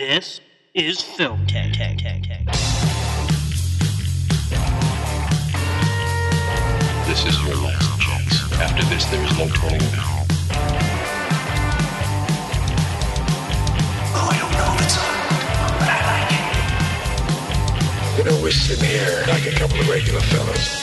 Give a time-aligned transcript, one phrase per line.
[0.00, 0.40] This
[0.72, 1.74] is Film Tech.
[1.74, 2.46] Tech, Tech, Tech.
[7.06, 8.50] This is your last chance.
[8.54, 10.26] After this, there is no turning back.
[14.16, 15.14] Oh, I don't know if it's on,
[15.76, 16.32] but I like
[18.16, 18.16] it.
[18.16, 20.80] You know, we're sitting here like a couple of regular fellas.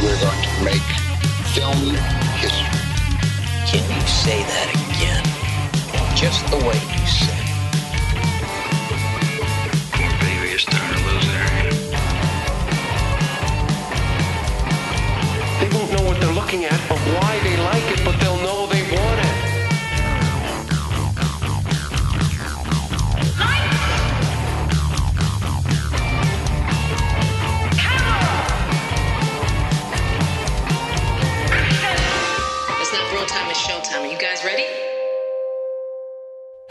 [0.00, 0.88] We're going to make
[1.50, 1.98] film
[2.38, 2.70] history.
[3.66, 4.81] Can you say that again?
[6.22, 7.56] Just the way you said it.
[9.90, 11.72] Poor baby is starting to lose their head.
[15.60, 18.31] They won't know what they're looking at or why they like it, but they'll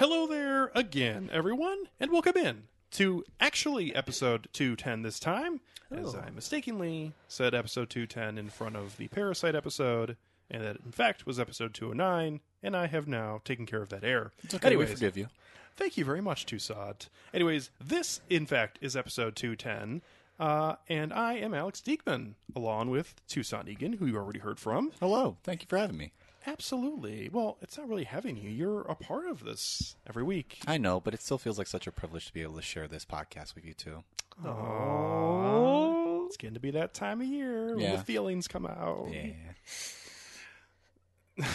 [0.01, 6.31] Hello there again, everyone, and welcome in to actually episode 210 this time, as I
[6.31, 10.17] mistakenly said episode 210 in front of the Parasite episode,
[10.49, 14.03] and that in fact was episode 209, and I have now taken care of that
[14.03, 14.31] error.
[14.43, 15.27] It's okay, we forgive you.
[15.75, 17.07] Thank you very much, Toussaint.
[17.31, 20.01] Anyways, this, in fact, is episode 210,
[20.39, 24.93] uh, and I am Alex Diekman, along with Toussaint Egan, who you already heard from.
[24.99, 26.11] Hello, thank you for having me.
[26.47, 27.29] Absolutely.
[27.31, 28.49] Well, it's not really having you.
[28.49, 30.59] You're a part of this every week.
[30.67, 32.87] I know, but it still feels like such a privilege to be able to share
[32.87, 34.03] this podcast with you too.
[34.43, 37.95] Oh, it's getting to be that time of year when Yeah.
[37.97, 39.09] the feelings come out.
[39.11, 39.33] Yeah.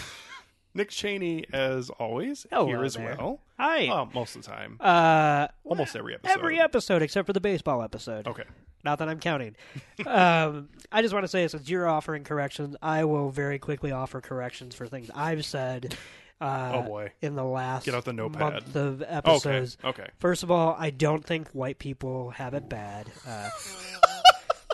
[0.75, 3.17] Nick Cheney, as always, Hello here as there.
[3.19, 3.41] well.
[3.59, 3.89] Hi.
[3.89, 4.77] Uh, most of the time.
[4.79, 6.33] Uh, Almost every episode.
[6.39, 8.27] every episode except for the baseball episode.
[8.29, 8.45] Okay.
[8.87, 9.55] Not that I'm counting.
[10.07, 14.21] um, I just want to say, since you're offering corrections, I will very quickly offer
[14.23, 15.95] corrections for things I've said.
[16.41, 17.13] Uh, Oh, boy.
[17.23, 18.41] In the last Get out the notepad.
[18.53, 19.77] month of episodes.
[19.83, 20.07] Okay.
[20.19, 23.11] First of all, I don't think white people have it bad.
[23.27, 23.49] Uh,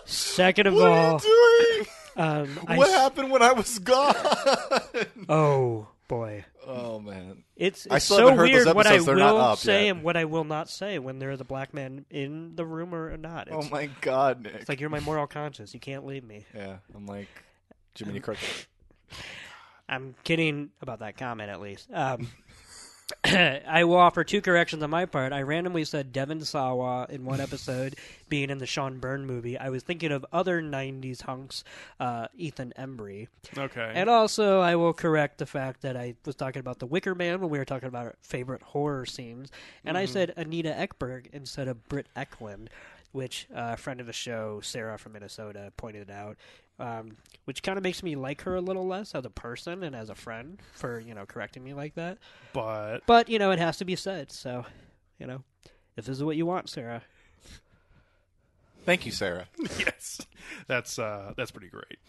[0.05, 1.85] second of all, doing?
[2.17, 2.47] um,
[2.77, 4.13] what s- happened when I was gone?
[5.29, 7.43] Oh boy, oh man.
[7.55, 8.97] it's I still so haven't heard those weird what I.
[8.99, 9.91] They're not will up say yet.
[9.95, 12.93] and what I will not say when there is a black man in the room
[12.93, 13.47] or not.
[13.47, 14.55] It's, Oh my god, Nick.
[14.55, 15.73] it's like you're my moral conscience.
[15.73, 16.45] You can't leave me.
[16.53, 17.27] yeah, I'm like
[17.97, 18.67] Jiminy Cricket.
[19.89, 21.89] I'm kidding about that comment, at least.
[21.93, 22.29] Um,
[23.23, 25.33] I will offer two corrections on my part.
[25.33, 27.95] I randomly said Devon Sawa in one episode
[28.29, 29.57] being in the Sean Byrne movie.
[29.57, 31.63] I was thinking of other 90s hunks,
[31.99, 33.27] uh, Ethan Embry.
[33.57, 33.91] Okay.
[33.93, 37.41] And also, I will correct the fact that I was talking about The Wicker Man
[37.41, 39.51] when we were talking about our favorite horror scenes.
[39.85, 42.67] And I said Anita Ekberg instead of Britt Ekland,
[43.11, 46.37] which uh, a friend of the show, Sarah from Minnesota, pointed out.
[46.79, 49.95] Um, which kind of makes me like her a little less as a person and
[49.95, 52.17] as a friend for, you know, correcting me like that.
[52.51, 54.31] but But, you know, it has to be said.
[54.31, 54.65] So,
[55.19, 55.43] you know,
[55.95, 57.03] if this is what you want, Sarah.
[58.85, 59.47] Thank you, Sarah.
[59.79, 60.19] yes,
[60.67, 61.99] that's uh, that's pretty great.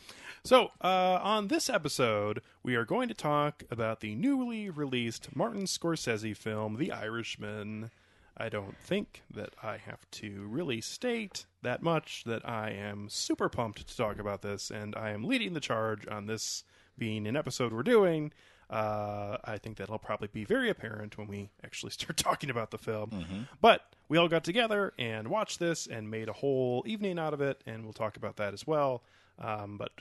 [0.44, 5.64] So, uh, on this episode, we are going to talk about the newly released Martin
[5.64, 7.90] Scorsese film, The Irishman.
[8.36, 13.48] I don't think that I have to really state that much that I am super
[13.48, 16.64] pumped to talk about this, and I am leading the charge on this
[16.98, 18.32] being an episode we're doing.
[18.70, 22.78] Uh, I think that'll probably be very apparent when we actually start talking about the
[22.78, 23.46] film.
[23.60, 27.40] But we all got together and watched this and made a whole evening out of
[27.40, 29.02] it, and we'll talk about that as well.
[29.38, 29.92] Um, but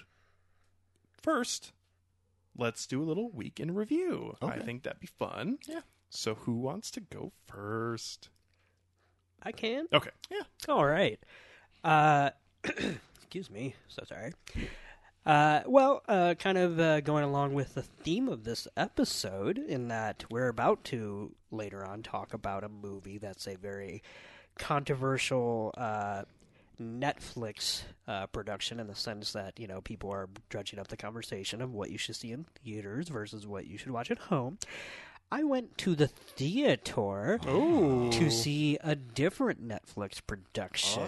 [1.21, 1.71] first,
[2.57, 4.35] let's do a little week in review.
[4.41, 5.59] I think that'd be fun.
[5.67, 5.81] Yeah.
[6.15, 8.29] So, who wants to go first?
[9.41, 9.87] I can.
[9.91, 10.11] Okay.
[10.29, 10.43] Yeah.
[10.69, 11.19] All right.
[11.83, 12.29] Uh,
[13.17, 13.75] excuse me.
[13.87, 14.31] So sorry.
[15.25, 19.87] Uh, well, uh, kind of uh, going along with the theme of this episode, in
[19.87, 24.03] that we're about to later on talk about a movie that's a very
[24.59, 26.23] controversial uh,
[26.79, 31.61] Netflix uh, production in the sense that you know people are dredging up the conversation
[31.61, 34.57] of what you should see in theaters versus what you should watch at home.
[35.33, 41.01] I went to the theater to see a different Netflix production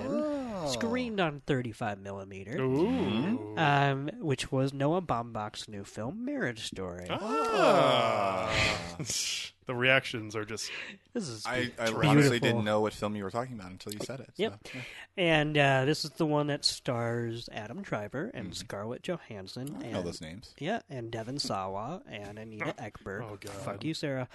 [0.68, 7.06] screened on 35 millimeter, um, which was Noah Baumbach's new film, Marriage Story.
[7.12, 8.52] Ah.
[9.66, 12.08] the reactions are just I, This is I Beautiful.
[12.08, 14.28] honestly didn't know what film you were talking about until you said it.
[14.28, 14.68] so, Yep.
[14.74, 14.82] yeah.
[15.18, 19.68] and uh, this is the one that stars Adam Driver and Scarlett Johansson.
[19.70, 19.82] Mm-hmm.
[19.82, 20.54] I and, know those names.
[20.60, 23.24] Yeah, and Devon Sawa and Anita Ekberg.
[23.24, 23.54] Oh, God.
[23.54, 24.28] Fuck you, Sarah.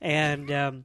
[0.00, 0.84] And um,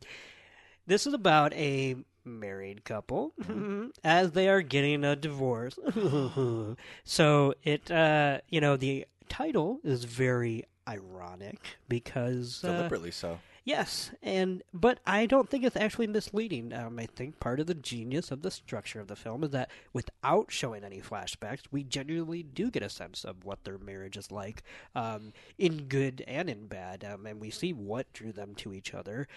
[0.86, 3.34] this is about a married couple
[4.04, 5.80] as they are getting a divorce.
[7.04, 11.60] so it, uh, you know, the title is very ironic
[11.90, 13.40] because uh, Deliberately so.
[13.68, 16.72] Yes, and but I don't think it's actually misleading.
[16.72, 19.70] Um, I think part of the genius of the structure of the film is that
[19.92, 24.32] without showing any flashbacks, we genuinely do get a sense of what their marriage is
[24.32, 24.64] like,
[24.96, 28.94] um, in good and in bad, um, and we see what drew them to each
[28.94, 29.28] other,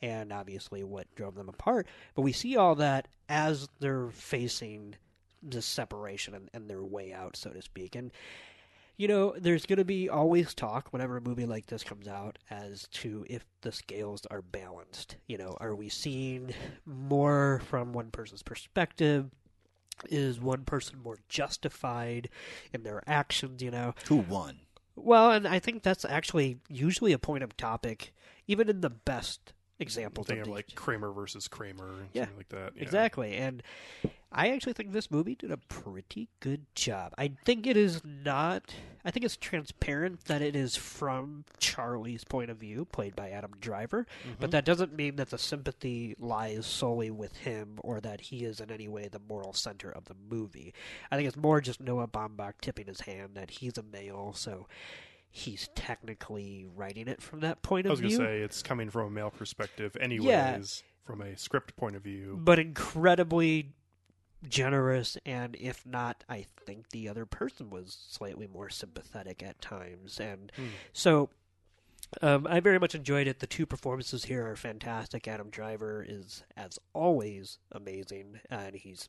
[0.00, 1.88] and obviously what drove them apart.
[2.14, 4.94] But we see all that as they're facing
[5.42, 8.12] the separation and, and their way out, so to speak, and
[9.00, 12.38] you know, there's going to be always talk whenever a movie like this comes out
[12.50, 15.16] as to if the scales are balanced.
[15.26, 16.52] You know, are we seeing
[16.84, 19.30] more from one person's perspective?
[20.10, 22.28] Is one person more justified
[22.74, 23.62] in their actions?
[23.62, 24.58] You know, Who won?
[24.96, 28.12] well, and I think that's actually usually a point of topic,
[28.46, 32.36] even in the best examples Think of of the like Kramer versus Kramer, Yeah, something
[32.36, 32.72] like that.
[32.76, 32.82] Yeah.
[32.82, 33.34] Exactly.
[33.34, 33.62] And
[34.32, 37.14] I actually think this movie did a pretty good job.
[37.18, 38.74] I think it is not
[39.04, 43.52] I think it's transparent that it is from Charlie's point of view, played by Adam
[43.60, 44.50] Driver, but mm-hmm.
[44.50, 48.70] that doesn't mean that the sympathy lies solely with him or that he is in
[48.70, 50.74] any way the moral center of the movie.
[51.10, 54.66] I think it's more just Noah Baumbach tipping his hand that he's a male, so
[55.30, 58.06] he's technically writing it from that point of view.
[58.06, 61.74] I was going to say it's coming from a male perspective, anyways, from a script
[61.76, 62.38] point of view.
[62.42, 63.72] but incredibly
[64.48, 70.18] generous and if not i think the other person was slightly more sympathetic at times.
[70.18, 70.50] And
[70.92, 71.30] so
[72.22, 73.40] um, i very much enjoyed it.
[73.40, 75.28] The two performances here are fantastic.
[75.28, 79.08] Adam driver is as always amazing and he's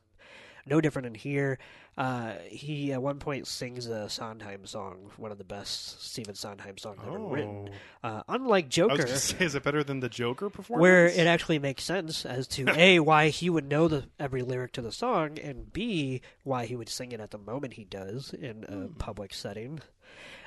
[0.66, 1.58] no different in here.
[1.98, 6.78] Uh, he at one point sings a Sondheim song, one of the best Stephen Sondheim
[6.78, 7.70] songs ever written.
[8.02, 10.82] Uh, unlike Joker, say, is it better than the Joker performance?
[10.82, 14.72] where it actually makes sense as to a why he would know the every lyric
[14.74, 18.34] to the song, and b why he would sing it at the moment he does
[18.34, 18.94] in a Hmm.
[18.94, 19.82] public setting.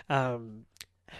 [0.08, 0.64] Um,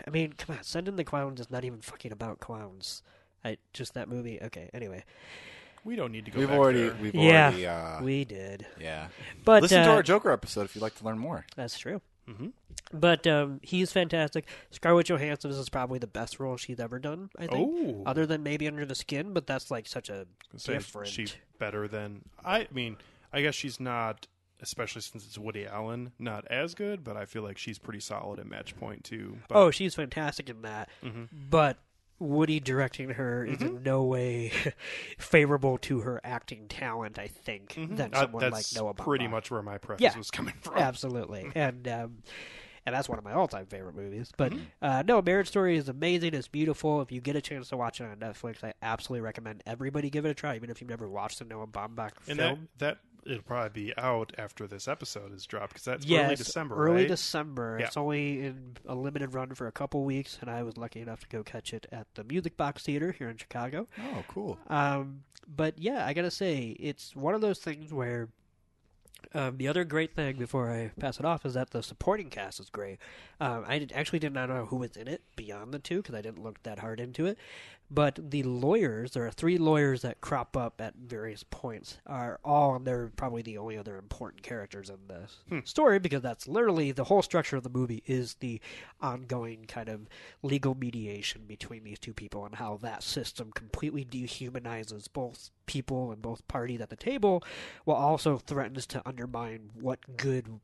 [0.06, 3.02] I mean, come on, Send in the Clowns is not even fucking about clowns.
[3.44, 4.40] I just that movie.
[4.42, 5.04] Okay, anyway,
[5.84, 6.40] we don't need to go.
[6.40, 6.96] We've back already, there.
[7.00, 9.08] we've yeah, already, uh, we did, yeah.
[9.44, 11.44] but Listen to uh, our Joker episode if you'd like to learn more.
[11.56, 12.00] That's true.
[12.28, 12.52] Mhm.
[12.92, 14.46] But um, he's fantastic.
[14.70, 17.28] Scarlett Johansson is probably the best role she's ever done.
[17.38, 18.02] I think, Oh.
[18.06, 20.26] other than maybe Under the Skin, but that's like such a
[20.64, 21.08] different.
[21.08, 21.26] She
[21.58, 22.96] better than I mean.
[23.32, 24.28] I guess she's not,
[24.62, 27.02] especially since it's Woody Allen, not as good.
[27.04, 29.38] But I feel like she's pretty solid at Match Point too.
[29.48, 30.88] But, oh, she's fantastic in that.
[31.02, 31.24] Mm-hmm.
[31.50, 31.78] But
[32.18, 34.52] Woody directing her is in no way
[35.18, 37.18] favorable to her acting talent.
[37.18, 38.94] I think than Uh, someone like that's Noah.
[38.94, 40.16] pretty much where my preface Yeah.
[40.16, 40.78] was coming from.
[40.78, 42.22] Absolutely, and um,
[42.86, 44.30] and that's one of my all-time favorite movies.
[44.36, 44.64] But Mm-hmm.
[44.82, 46.34] uh, no, Marriage Story is amazing.
[46.34, 47.00] It's beautiful.
[47.00, 50.24] If you get a chance to watch it on Netflix, I absolutely recommend everybody give
[50.26, 52.68] it a try, even if you've never watched a Noah Baumbach And film.
[52.78, 56.36] that that it'll probably be out after this episode is dropped because that's yeah, early
[56.36, 57.08] December, Early right?
[57.08, 57.76] December.
[57.78, 57.86] Yeah.
[57.86, 61.20] It's only in a limited run for a couple weeks, and I was lucky enough
[61.20, 63.88] to go catch it at the Music Box Theater here in Chicago.
[63.98, 64.58] Oh, cool.
[64.68, 68.28] Um, but yeah, I gotta say, it's one of those things where
[69.32, 72.60] um, the other great thing before I pass it off is that the supporting cast
[72.60, 72.98] is great.
[73.40, 76.14] Um, I did, actually did not know who was in it beyond the two because
[76.14, 77.38] I didn't look that hard into it.
[77.90, 82.74] But the lawyers, there are three lawyers that crop up at various points, are all,
[82.74, 85.58] and they're probably the only other important characters in this hmm.
[85.64, 88.60] story because that's literally the whole structure of the movie is the
[89.00, 90.08] ongoing kind of
[90.42, 96.22] legal mediation between these two people and how that system completely dehumanizes both people and
[96.22, 97.42] both parties at the table
[97.84, 100.60] while also threatens to undermine what good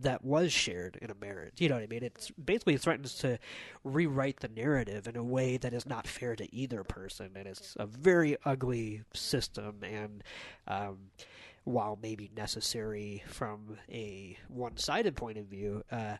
[0.00, 1.54] that was shared in a marriage.
[1.58, 2.04] You know what I mean?
[2.04, 3.38] It's basically threatens to
[3.84, 7.76] rewrite the narrative in a way that is not fair to either person, and it's
[7.78, 9.82] a very ugly system.
[9.82, 10.22] And
[10.68, 10.98] um,
[11.64, 16.16] while maybe necessary from a one-sided point of view, uh,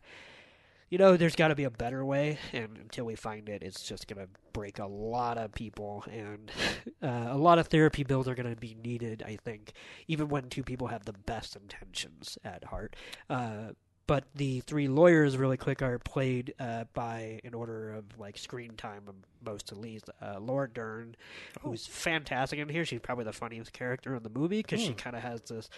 [0.91, 3.81] you know, there's got to be a better way, and until we find it, it's
[3.81, 6.51] just going to break a lot of people, and
[7.01, 9.71] uh, a lot of therapy bills are going to be needed, I think,
[10.09, 12.97] even when two people have the best intentions at heart.
[13.29, 13.71] Uh,
[14.05, 18.73] but the three lawyers, really quick, are played uh, by, in order of like screen
[18.75, 19.03] time,
[19.45, 21.15] most to least, uh, Laura Dern,
[21.61, 22.83] who's fantastic in here.
[22.83, 25.69] She's probably the funniest character in the movie because she kind of has this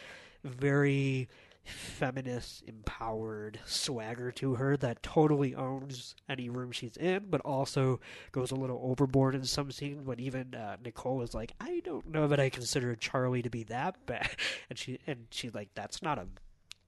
[0.43, 1.29] very
[1.63, 7.99] feminist, empowered swagger to her that totally owns any room she's in, but also
[8.31, 10.05] goes a little overboard in some scenes.
[10.05, 13.63] When even uh, Nicole is like, "I don't know that I consider Charlie to be
[13.65, 14.29] that bad,"
[14.69, 16.27] and she and she's like, "That's not a."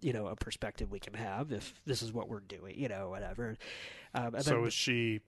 [0.01, 2.77] You know, a perspective we can have if this is what we're doing.
[2.77, 3.55] You know, whatever.
[4.13, 5.22] Um, and So then- is she?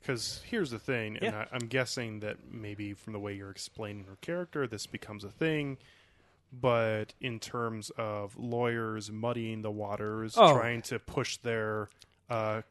[0.00, 1.46] Because here's the thing, and Yeah.
[1.52, 5.30] I, I'm guessing that maybe from the way you're explaining her character, this becomes a
[5.30, 5.78] thing.
[6.52, 10.52] But in terms of lawyers muddying the waters, Oh.
[10.54, 11.88] trying to push their
[12.28, 12.62] uh,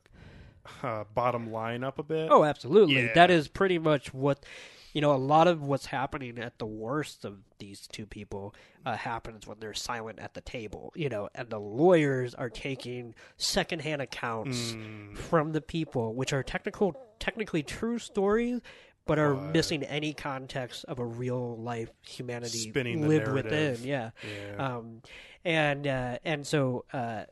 [0.83, 2.29] uh, bottom line up a bit.
[2.31, 2.95] Oh, absolutely.
[3.05, 3.13] Yeah.
[3.15, 4.45] That is pretty much what
[4.93, 5.13] you know.
[5.13, 8.53] A lot of what's happening at the worst of these two people
[8.85, 10.91] uh, happens when they're silent at the table.
[10.95, 15.15] You know, and the lawyers are taking secondhand accounts Hmm.
[15.15, 18.61] from the people, which are technical, technically true stories.
[19.11, 24.11] But are But- missing any context of a real life humanity Spinning lived within, yeah.
[24.55, 24.75] Yeah.
[24.77, 25.01] Um,
[25.43, 27.23] and uh, and so uh,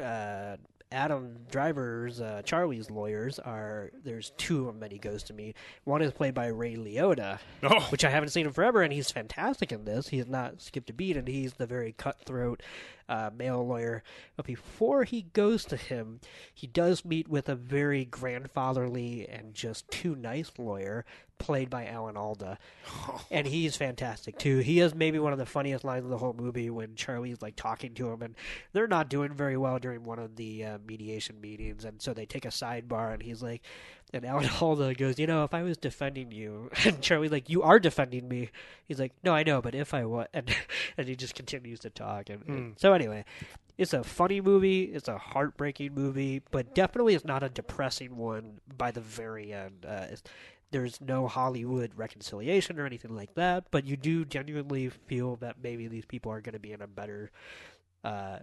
[0.00, 0.56] uh,
[0.90, 5.56] Adam Driver's uh, Charlie's lawyers are there's two of them that he goes to meet.
[5.84, 7.80] One is played by Ray Liotta, Oh.
[7.90, 10.08] which I haven't seen in forever, and he's fantastic in this.
[10.08, 12.62] He has not skipped a beat, and he's the very cutthroat
[13.08, 14.02] uh, male lawyer.
[14.36, 16.20] But before he goes to him,
[16.52, 21.04] he does meet with a very grandfatherly and just too nice lawyer
[21.42, 22.56] played by Alan Alda,
[23.30, 24.58] and he's fantastic too.
[24.58, 27.56] He has maybe one of the funniest lines of the whole movie when Charlie's like
[27.56, 28.36] talking to him, and
[28.72, 32.26] they're not doing very well during one of the uh, mediation meetings, and so they
[32.26, 33.62] take a sidebar, and he's like,
[34.12, 37.62] and Alan Alda goes, you know, if I was defending you, and Charlie's like, you
[37.62, 38.50] are defending me.
[38.86, 40.54] He's like, no, I know, but if I was, and
[40.96, 43.24] and he just continues to talk, and, and so anyway.
[43.78, 44.82] It's a funny movie.
[44.82, 49.86] It's a heartbreaking movie, but definitely it's not a depressing one by the very end.
[49.88, 50.08] Uh,
[50.72, 55.86] there's no Hollywood reconciliation or anything like that, but you do genuinely feel that maybe
[55.86, 57.30] these people are going to be in a better
[58.04, 58.38] uh,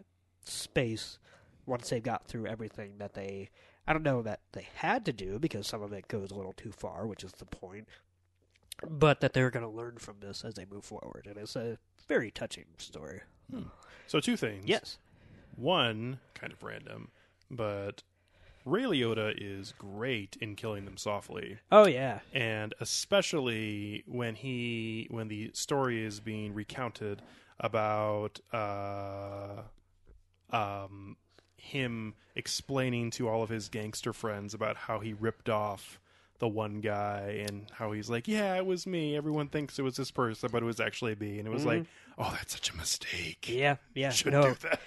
[0.45, 1.19] space
[1.65, 3.49] once they've got through everything that they.
[3.89, 6.53] I don't know that they had to do because some of it goes a little
[6.53, 7.87] too far, which is the point.
[8.87, 11.79] But that they're going to learn from this as they move forward, and it's a
[12.07, 13.21] very touching story.
[14.05, 14.63] So two things.
[14.67, 14.99] Yes.
[15.55, 17.09] One, kind of random,
[17.49, 18.03] but
[18.63, 21.57] Ray Liotta is great in killing them softly.
[21.71, 22.19] Oh yeah.
[22.31, 27.21] and especially when he when the story is being recounted
[27.59, 29.63] about uh
[30.51, 31.17] um
[31.59, 35.99] him explaining to all of his gangster friends about how he ripped off
[36.39, 39.15] the one guy and how he's like, yeah, it was me.
[39.15, 41.37] Everyone thinks it was this person, but it was actually me.
[41.37, 41.83] And it was like,
[42.17, 43.41] oh, that's such a mistake.
[43.41, 43.59] Mm-hmm.
[43.59, 43.75] Yeah.
[43.93, 44.09] Yeah.
[44.11, 44.49] Shouldn't no.
[44.53, 44.79] do that.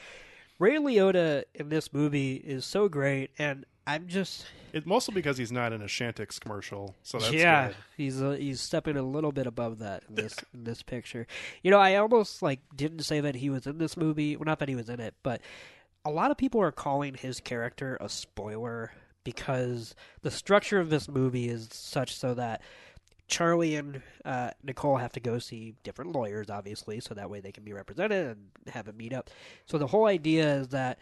[0.59, 5.51] Ray Liotta in this movie is so great, and I'm just It, mostly because he's
[5.51, 7.77] not in a Chantix commercial, so that's yeah, good.
[7.97, 11.27] he's uh, he's stepping a little bit above that in this in this picture.
[11.63, 14.37] You know, I almost like didn't say that he was in this movie.
[14.37, 15.41] Well, not that he was in it, but
[16.05, 18.93] a lot of people are calling his character a spoiler
[19.25, 22.61] because the structure of this movie is such so that
[23.29, 27.53] Charlie and uh, Nicole have to go see different lawyers, obviously, so that way they
[27.53, 29.31] can be represented and have a meet up.
[29.67, 30.99] So the whole idea is that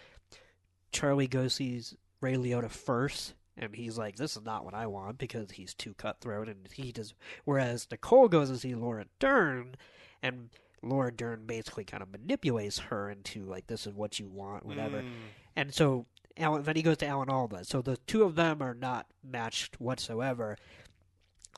[0.92, 5.18] Charlie goes sees Ray Liotta first, and he's like, "This is not what I want,"
[5.18, 7.14] because he's too cutthroat, and he does.
[7.44, 9.74] Whereas Nicole goes and see Laura Dern,
[10.22, 10.50] and
[10.82, 15.02] Laura Dern basically kind of manipulates her into like, "This is what you want," whatever.
[15.02, 15.12] Mm.
[15.56, 16.06] And so
[16.36, 17.64] Alan, then he goes to Alan Alda.
[17.64, 20.56] So the two of them are not matched whatsoever.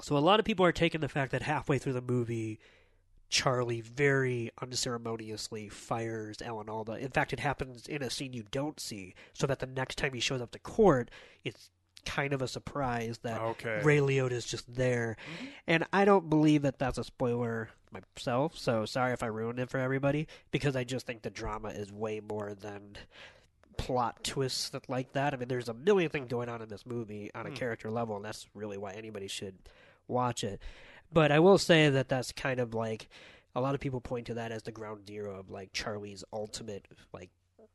[0.00, 2.58] So a lot of people are taking the fact that halfway through the movie,
[3.28, 6.96] Charlie very unceremoniously fires Alan Alda.
[6.96, 10.14] In fact, it happens in a scene you don't see, so that the next time
[10.14, 11.10] he shows up to court,
[11.44, 11.70] it's
[12.04, 13.80] kind of a surprise that Okay.
[13.82, 15.16] Ray Liotta is just there.
[15.20, 15.46] Mm-hmm.
[15.66, 19.70] And I don't believe that that's a spoiler myself, so sorry if I ruined it
[19.70, 22.96] for everybody, because I just think the drama is way more than
[23.76, 25.34] plot twists that like that.
[25.34, 27.54] I mean, there's a million things going on in this movie on a hmm.
[27.54, 29.56] character level, and that's really why anybody should
[30.08, 30.60] watch it.
[31.12, 33.08] But I will say that that's kind of like
[33.54, 36.86] a lot of people point to that as the ground zero of like Charlie's ultimate
[37.12, 37.30] like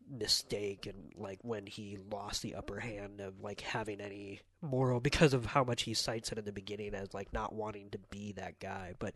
[0.10, 5.34] mistake and like when he lost the upper hand of like having any moral because
[5.34, 8.32] of how much he cites it in the beginning as like not wanting to be
[8.34, 8.94] that guy.
[9.00, 9.14] But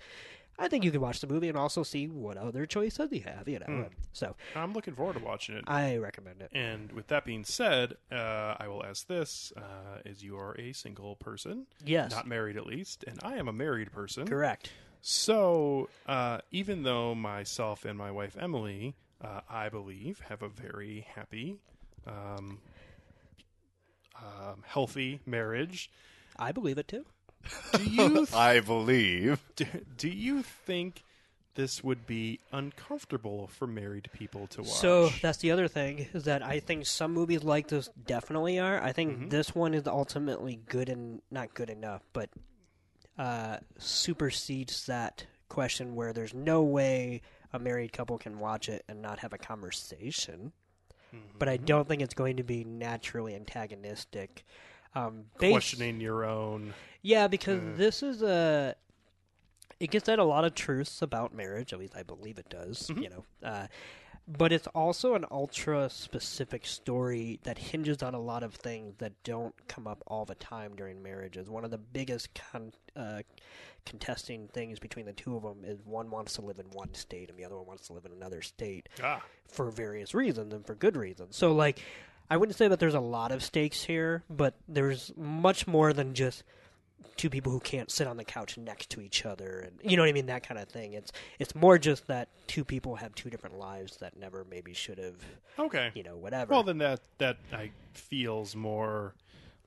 [0.59, 3.47] i think you can watch the movie and also see what other choices you have
[3.47, 3.87] you know?
[4.11, 5.63] So I'm looking forward to watching it.
[5.67, 6.51] i recommend it.
[6.53, 10.73] And with that being said, uh, I will ask this: uh, Is you are a
[10.73, 12.11] single person, yes.
[12.11, 14.27] Not married at least, and I am a married person.
[14.27, 14.71] correct.
[15.03, 21.05] So, uh, even though myself and my wife Emily, uh, I believe, have a very
[21.15, 21.57] happy,
[22.07, 22.59] um,
[24.17, 25.89] um, healthy marriage,
[26.37, 27.05] i believe it too
[27.73, 29.39] do you I believe.
[29.55, 29.65] do,
[29.97, 31.03] do you think
[31.55, 34.71] this would be uncomfortable for married people to watch?
[34.71, 38.81] So that's the other thing is that I think some movies like this definitely are.
[38.81, 42.29] I think this one is ultimately good and not good enough, but
[43.17, 47.21] uh, supersedes that question where there's no way
[47.53, 50.51] a married couple can watch it and not have a conversation.
[51.37, 54.45] But I don't think it's going to be naturally antagonistic.
[54.95, 56.73] Um, based- questioning your own.
[57.01, 58.75] yeah, because this is a.
[59.79, 61.73] It gets at a lot of truths about marriage.
[61.73, 62.89] At least I believe it does.
[62.95, 63.67] You know, uh,
[64.27, 69.11] but it's also an ultra specific story that hinges on a lot of things that
[69.23, 71.49] don't come up all the time during marriages.
[71.49, 73.23] One of the biggest con- uh,
[73.85, 77.29] contesting things between the two of them is one wants to live in one state
[77.29, 80.65] and the other one wants to live in another state Ah, for various reasons and
[80.65, 81.35] for good reasons.
[81.35, 81.81] So, like,
[82.29, 86.13] I wouldn't say that there's a lot of stakes here, but there's much more than
[86.13, 86.43] just
[87.17, 90.03] two people who can't sit on the couch next to each other and you know
[90.03, 90.93] what I mean that kind of thing.
[90.93, 94.97] It's it's more just that two people have two different lives that never maybe should
[94.97, 95.15] have
[95.59, 95.91] okay.
[95.93, 96.53] you know whatever.
[96.53, 99.13] Well, then that that I feels more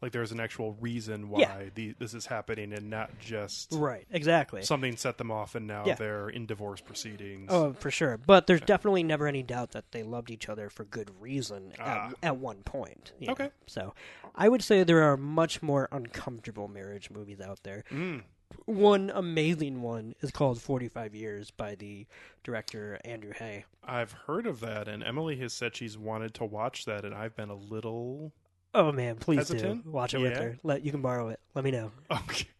[0.02, 1.62] like there's an actual reason why Yeah.
[1.74, 4.62] the, this is happening, and not just right, exactly.
[4.62, 5.94] something set them off, and now Yeah.
[5.94, 7.48] they're in divorce proceedings.
[7.50, 8.18] Oh, for sure.
[8.18, 12.08] But there's definitely never any doubt that they loved each other for good reason Ah.
[12.08, 13.12] at, at one point.
[13.18, 13.32] you know.
[13.32, 13.50] Okay.
[13.66, 13.94] So
[14.34, 17.84] I would say there are much more uncomfortable marriage movies out there.
[17.90, 18.24] Mm.
[18.66, 22.06] One amazing one is called 45 Years by the
[22.44, 23.64] director Andrew Haigh.
[23.82, 27.34] I've heard of that, and Emily has said she's wanted to watch that, and I've
[27.34, 28.32] been a little
[28.74, 29.80] Oh, man, please do.
[29.86, 30.58] Watch it with her.
[30.62, 31.38] Let, you can borrow it.
[31.54, 31.92] Let me know.
[32.10, 32.46] okay.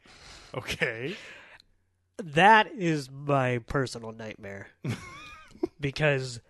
[0.56, 1.16] Okay.
[2.18, 4.68] That is my personal nightmare.
[5.80, 6.40] because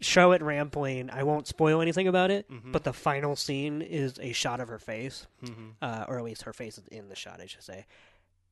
[0.00, 2.72] Charlotte Rampling, I won't spoil anything about it, Mm-hmm.
[2.72, 5.26] but the final scene is a shot of her face,
[5.80, 7.86] uh, or at least her face is in the shot, I should say.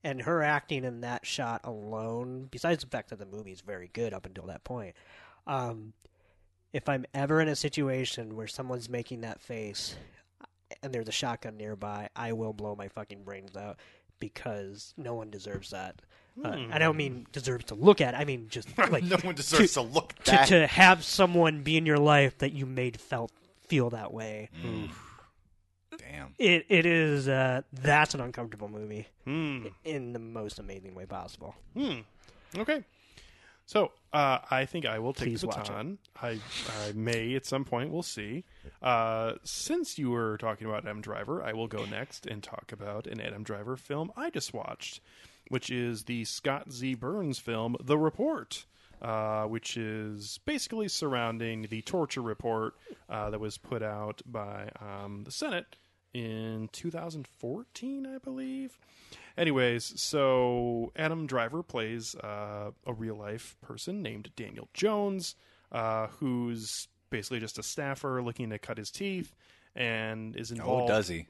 [0.04, 3.90] And her acting in that shot alone, besides the fact that the movie is very
[3.92, 4.94] good up until that point,
[5.48, 5.92] um,
[6.72, 9.96] if I'm ever in a situation where someone's making that face
[10.82, 13.78] and there's a shotgun nearby, I will blow my fucking brains out
[14.18, 16.00] because no one deserves that.
[16.42, 18.14] Uh, I don't mean deserves to look at.
[18.14, 21.84] I mean just like no one deserves to, look to, to have someone be in
[21.84, 23.30] your life that you made felt
[23.68, 24.48] feel that way.
[25.98, 26.34] Damn.
[26.38, 29.66] It it is uh, that's an uncomfortable movie Hmm.
[29.84, 31.54] in the most amazing way possible.
[31.76, 31.98] Hmm.
[32.56, 32.82] Okay.
[33.66, 35.99] So uh, I think I will take Please the baton.
[36.21, 36.38] I,
[36.87, 37.90] I may at some point.
[37.90, 38.45] We'll see.
[38.83, 43.07] Uh, since you were talking about Adam Driver, I will go next and talk about
[43.07, 45.00] an Adam Driver film I just watched,
[45.49, 46.95] which is the Scott Z.
[46.95, 48.64] Burns film, The Report.
[49.00, 52.75] Uh, which is basically surrounding the torture report
[53.11, 55.75] uh, that was put out by um, the Senate
[56.14, 58.79] in 2014, I believe.
[59.37, 65.35] Anyways, so Adam Driver plays uh, a real life person named Daniel Jones,
[65.70, 69.35] uh, who's basically just a staffer looking to cut his teeth
[69.75, 70.90] and is involved.
[70.90, 71.27] Oh, does he?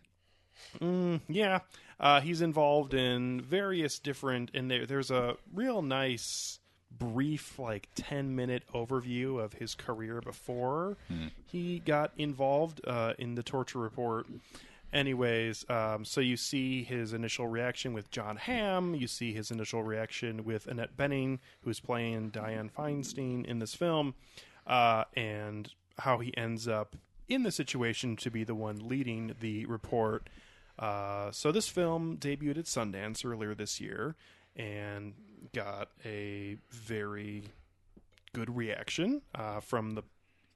[0.80, 1.60] Mm, yeah,
[1.98, 6.58] uh, he's involved in various different, and there, there's a real nice,
[6.90, 10.96] brief, like ten minute overview of his career before
[11.46, 14.26] he got involved uh, in the torture report.
[14.92, 18.94] Anyways, um, so you see his initial reaction with Jon Hamm.
[18.94, 24.14] You see his initial reaction with Annette Bening, who's playing Dianne Feinstein in this film,
[24.66, 26.94] uh, and how he ends up
[27.26, 30.28] in the situation to be the one leading the report.
[30.78, 34.14] Uh, so this film debuted at Sundance earlier this year
[34.56, 35.14] and
[35.54, 37.44] got a very
[38.34, 40.02] good reaction uh, from the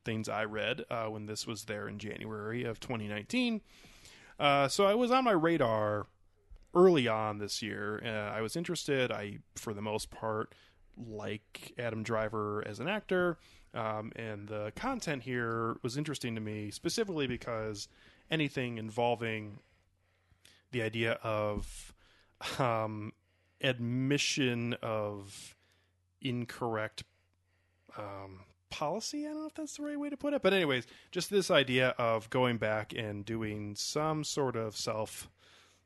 [0.05, 3.61] things I read uh, when this was there in January of 2019.
[4.39, 6.07] Uh, so I was on my radar
[6.75, 8.03] early on this year.
[8.05, 9.11] Uh, I was interested.
[9.11, 10.55] I, for the most part,
[10.97, 13.39] like Adam Driver as an actor,
[13.75, 17.89] um, and the content here was interesting to me specifically because
[18.31, 19.59] anything involving
[20.73, 21.95] the idea of
[22.59, 23.13] um,
[23.61, 25.55] admission of
[26.21, 27.05] incorrect
[27.99, 29.27] um, policy.
[29.27, 31.51] I don't know if that's the right way to put it, but anyways, just this
[31.51, 35.29] idea of going back and doing some sort of self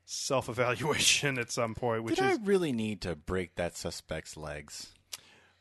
[0.05, 4.35] self evaluation at some point, which Did is I really need to break that suspect's
[4.37, 4.93] legs?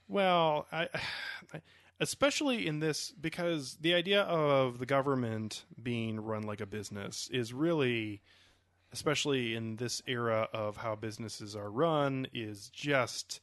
[0.08, 0.88] well, I,
[1.54, 1.60] I,
[2.00, 7.52] especially in this because the idea of the government being run like a business is
[7.52, 8.22] really,
[8.92, 13.40] especially in this era of how businesses are run, is just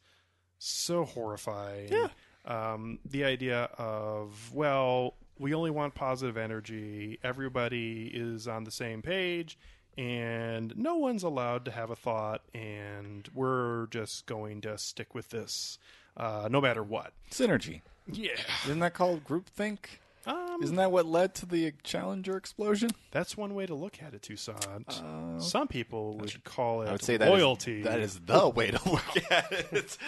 [0.59, 1.91] so horrifying.
[1.91, 2.07] Yeah.
[2.47, 7.19] Um, the idea of well, we only want positive energy.
[7.23, 9.57] Everybody is on the same page.
[9.97, 15.29] And no one's allowed to have a thought, and we're just going to stick with
[15.29, 15.79] this,
[16.15, 17.13] uh, no matter what.
[17.31, 17.81] Synergy.
[18.05, 18.33] Yeah,
[18.65, 19.79] Isn't that called groupthink?
[20.27, 22.91] um, Isn't that what led to the Challenger explosion?
[23.09, 25.41] that's one way to look at it, Toussaint.
[25.41, 27.81] Some people would call it I would say that is- loyalty.
[27.81, 29.97] that is the way to look at it.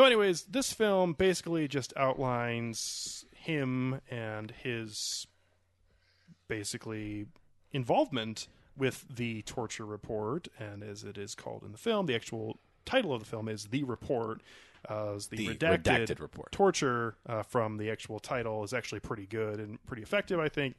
[0.00, 5.26] So, anyways, this film basically just outlines him and his
[6.48, 7.26] basically
[7.70, 12.56] involvement with the torture report, and as it is called in the film, the actual
[12.86, 14.40] title of the film is The Report.
[14.88, 16.50] as the, The redacted, redacted report.
[16.50, 20.76] torture uh, from the actual title is actually pretty good and pretty effective, I think.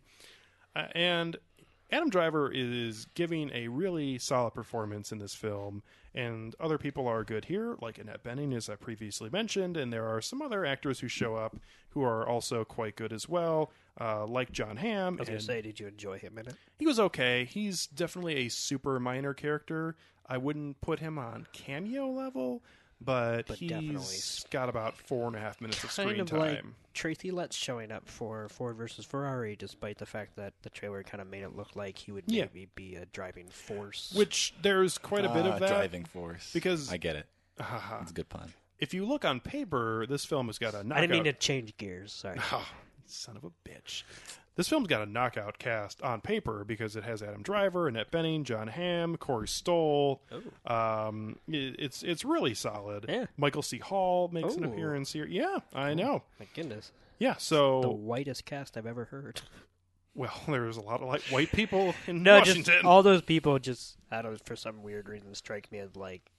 [0.75, 1.37] Uh, and
[1.91, 5.83] Adam Driver is giving a really solid performance in this film,
[6.15, 10.07] and other people are good here, like Annette Bening, as I previously mentioned, and there
[10.07, 11.57] are some other actors who show up
[11.89, 15.17] who are also quite good as well, uh, like Jon Hamm.
[15.17, 16.55] I was gonna say, did you enjoy him in it?
[16.79, 17.45] he was okay.
[17.45, 19.97] He's definitely a super minor character.
[20.25, 22.63] I wouldn't put him on cameo level,
[23.03, 24.17] but, But he's definitely
[24.51, 26.39] got about four and a half minutes of Kind screen of time.
[26.39, 31.03] like Tracy Letts showing up for Ford versus Ferrari, despite the fact that the trailer
[31.03, 32.43] kind of made it look like he would Yeah.
[32.53, 34.13] maybe be a driving force.
[34.15, 35.69] Which there's quite a bit Ah, of that.
[35.69, 36.51] driving force.
[36.53, 37.27] because- I get it.
[37.59, 38.01] Haha.
[38.01, 38.53] It's a good pun.
[38.79, 40.97] if you look on paper, this film has got a knockout.
[40.97, 42.11] I didn't mean to change gears.
[42.13, 42.39] Sorry.
[42.51, 42.67] Oh,
[43.05, 44.03] son of a bitch.
[44.55, 48.43] This film's got a knockout cast on paper because it has Adam Driver, Annette Bening,
[48.43, 50.21] Jon Hamm, Corey Stoll.
[50.65, 53.05] Um, it- it's it's really solid.
[53.07, 53.27] Yeah.
[53.37, 53.77] Michael C.
[53.79, 54.69] Hall makes an Oh.
[54.71, 55.25] appearance here.
[55.25, 56.23] Yeah, I know.
[56.39, 59.41] My goodness, Yeah, so the whitest cast I've ever heard.
[60.15, 62.63] well, there's a lot of like white people in No, Washington.
[62.65, 65.95] just all those people just I don't know, for some weird reason strike me as
[65.95, 66.29] like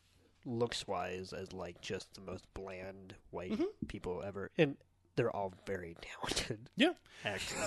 [0.45, 3.87] looks wise as like just the most bland white Mm-hmm.
[3.89, 4.77] people ever, and
[5.17, 6.91] they're all very talented yeah,
[7.25, 7.59] actors.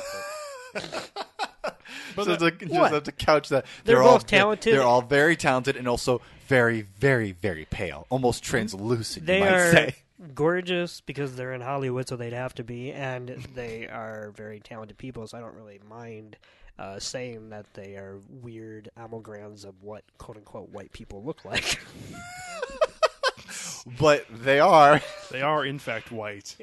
[0.73, 1.11] but-
[2.15, 2.91] but so that- to, just What?
[2.91, 4.73] have to couch that They're all both talented.
[4.73, 9.25] They're all very talented and also very, very, very pale, almost translucent.
[9.25, 9.95] They you might are say.
[10.33, 14.97] gorgeous because they're in Hollywood, so they'd have to be, and they are very talented
[14.97, 15.25] people.
[15.27, 16.37] So I don't really mind
[16.77, 21.79] uh, saying that they are weird amalgams of what "quote unquote" white people look like.
[23.99, 24.99] But they are.
[25.31, 26.55] they are in fact white.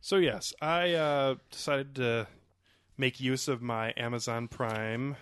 [0.00, 2.26] So yes, I uh, decided to
[2.96, 5.16] make use of my Amazon Prime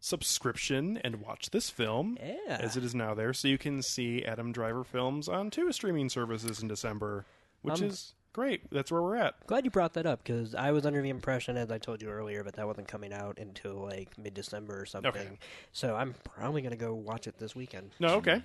[0.00, 2.58] subscription and watch this film Yeah.
[2.60, 6.08] as it is now there, so you can see Adam Driver films on two streaming
[6.08, 7.26] services in December,
[7.62, 8.70] which Um, is great.
[8.70, 9.44] That's where we're at.
[9.46, 12.08] Glad you brought that up because I was under the impression, as I told you
[12.08, 15.10] earlier, but that wasn't coming out until like mid-December or something.
[15.10, 15.38] Okay.
[15.72, 17.90] So I'm probably gonna go watch it this weekend.
[17.98, 18.42] No, okay.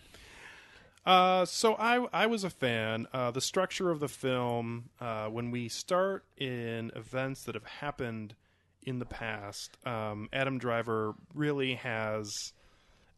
[1.05, 3.07] Uh, so I I was a fan.
[3.13, 8.35] Uh, the structure of the film, uh, when we start in events that have happened
[8.83, 12.53] in the past, um, Adam Driver really has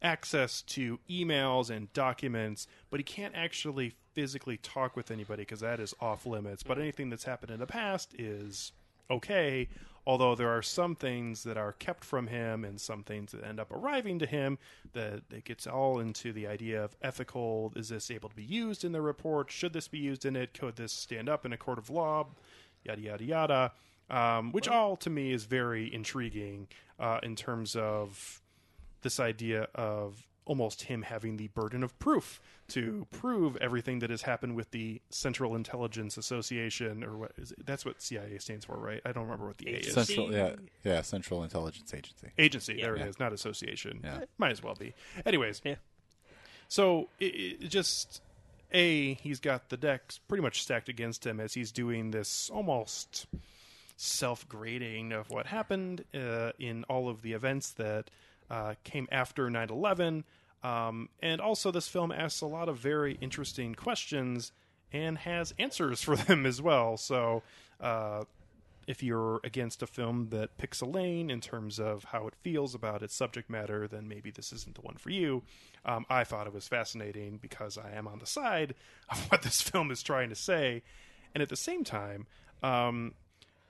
[0.02, 5.80] access to emails and documents, but he can't actually physically talk with anybody because that
[5.80, 6.64] is off limits.
[6.64, 8.72] But anything that's happened in the past is
[9.10, 9.68] okay.
[10.08, 13.60] Although there are some things that are kept from him and some things that end
[13.60, 14.60] up arriving to him
[14.94, 18.86] that it gets all into the idea of ethical is this able to be used
[18.86, 19.52] in the report?
[19.52, 20.54] Should this be used in it?
[20.54, 22.28] Could this stand up in a court of law?
[22.84, 23.72] Yada, yada, yada.
[24.08, 26.68] Um, which all to me is very intriguing
[27.00, 28.42] uh, in terms of
[29.02, 34.22] this idea of almost him having the burden of proof to prove everything that has
[34.24, 37.66] happened with the Central Intelligence Association, or what is it?
[37.66, 39.02] That's what CIA stands for, right?
[39.06, 39.94] I don't remember what the A is.
[39.94, 42.32] Central, yeah, yeah, Central Intelligence Agency.
[42.38, 42.82] Agency.
[42.82, 43.04] There Yeah.
[43.06, 44.02] it is, not association.
[44.04, 44.26] Yeah.
[44.38, 44.94] Might as well be.
[45.26, 45.76] Anyways, Yeah.
[46.68, 47.26] so it,
[47.64, 48.22] it just
[48.72, 53.26] a he's got the decks pretty much stacked against him as he's doing this almost
[53.98, 58.10] self-grading of what happened uh, in all of the events that
[58.50, 60.24] uh, came after 9/11.
[60.64, 64.52] Um, and also, this film asks a lot of very interesting questions
[64.92, 66.98] and has answers for them as well.
[66.98, 67.44] So,
[67.80, 68.24] uh,
[68.88, 72.76] if you're against a film that picks a lane in terms of how it feels
[72.76, 75.44] about its subject matter, then maybe this isn't the one for you.
[75.86, 78.76] Um, I thought it was fascinating because I am on the side
[79.10, 80.84] of what this film is trying to say.
[81.34, 82.28] And at the same time,
[82.64, 83.14] um,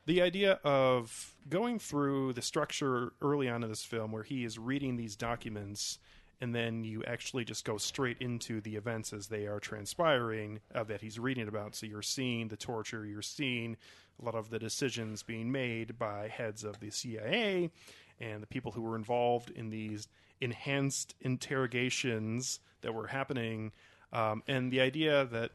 [0.05, 4.57] the idea of going through the structure early on in this film where he is
[4.59, 5.99] reading these documents
[6.41, 10.83] and then you actually just go straight into the events as they are transpiring uh,
[10.83, 11.75] that he's reading about.
[11.75, 13.77] So you're seeing the torture, you're seeing
[14.21, 17.71] a lot of the decisions being made by heads of the CIA
[18.19, 20.07] and the people who were involved in these
[20.41, 23.71] enhanced interrogations that were happening.
[24.11, 25.51] Um, and the idea that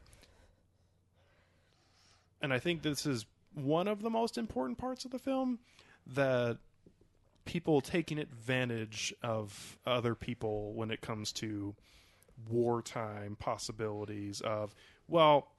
[2.41, 5.59] and I think this is one of the most important parts of the film
[6.07, 6.57] that
[7.45, 11.75] people taking advantage of other people when it comes to
[12.49, 14.73] wartime possibilities of
[15.07, 15.51] well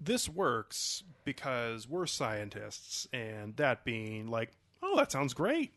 [0.00, 4.50] this works because we're scientists and that being like
[4.82, 5.72] oh that sounds great.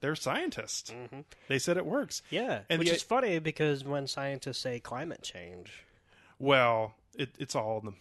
[0.00, 0.90] They're scientists.
[0.90, 1.20] Mm-hmm.
[1.46, 2.22] They said it works.
[2.28, 5.86] Yeah, And which the- is funny because when scientists say climate change,
[6.38, 7.92] well it, it's all in the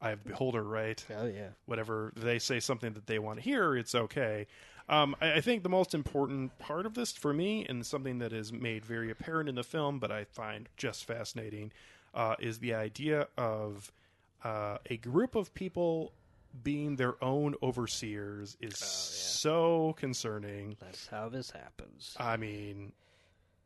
[0.00, 3.42] eye have the beholder right oh yeah, whatever they say something that they want to
[3.42, 4.46] hear, it's okay.
[4.88, 8.32] Um, I, I think the most important part of this for me, and something that
[8.32, 11.72] is made very apparent in the film, but I find just fascinating,
[12.14, 13.92] uh, is the idea of
[14.44, 16.12] uh, a group of people
[16.62, 20.76] being their own overseers is so concerning.
[20.80, 22.16] That's how this happens.
[22.18, 22.92] I mean,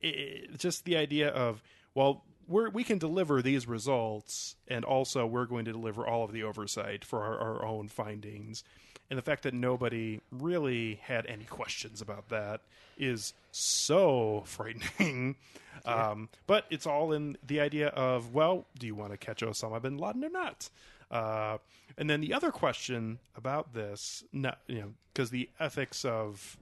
[0.01, 1.63] it, just the idea of
[1.95, 6.33] well, we're, we can deliver these results, and also we're going to deliver all of
[6.33, 8.65] the oversight for our, our own findings.
[9.11, 12.63] And the fact that nobody really had any questions about that
[12.97, 15.37] is so frightening.
[15.85, 19.83] Um, but it's all in the idea of, well, do you want to catch Osama
[19.83, 20.71] bin Laden or not?
[21.11, 21.59] Uh,
[21.99, 26.57] and then the other question about this, you know, because the ethics of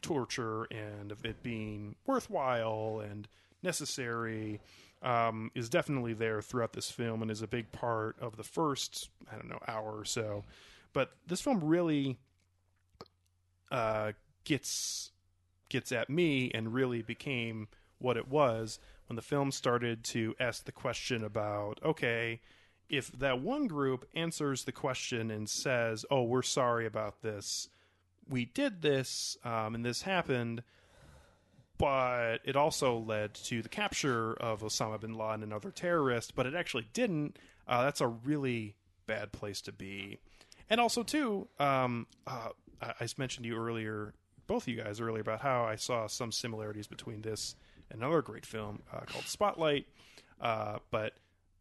[0.00, 3.26] torture and of it being worthwhile and
[3.62, 4.60] necessary
[5.02, 9.10] um, is definitely there throughout this film and is a big part of the first
[9.30, 10.44] I don't know hour or so.
[10.92, 12.18] But this film really
[13.70, 14.12] uh,
[14.44, 15.10] gets
[15.68, 17.66] gets at me and really became
[17.98, 22.40] what it was when the film started to ask the question about okay
[22.90, 27.68] if that one group answers the question and says oh we're sorry about this
[28.28, 30.62] we did this um, and this happened
[31.82, 36.46] but it also led to the capture of Osama bin Laden and other terrorists, but
[36.46, 37.40] it actually didn't.
[37.66, 38.76] Uh, that's a really
[39.08, 40.20] bad place to be.
[40.70, 44.14] And also, too, um, uh, I mentioned to you earlier,
[44.46, 47.56] both of you guys earlier, about how I saw some similarities between this
[47.90, 49.86] and another great film uh, called Spotlight.
[50.40, 51.14] Uh, but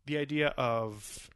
[0.05, 1.31] the idea of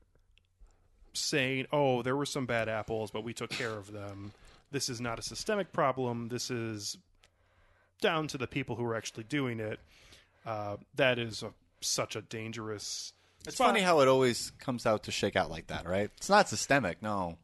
[1.13, 4.31] saying, "Oh, there were some bad apples, but we took care of them.
[4.69, 6.27] This is not a systemic problem.
[6.27, 6.99] This is
[8.01, 9.79] down to the people who are actually doing it."
[10.45, 13.13] Uh, that is a, such a dangerous.
[13.45, 13.67] It's spot.
[13.67, 16.09] funny how it always comes out to shake out like that, right?
[16.17, 17.37] It's not systemic, no.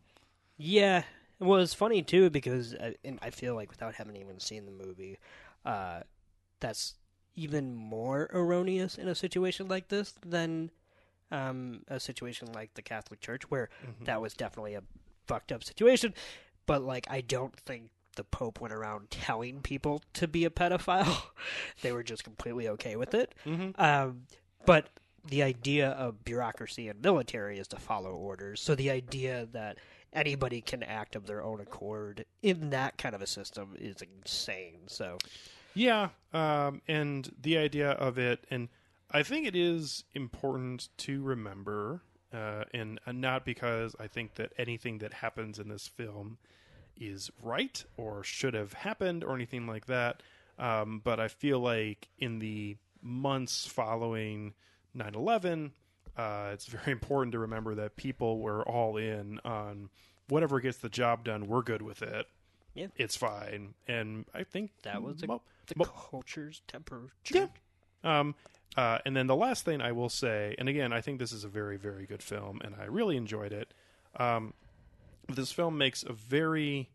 [0.57, 1.03] Yeah,
[1.39, 4.71] well, it's funny too because I, and I feel like without having even seen the
[4.71, 5.17] movie,
[5.65, 6.01] uh,
[6.59, 6.95] that's
[7.35, 10.69] even more erroneous in a situation like this than
[11.31, 13.69] um, a situation like the Catholic Church, where
[14.03, 14.83] that was definitely a
[15.25, 16.13] fucked up situation.
[16.65, 17.89] But like, I don't think
[18.21, 21.23] the Pope went around telling people to be a pedophile.
[21.81, 23.33] they were just completely okay with it.
[23.79, 24.27] Um,
[24.63, 24.89] but
[25.27, 28.61] the idea of bureaucracy and military is to follow orders.
[28.61, 29.79] So the idea that
[30.13, 34.81] anybody can act of their own accord in that kind of a system is insane.
[34.85, 35.17] So
[35.73, 38.69] Yeah, um, and the idea of it, and
[39.09, 44.53] I think it is important to remember, uh, and, and not because I think that
[44.59, 46.37] anything that happens in this film
[47.01, 50.21] is right or should have happened or anything like that.
[50.59, 54.53] Um, but I feel like in the months following
[54.93, 55.71] 9 11,
[56.17, 59.89] uh, it's very important to remember that people were all in on
[60.29, 62.27] whatever gets the job done, we're good with it.
[62.73, 62.87] Yeah.
[62.95, 63.73] It's fine.
[63.87, 67.09] And I think that was the, mo- the mo- culture's temperature.
[67.33, 67.47] yeah.
[68.03, 68.35] Um,
[68.77, 71.43] uh, and then the last thing I will say, and again, I think this is
[71.43, 73.73] a very, very good film, and I really enjoyed it.
[74.17, 74.53] Um,
[75.27, 76.89] this film makes a very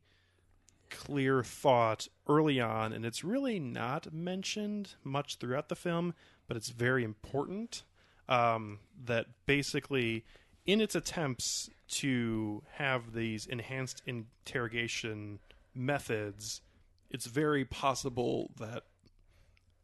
[0.90, 6.14] clear thought early on, and it's really not mentioned much throughout the film,
[6.46, 7.82] but it's very important.
[8.28, 10.24] Um, that basically,
[10.64, 15.38] in its attempts to have these enhanced interrogation
[15.74, 16.60] methods,
[17.10, 18.82] it's very possible that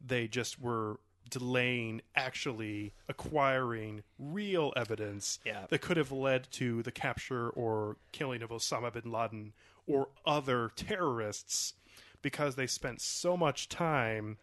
[0.05, 0.99] they just were
[1.33, 5.65] delaying actually acquiring real evidence Yeah.
[5.69, 9.53] that could have led to the capture or killing of Osama bin Laden
[9.87, 11.73] or other terrorists
[12.21, 14.37] because they spent so much time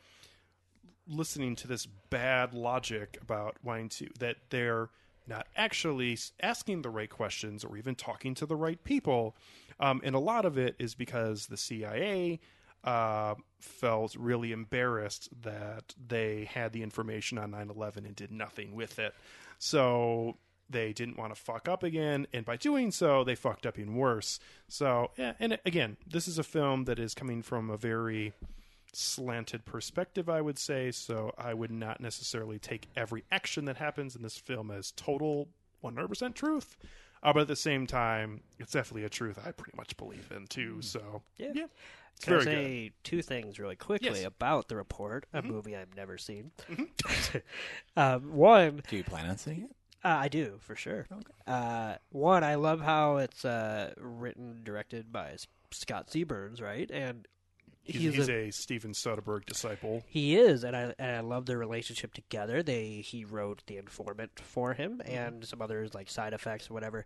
[1.06, 4.88] listening to this bad logic about wanting to that they're
[5.26, 9.34] not actually asking the right questions or even talking to the right people
[9.78, 12.38] um, and a lot of it is because the cia
[12.84, 18.98] uh, felt really embarrassed that they had the information on 9-11 and did nothing with
[18.98, 19.14] it
[19.58, 20.36] so
[20.70, 23.94] they didn't want to fuck up again and by doing so they fucked up even
[23.96, 28.32] worse so yeah and again this is a film that is coming from a very
[28.92, 30.90] slanted perspective, I would say.
[30.90, 35.48] So I would not necessarily take every action that happens in this film as total
[35.84, 36.76] 100% truth.
[37.22, 40.46] Uh, but at the same time, it's definitely a truth I pretty much believe in
[40.46, 40.80] too.
[40.80, 41.52] So Yeah.
[41.54, 41.66] yeah,
[42.20, 42.52] it's Can I very good.
[42.62, 44.18] say two things really quickly Yes.
[44.18, 44.26] Mm-hmm.
[44.26, 46.50] about the report, a movie I've never seen?
[47.96, 49.70] um, one, Do you plan on seeing it?
[50.04, 51.06] uh, I do for sure.
[51.46, 56.24] Uh, one, I love how it's uh, written, directed by S- Scott Z.
[56.24, 56.90] Burns, right?
[56.90, 57.26] And
[57.82, 60.04] He's, he's a, Steven Soderbergh disciple.
[60.06, 62.62] He is, and I and I love their relationship together.
[62.62, 67.04] They he wrote The Informant for him and some others like Side Effects or whatever.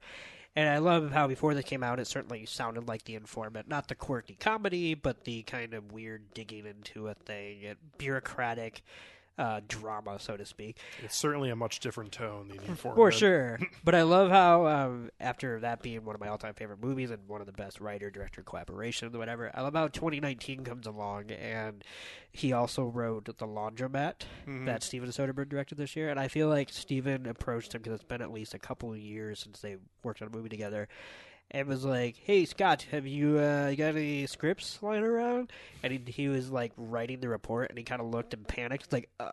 [0.56, 3.88] And I love how before this came out, it certainly sounded like The Informant, not
[3.88, 8.82] the quirky comedy, but the kind of weird digging into a thing, bureaucratic.
[9.38, 10.78] Uh, drama, so to speak.
[11.02, 13.58] It's certainly a much different tone than you For sure.
[13.84, 17.10] but I love how, um, after that being one of my all time favorite movies
[17.10, 21.30] and one of the best writer director collaboration, whatever, I love how 2019 comes along
[21.30, 21.82] and
[22.30, 24.22] he also wrote The Laundromat
[24.66, 26.10] that Steven Soderbergh directed this year.
[26.10, 28.98] And I feel like Steven approached him because it's been at least a couple of
[28.98, 30.88] years since they worked on a movie together.
[31.50, 35.52] And was like, "Hey Scott, have you uh, you got any scripts lying around?"
[35.82, 38.92] And he, he was like writing the report, and he kind of looked and panicked,
[38.92, 39.30] like, uh,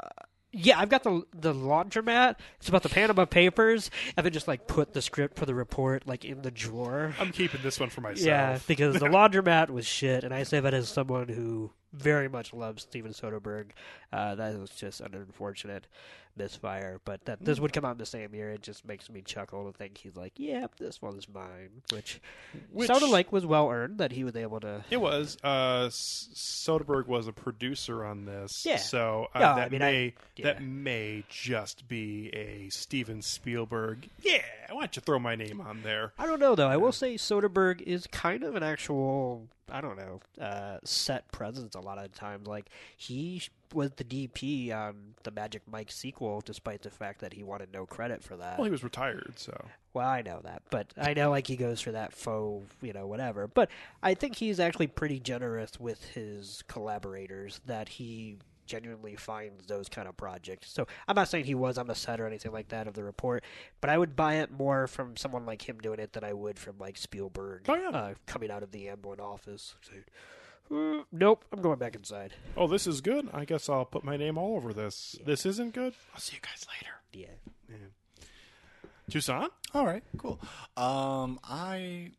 [0.53, 2.35] yeah, I've got the the laundromat.
[2.59, 6.05] It's about the Panama Papers, and then just like put the script for the report
[6.05, 7.15] like in the drawer.
[7.19, 8.27] I'm keeping this one for myself.
[8.27, 12.53] Yeah, because the laundromat was shit, and I say that as someone who very much
[12.53, 13.71] loves Steven Soderbergh.
[14.11, 15.87] Uh, that was just unfortunate
[16.35, 18.49] misfire, but that this would come out in the same year.
[18.51, 22.21] It just makes me chuckle to think he's like, "Yeah, this one's mine," which,
[22.71, 24.83] Which- sounded like was well earned that he was able to.
[24.89, 25.37] It was.
[25.43, 28.77] Uh, Soderbergh was a producer on this, Yeah.
[28.77, 30.43] so uh, I that mean, I- may yeah.
[30.45, 34.09] that may just be a Steven Spielberg.
[34.21, 36.13] Yeah, why don't you throw my name on there?
[36.17, 36.67] I don't know though.
[36.67, 41.75] I will say Soderbergh is kind of an actual I don't know uh, set presence
[41.75, 42.47] a lot of times.
[42.47, 42.65] Like
[42.97, 43.41] he
[43.73, 47.85] was the DP on the Magic Mike sequel, despite the fact that he wanted no
[47.85, 48.57] credit for that.
[48.57, 51.81] Well, he was retired, so Well, I know that, but I know like he goes
[51.81, 53.47] for that faux, you know, whatever.
[53.47, 53.69] But
[54.03, 60.07] I think he's actually pretty generous with his collaborators that he genuinely finds those kind
[60.07, 60.71] of projects.
[60.71, 63.03] So I'm not saying he was on the set or anything like that of the
[63.03, 63.43] report,
[63.81, 66.57] but I would buy it more from someone like him doing it than I would
[66.57, 67.89] from like Spielberg Oh, yeah.
[67.89, 69.75] uh, coming out of the Amblin office.
[69.89, 70.03] saying,
[70.71, 72.33] "Uh, nope, I'm going back inside.
[72.55, 73.29] oh, this is good.
[73.33, 75.17] I guess I'll put my name all over this.
[75.25, 75.93] This isn't good.
[76.13, 76.93] I'll see you guys later.
[77.13, 77.75] Yeah.
[79.09, 79.49] Toussaint.
[79.73, 80.39] All right, cool.
[80.77, 82.11] Um, I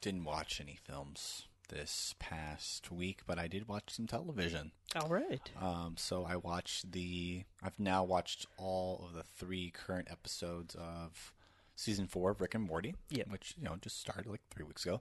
[0.00, 4.72] didn't watch any films this past week, but I did watch some television.
[4.94, 5.50] All right.
[5.60, 7.44] Um, so I watched the.
[7.62, 11.32] I've now watched all of the three current episodes of
[11.74, 12.94] season four of Rick and Morty.
[13.10, 13.28] Yep.
[13.30, 15.00] Which you know just started like three weeks ago.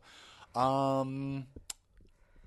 [0.59, 1.47] Um,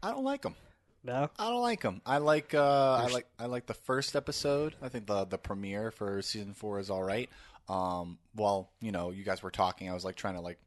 [0.05, 0.55] I don't like them.
[1.03, 1.31] No.
[1.39, 2.03] I don't like them.
[2.05, 2.55] I like.
[2.55, 3.27] Uh, I like.
[3.39, 4.75] I like the first episode.
[4.83, 7.31] I think the the premiere for season four is all right.
[7.69, 10.59] Um, while you know you guys were talking, I was like trying to like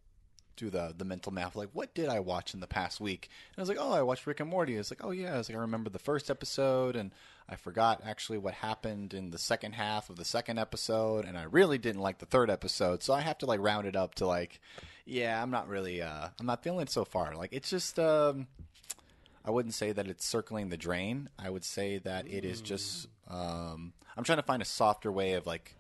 [0.56, 1.56] do the the mental math.
[1.56, 3.30] Like, what did I watch in the past week?
[3.52, 4.76] And I was like, oh, I watched Rick and Morty.
[4.76, 5.36] It's like, oh yeah.
[5.36, 7.12] I was like, I remember the first episode, and
[7.48, 11.44] I forgot actually what happened in the second half of the second episode, and I
[11.44, 13.02] really didn't like the third episode.
[13.04, 14.60] So I have to like round it up to like,
[15.06, 16.02] yeah, I'm not really.
[16.02, 17.36] Uh, I'm not feeling it so far.
[17.36, 17.98] Like, it's just.
[17.98, 18.48] Um,
[19.48, 21.30] I wouldn't say that it's circling the drain.
[21.40, 23.08] I would say that it is just.
[23.30, 25.74] Um, I'm trying to find a softer way of like.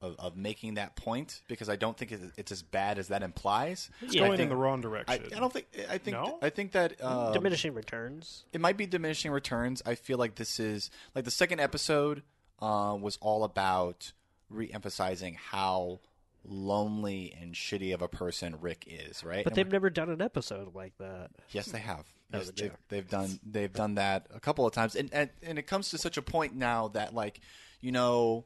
[0.00, 3.88] Of, of making that point because I don't think it's as bad as that implies.
[4.00, 5.28] It's Yeah, I going in the wrong I, direction.
[5.32, 6.40] I don't think I think No?
[6.42, 8.44] I think that um, Diminishing returns.
[8.52, 9.80] it might be diminishing returns.
[9.86, 12.24] I feel like this is like the second episode
[12.60, 14.10] uh, was all about
[14.50, 16.00] re-emphasizing how
[16.44, 19.44] lonely and shitty of a person Rick is, right?
[19.44, 21.30] But And they've never done an episode like that.
[21.50, 22.06] Yes, they have.
[22.32, 25.10] That Yes, was a they've, they've done they've done that a couple of times, and,
[25.12, 27.40] and and it comes to such a point now that like
[27.80, 28.44] you know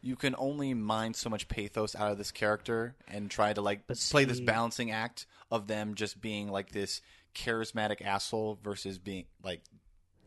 [0.00, 3.86] you can only mine so much pathos out of this character and try to like
[4.10, 7.00] play this balancing act of them just being like this
[7.34, 9.62] charismatic asshole versus being like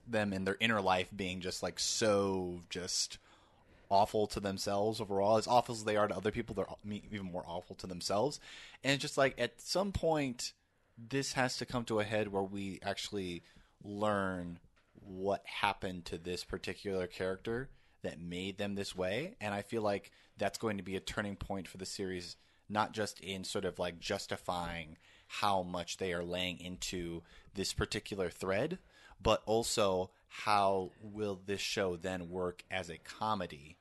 [0.08, 3.18] them in their inner life being just like so just
[3.90, 5.38] awful to themselves overall.
[5.38, 6.66] As awful as they are to other people, they're
[7.12, 8.40] even more awful to themselves.
[8.84, 10.54] And it's just like at some point,
[10.98, 13.44] this has to come to a head where we actually
[13.84, 14.60] learn
[14.94, 17.70] what happened to this particular character
[18.04, 19.36] that made them this way.
[19.42, 22.36] And I feel like that's going to be a turning point for the series,
[22.70, 27.22] not just in sort of like justifying how much they are laying into
[27.54, 28.80] this particular thread,
[29.22, 33.78] but also how will this show then work as a comedy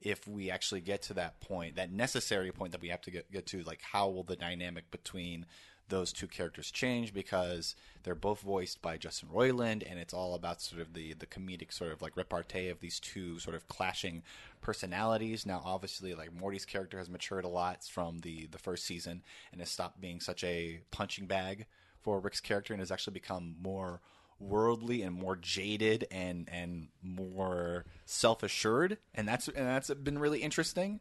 [0.00, 3.30] if we actually get to that point, that necessary point that we have to get,
[3.32, 5.46] get to, like how will the dynamic between
[5.88, 10.60] those two characters change because they're both voiced by Justin Roiland, and it's all about
[10.60, 14.22] sort of the the comedic sort of like repartee of these two sort of clashing
[14.60, 15.46] personalities.
[15.46, 19.22] Now, obviously, like Morty's character has matured a lot from the the first season
[19.52, 21.66] and has stopped being such a punching bag
[22.00, 24.00] for Rick's character and has actually become more
[24.38, 30.42] worldly and more jaded and and more self assured, and that's and that's been really
[30.42, 31.00] interesting.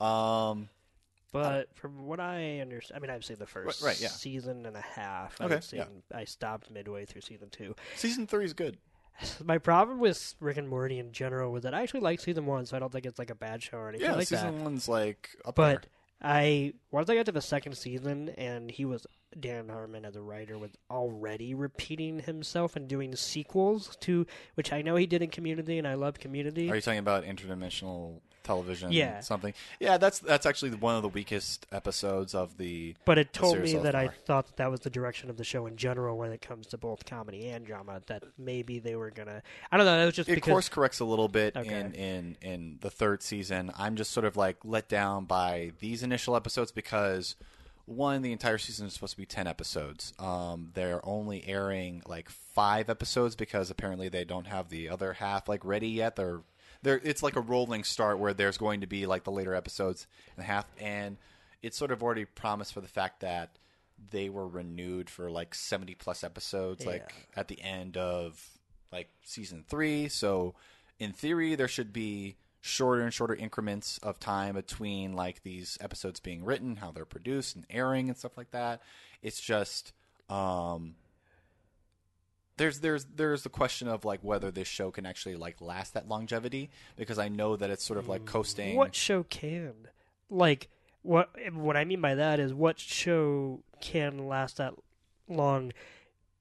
[0.00, 0.68] Um,
[1.34, 4.08] Um, but from what I understand, I mean, I've seen the first Right, right, yeah.
[4.08, 5.40] season and a half.
[5.40, 6.16] Okay, I've seen, yeah.
[6.18, 7.74] I stopped midway through season two.
[7.96, 8.78] season three is good.
[9.44, 12.66] My problem with Rick and Morty in general was that I actually liked season one,
[12.66, 14.62] so I don't think it's like a bad show or anything Yeah, like season that.
[14.64, 15.80] one's like But there.
[16.22, 19.06] I once I got to the second season, and he was
[19.40, 24.82] Dan Harmon as a writer was already repeating himself and doing sequels to which I
[24.82, 26.70] know he did in Community, and I love Community.
[26.70, 28.92] Are you talking about interdimensional television?
[28.92, 29.20] Yeah.
[29.20, 29.54] something.
[29.80, 32.94] Yeah, that's that's actually one of the weakest episodes of the.
[33.04, 35.66] But it told me that I thought that, that was the direction of the show
[35.66, 38.00] in general when it comes to both comedy and drama.
[38.06, 39.42] That maybe they were gonna.
[39.72, 40.00] I don't know.
[40.02, 41.80] It was just it because course corrects a little bit Okay.
[41.80, 43.72] in, in in the third season.
[43.76, 47.36] I'm just sort of like let down by these initial episodes because
[47.86, 50.12] one, the entire season is supposed to be ten episodes.
[50.18, 55.48] Um, they're only airing like five episodes because apparently they don't have the other half
[55.48, 56.16] like ready yet.
[56.16, 56.40] They're
[56.82, 60.06] they're it's like a rolling start where there's going to be like the later episodes
[60.36, 61.18] and half, and
[61.62, 63.58] it's sort of already promised for the fact that
[64.10, 68.58] they were renewed for like 70 plus episodes like at the end of
[68.92, 70.08] like season three.
[70.08, 70.54] So
[70.98, 72.36] in theory, there should be
[72.66, 77.54] shorter and shorter increments of time between like these episodes being written, how they're produced
[77.56, 78.80] and airing and stuff like that.
[79.20, 79.92] It's just
[80.30, 80.94] um
[82.56, 86.08] there's there's there's the question of like whether this show can actually like last that
[86.08, 88.76] longevity because I know that it's sort of like coasting.
[88.76, 89.74] what show can
[90.30, 90.68] like
[91.02, 94.72] what what I mean by that is what show can last that
[95.28, 95.72] long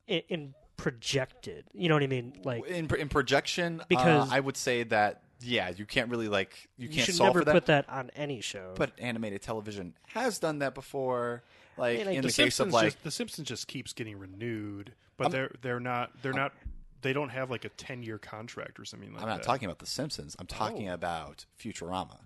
[0.08, 1.66] in, in projected.
[1.74, 2.40] You know what I mean?
[2.46, 3.82] Like in in projection?
[3.82, 7.16] uh, Because- I would say that yeah, you can't really like you you can't should
[7.16, 7.52] solve never for that.
[7.54, 8.74] put that on any show.
[8.76, 11.44] But animated television has done that before.
[11.78, 14.18] Like I in the guess case of Simpsons like just, the Simpsons just keeps getting
[14.20, 16.54] renewed, but they're they're not they're not
[17.02, 19.24] they don't have like a ten year contract or something like that.
[19.24, 19.36] I'm that.
[19.38, 20.36] not talking about The Simpsons.
[20.40, 20.94] I'm talking Oh.
[20.94, 22.20] about Futurama.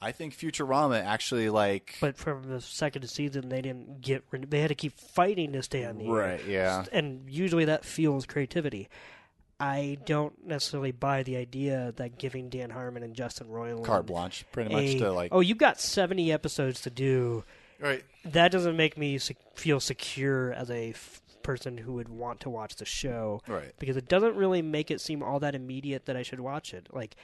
[0.00, 4.24] I think Futurama actually like But from the second season, they didn't get.
[4.50, 6.12] They had to keep fighting to stay on the air.
[6.12, 6.84] Right, yeah.
[6.92, 8.88] And usually that fuels creativity.
[9.60, 14.44] I don't necessarily buy the idea that giving Dan Harmon and Justin Roiland carte blanche,
[14.52, 17.44] pretty much a- to like oh, you've got seventy episodes to do.
[17.80, 18.02] right.
[18.24, 22.50] That doesn't make me sec- feel secure as a f- person who would want to
[22.50, 23.40] watch the show.
[23.48, 23.72] Right.
[23.80, 26.88] Because it doesn't really make it seem all that immediate that I should watch it.
[26.92, 27.16] Like,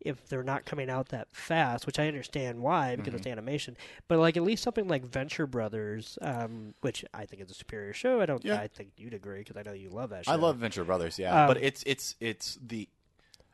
[0.00, 3.32] if they're not coming out that fast, which I understand why because it's Mm-hmm.
[3.32, 3.76] animation,
[4.08, 7.92] but like at least something like Venture Brothers, um, which I think is a superior
[7.92, 8.20] show.
[8.20, 8.44] I don't.
[8.44, 8.58] Yeah.
[8.60, 10.32] I think you'd agree because I know you love that show.
[10.32, 12.88] I love Venture Brothers, yeah, Um, but it's it's it's the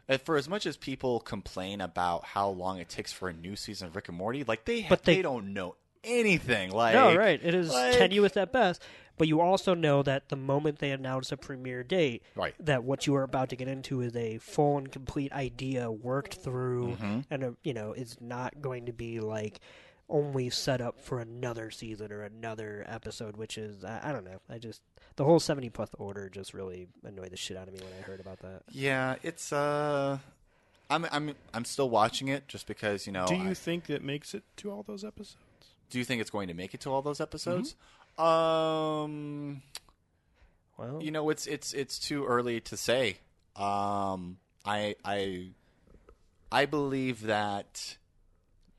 [0.08, 3.56] uh, for as much as people complain about how long it takes for a new
[3.56, 5.74] season of Rick and Morty, like they But they- they don't know
[6.04, 6.70] anything.
[6.70, 7.40] Like No, right.
[7.42, 8.80] It is like- tenuous at best.
[9.18, 12.54] But you also know that the moment they announce a premiere date, Right.
[12.60, 16.34] that what you are about to get into is a full and complete idea worked
[16.34, 17.20] through, Mm-hmm.
[17.30, 19.60] and uh you know is not going to be like
[20.08, 23.36] only set up for another season or another episode.
[23.36, 24.40] Which is I, I don't know.
[24.48, 24.82] I just
[25.16, 28.02] the whole seventy plus order just really annoyed the shit out of me when I
[28.02, 28.62] heard about that.
[28.70, 30.18] Yeah, it's uh,
[30.90, 33.26] I'm I'm I'm still watching it just because you know.
[33.26, 35.36] Do you I- think it makes it to all those episodes?
[35.88, 37.70] do you think it's going to make it to all those episodes?
[37.74, 37.95] Mm-hmm.
[38.18, 39.62] Um,
[40.76, 43.18] Well, you know, it's it's it's too early to say.
[43.54, 45.50] Um, I I
[46.50, 47.96] I believe that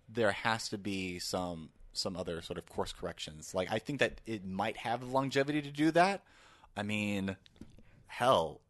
[0.09, 3.53] there has to be some some other sort of course corrections.
[3.53, 6.23] Like I think that it might have longevity to do that.
[6.75, 7.35] I mean,
[8.07, 8.61] hell.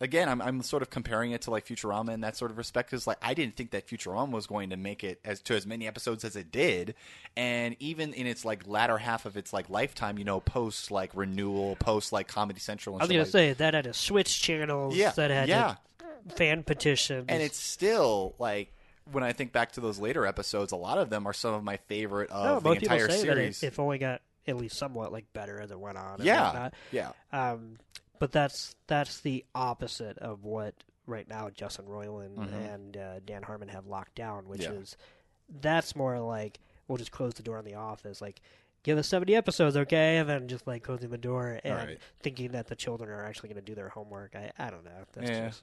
[0.00, 2.90] Again, I'm I'm sort of comparing it to like Futurama in that sort of respect
[2.90, 5.66] because like I didn't think that Futurama was going to make it as to as
[5.66, 6.94] many episodes as it did,
[7.34, 11.12] and even in its like latter half of its like lifetime, you know, post like
[11.14, 12.96] renewal, post like Comedy Central.
[12.96, 14.94] And I was gonna like- say that had a switch channels.
[14.94, 15.76] Yeah, that had yeah.
[16.36, 18.74] fan petitions, and it's still like
[19.12, 21.64] when I think back to those later episodes, a lot of them are some of
[21.64, 23.60] my favorite no, of the entire series.
[23.60, 26.18] that it, it only got at least somewhat like better as it went on.
[26.22, 27.78] yeah, yeah, Um,
[28.18, 30.74] but that's that's the opposite of what
[31.06, 32.36] right now Justin Roiland
[32.72, 34.72] and uh, Dan Harmon have locked down, which Mm-hmm.
[34.74, 34.80] Yeah.
[34.80, 34.96] is
[35.60, 36.58] that's more like
[36.88, 38.40] we'll just close the door on the office, like
[38.82, 41.98] give us seventy episodes, okay, and then just like closing the door and Right.
[42.22, 44.34] thinking that the children are actually going to do their homework.
[44.34, 45.04] I I don't know.
[45.12, 45.46] That's Yeah.
[45.48, 45.62] just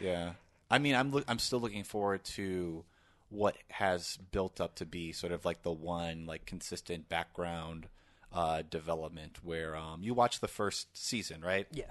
[0.00, 0.32] yeah.
[0.70, 2.84] I mean, I'm look, I'm still looking forward to
[3.28, 7.88] what has built up to be sort of like the one like consistent background
[8.32, 11.66] uh, development where um, you watch the first season, right?
[11.72, 11.84] yeah,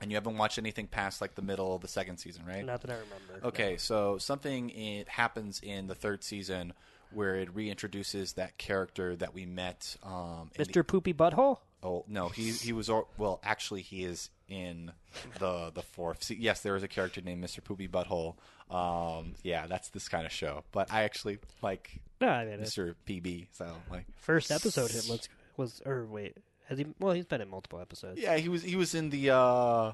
[0.00, 2.64] And you haven't watched anything past like the middle of the second season, right?
[2.64, 3.46] not that I remember.
[3.48, 6.72] Okay, so something it happens in the third season
[7.12, 9.96] where it reintroduces that character that we met.
[10.02, 10.86] Um, in the- Mr.
[10.86, 11.58] Poopy Butthole.
[11.82, 13.40] oh no, he he was well.
[13.44, 14.92] Actually, he is in
[15.38, 16.22] the the fourth.
[16.24, 17.62] Se- yes, there is a character named Mr.
[17.62, 18.34] Poopy Butthole.
[18.70, 20.64] Um, yeah, that's this kind of show.
[20.72, 22.94] But I actually like No, I mean, Mr.
[23.06, 23.46] PB.
[23.52, 25.28] So like, first episode him was
[25.58, 26.36] was or wait
[26.68, 26.86] has he?
[26.98, 28.20] Well, he's been in multiple episodes.
[28.20, 29.92] yeah, he was he was in the uh,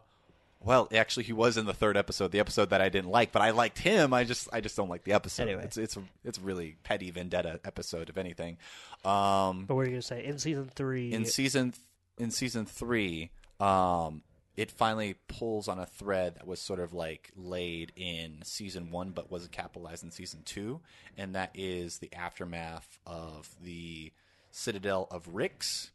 [0.61, 3.43] Well, actually, he was in the third episode, the episode that I didn't like, but
[3.43, 4.15] I liked him.
[4.15, 5.49] I just, I just don't like the episode.
[5.49, 5.65] Anyway.
[5.65, 8.57] It's, it's, it's really petty vendetta episode, if anything.
[9.05, 11.13] Um, But what are you gonna say in season three?
[11.13, 11.75] in season,
[12.19, 14.23] in season three, um,
[14.57, 19.11] it finally pulls on a thread that was sort of like laid in season one,
[19.11, 20.81] but wasn't capitalized in season two,
[21.19, 24.13] and that is the aftermath of the
[24.53, 25.91] Citadel of Ricks.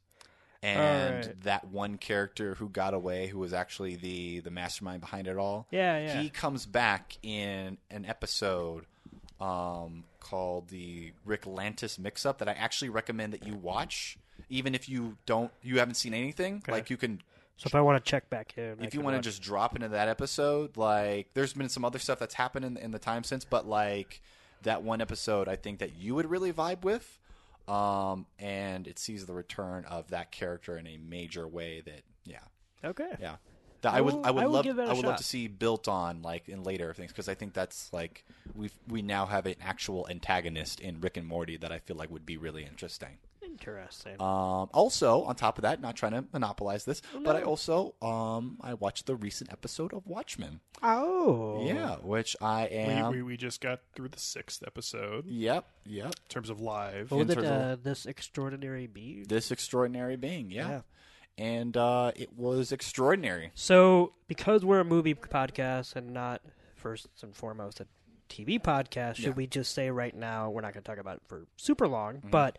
[0.63, 1.41] And Alright.
[1.43, 5.67] that one character who got away, who was actually the the mastermind behind it all,
[5.71, 6.21] Yeah, yeah.
[6.21, 8.85] he comes back in an episode
[9.39, 14.17] um, called the Ricklantis Mixup that I actually recommend that you watch,
[14.49, 16.63] even if you don't, you haven't seen anything.
[16.67, 17.21] Like you can
[17.57, 19.89] so if I want to check back in, if you want to just drop into
[19.89, 23.45] that episode, like there's been some other stuff that's happened in, in the time since,
[23.45, 24.21] but like
[24.61, 27.17] that one episode, I think that you would really vibe with,
[27.67, 31.81] um, and it sees the return of that character in a major way.
[31.85, 32.39] That yeah,
[32.83, 33.35] okay, yeah.
[33.81, 35.17] That I, I would will- I would I love give that a I would love
[35.17, 39.01] to see built on like in later things because I think that's like we we
[39.01, 42.37] now have an actual antagonist in Rick and Morty that I feel like would be
[42.37, 43.17] really interesting.
[43.47, 44.13] Interesting.
[44.21, 48.57] Um, also, on top of that, not trying to monopolize this, but I also um,
[48.61, 50.59] I watched the recent episode of Watchmen.
[50.83, 53.11] oh, Yeah, which I am.
[53.11, 56.13] We, we, we just got through the sixth episode in Yep, yep.
[56.29, 57.11] terms of live.
[57.11, 57.37] What was it?
[57.39, 57.71] Interval.
[57.71, 59.23] Uh, this extraordinary being.
[59.27, 60.69] This extraordinary being, yeah.
[60.69, 60.81] Yeah.
[61.39, 63.51] And uh, it was extraordinary.
[63.53, 66.41] So, because we're a movie podcast and not
[66.75, 67.85] first and foremost a
[68.27, 69.29] TV podcast, should Yeah.
[69.31, 72.15] we just say right now we're not going to talk about it for super long,
[72.17, 72.29] Mm-hmm.
[72.31, 72.57] but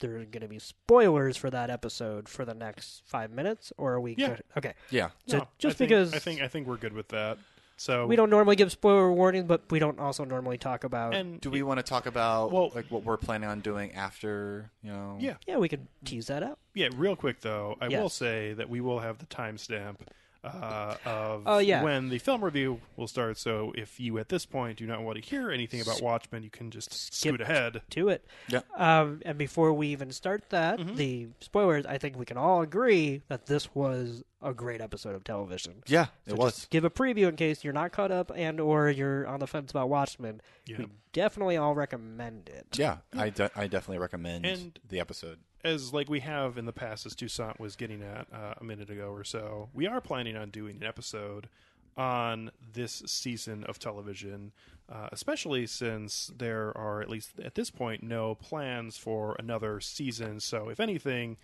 [0.00, 3.94] there are going to be spoilers for that episode for the next five minutes, or
[3.94, 4.14] are we?
[4.18, 4.28] Yeah.
[4.28, 4.42] good?
[4.56, 4.74] Okay.
[4.90, 5.10] Yeah.
[5.26, 7.38] So No, just I think- because I think I think we're good with that.
[7.76, 11.12] So we don't normally give spoiler warnings, but we don't also normally talk about.
[11.12, 14.70] And Do we want to talk about Well- like what we're planning on doing after
[14.82, 15.16] you know?
[15.18, 16.58] yeah, yeah, we can tease that out.
[16.74, 16.88] yeah.
[16.94, 19.96] Real quick though, I will say that we will have the timestamp
[20.44, 21.82] uh, of Oh, yeah.
[21.82, 23.38] when the film review will start.
[23.38, 26.50] So if you at this point do not want to hear anything about Watchmen, you
[26.50, 27.82] can just scoot ahead.
[27.90, 28.24] to it.
[28.48, 28.60] Yeah.
[28.76, 30.96] Um, and before we even start that, Mm-hmm.
[30.96, 35.24] the spoilers, I think we can all agree that this was a great episode of
[35.24, 35.82] television.
[35.86, 36.54] Yeah, it So was.
[36.56, 39.46] just give a preview in case you're not caught up and or you're on the
[39.46, 40.42] fence about Watchmen.
[40.66, 40.78] Yeah.
[40.78, 42.66] We definitely all recommend it.
[42.78, 45.38] Yeah, I, de- I definitely recommend And- the episode.
[45.64, 48.90] As like we have in the past, as Toussaint was getting at uh, a minute
[48.90, 51.48] ago or so, we are planning on doing an episode
[51.96, 54.52] on this season of television,
[54.92, 60.40] uh, especially since there are at least at this point no plans for another season.
[60.40, 61.38] So, if anything,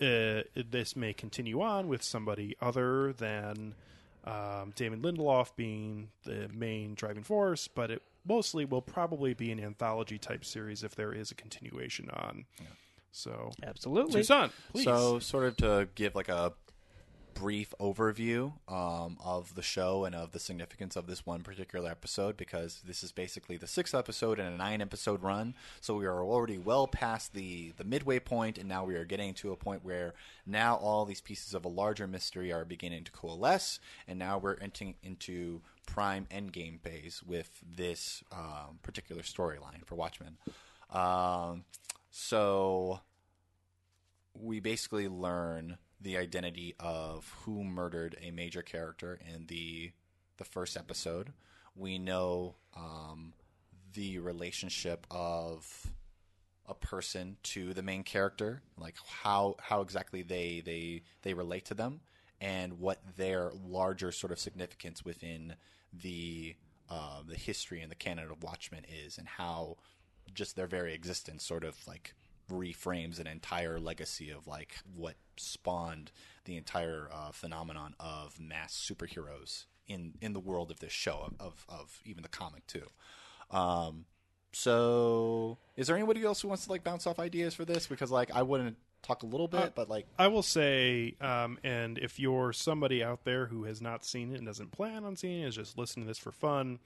[0.00, 3.74] uh, this may continue on with somebody other than
[4.24, 9.58] um, Damon Lindelof being the main driving force, but it mostly will probably be an
[9.58, 12.44] anthology type series if there is a continuation on.
[13.12, 14.20] So, Absolutely.
[14.20, 14.84] Toussaint, please.
[14.84, 16.52] So, sort of to give like a
[17.38, 22.36] brief overview um, of the show and of the significance of this one particular episode,
[22.36, 25.54] because this is basically the sixth episode in a nine episode run.
[25.80, 29.34] So we are already well past the the midway point, and now we are getting
[29.34, 30.14] to a point where
[30.46, 33.78] now all these pieces of a larger mystery are beginning to coalesce,
[34.08, 40.36] and now we're entering into prime endgame phase with this um, particular storyline for Watchmen.
[40.90, 41.64] Um,
[42.20, 42.98] so
[44.34, 49.92] we basically learn the identity of who murdered a major character in the
[50.36, 51.32] the first episode.
[51.76, 53.34] We know um,
[53.94, 55.92] the relationship of
[56.66, 61.74] a person to the main character, like how how exactly they they they relate to
[61.74, 62.00] them,
[62.40, 65.54] and what their larger sort of significance within
[65.92, 66.56] the
[66.90, 69.76] uh, the history and the canon of Watchmen is, and how
[70.34, 72.14] just their very existence sort of like
[72.50, 76.10] reframes an entire legacy of like what spawned
[76.44, 81.34] the entire uh, phenomenon of mass superheroes in in the world of this show of
[81.40, 82.86] of, of even the comic too.
[83.50, 84.04] Um,
[84.52, 87.86] so, is there anybody else who wants to like bounce off ideas for this?
[87.86, 91.58] Because like I wouldn't talk a little bit, Uh, but like I will say, um,
[91.62, 95.16] and if you're somebody out there who has not seen it and doesn't plan on
[95.16, 96.78] seeing it, is just listening to this for fun.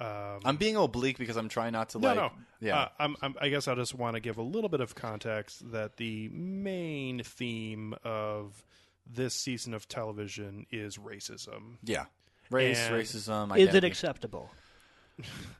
[0.00, 2.30] Um, I'm being oblique because I'm trying not to no, like no.
[2.60, 2.78] yeah.
[2.78, 5.72] Uh, I'm, I'm, I guess I just want to give a little bit of context
[5.72, 8.64] that the main theme of
[9.12, 11.78] this season of television is racism.
[11.82, 12.04] yeah.
[12.50, 14.50] Race, and- racism, Is it acceptable?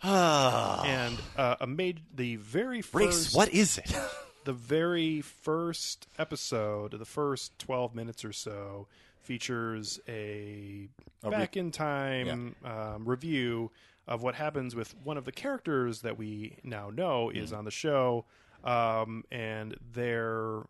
[0.03, 0.85] Ah.
[0.85, 3.35] And uh, a made the very first race?
[3.35, 3.93] What is it?
[4.45, 8.87] the very first episode, the first 12 minutes or so,
[9.21, 10.89] features a,
[11.23, 13.71] A re- back in time um, review
[14.09, 17.59] of what happens with one of the characters that we now know is Mm.
[17.59, 18.25] on the show
[18.65, 20.63] um, and their.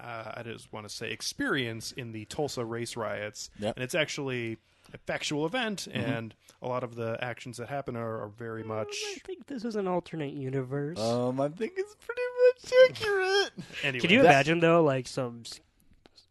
[0.00, 3.76] Uh, I just want to say experience in the Tulsa race riots, Yep.
[3.76, 4.58] and it's actually
[4.92, 5.98] a factual event, Mm-hmm.
[6.10, 8.88] and a lot of the actions that happen are, are very much.
[9.14, 10.98] I think this is an alternate universe.
[10.98, 13.52] Um, I think it's pretty much accurate.
[13.84, 15.42] Anyway, Can you that- imagine though, like some,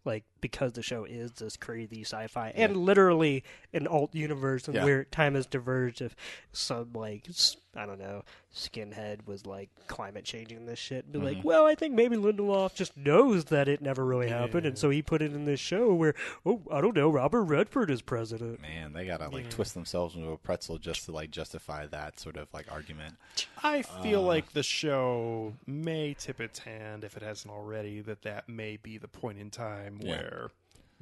[0.05, 4.83] like because the show is this crazy sci-fi and literally an alt universe and Yeah.
[4.83, 6.01] where time has diverged.
[6.01, 6.15] If
[6.51, 7.27] some like
[7.75, 8.23] I don't know
[8.53, 11.27] skinhead was like climate changing this shit, and be Mm-hmm.
[11.37, 14.89] like, well, I think maybe Lindelof just knows that it never really happened, and so
[14.89, 16.13] he put it in this show where,
[16.45, 18.61] oh, I don't know, Robert Redford is president.
[18.61, 22.35] Man, they gotta like twist themselves into a pretzel just to like justify that sort
[22.35, 23.15] of like argument.
[23.63, 24.03] I Uh.
[24.03, 28.75] feel like the show may tip its hand, if it hasn't already, that that may
[28.77, 30.23] be the point in time Yeah.
[30.31, 30.49] Where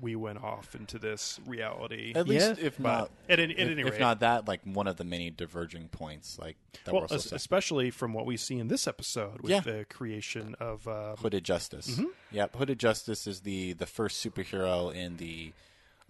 [0.01, 2.13] we went off into this reality.
[2.15, 2.65] At least Yeah.
[2.67, 5.03] if But not, at any- at if, any if not that, like one of the
[5.03, 6.55] many diverging points, like
[6.85, 9.59] that well, we're es- supposed especially from what we see in this episode with Yeah.
[9.59, 11.89] the creation of uh, Hooded Justice.
[11.97, 12.05] Mm-hmm.
[12.31, 15.51] Yep, Hooded Justice is the the first superhero in the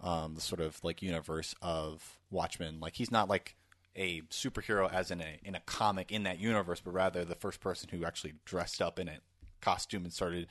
[0.00, 2.78] um the sort of like universe of Watchmen.
[2.78, 3.56] Like he's not like
[3.96, 7.58] a superhero as in a in a comic in that universe, but rather the first
[7.58, 9.18] person who actually dressed up in a
[9.60, 10.46] costume and started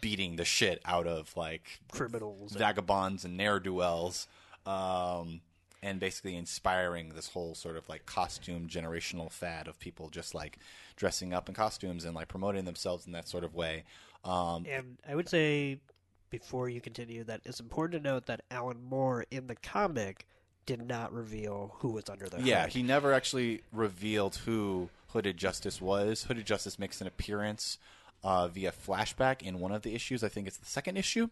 [0.00, 2.52] beating the shit out of like Criminals.
[2.52, 4.28] vagabonds and ne'er do wells,
[4.66, 5.40] um,
[5.82, 10.58] and basically inspiring this whole sort of like costume generational fad of people just like
[10.96, 13.84] dressing up in costumes and like promoting themselves in that sort of way.
[14.24, 15.80] Um, And I would say,
[16.28, 20.26] before you continue, that it's important to note that Alan Moore in the comic
[20.66, 22.72] did not reveal who was under the yeah, hood.
[22.74, 26.24] he never actually revealed who Hooded Justice was.
[26.24, 27.78] Hooded Justice makes an appearance
[28.22, 30.22] uh, via flashback in one of the issues.
[30.22, 31.28] I think it's the second issue.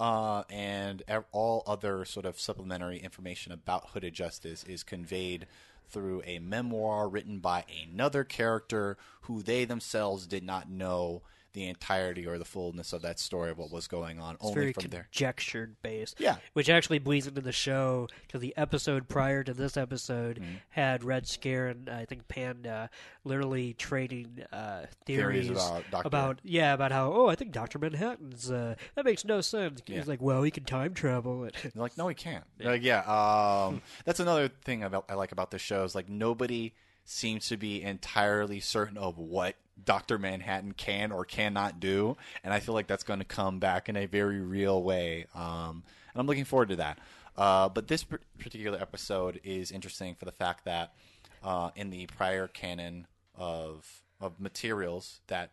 [0.00, 5.46] Uh, and all other sort of supplementary information about Hooded Justice is conveyed
[5.88, 11.22] through a memoir written by another character who they themselves did not know
[11.54, 14.72] the entirety or the fullness of that story of what was going on It's only
[14.72, 15.08] from there.
[15.10, 16.20] conjectured based.
[16.20, 16.36] Yeah.
[16.52, 20.54] Which actually bleeds into the show because the episode prior to this episode Mm-hmm.
[20.70, 22.90] had Red Scare and I think Panda
[23.24, 26.36] literally trading uh, Theories theories, about Dr.
[26.42, 29.82] yeah about how oh I think Doctor Manhattan's uh, that makes no sense.
[29.86, 29.98] Yeah.
[29.98, 31.48] He's like well he can time travel.
[31.74, 32.44] Like, no, he can't.
[32.60, 33.00] Like, yeah.
[33.00, 36.72] Um, that's another thing about, I like about this show is like nobody
[37.04, 42.60] seems to be entirely certain of what Doctor Manhattan can or cannot do, and I
[42.60, 45.26] feel like that's going to come back in a very real way.
[45.34, 46.98] Um, and I'm looking forward to that.
[47.36, 50.94] Uh, but this par- particular episode is interesting for the fact that
[51.42, 55.50] uh, in the prior canon of of materials that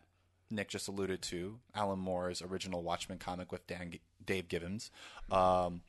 [0.50, 4.90] Nick just alluded to, Alan Moore's original Watchmen comic with Dan, Dave Gibbons.
[5.30, 5.82] Um,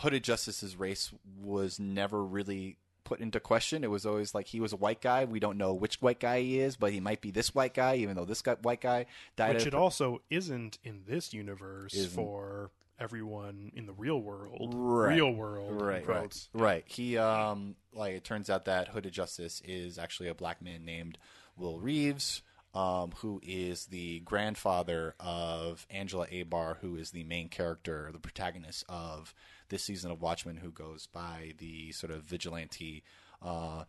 [0.00, 2.78] Hooded Justice's race was never really
[3.08, 3.84] put into question.
[3.84, 5.24] It was always like he was a white guy.
[5.24, 7.96] We don't know which white guy he is, but he might be this white guy,
[7.96, 9.54] even though this guy, white guy died.
[9.54, 12.10] which it also isn't in this universe Isn't.
[12.10, 14.74] for everyone in the real world.
[14.74, 15.14] Right.
[15.14, 15.80] Real world.
[15.80, 16.84] right, right, right.
[16.86, 21.16] He um like it turns out that Hooded Justice is actually a black man named
[21.56, 22.42] Will Reeves,
[22.74, 28.84] um, who is the grandfather of Angela Abar, who is the main character, the protagonist
[28.88, 29.32] of
[29.68, 33.02] this season of Watchmen, who goes by the sort of vigilante
[33.42, 33.84] uh,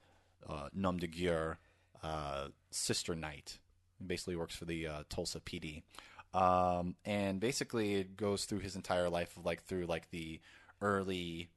[0.47, 1.59] uh, nom de guerre
[2.03, 3.59] uh, Sister Night.
[4.05, 5.83] Basically works for the uh, Tulsa PD.
[6.33, 10.39] Um, and basically it goes through his entire life of like through like the
[10.81, 11.49] early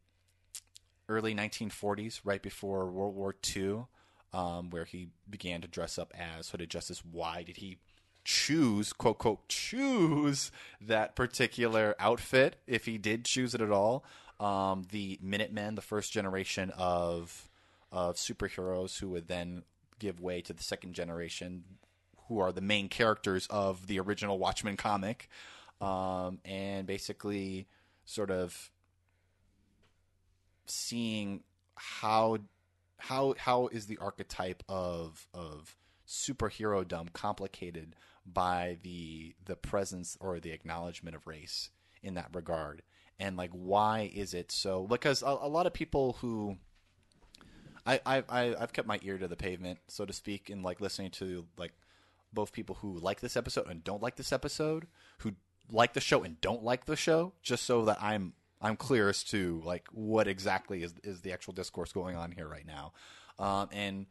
[1.08, 3.84] early 1940s, right before World War II,
[4.32, 7.02] um, where he began to dress up as Hooded Justice.
[7.04, 7.78] Why did he
[8.24, 10.50] choose, quote, quote, choose
[10.80, 14.04] that particular outfit, if he did choose it at all?
[14.40, 17.48] Um, the Minutemen, the first generation of,
[17.90, 19.62] of superheroes who would then
[19.98, 21.64] give way to the second generation,
[22.28, 25.28] who are the main characters of the original Watchmen comic,
[25.80, 27.66] um, and basically
[28.04, 28.70] sort of
[30.66, 31.42] seeing
[31.74, 32.38] how
[32.98, 37.94] how how is the archetype of of superhero-dom complicated
[38.24, 41.70] by the the presence or the acknowledgement of race
[42.02, 42.82] in that regard.
[43.18, 44.86] And like why is it so?
[44.86, 46.56] Because a, a lot of people who
[47.86, 50.80] I, I I I've kept my ear to the pavement so to speak in like
[50.80, 51.72] listening to like
[52.32, 54.86] both people who like this episode and don't like this episode
[55.18, 55.32] who
[55.70, 59.24] like the show and don't like the show just so that I'm I'm clear as
[59.24, 62.92] to like what exactly is is the actual discourse going on here right now.
[63.38, 64.06] Um, and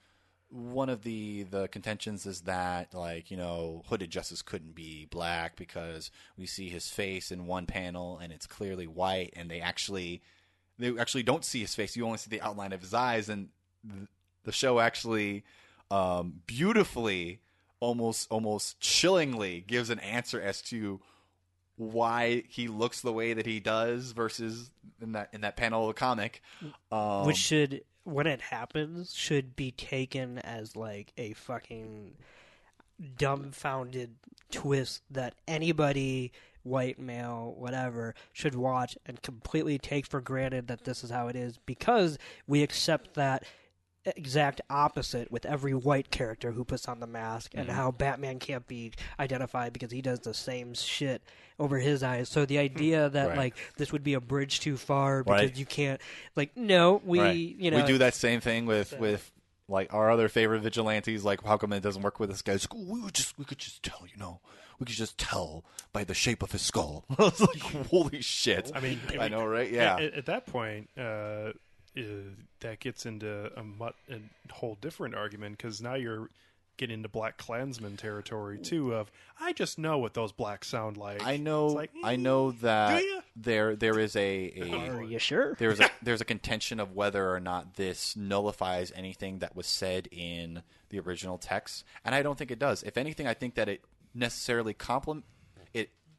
[0.52, 5.56] one of the the contentions is that like you know hooded justice couldn't be black
[5.56, 10.22] because we see his face in one panel and it's clearly white and they actually
[10.78, 13.48] they actually don't see his face you only see the outline of his eyes and
[13.90, 14.10] th-
[14.44, 15.44] the show actually
[15.90, 17.40] um, beautifully
[17.80, 21.00] almost almost chillingly gives an answer as to
[21.78, 24.70] why he looks the way that he does versus
[25.02, 26.42] in that in that panel of the comic.
[26.92, 32.14] Um, which should when it happens should be taken as like a fucking
[33.18, 34.16] dumbfounded
[34.52, 36.32] twist that anybody
[36.64, 41.36] white male whatever should watch and completely take for granted that this is how it
[41.36, 43.44] is because we accept that
[44.06, 48.68] exact opposite with every white character who puts on the mask and how Batman can't
[48.68, 51.22] be identified because he does the same shit
[51.60, 52.28] over his eyes.
[52.30, 53.38] So the idea that Right.
[53.38, 55.56] like this would be a bridge too far because Right.
[55.58, 56.02] you can't
[56.36, 57.36] like no, we right.
[57.36, 59.32] you know we do that same thing with with
[59.68, 61.24] like our other favorite vigilantes.
[61.24, 62.54] Like, how come it doesn't work with this guy?
[62.54, 64.42] It's like, we would just we could just tell, you know,
[64.80, 67.06] we could just tell by the shape of his skull.
[67.18, 68.72] I was like, holy shit!
[68.76, 69.72] I mean, I know, right?
[69.72, 69.96] Yeah.
[69.98, 71.52] At, at that point, uh,
[71.98, 72.02] uh,
[72.62, 74.20] that gets into a, mut- a
[74.54, 76.30] whole different argument because now you're
[76.78, 78.94] getting into BlacKkKlansman territory too.
[78.94, 81.24] Of I just know what those blacks sound like.
[81.26, 81.68] I know.
[81.68, 83.04] It's like, I eh, know that
[83.36, 85.56] there there is a, a Are you sure?
[85.60, 90.08] there's a there's a contention of whether or not this nullifies anything that was said
[90.12, 92.84] in the original text, and I don't think it does.
[92.84, 93.84] If anything, I think that it
[94.14, 95.28] necessarily complement it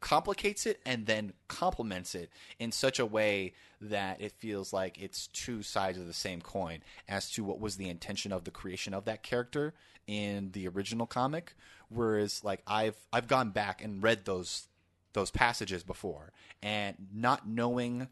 [0.02, 5.28] complicates it and then complements it in such a way that it feels like it's
[5.28, 8.92] two sides of the same coin as to what was the intention of the creation
[8.92, 9.72] of that character
[10.06, 11.54] in the original comic.
[11.88, 14.68] Whereas like I've I've gone back and read those
[15.14, 16.32] those passages before
[16.62, 18.08] and not knowing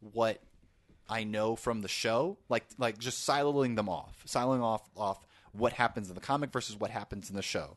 [0.00, 0.40] what
[1.08, 5.72] I know from the show, like like just siloing them off, siloing off off what
[5.72, 7.76] happens in the comic versus what happens in the show,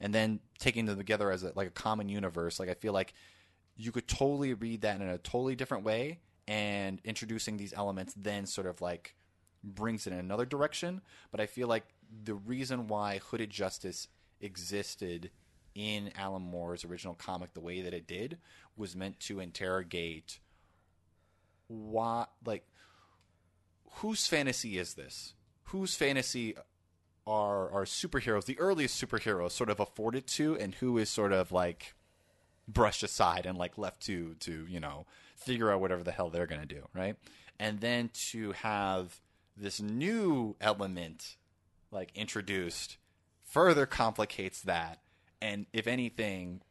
[0.00, 2.58] and then taking them together as a, like a common universe.
[2.58, 3.12] Like I feel like
[3.76, 8.46] you could totally read that in a totally different way, and introducing these elements then
[8.46, 9.14] sort of like
[9.62, 11.00] brings it in another direction.
[11.30, 11.84] But I feel like
[12.24, 14.08] the reason why Hooded Justice
[14.40, 15.30] existed
[15.74, 18.38] in Alan Moore's original comic the way that it did
[18.76, 20.40] was meant to interrogate
[21.68, 22.64] why like
[23.94, 25.34] whose fantasy is this
[25.64, 26.56] whose fantasy
[27.26, 31.52] are are superheroes the earliest superheroes sort of afforded to and who is sort of
[31.52, 31.94] like
[32.66, 35.06] brushed aside and like left to to you know
[35.36, 37.16] figure out whatever the hell they're gonna do right?
[37.58, 39.20] And then to have
[39.56, 41.36] this new element
[41.90, 42.96] like introduced
[43.44, 45.00] further complicates that
[45.42, 46.62] and if anything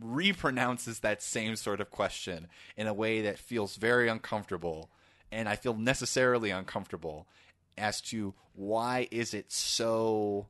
[0.00, 4.90] repronounces that same sort of question in a way that feels very uncomfortable
[5.30, 7.26] and I feel necessarily uncomfortable
[7.78, 10.46] as to why is it so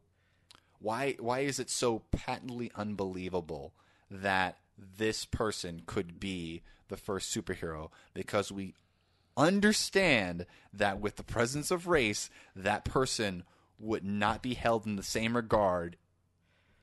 [0.80, 3.72] why why is it so patently unbelievable
[4.10, 8.74] that this person could be the first superhero because we
[9.36, 13.44] understand that with the presence of race that person
[13.78, 15.96] would not be held in the same regard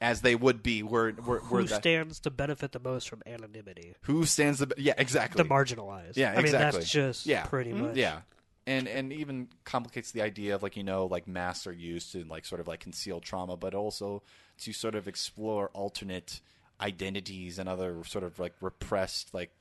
[0.01, 3.21] as they would be were were, were Who that, stands to benefit the most from
[3.25, 3.95] anonymity?
[4.03, 6.15] who stands the yeah exactly The marginalized.
[6.15, 7.79] yeah I mean exactly that's just yeah pretty Mhm.
[7.89, 7.95] much.
[7.97, 8.21] yeah
[8.69, 12.23] and and even complicates the idea of like you know like masks are used to
[12.25, 14.21] like sort of like conceal trauma but also
[14.59, 16.39] to sort of explore alternate
[16.79, 19.51] identities and other sort of like repressed like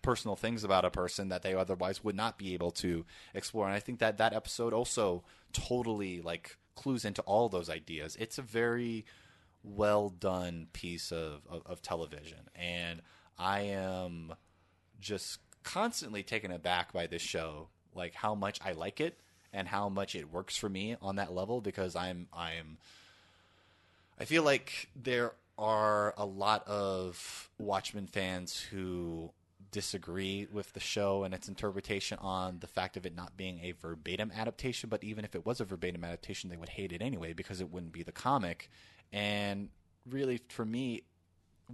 [0.00, 3.04] personal things about a person that they otherwise would not be able to
[3.34, 3.66] explore.
[3.66, 5.22] And i think that that episode also
[5.52, 8.16] totally like clues into all those ideas.
[8.18, 9.04] It's a very
[9.62, 12.48] well done piece of, of, of television.
[12.56, 13.02] And
[13.38, 14.32] i am
[15.00, 19.18] just constantly taken aback by this show like how much i like it
[19.52, 22.76] and how much it works for me on that level because i'm i'm
[24.18, 29.30] i feel like there are a lot of watchmen fans who
[29.72, 33.72] disagree with the show and its interpretation on the fact of it not being a
[33.72, 34.88] verbatim adaptation.
[34.88, 37.72] But even if it was a verbatim adaptation they would hate it anyway because it
[37.72, 38.70] wouldn't be the comic.
[39.12, 39.70] And
[40.08, 41.02] really for me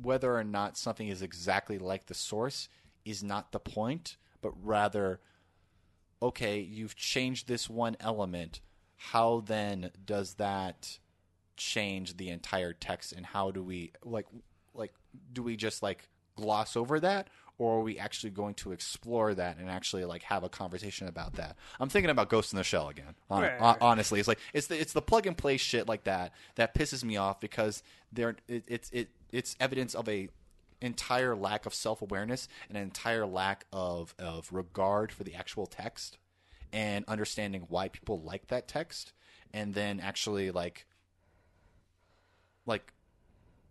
[0.00, 2.68] whether or not something is exactly like the source
[3.04, 5.18] is not the point, but rather,
[6.22, 8.60] okay, you've changed this one element.
[8.96, 10.98] How then does that
[11.56, 14.26] change the entire text, and how do we like
[14.74, 14.92] like
[15.32, 19.58] do we just like gloss over that, or are we actually going to explore that
[19.58, 21.56] and actually like have a conversation about that?
[21.80, 23.14] I'm thinking about Ghost in the Shell again.
[23.28, 23.58] hon- Right.
[23.58, 26.74] hon- honestly, it's like it's the it's the plug and play shit like that that
[26.74, 30.28] pisses me off because there it, it's it it's evidence of a
[30.80, 35.66] entire lack of self awareness and an entire lack of of regard for the actual
[35.66, 36.18] text
[36.72, 39.12] and understanding why people like that text
[39.52, 40.86] and then actually like
[42.66, 42.92] like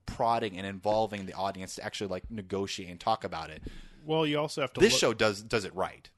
[0.06, 3.62] prodding and involving the audience to actually like negotiate and talk about it.
[4.06, 4.80] Well, you also have to.
[4.80, 6.10] This look- show does does it right.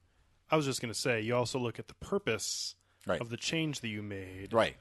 [0.51, 2.73] I was just going to say, you also look at the purpose
[3.05, 3.21] Right.
[3.21, 4.51] of the change that you made.
[4.51, 4.75] Right.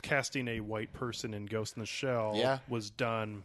[0.00, 2.58] Casting a white person in Ghost in the Shell Yeah.
[2.68, 3.42] was done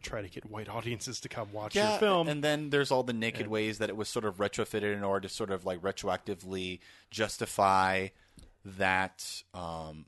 [0.00, 2.28] to try to get white audiences to come watch yeah, your film.
[2.28, 5.28] and then there's all the naked ways that it was sort of retrofitted in order
[5.28, 6.80] to sort of like retroactively
[7.10, 8.08] justify
[8.64, 10.06] that um,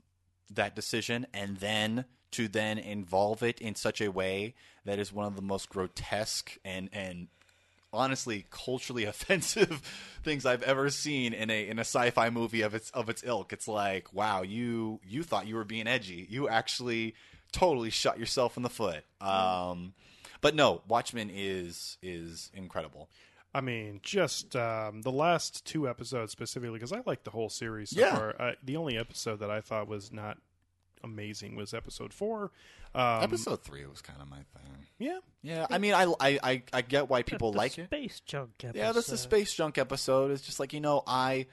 [0.49, 5.25] that decision, and then to then involve it in such a way that is one
[5.25, 7.27] of the most grotesque and and
[7.91, 9.81] honestly culturally offensive
[10.23, 13.53] things I've ever seen in a in a sci-fi movie of its of its ilk.
[13.53, 16.27] It's like, wow, you you thought you were being edgy.
[16.29, 17.15] You actually
[17.53, 19.05] totally shot yourself in the foot.
[19.21, 19.93] Um,
[20.41, 23.09] but no, Watchmen is is incredible.
[23.55, 27.91] I mean, just um, the last two episodes specifically, because I like the whole series
[27.91, 28.15] so Yeah.
[28.15, 28.35] far.
[28.41, 30.37] Uh, the only episode that I thought was not
[31.03, 32.51] amazing was episode four.
[32.95, 34.87] Um, Episode three was kind of my thing.
[34.99, 37.85] yeah, Yeah, I mean, I I I, I get why people The like it.
[37.85, 38.77] space junk episode.
[38.79, 40.29] Yeah, this is space junk episode.
[40.31, 41.47] It's just like you know, I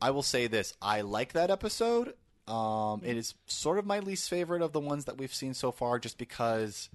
[0.00, 2.14] I will say this: I like that episode.
[2.48, 5.70] Um, it is sort of my least favorite of the ones that we've seen so
[5.70, 6.88] far, just because,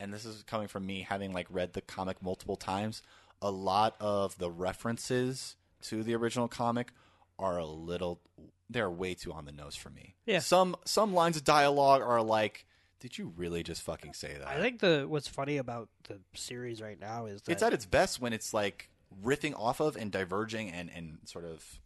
[0.00, 3.02] and this is coming from me having like read the comic multiple times.
[3.40, 6.92] A lot of the references to the original comic
[7.38, 8.20] are a little,
[8.68, 10.14] they're way too on the nose for me.
[10.24, 10.40] Yeah.
[10.40, 12.66] Some some lines of dialogue are like,
[12.98, 14.48] did you really just fucking say that?
[14.48, 17.86] I think the what's funny about the series right now is that it's at its
[17.86, 18.88] best when it's like
[19.22, 21.78] riffing off of and diverging and, and sort of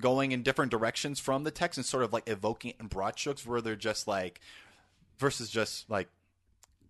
[0.00, 3.18] going in different directions from the text and sort of like evoking it in broad
[3.18, 4.40] strokes where they're just like
[5.18, 6.08] versus just like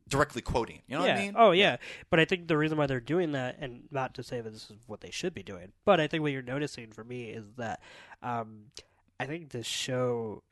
[0.08, 0.82] directly quoting.
[0.86, 1.14] You know yeah.
[1.14, 1.34] what I mean?
[1.36, 1.76] Oh yeah.
[2.10, 4.70] But I think the reason why they're doing that, and not to say that this
[4.70, 7.44] is what they should be doing, but I think what you're noticing for me is
[7.56, 7.80] that
[8.22, 8.66] um,
[9.18, 10.42] I think this show.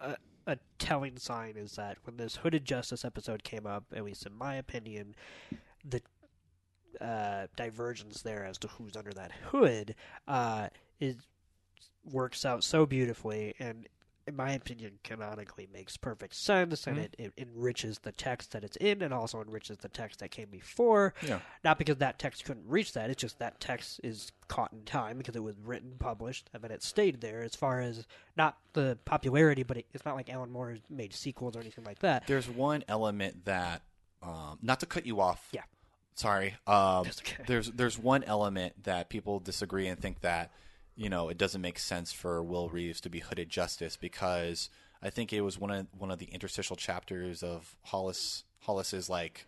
[0.00, 0.16] A,
[0.48, 4.32] a telling sign is that when this Hooded Justice episode came up, at least in
[4.36, 5.16] my opinion,
[5.84, 6.00] the
[7.00, 9.94] uh, divergence there as to who's under that hood
[10.28, 10.68] uh,
[11.00, 11.16] is
[12.10, 13.88] works out so beautifully and
[14.28, 18.76] in my opinion canonically makes perfect sense and it, it enriches the text that it's
[18.78, 21.38] in and also enriches the text that came before Yeah.
[21.62, 25.18] not because that text couldn't reach that it's just that text is caught in time
[25.18, 28.04] because it was written published and then it stayed there as far as
[28.36, 31.84] not the popularity but it, it's not like alan moore has made sequels or anything
[31.84, 33.82] like that There's one element that
[34.22, 35.46] um, not to cut you off.
[35.52, 35.62] Yeah.
[36.14, 36.56] Sorry.
[36.66, 37.44] Um, okay.
[37.46, 40.50] There's there's one element that people disagree and think that
[40.96, 44.70] you know it doesn't make sense for Will Reeves to be hooded justice because
[45.02, 49.46] I think it was one of one of the interstitial chapters of Hollis Hollis's like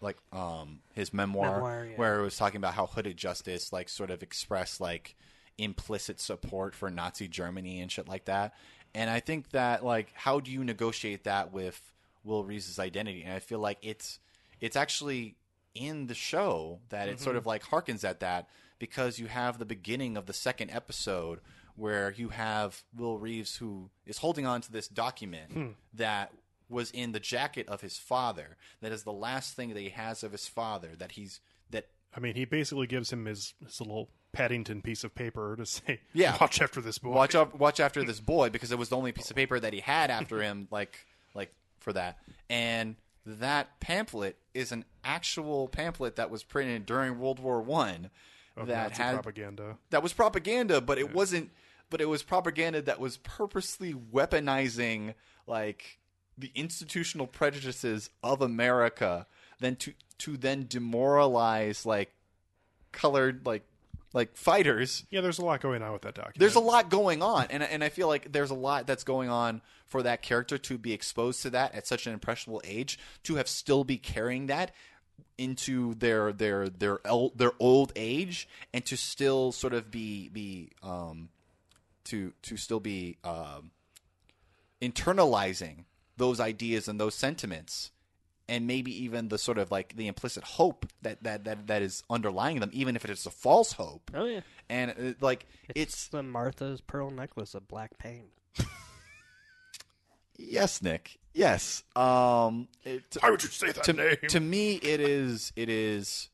[0.00, 1.96] like um his memoir, Memoir, yeah.
[1.96, 5.16] where it was talking about how hooded justice like sort of expressed like
[5.58, 8.54] implicit support for Nazi Germany and shit like that.
[8.94, 11.92] And I think that like how do you negotiate that with
[12.24, 13.22] Will Reeves' identity?
[13.22, 14.18] And I feel like it's
[14.60, 15.36] it's actually
[15.74, 18.46] in the show that it sort of like harkens at that
[18.82, 21.38] because you have the beginning of the second episode
[21.76, 25.68] where you have Will Reeves who is holding on to this document hmm.
[25.94, 26.32] that
[26.68, 28.56] was in the jacket of his father.
[28.80, 30.96] That is the last thing that he has of his father.
[30.98, 31.38] That he's
[31.70, 35.64] that I mean, he basically gives him his, his little Paddington piece of paper to
[35.64, 36.36] say, Yeah.
[36.40, 39.12] watch after this boy." watch up, watch after this boy because it was the only
[39.12, 41.06] piece of paper that he had after him, like
[41.36, 42.18] like for that.
[42.50, 48.10] And that pamphlet is an actual pamphlet that was printed during World War One.
[48.56, 49.76] That Nazi had propaganda.
[49.90, 51.50] that was propaganda, but it wasn't.
[51.90, 55.14] But it was propaganda that was purposely weaponizing
[55.46, 55.98] like
[56.38, 59.26] the institutional prejudices of America,
[59.60, 62.12] then to to then demoralize like
[62.92, 63.64] colored like
[64.14, 66.38] like fighters Yeah, there's a lot going on with that document.
[66.38, 69.30] there's a lot going on and and I feel like there's a lot that's going
[69.30, 73.36] on for that character to be exposed to that at such an impressionable age to
[73.36, 74.72] have still be carrying that
[75.38, 80.70] into their their their el- their old age and to still sort of be be
[80.82, 81.28] um
[82.04, 83.70] to to still be um
[84.80, 85.84] internalizing
[86.16, 87.90] those ideas and those sentiments
[88.48, 92.02] and maybe even the sort of like the implicit hope that that that, that is
[92.10, 94.10] underlying them even if it is a false hope.
[94.14, 94.40] Oh yeah.
[94.68, 98.24] And uh, like it's, it's the martha's pearl necklace of black pain
[100.38, 104.16] yes nick yes um it, Why would you say that to, name?
[104.28, 106.28] to me it is it is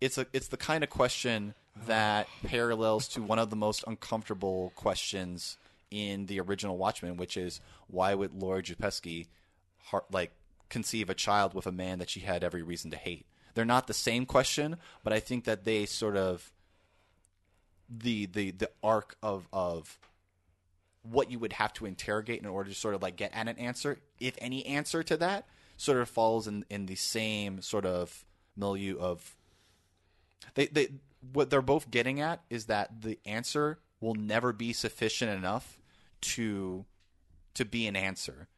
[0.00, 1.54] it's a it's the kind of question
[1.86, 5.56] that parallels to one of the most uncomfortable questions
[5.90, 9.26] in the original Watchmen, which is why would Laura Jupesky
[10.10, 10.32] like
[10.68, 13.26] conceive a child with a man that she had every reason to hate?
[13.54, 16.50] They're not the same question, but I think that they sort of
[17.88, 19.98] the the the arc of of
[21.02, 23.58] what you would have to interrogate in order to sort of like get at an
[23.58, 25.46] answer, if any answer to that,
[25.76, 28.24] sort of falls in in the same sort of
[28.56, 29.36] milieu of
[30.54, 30.88] they they
[31.32, 35.78] what they're both getting at is that the answer will never be sufficient enough
[36.20, 36.84] to
[37.54, 38.48] to be an answer.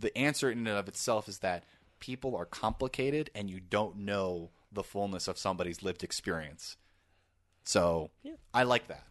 [0.00, 1.64] The answer in and of itself is that
[1.98, 6.76] people are complicated and you don't know the fullness of somebody's lived experience.
[7.64, 8.10] So
[8.52, 9.04] I like that.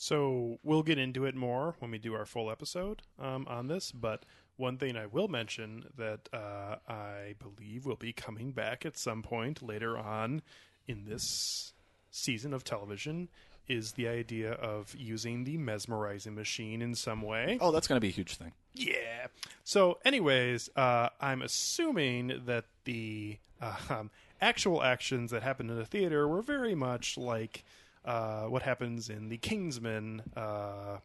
[0.00, 3.90] So we'll get into it more when we do our full episode um, on this.
[3.90, 4.22] But
[4.56, 9.24] one thing I will mention that uh, I believe will be coming back at some
[9.24, 10.42] point later on
[10.86, 11.72] in this
[12.12, 13.28] season of television
[13.66, 17.58] is the idea of using the mesmerizing machine in some way.
[17.60, 18.52] Oh, that's going to be a huge thing.
[18.74, 19.26] Yeah.
[19.64, 25.84] So, anyways, uh, I'm assuming that the uh, um, actual actions that happened in the
[25.84, 27.64] theater were very much like
[28.08, 30.98] uh, what happens in the Kingsman uh,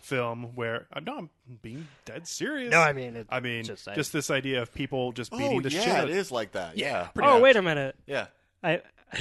[0.00, 1.30] film, where uh, no, I'm
[1.62, 2.70] being dead serious.
[2.72, 4.18] No, I mean, it- I mean, just just, saying.
[4.18, 5.88] this idea of people just beating Oh, the yeah, shit.
[5.92, 6.76] out it of- is like that.
[6.76, 7.04] Yeah.
[7.14, 7.42] pretty Oh, much.
[7.42, 7.96] wait a minute.
[8.06, 8.26] Yeah.
[8.62, 8.82] I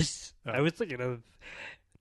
[0.46, 1.22] I, was- thinking of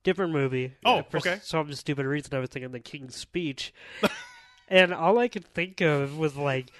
[0.03, 0.73] different movie.
[0.85, 1.39] Oh, for okay.
[1.43, 3.73] some stupid reason, I was thinking of the King's Speech,
[4.69, 6.71] and all I could think of was like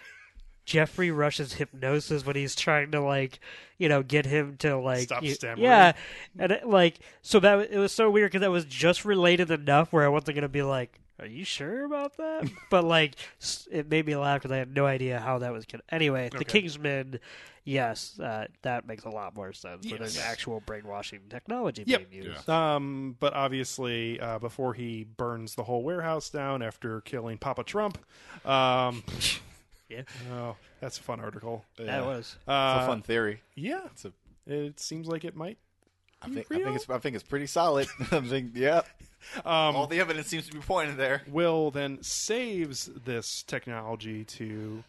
[0.69, 3.39] Geoffrey Rush's hypnosis when he's trying to like,
[3.79, 5.63] you know, get him to like, Stop y- stammering.
[5.63, 5.93] yeah,
[6.37, 9.91] and it, like so that it was so weird because that was just related enough
[9.91, 10.99] where I wasn't gonna be like.
[11.21, 12.49] Are you sure about that?
[12.69, 13.15] but like,
[13.69, 15.65] it made me laugh because I had no idea how that was.
[15.65, 15.83] Gonna...
[15.89, 16.61] Anyway, the Okay.
[16.61, 17.19] Kingsman,
[17.65, 19.85] yes, uh, that makes a lot more sense.
[19.85, 22.09] Where there's actual brainwashing technology Yep.
[22.09, 22.47] being used.
[22.49, 27.97] Um, but obviously, uh, before he burns the whole warehouse down after killing Papa Trump,
[28.45, 29.03] um,
[29.95, 31.65] Yeah, oh, that's a fun article.
[31.77, 32.35] that was.
[32.39, 33.41] It's Uh, a fun theory.
[33.55, 34.13] Yeah, It's a,
[34.45, 35.57] it seems like it might.
[36.21, 36.65] I think I real?
[36.65, 37.87] think it's I think it's pretty solid.
[38.11, 38.81] I think yeah.
[39.37, 41.21] Um, All the evidence seems to be pointing there.
[41.27, 44.83] Will then saves this technology to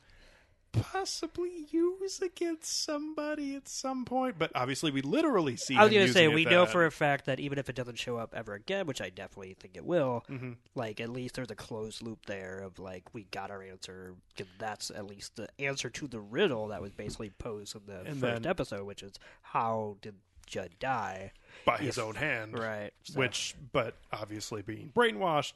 [0.73, 4.37] possibly use against somebody at some point.
[4.39, 5.77] But obviously, we literally see.
[5.77, 6.73] I was gonna say we know then.
[6.73, 9.55] for a fact that even if it doesn't show up ever again, which I definitely
[9.59, 10.53] think it will, Mm-hmm.
[10.75, 14.15] like at least there's a closed loop there of like we got our answer.
[14.59, 18.21] that's at least the answer to the riddle that was basically posed in the And
[18.21, 19.13] first then- episode, which is
[19.43, 20.15] how did
[20.47, 21.33] Judd die?
[21.67, 22.91] by his own hand, Right.
[23.05, 25.53] So- Which, but obviously being brainwashed.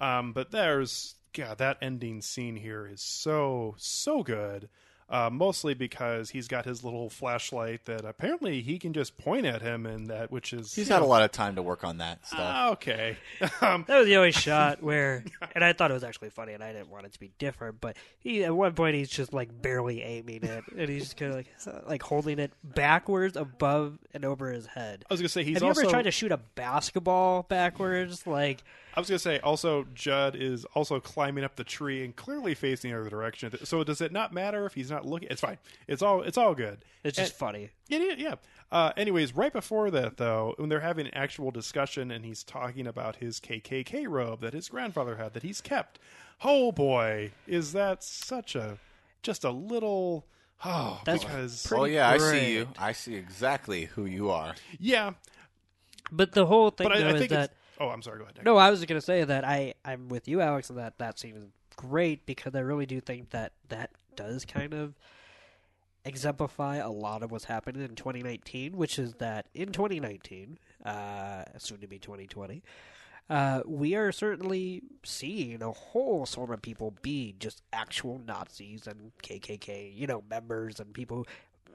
[0.00, 4.68] Um, but there's God, that ending scene here is so so good.
[5.10, 9.62] Uh, mostly because he's got his little flashlight that apparently he can just point at
[9.62, 11.96] him, and that which is He's you had a lot of time to work on
[11.96, 12.40] that stuff.
[12.42, 13.16] ah, okay.
[13.62, 15.24] um, That was the only shot where,
[15.54, 17.80] and I thought it was actually funny, and I didn't want it to be different.
[17.80, 21.30] But he, at one point, he's just like barely aiming it, and he's just kind
[21.30, 25.06] of like, like holding it backwards, above and over his head.
[25.08, 28.26] I was gonna say he's Have you ever tried to shoot a basketball backwards?
[28.26, 28.62] Like,
[28.98, 32.90] I was gonna say also Judd is also climbing up the tree and clearly facing
[32.90, 33.52] the other direction.
[33.64, 35.28] So does it not matter if he's not looking?
[35.30, 35.58] It's fine.
[35.86, 36.78] It's all it's all good.
[37.04, 37.70] it's just And- funny.
[37.88, 38.34] It is, yeah.
[38.72, 42.88] Uh, anyways, right before that, though, when they're having an actual discussion and he's talking
[42.88, 46.00] about his KKK robe that his grandfather had that he's kept.
[46.42, 48.78] Oh boy, is that such a
[49.22, 50.26] just a little
[50.64, 52.68] oh That's because oh yeah, I see you.
[52.76, 54.56] I see exactly who you are.
[54.80, 55.12] yeah,
[56.10, 57.54] But the whole thing, but though, I, I is think that it's.
[57.80, 58.18] Oh, I'm sorry.
[58.18, 58.36] Go ahead.
[58.36, 58.44] Nick.
[58.44, 61.18] No, I was going to say that I I'm with you, Alex, and that that
[61.18, 64.94] seems great because I really do think that that does kind of
[66.04, 71.78] exemplify a lot of what's happening in 2019, which is that in 2019, uh, soon
[71.78, 72.62] to be 2020.
[73.30, 79.12] Uh, we are certainly seeing a whole swarm of people be just actual Nazis and
[79.22, 81.26] KKK, you know, members and people.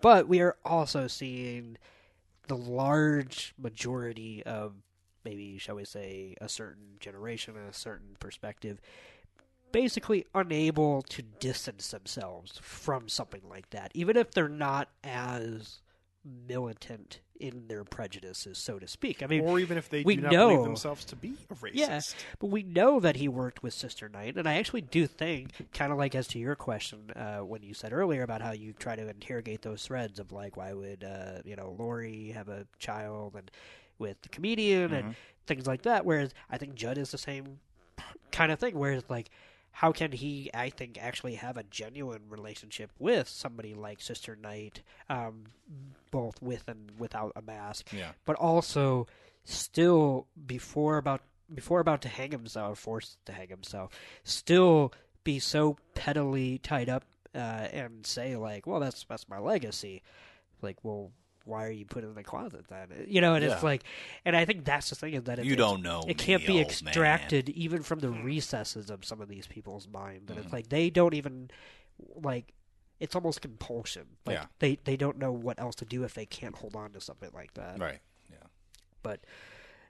[0.01, 1.77] But we are also seeing
[2.47, 4.73] the large majority of
[5.23, 8.79] maybe shall we say a certain generation and a certain perspective
[9.71, 15.79] basically unable to distance themselves from something like that even if they're not as
[16.47, 20.21] militant in their prejudices so to speak i mean or even if they we do
[20.21, 21.71] not know believe themselves to be a racist.
[21.73, 21.99] yeah,
[22.39, 25.91] but we know that he worked with Sister Night, and I actually do think, kind
[25.91, 28.95] of like as to your question uh, when you said earlier about how you try
[28.95, 33.35] to interrogate those threads of like, why would uh, you know Lori have a child
[33.35, 33.51] and
[33.99, 35.15] with the comedian and
[35.45, 36.05] things like that.
[36.05, 37.59] Whereas I think Judd is the same
[38.31, 38.77] kind of thing.
[38.77, 39.29] Whereas like,
[39.71, 40.51] how can he?
[40.53, 45.45] I think actually have a genuine relationship with somebody like Sister Night, um,
[46.11, 48.11] both with and without a mask Yeah.
[48.25, 49.07] but also
[49.45, 51.21] still before about
[51.53, 53.91] before about to hang himself, forced to hang himself,
[54.23, 57.03] still be so pettily tied up
[57.35, 57.37] uh,
[57.71, 60.01] and say like, "Well, that's that's my legacy."
[60.61, 61.11] Like, well,
[61.45, 63.05] why are you put it in the closet then?
[63.07, 63.53] You know, and Yeah.
[63.53, 63.83] it's like,
[64.25, 66.59] and I think that's the thing is that it's, You don't know It can't be
[66.59, 70.27] old extracted even from the recesses of some of these people's mind.
[70.27, 70.43] That Mm.
[70.43, 71.51] it's like they don't even
[72.15, 72.53] like.
[72.99, 74.05] It's almost compulsion.
[74.25, 74.45] Like Yeah.
[74.59, 77.29] they they don't know what else to do if they can't hold on to something
[77.33, 77.77] like that.
[77.79, 77.99] Right.
[78.31, 78.37] Yeah.
[79.01, 79.19] But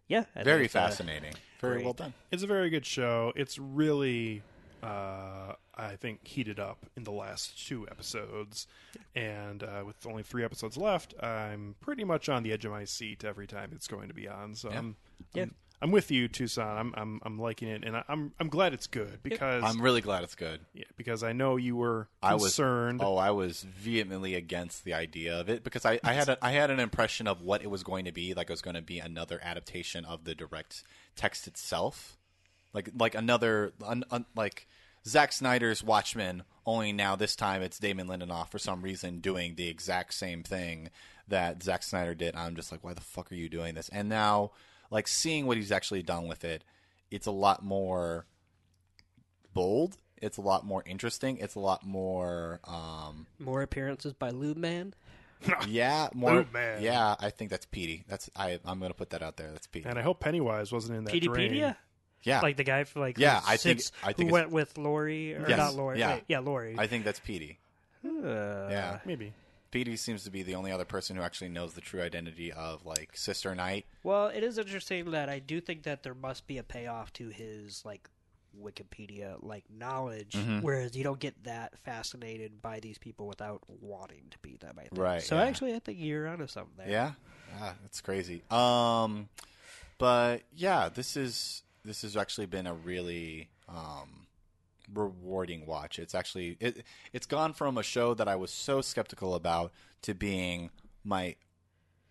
[0.07, 1.33] yeah, I Very it's, uh, fascinating.
[1.61, 1.83] Very great.
[1.85, 2.13] well done.
[2.31, 3.31] It's a very good show.
[3.35, 4.41] It's really
[4.83, 8.67] uh, I think, heated up in the last two episodes.
[9.15, 12.85] And uh, with only three episodes left, I'm pretty much on the edge of my
[12.85, 14.55] seat every time it's going to be on.
[14.55, 14.95] So I'm,
[15.33, 15.43] Yeah.
[15.43, 16.65] I'm, I'm with you, Toussaint.
[16.79, 19.99] I'm, I'm, I'm liking it, and I- I'm, I'm glad it's good because, I'm really
[19.99, 20.61] glad it's good.
[20.73, 23.01] yeah, because I know you were I was concerned.
[23.03, 26.51] Oh, I was vehemently against the idea of it because I, I had a, I
[26.51, 28.33] had an impression of what it was going to be.
[28.33, 30.83] Like it was going to be another adaptation of the direct
[31.17, 32.15] text itself,
[32.73, 34.67] like like another un, un, like
[35.05, 36.43] Zack Snyder's Watchmen.
[36.65, 40.89] Only now this time it's Damon Lindelof for some reason doing the exact same thing
[41.27, 42.35] that Zack Snyder did.
[42.35, 43.89] I'm just like, why the fuck are you doing this?
[43.89, 44.51] And now,
[44.89, 46.63] like seeing what he's actually done with it,
[47.11, 48.25] it's a lot more
[49.53, 49.97] bold.
[50.21, 51.37] It's a lot more interesting.
[51.37, 54.93] It's a lot more, um, More appearances by Lube Man.
[55.67, 56.35] yeah, more.
[56.35, 56.81] Lube Man.
[56.81, 58.05] Yeah, I think that's Petey.
[58.07, 58.59] That's I.
[58.63, 59.51] I'm gonna put that out there.
[59.51, 59.89] That's Petey.
[59.89, 61.75] and I hope Pennywise wasn't in that drain.
[62.23, 62.27] Peteypedia?
[62.27, 64.51] Yeah, Like the guy for like Yeah, who I think- I think who it's- went
[64.51, 65.99] with Lori or Yes, not Lori.
[65.99, 66.15] yeah.
[66.15, 66.75] Wait, yeah, Lori.
[66.77, 67.59] I think that's Petey.
[68.05, 69.33] Uh, Yeah, Maybe.
[69.71, 72.85] Petey seems to be the only other person who actually knows the true identity of
[72.85, 73.85] like Sister Night.
[74.03, 77.29] Well, it is interesting that I do think that there must be a payoff to
[77.29, 78.07] his like
[78.61, 80.59] Wikipedia like knowledge, Mm-hmm.
[80.61, 84.75] whereas you don't get that fascinated by these people without wanting to be them.
[84.77, 84.97] I think.
[85.01, 85.45] Right, So yeah.
[85.45, 86.89] actually, I think you're onto something there.
[86.89, 87.11] Yeah,
[87.59, 88.43] ah, that's crazy.
[88.51, 89.27] Um,
[89.97, 94.27] but yeah, this is this has actually been a really um
[94.93, 95.99] rewarding watch.
[95.99, 99.71] It's actually it it's gone from a show that I was so skeptical about
[100.03, 100.69] to being
[101.03, 101.35] my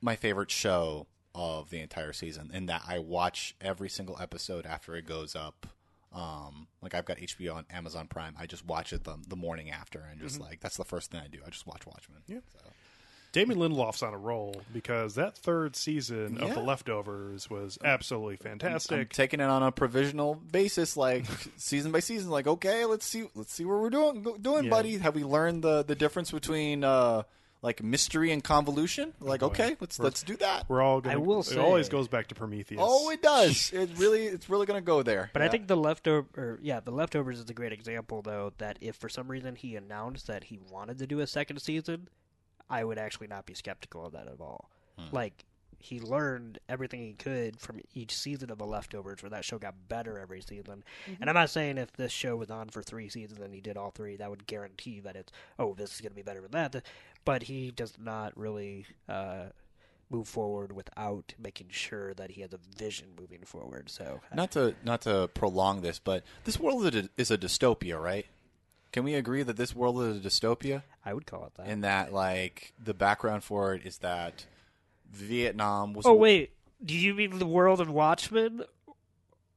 [0.00, 4.94] my favorite show of the entire season in that I watch every single episode after
[4.96, 5.66] it goes up.
[6.14, 8.34] Um, like I've got HBO on Amazon Prime.
[8.38, 11.20] I just watch it the, the morning after and just like that's the first thing
[11.24, 11.38] I do.
[11.46, 12.18] I just watch Watchmen.
[12.26, 12.40] Yeah.
[13.32, 18.58] Damon Lindelof's on a roll because that third season of The Leftovers was absolutely I'm
[18.58, 19.10] fantastic.
[19.12, 21.24] taking it on a provisional basis, like
[21.56, 22.30] season by season.
[22.30, 24.70] Like, okay, let's see, let's see what we're doing, doing, Yeah.
[24.70, 24.98] buddy.
[24.98, 27.22] Have we learned the the difference between uh
[27.62, 29.14] like mystery and convolution?
[29.20, 30.68] Like, okay, let's We're- let's do that.
[30.68, 32.80] We're all gonna, I will it always goes back to Prometheus.
[32.82, 33.72] Oh, it does.
[33.72, 35.30] It really, it's really gonna go there.
[35.32, 38.52] But I think the leftover, or, yeah, the leftovers is a great example, though.
[38.58, 42.08] That if for some reason he announced that he wanted to do a second season,
[42.72, 44.70] I would actually not be skeptical of that at all.
[44.98, 45.14] Hmm.
[45.14, 45.44] Like
[45.78, 49.74] he learned everything he could from each season of the leftovers, where that show got
[49.88, 50.84] better every season.
[51.06, 51.20] Mm-hmm.
[51.20, 53.76] And I'm not saying if this show was on for three seasons and he did
[53.76, 56.52] all three, that would guarantee that it's oh this is going to be better than
[56.52, 56.84] that.
[57.24, 58.86] But he does not really.
[59.08, 59.46] Uh,
[60.10, 63.88] Move forward without making sure that he has a vision moving forward.
[63.88, 67.98] So not to not to prolong this, but this world is a, is a dystopia,
[67.98, 68.26] right?
[68.92, 70.82] Can we agree that this world is a dystopia?
[71.04, 71.66] I would call it that.
[71.66, 74.46] In that, like, the background for it is that
[75.10, 76.06] Vietnam was.
[76.06, 76.52] Oh wait,
[76.84, 78.62] do you mean the world of Watchmen?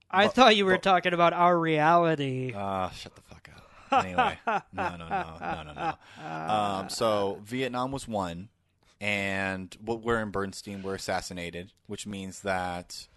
[0.10, 2.54] I But- thought you were but- talking about our reality.
[2.56, 4.06] Ah, shut the fuck up.
[4.06, 6.26] Anyway, no, no, no, no, no, no.
[6.26, 8.50] Um, so Vietnam was won,
[9.00, 13.08] and Woodward and Bernstein were assassinated, which means that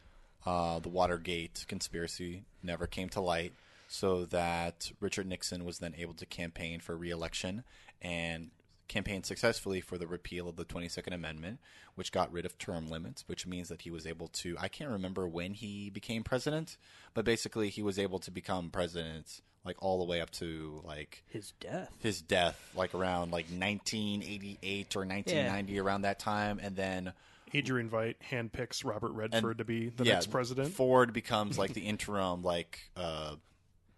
[0.46, 3.52] uh, the Watergate conspiracy never came to light.
[3.88, 7.64] So that Richard Nixon was then able to campaign for re-election
[8.02, 8.50] and
[8.86, 11.58] campaigned successfully for the repeal of the 22nd Amendment,
[11.94, 14.56] which got rid of term limits, which means that he was able to.
[14.60, 16.76] I can't remember when he became president,
[17.14, 21.24] but basically he was able to become president like all the way up to like
[21.28, 21.90] His death.
[22.00, 27.12] his death, like around like 1988 or 1990, around that time, and then
[27.54, 30.72] Adrian Veidt handpicks Robert Redford to be the yeah, next president.
[30.72, 33.36] Ford becomes like the interim like uh,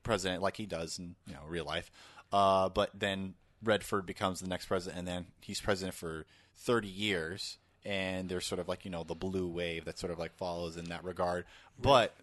[0.02, 1.90] president, like he does in you know real life.
[2.32, 6.26] Uh, but then Redford becomes the next president, and then he's president for
[6.56, 7.58] 30 years.
[7.84, 10.76] And there's sort of like you know the blue wave that sort of like follows
[10.76, 11.46] in that regard.
[11.80, 12.14] But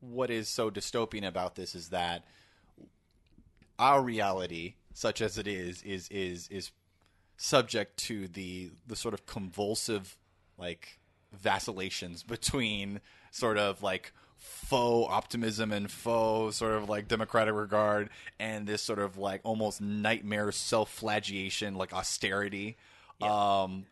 [0.00, 2.24] what is so dystopian about this is that
[3.78, 6.70] our reality, such as it is, is is is
[7.36, 10.16] subject to the the sort of convulsive
[10.58, 10.98] like
[11.32, 13.00] vacillations between
[13.30, 14.12] sort of like
[14.42, 18.10] faux optimism and faux sort of like democratic regard
[18.40, 22.76] and this sort of like almost nightmare self-flagellation like austerity.
[23.20, 23.86] Um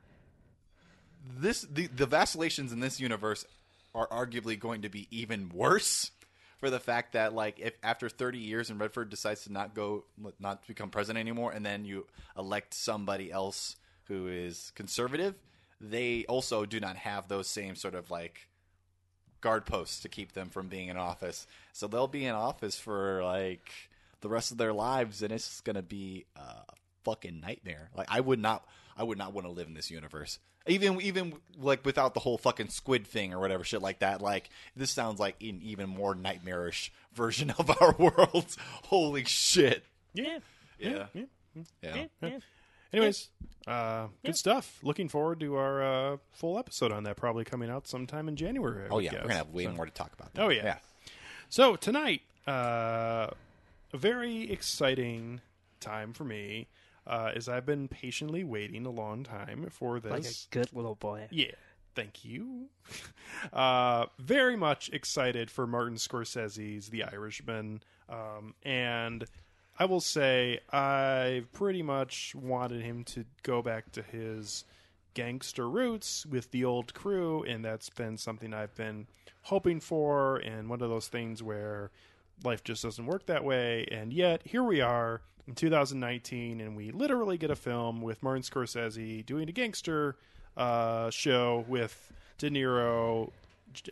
[1.39, 3.45] this the, the vacillations in this universe
[3.95, 6.11] are arguably going to be even worse
[6.59, 10.05] for the fact that like if after 30 years and Redford decides to not go
[10.41, 12.07] not become president anymore and then you
[12.37, 15.35] elect somebody else who is conservative
[15.81, 18.49] they also do not have those same sort of like
[19.41, 23.23] guard posts to keep them from being in office so they'll be in office for
[23.23, 23.71] like
[24.21, 27.91] the rest of their lives and it's going to be a fucking nightmare.
[27.97, 30.39] Like I would not, I would not want to live in this universe.
[30.67, 34.21] Even even like without the whole fucking squid thing or whatever shit like that.
[34.21, 38.55] Like this sounds like an even more nightmarish version of our world.
[38.85, 39.85] Holy shit!
[40.13, 40.39] Yeah.
[40.79, 41.25] Yeah, yeah.
[41.83, 42.07] yeah.
[42.23, 42.39] yeah.
[42.93, 43.29] Anyways,
[43.67, 44.79] uh, good stuff.
[44.83, 48.85] Looking forward to our uh, full episode on that, probably coming out sometime in January.
[48.85, 49.21] I Oh would yeah, guess.
[49.23, 50.35] we're gonna have way So- more to talk about.
[50.35, 50.43] That.
[50.43, 50.65] Oh yeah.
[50.65, 50.77] yeah.
[51.49, 53.29] So tonight, uh,
[53.93, 55.41] a very exciting
[55.81, 56.69] time for me,
[57.07, 60.11] uh, as I've been patiently waiting a long time for this.
[60.13, 60.35] Like a
[60.67, 61.27] good little boy.
[61.31, 61.53] Yeah.
[61.95, 62.69] Thank you.
[63.53, 67.81] Uh, very much excited for Martin Scorsese's The Irishman.
[68.09, 69.25] Um, and
[69.81, 74.67] I will say, I pretty much wanted him to go back to his
[75.15, 79.07] gangster roots with the old crew, and that's been something I've been
[79.45, 81.91] hoping for, and one of those things where
[82.45, 83.87] life just doesn't work that way.
[83.91, 88.43] And yet, here we are in 2019, and we literally get a film with Martin
[88.43, 90.17] Scorsese doing a gangster
[90.59, 93.31] uh, show with De Niro,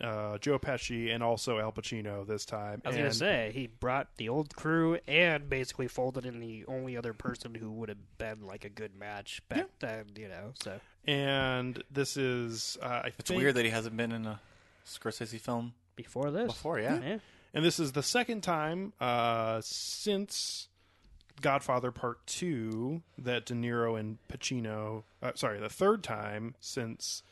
[0.01, 2.83] uh, Joe Pesci, and also Al Pacino this time.
[2.85, 6.65] I was and, gonna say he brought the old crew and basically folded in the
[6.67, 10.07] only other person who would have been like a good match back then.
[10.17, 14.13] You know, so and this is uh, I It's think, weird that he hasn't been
[14.13, 14.41] in a
[14.87, 16.79] Scorsese film before this, before.
[16.81, 17.01] Yeah.
[17.01, 17.19] yeah,
[17.55, 20.69] and this is the second time uh, since
[21.41, 25.05] Godfather Part Two that De Niro and Pacino.
[25.23, 27.23] Uh, sorry, the third time since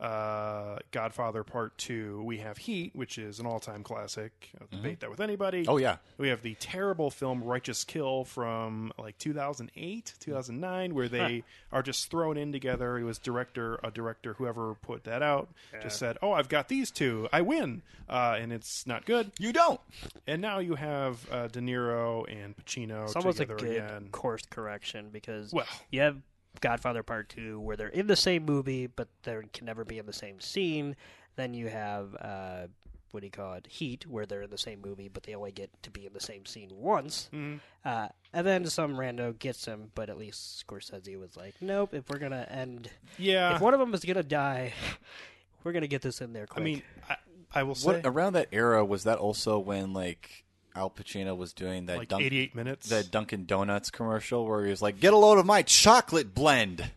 [0.00, 2.22] uh, Godfather Part Two.
[2.24, 4.50] We have Heat, which is an all-time classic.
[4.60, 5.66] I'll debate that with anybody.
[5.68, 5.96] Oh yeah.
[6.18, 12.10] We have the terrible film Righteous Kill from like 2008, 2009, where they are just
[12.10, 12.98] thrown in together.
[12.98, 15.48] It was director, a director, whoever put that out,
[15.82, 19.30] just said, "Oh, I've got these two, I win," uh, and it's not good.
[19.38, 19.80] You don't.
[20.26, 24.08] And now you have uh, De Niro and Pacino it's almost a together good again.
[24.12, 26.16] course correction because Well- you have
[26.60, 30.06] Godfather Part Two where they're in the same movie but they can never be in
[30.06, 30.96] the same scene.
[31.36, 32.66] Then you have uh,
[33.12, 35.52] what do you call it, Heat, where they're in the same movie but they only
[35.52, 37.28] get to be in the same scene once.
[37.32, 37.56] Mm-hmm.
[37.84, 42.08] Uh, and then some rando gets him, but at least Scorsese was like, "Nope, if
[42.08, 44.72] we're gonna end, Yeah, if one of them is gonna die,
[45.64, 47.16] we're gonna get this in there I mean, I,
[47.52, 50.44] I will say What around that era was that also when like
[50.76, 52.88] Al Pacino was doing that like Dunk- 88 minutes.
[52.90, 56.90] that Dunkin' Donuts commercial where he was like, "Get a load of my chocolate blend."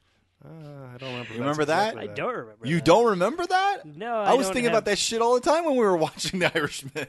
[0.45, 0.47] Uh,
[0.93, 1.33] I don't remember.
[1.33, 1.99] You remember that's that?
[1.99, 2.67] I exactly don't remember.
[2.67, 2.85] You that.
[2.85, 3.85] don't remember that?
[3.85, 5.79] No, I, I was don't thinking have- about that shit all the time when we
[5.85, 7.07] were watching The Irishman.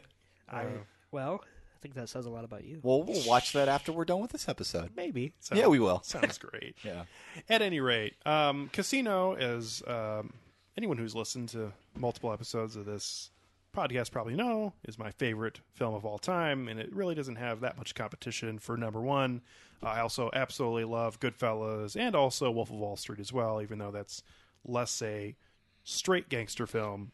[0.48, 0.66] I,
[1.10, 2.78] well, I think that says a lot about you.
[2.82, 4.90] Well, we'll watch that after we're done with this episode.
[4.96, 5.32] Maybe.
[5.40, 6.00] Sounds- Yeah, we will.
[6.04, 6.76] Sounds great.
[6.84, 7.04] Yeah.
[7.48, 10.32] At any rate, um, Casino, is um,
[10.78, 13.30] anyone who's listened to multiple episodes of this
[13.74, 17.60] podcast probably know, is my favorite film of all time, and it really doesn't have
[17.60, 19.42] that much competition for number one.
[19.82, 23.90] I also absolutely love Goodfellas and also Wolf of Wall Street as well, even though
[23.90, 24.22] that's
[24.64, 25.36] less a
[25.82, 27.12] straight gangster film.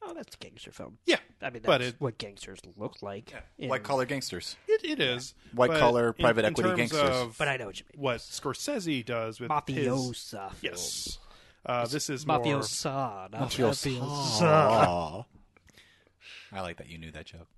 [0.00, 0.98] Oh, that's a gangster film.
[1.04, 3.34] Yeah, I mean, that's but it, what gangsters look like.
[3.58, 4.56] in- White collar gangsters.
[4.68, 7.16] it, it is White collar private in equity terms gangsters.
[7.16, 8.00] of But I know what you mean.
[8.02, 10.52] what Scorsese does with his Mafiosa.
[10.62, 11.18] yes.
[11.66, 13.30] Uh, this is more Mafiosa.
[13.32, 13.98] Not Mafiosa.
[14.00, 15.24] mafiosa.
[16.52, 17.48] I like that you knew that joke.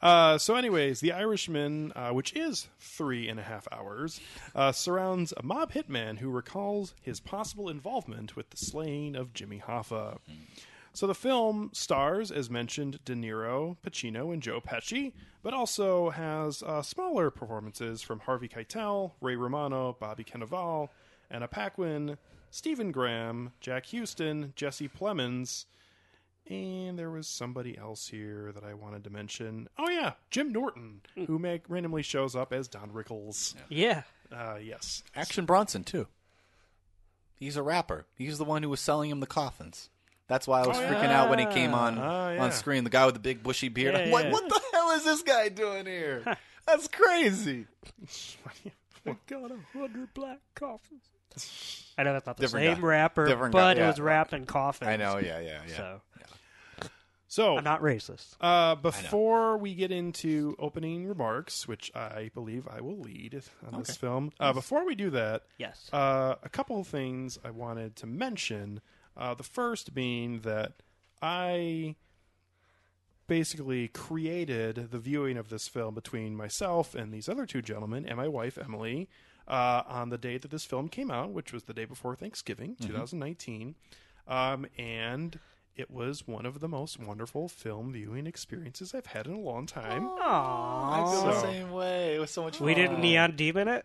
[0.00, 4.20] Uh, so, anyways, The Irishman, uh, which is three and a half hours,
[4.54, 9.60] uh, surrounds a mob hitman who recalls his possible involvement with the slaying of Jimmy
[9.66, 10.18] Hoffa.
[10.92, 16.62] So, the film stars, as mentioned, De Niro, Pacino, and Joe Pesci, but also has
[16.62, 20.88] uh, smaller performances from Harvey Keitel, Ray Romano, Bobby Cannavale,
[21.30, 22.16] Anna Paquin,
[22.50, 25.66] Stephen Graham, Jack Huston, Jesse Plemons,
[26.50, 29.68] and there was somebody else here that I wanted to mention.
[29.78, 33.54] Oh yeah, Jim Norton, who make, randomly shows up as Don Rickles.
[33.68, 34.02] Yeah.
[34.30, 36.06] Uh, yes, Action Bronson too.
[37.34, 38.04] He's a rapper.
[38.16, 39.88] He's the one who was selling him the coffins.
[40.28, 41.22] That's why I was Oh, freaking yeah.
[41.22, 42.42] out when he came on Oh, yeah.
[42.42, 42.84] on screen.
[42.84, 43.94] The guy with the big bushy beard.
[43.94, 46.22] Yeah, I'm like, what the hell is this guy doing here?
[46.66, 47.66] That's crazy.
[49.06, 51.02] I got a hundred black coffins.
[51.96, 52.86] I know that's not the Different same guy.
[52.86, 53.84] rapper, Different guy, but yeah.
[53.84, 54.88] it was wrapped in coffins.
[54.88, 55.18] I know.
[55.18, 55.76] Yeah, yeah, yeah.
[55.76, 56.00] So
[57.30, 58.34] So I'm not racist.
[58.40, 63.40] uh, before we get into opening remarks, which I believe I will lead
[63.72, 65.88] on this film, uh, before we do that, Yes.
[65.92, 68.80] uh, a couple of things I wanted to mention.
[69.16, 70.72] Uh, the first being that
[71.22, 71.94] I
[73.28, 78.16] basically created the viewing of this film between myself and these other two gentlemen and
[78.16, 79.08] my wife Emily
[79.46, 82.74] uh, on the day that this film came out, which was the day before Thanksgiving,
[82.80, 83.76] 2019,
[84.26, 85.38] um, and
[85.80, 89.66] it was one of the most wonderful film viewing experiences I've had in a long
[89.66, 90.04] time.
[90.04, 90.20] Aww.
[90.22, 92.14] I feel the So- same way.
[92.16, 92.66] It was so much fun.
[92.66, 93.84] we didn't neon demon it.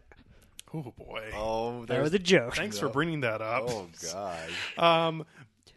[0.73, 1.31] Oh boy.
[1.33, 2.55] Oh, That there's was a joke.
[2.55, 3.63] Thanks for bringing that up.
[3.67, 4.49] Oh god.
[4.77, 5.25] Um,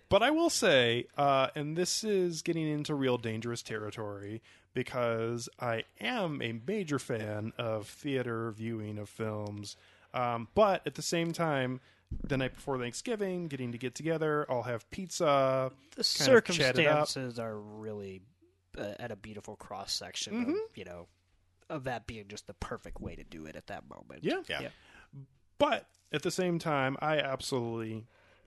[0.09, 4.43] but I will say, uh, and this is getting into real dangerous territory
[4.75, 9.77] because I am a major fan of theater viewing of films.
[10.15, 11.81] Um, but at the same time,
[12.25, 15.71] the night before Thanksgiving, getting to get together, I'll have pizza.
[15.97, 17.09] the kind of chat it up.
[17.09, 18.23] circumstances are really
[18.79, 20.51] uh, at a beautiful cross section Mm-hmm.
[20.51, 21.07] of you know
[21.71, 24.25] of that being just the perfect way to do it at that moment.
[24.25, 24.41] Yeah.
[24.49, 24.61] Yeah.
[24.63, 24.69] Yeah.
[25.59, 28.07] But at the same time, I absolutely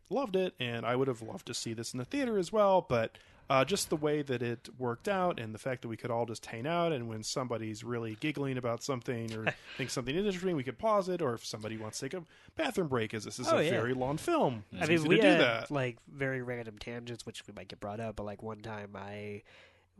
[0.10, 2.82] loved it, and I would have loved to see this in the theater as well.
[2.88, 3.18] But
[3.52, 6.26] uh, just the way that it worked out, and the fact that we could all
[6.26, 10.64] just hang out, and when somebody's really giggling about something or thinks something interesting, we
[10.64, 11.22] could pause it.
[11.22, 12.24] Or if somebody wants to take a
[12.56, 13.72] bathroom break, as this is Oh, a yeah.
[13.72, 15.72] very long film, it's I mean, easy we to do had that.
[15.72, 18.16] like very random tangents, which we might get brought up.
[18.16, 19.42] But like one time, I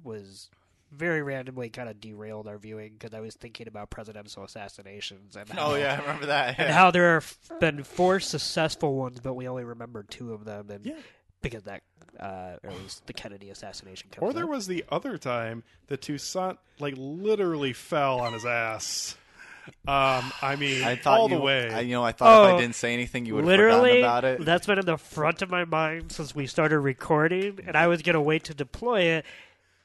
[0.04, 0.50] was
[0.92, 5.50] very randomly kind of derailed our viewing because I was thinking about presidential assassinations and
[5.50, 6.60] how, Oh yeah, I remember that.
[6.60, 10.70] and how there have been four successful ones, but we only remember two of them,
[10.70, 10.96] and Yeah.
[11.42, 11.82] Because that
[12.20, 14.50] uh, or at least the Kennedy assassination comes Or there up.
[14.50, 19.16] was the other time that Toussaint like literally fell on his ass.
[19.88, 21.70] Um, I mean, I thought all you, the way.
[21.72, 24.26] I, you know, I thought if Oh, I didn't say anything, you would Literally, about
[24.26, 24.44] it.
[24.44, 28.02] that's been in the front of my mind since we started recording, and I was
[28.02, 29.26] gonna wait to deploy it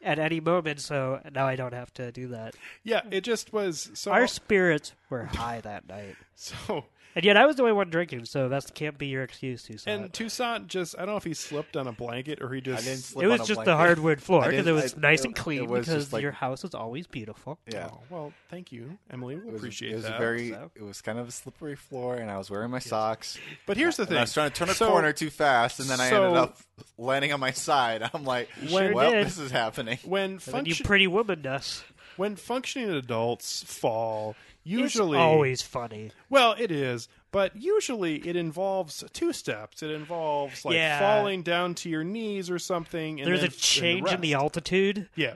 [0.03, 0.81] at any moment.
[0.81, 2.55] So now I don't have to do that.
[2.85, 4.12] yeah, it just was so.
[4.12, 6.87] Our spirits were high that night, so
[7.17, 9.87] and yet I was the only one drinking, so that can't be your excuse, Toussaint.
[9.89, 12.61] And Toussaint just, I don't know if he slipped on a blanket or he I
[12.61, 12.85] just.
[12.85, 15.21] didn't slip it was on a just the hardwood floor because it was I- nice
[15.23, 17.59] it- and clean because like- your house was always beautiful.
[17.67, 17.89] Yeah.
[17.91, 19.35] Oh, well, thank you, Emily.
[19.37, 20.15] We'll It was, appreciate it was that.
[20.15, 20.51] a very.
[20.51, 20.71] so.
[20.77, 23.39] It was kind of a slippery floor, and I was wearing my socks.
[23.67, 25.81] but here's the And thing: I was trying to turn a So- corner too fast,
[25.81, 26.59] and then I so- ended up
[26.99, 28.09] landing on my side.
[28.15, 29.27] I'm like, sure well, did.
[29.27, 29.99] this is happening.
[30.05, 31.83] When And then you function- pretty woman us.
[32.19, 34.37] when functioning adults fall,
[34.67, 36.11] It's usually always funny.
[36.29, 39.83] well, it is, but usually it involves two steps.
[39.83, 40.99] It involves like Yeah.
[40.99, 43.21] falling down to your knees or something.
[43.21, 44.43] And There's then a change in the rest.
[44.43, 45.09] altitude.
[45.15, 45.35] Yeah.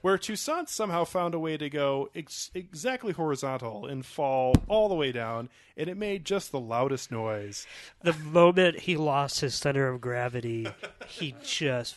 [0.00, 4.96] Where Toussaint somehow found a way to go ex- exactly horizontal and fall all the
[4.96, 7.68] way down, and it made just the loudest noise.
[8.02, 10.66] the moment he lost his center of gravity,
[11.06, 11.94] he just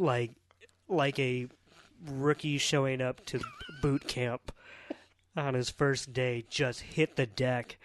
[0.00, 0.32] like
[0.88, 1.46] like a
[2.04, 3.40] rookie showing up to
[3.80, 4.50] boot camp
[5.36, 7.76] on his first day, just hit the deck.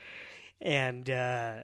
[0.61, 1.63] And uh,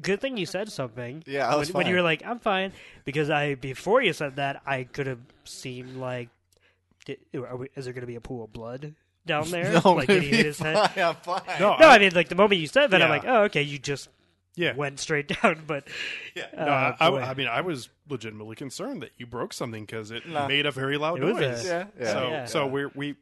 [0.00, 1.22] good thing you said something.
[1.26, 2.72] Yeah, I was when, when you were like, "I'm fine,"
[3.04, 6.28] because I before you said that, I could have seen like,
[7.04, 8.94] did, are we, is there going to be a pool of blood
[9.26, 9.80] down there?
[9.84, 10.90] No, like did he hit his head?
[10.90, 11.42] fine, I'm fine.
[11.60, 13.78] No, No, I mean like the moment you said that, I'm like, oh, okay, you
[13.78, 14.08] just
[14.56, 14.74] Yeah.
[14.74, 15.64] went straight down.
[15.66, 15.88] But
[16.34, 16.46] Yeah.
[16.56, 20.10] uh, No, I, I- I mean, I was legitimately concerned that you broke something because
[20.10, 20.46] it Nah.
[20.46, 21.64] made a very loud It noise.
[21.64, 22.12] a- Yeah, yeah.
[22.12, 22.44] So, Yeah.
[22.44, 23.16] so we're we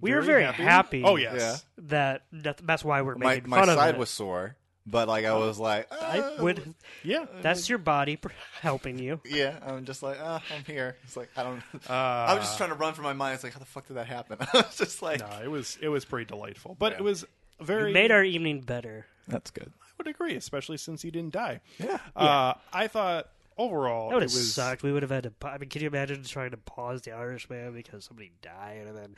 [0.00, 1.02] We were very happy.
[1.04, 1.56] Oh yes, Yeah.
[1.88, 3.98] that, that that's why we're my making my fun of side it.
[3.98, 4.56] was sore,
[4.86, 6.74] but like I was like, I "Ah." would.
[7.02, 7.26] yeah.
[7.42, 8.28] That's your body pr-
[8.62, 9.20] helping you.
[9.24, 10.96] Yeah, I'm just like, ah, I'm here.
[11.04, 11.62] It's like I don't.
[11.88, 13.34] Uh, I was just trying to run from my mind.
[13.34, 14.38] It's like, how the fuck did that happen?
[14.52, 16.98] I was just like, No, it was it was pretty delightful, but Yeah.
[16.98, 17.24] it was
[17.60, 17.88] very.
[17.90, 19.06] You made our evening better.
[19.26, 19.72] that's good.
[19.82, 21.60] I would agree, especially since you didn't die.
[21.78, 21.98] Yeah.
[22.14, 23.28] Uh, I thought
[23.58, 24.82] overall That would it have was sucked.
[24.82, 25.32] We would have had to.
[25.46, 29.16] I mean, can you imagine trying to pause the Irishman because somebody died, and then,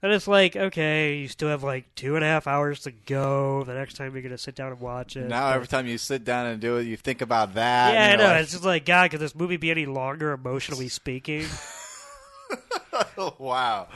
[0.00, 3.64] then it's like, okay, you still have like two and a half hours to go.
[3.64, 5.28] The next time you're gonna sit down and watch it.
[5.28, 7.94] Now But- every time you sit down and do it, you think about that.
[7.94, 8.24] yeah, I know.
[8.32, 11.46] like, It's just like God, could this movie be any longer emotionally speaking?
[13.18, 13.88] oh, wow.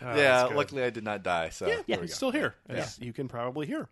[0.00, 1.48] yeah, luckily I did not die.
[1.50, 3.88] So yeah, there we still here, as you can probably hear.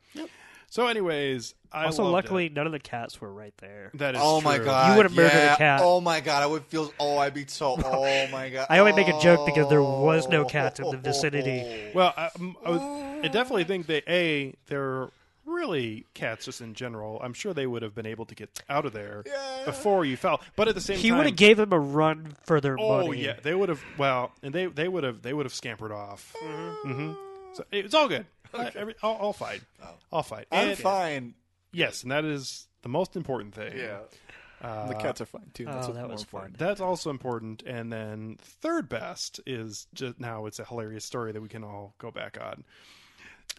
[0.70, 2.52] So, anyways, I also, loved luckily, it.
[2.54, 3.90] none of the cats were right there.
[3.94, 4.90] that is Oh my god!
[4.90, 5.80] You would've murdered a cat.
[5.82, 6.42] Oh my god!
[6.42, 6.92] I would feel.
[6.98, 7.76] Oh, I'd be so.
[7.84, 8.66] Oh my god!
[8.70, 11.00] I only make a joke because there was no cats in the Oh.
[11.00, 11.90] vicinity.
[11.94, 12.30] Well, I,
[12.64, 15.08] I, would- I definitely think that a they're
[15.46, 17.20] really cats just in general.
[17.22, 19.62] I'm sure they would have been able to get out of there Yeah.
[19.66, 20.40] before you fell.
[20.56, 22.78] But at the same He time, he would have gave them a run for their
[22.78, 23.08] Oh money.
[23.08, 23.82] Oh yeah, they would have.
[23.98, 26.34] Well, and they they would have they would have scampered off.
[26.42, 27.12] Mm-hmm.
[27.54, 28.26] So it's all good.
[28.54, 29.62] Uh, every, I'll, I'll fight.
[30.12, 30.46] I'll fight.
[30.52, 31.34] I'm And- fine.
[31.72, 33.76] Yes, and that is the most important thing.
[33.76, 33.98] Yeah.
[34.62, 35.64] the cats are fine too.
[35.64, 36.56] That's Oh, that was important.
[36.58, 37.62] That's also important.
[37.64, 41.94] And then third best is just now it's a hilarious story that we can all
[41.98, 42.64] go back on.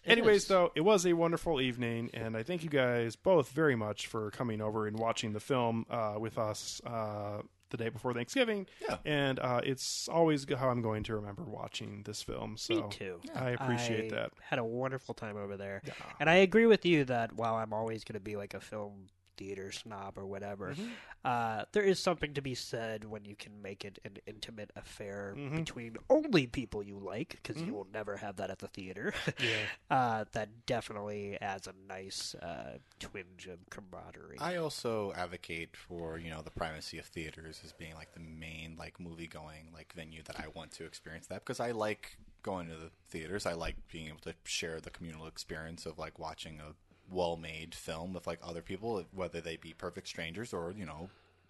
[0.05, 0.47] Anyways, is.
[0.47, 4.31] though, it was a wonderful evening, and I thank you guys both very much for
[4.31, 8.67] coming over and watching the film uh, with us uh, the day before Thanksgiving.
[8.81, 8.97] Yeah.
[9.05, 12.57] And uh, it's always how I'm going to remember watching this film.
[12.57, 13.19] So Me too.
[13.33, 14.31] I appreciate I that.
[14.41, 15.81] Had a wonderful time over there,
[16.19, 19.07] and I agree with you that while I'm always going to be like a film
[19.37, 20.71] theater snob or whatever.
[20.71, 20.87] Mm-hmm.
[21.23, 25.33] Uh, there is something to be said when you can make it an intimate affair
[25.35, 25.55] Mm-hmm.
[25.57, 29.13] between only people you like, because you will never have that at the theater.
[29.89, 34.37] uh, that definitely adds a nice uh, twinge of camaraderie.
[34.39, 38.75] I also advocate for you know the primacy of theaters as being like the main
[38.77, 42.67] like movie going like venue that I want to experience that because I like going
[42.67, 43.45] to the theaters.
[43.45, 46.73] I like being able to share the communal experience of like watching a
[47.09, 51.09] well made film with like other people, whether they be perfect strangers or you know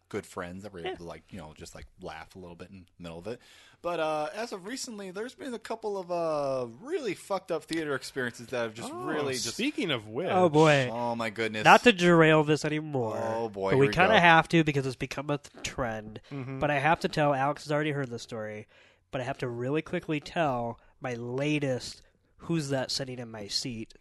[0.09, 2.69] good friends that were able to like you know just like laugh a little bit
[2.69, 3.39] in the middle of it.
[3.81, 7.93] But uh, as of recently, there's been a couple of uh, really fucked up theater
[7.93, 10.89] experiences that have just Oh, really just speaking of which, oh boy.
[10.91, 13.19] oh my goodness Not to derail this anymore.
[13.23, 14.21] Oh, boy, But we we kind of go.
[14.21, 16.19] have to because it's become a th- trend.
[16.31, 16.57] Mm-hmm.
[16.59, 18.65] But I have to tell, Alex has already heard the story,
[19.11, 22.01] but I have to really quickly tell my latest
[22.37, 23.93] Who's That Sitting in My Seat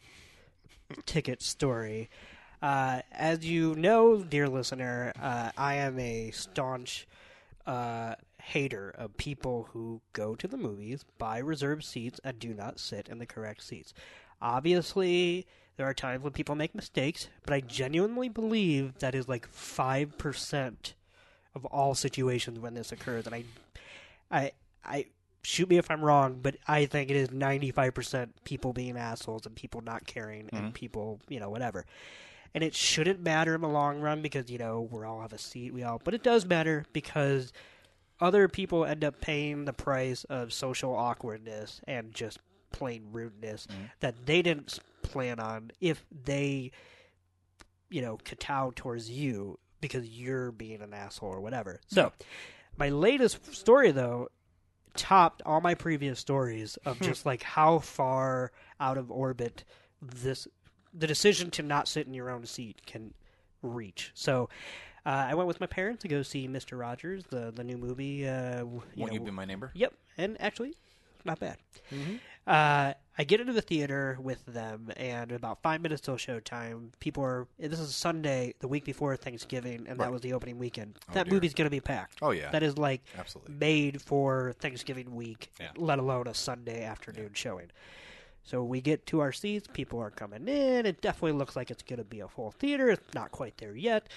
[1.06, 2.08] ticket story.
[2.62, 7.06] Uh, as you know, dear listener, uh, I am a staunch
[7.66, 12.78] uh, hater of people who go to the movies, buy reserved seats, and do not
[12.78, 13.92] sit in the correct seats.
[14.40, 15.46] Obviously,
[15.76, 20.92] there are times when people make mistakes, but I genuinely believe that is like 5%
[21.54, 23.26] of all situations when this occurs.
[23.26, 23.44] And I,
[24.30, 24.52] I,
[24.84, 25.06] I,
[25.44, 29.54] shoot me if I'm wrong, but I think it is 95% people being assholes and
[29.54, 30.70] people not caring and mm-hmm.
[30.70, 31.84] people, you know, whatever.
[32.54, 35.38] And it shouldn't matter in the long run because you know we all have a
[35.38, 37.52] seat we all but it does matter because
[38.20, 42.38] other people end up paying the price of social awkwardness and just
[42.70, 43.86] plain rudeness mm-hmm.
[43.98, 46.70] that they didn't plan on if they
[47.90, 51.80] you know kowtow towards you because you're being an asshole or whatever.
[51.88, 52.12] So
[52.76, 54.28] my latest story though
[54.96, 59.64] topped all my previous stories of just like how far out of orbit
[60.00, 60.46] this
[60.92, 63.12] the decision to not sit in your own seat can
[63.62, 64.12] reach.
[64.14, 64.48] So
[65.06, 68.28] uh, I went with my parents to go see Mister Rogers, the the new movie.
[68.28, 69.70] Uh, you Won't know, you be my neighbor?
[69.74, 70.74] Yep, and actually,
[71.24, 71.56] not bad.
[72.46, 77.22] Uh, I get into the theater with them, and about five minutes till showtime, people
[77.22, 77.46] are.
[77.58, 80.98] This is Sunday, the week before Thanksgiving, and that was the opening weekend.
[81.12, 81.34] that dear.
[81.34, 82.18] movie's going to be packed.
[82.20, 82.50] Oh, yeah.
[82.50, 83.54] that is like Absolutely.
[83.54, 85.68] made for Thanksgiving week, Yeah.
[85.76, 87.70] let alone a Sunday afternoon showing.
[88.42, 90.84] So we get to our seats, people are coming in.
[90.84, 92.90] It definitely looks like it's going to be a full theater.
[92.90, 94.08] It's not quite there yet.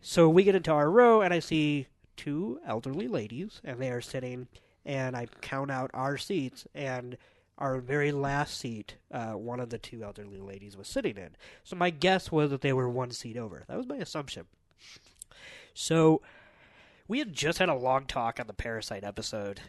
[0.00, 1.86] So we get into our row, and I see
[2.16, 4.48] two elderly ladies, and they are sitting,
[4.88, 7.18] and I count out our seats, and
[7.58, 11.36] our very last seat, uh, one of the two elderly ladies was sitting in.
[11.62, 13.64] So my guess was that they were one seat over.
[13.68, 14.46] That was my assumption.
[15.74, 16.22] So
[17.06, 19.60] we had just had a long talk on the Parasite episode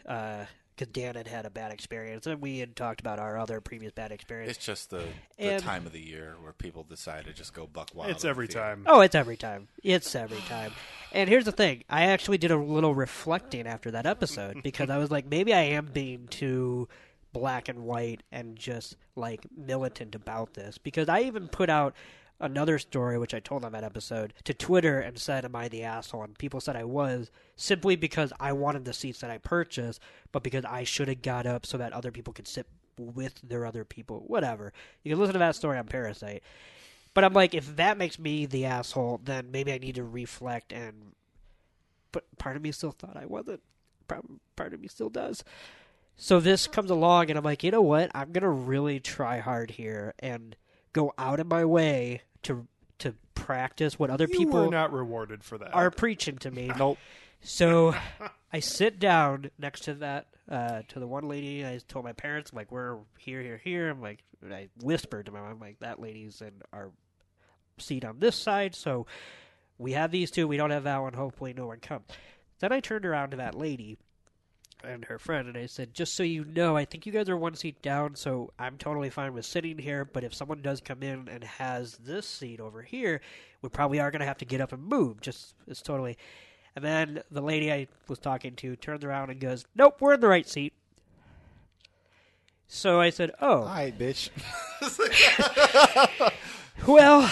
[0.80, 3.92] because Dan had had a bad experience, and we had talked about our other previous
[3.92, 4.56] bad experience.
[4.56, 5.04] It's just the,
[5.38, 8.10] the And- time of the year where people decide to just go buck wild.
[8.10, 8.84] it's every time.
[8.86, 9.68] Oh, it's every time.
[9.82, 10.72] It's every time.
[11.12, 14.96] And here's the thing: I actually did a little reflecting after that episode because I
[14.98, 16.88] was like, maybe I am being too
[17.32, 21.94] black and white and just like militant about this because I even put out
[22.40, 25.82] another story which I told on that episode to Twitter and said, "Am I the
[25.84, 30.00] asshole?" And people said I was simply because I wanted the seats that I purchased,
[30.32, 32.66] but because I should have got up so that other people could sit
[32.98, 34.24] with their other people.
[34.26, 34.72] Whatever.
[35.02, 36.42] You can listen to that story on Parasite.
[37.12, 40.72] But I'm like, if that makes me the asshole, then maybe I need to reflect
[40.72, 41.12] and.
[42.12, 43.62] But part of me still thought I wasn't.
[44.56, 45.44] Part of me still does.
[46.16, 48.10] So this comes along, and I'm like, you know what?
[48.14, 50.56] I'm gonna really try hard here and
[50.92, 52.66] go out of my way to
[52.98, 55.74] to practice what other You people were not rewarded for that.
[55.74, 56.70] are preaching to me.
[56.78, 56.98] Nope.
[57.42, 57.94] So
[58.52, 61.64] I sit down next to that uh, to the one lady.
[61.64, 63.88] I told my parents, I'm like, we're here, here, here.
[63.88, 66.90] I'm like, and I whispered to my mom, I'm like, that lady's in our
[67.78, 68.74] seat on this side.
[68.74, 69.06] So
[69.78, 70.46] we have these two.
[70.46, 71.14] We don't have that one.
[71.14, 72.04] Hopefully, no one comes.
[72.58, 73.96] Then I turned around to that lady
[74.84, 77.36] and her friend, and I said, just so you know, I think you guys are
[77.36, 80.04] one seat down, so I'm totally fine with sitting here.
[80.04, 83.20] But if someone does come in and has this seat over here,
[83.62, 85.20] we probably are going to have to get up and move.
[85.20, 86.16] Just it's totally.
[86.76, 90.20] And then the lady I was talking to turns around and goes, "Nope, we're in
[90.20, 90.72] the right seat."
[92.68, 94.30] So I said, "Oh, All right, bitch.
[96.86, 97.30] well."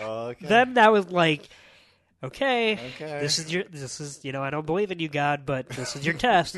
[0.00, 0.46] okay.
[0.46, 1.48] Then that was like,
[2.22, 3.20] okay, Okay.
[3.20, 5.94] this is your, this is, you know, I don't believe in you, God, but this
[5.96, 6.56] is your test.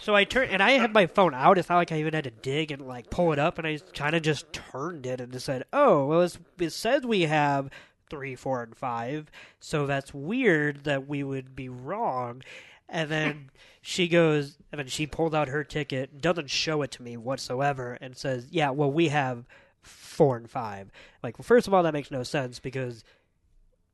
[0.00, 1.58] so I turned, and I had my phone out.
[1.58, 3.78] It's not like I even had to dig and like pull it up, and I
[3.94, 7.70] kind of just turned it and just said, oh, well, it's, it says we have
[8.10, 9.30] three, four, and five,
[9.60, 12.42] so that's weird that we would be wrong.
[12.88, 13.50] And then
[13.80, 17.96] she goes, and then she pulled out her ticket, doesn't show it to me whatsoever,
[18.02, 19.46] and says, "Yeah, well, we have
[19.80, 20.90] four and five.
[21.22, 23.02] Like, well, first of all, that makes no sense because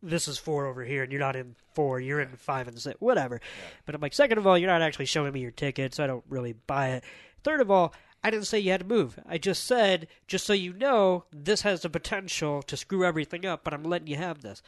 [0.02, 3.00] this is four over here and you're not in four, you're in five and six,
[3.00, 3.40] whatever.
[3.86, 6.06] But I'm like, second of all, you're not actually showing me your ticket, so I
[6.06, 7.04] don't really buy it.
[7.42, 7.92] Third of all,
[8.22, 9.18] I didn't say you had to move.
[9.26, 13.62] I just said, just so you know, this has the potential to screw everything up,
[13.64, 14.62] but I'm letting you have this.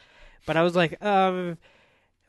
[0.45, 1.57] But I was like, um,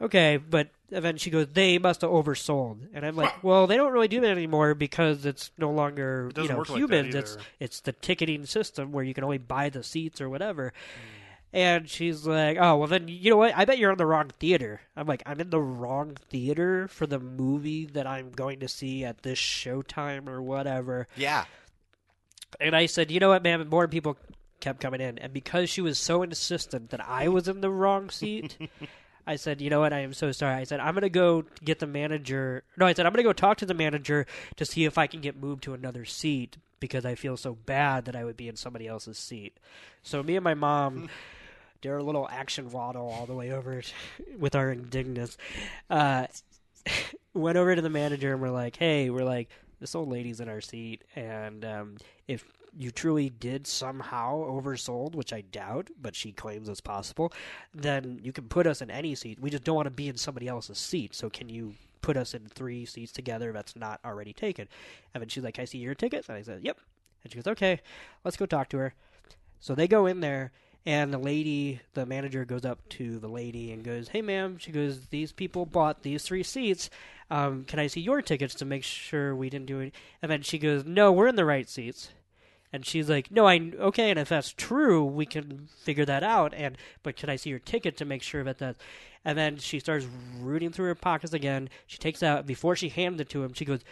[0.01, 3.77] okay, but and then she goes, they must have oversold, and I'm like, well, they
[3.77, 7.15] don't really do that anymore because it's no longer you know work like humans.
[7.15, 10.73] it's it's the ticketing system where you can only buy the seats or whatever.
[10.73, 11.22] Hmm.
[11.53, 13.57] And she's like, "Oh, well then, you know what?
[13.57, 17.07] I bet you're in the wrong theater." I'm like, "I'm in the wrong theater for
[17.07, 21.45] the movie that I'm going to see at this showtime or whatever." Yeah.
[22.59, 23.69] And I said, "You know what, man?
[23.69, 24.17] More people
[24.61, 28.09] kept coming in, and because she was so insistent that I was in the wrong
[28.11, 28.57] seat."
[29.27, 29.93] I said, you know what?
[29.93, 30.57] I am so sorry.
[30.57, 32.65] I said, I'm going to go get the manager.
[32.77, 34.27] No, I said, I'm going to go talk to the manager
[34.57, 38.07] to see if I can get moved to another seat because I feel so bad
[38.07, 39.57] that I would be in somebody else's seat.
[40.03, 41.09] So me and my mom
[41.83, 43.83] did our little action waddle all the way over
[44.39, 45.37] with our indignance.
[45.91, 46.27] Uh,
[47.35, 49.51] went over to the manager and we're like, hey, we're like,
[49.81, 51.97] this old lady's in our seat, and um,
[52.29, 52.45] if
[52.79, 57.33] you truly did somehow oversold, which I doubt, but she claims it's possible,
[57.75, 59.41] then you can put us in any seat.
[59.41, 61.15] We just don't want to be in somebody else's seat.
[61.15, 64.69] So can you put us in three seats together that's not already taken?
[65.13, 66.29] And then she's like, I see your tickets.
[66.29, 66.79] And I said, yep.
[67.23, 67.81] And she goes, okay,
[68.25, 68.95] let's go talk to her.
[69.61, 70.53] So they go in there,
[70.85, 74.73] and the lady, the manager, goes up to the lady and goes, "Hey, ma'am," she
[74.73, 76.91] goes, "These people bought these three seats.
[77.31, 80.43] Um, can I see your tickets to make sure we didn't do it?" And then
[80.43, 82.11] she goes, "No, we're in the right seats."
[82.73, 86.55] And she's like, "No, I okay, and if that's true, we can figure that out.
[86.55, 88.77] And but can I see your ticket to make sure that that?"
[89.25, 90.07] And then she starts
[90.41, 91.69] rooting through her pockets again.
[91.87, 93.53] She takes out before she hands it to him.
[93.53, 93.85] She goes,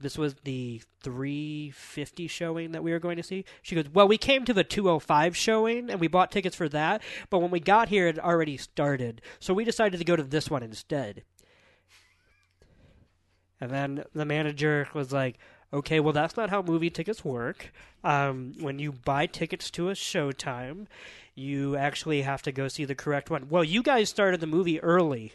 [0.00, 3.44] this was the 350 showing that we were going to see.
[3.62, 7.02] She goes, Well, we came to the 205 showing and we bought tickets for that,
[7.30, 9.20] but when we got here, it already started.
[9.40, 11.24] So we decided to go to this one instead.
[13.60, 15.38] And then the manager was like,
[15.72, 17.72] Okay, well, that's not how movie tickets work.
[18.02, 20.86] Um, when you buy tickets to a showtime,
[21.34, 23.48] you actually have to go see the correct one.
[23.48, 25.34] Well, you guys started the movie early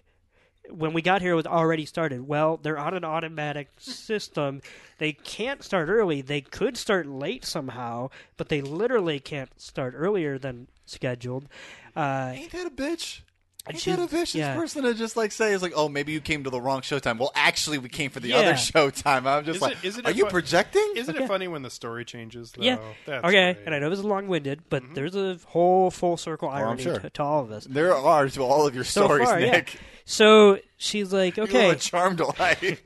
[0.70, 2.28] when we got here, it was already started.
[2.28, 4.62] Well, they're on an automatic system.
[4.98, 6.22] They can't start early.
[6.22, 11.48] They could start late somehow, but they literally can't start earlier than scheduled.
[11.96, 13.22] Uh, Ain't that a bitch?
[13.66, 14.56] And Ain't she's- that a vicious yeah.
[14.56, 17.18] person to just like say is like, oh, maybe you came to the wrong showtime.
[17.18, 18.38] Well, actually, we came for the Yeah.
[18.40, 19.26] other showtime.
[19.26, 20.94] I'm just Is like, it- isn't are it you fu- projecting?
[20.98, 21.24] Isn't Okay.
[21.24, 22.52] it funny when the story changes?
[22.52, 22.62] Though?
[22.64, 22.78] yeah.
[23.06, 23.54] That's okay.
[23.54, 23.66] great.
[23.66, 24.96] And I know this is long winded, but mm-hmm.
[24.96, 27.00] there's a whole full circle oh, I'm irony sure.
[27.00, 27.64] to, to all of this.
[27.64, 29.52] there are to all of your So stories, far, yeah.
[29.52, 29.78] Nick.
[30.04, 31.70] So she's like, You live okay.
[31.70, 32.82] a charmed life.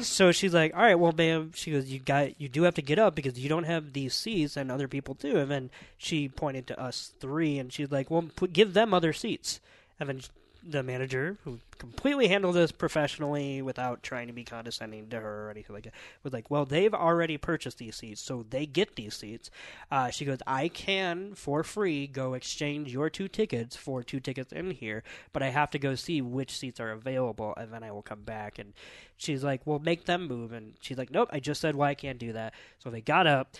[0.00, 2.82] So she's like, "All right, well, ma'am." She goes, "You got, you do have to
[2.82, 6.28] get up because you don't have these seats, and other people do." And then she
[6.28, 9.60] pointed to us three, and she's like, "Well, put, give them other seats."
[9.98, 10.20] And then
[10.62, 15.50] the manager, who completely handled this professionally without trying to be condescending to her or
[15.50, 19.14] anything like that, was like, "Well, they've already purchased these seats, so they get these
[19.14, 19.50] seats."
[19.90, 24.52] Uh, she goes, "I can for free go exchange your two tickets for two tickets
[24.52, 27.90] in here, but I have to go see which seats are available, and then I
[27.92, 28.74] will come back." And
[29.16, 31.94] she's like, "Well, make them move." And she's like, "Nope, I just said why I
[31.94, 33.56] can't do that." So they got up.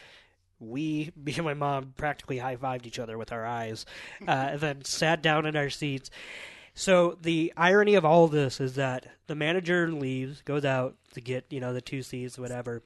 [0.58, 3.86] We, me and my mom, practically high fived each other with our eyes,
[4.28, 6.10] uh, and then sat down in our seats.
[6.74, 11.46] So the irony of all this is that the manager leaves, goes out to get
[11.50, 12.82] you know the two seats, whatever,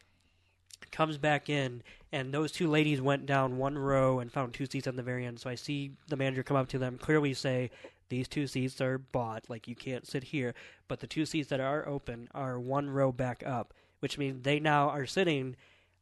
[0.90, 1.82] comes back in,
[2.12, 5.26] and those two ladies went down one row and found two seats on the very
[5.26, 5.40] end.
[5.40, 7.70] So I see the manager come up to them, clearly say,
[8.08, 9.50] "These two seats are bought.
[9.50, 10.54] Like you can't sit here."
[10.88, 14.60] But the two seats that are open are one row back up, which means they
[14.60, 15.56] now are sitting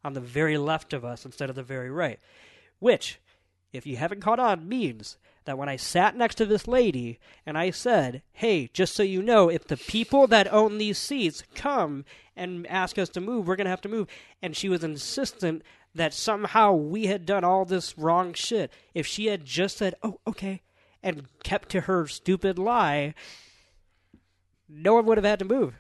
[0.05, 2.21] on the very left of us instead of the very right.
[2.79, 3.21] Which,
[3.73, 7.59] if you haven't caught on, means that when I sat next to this lady and
[7.59, 12.05] I said, Hey, just so you know, if the people that own these seats come
[12.37, 14.09] and ask us to move, we're going to have to move.
[14.41, 15.63] And she was insistent
[15.95, 18.73] that somehow we had done all this wrong shit.
[18.95, 20.63] If she had just said, Oh, okay,
[21.03, 23.15] and kept to her stupid lie,
[24.69, 25.75] no one would have had to move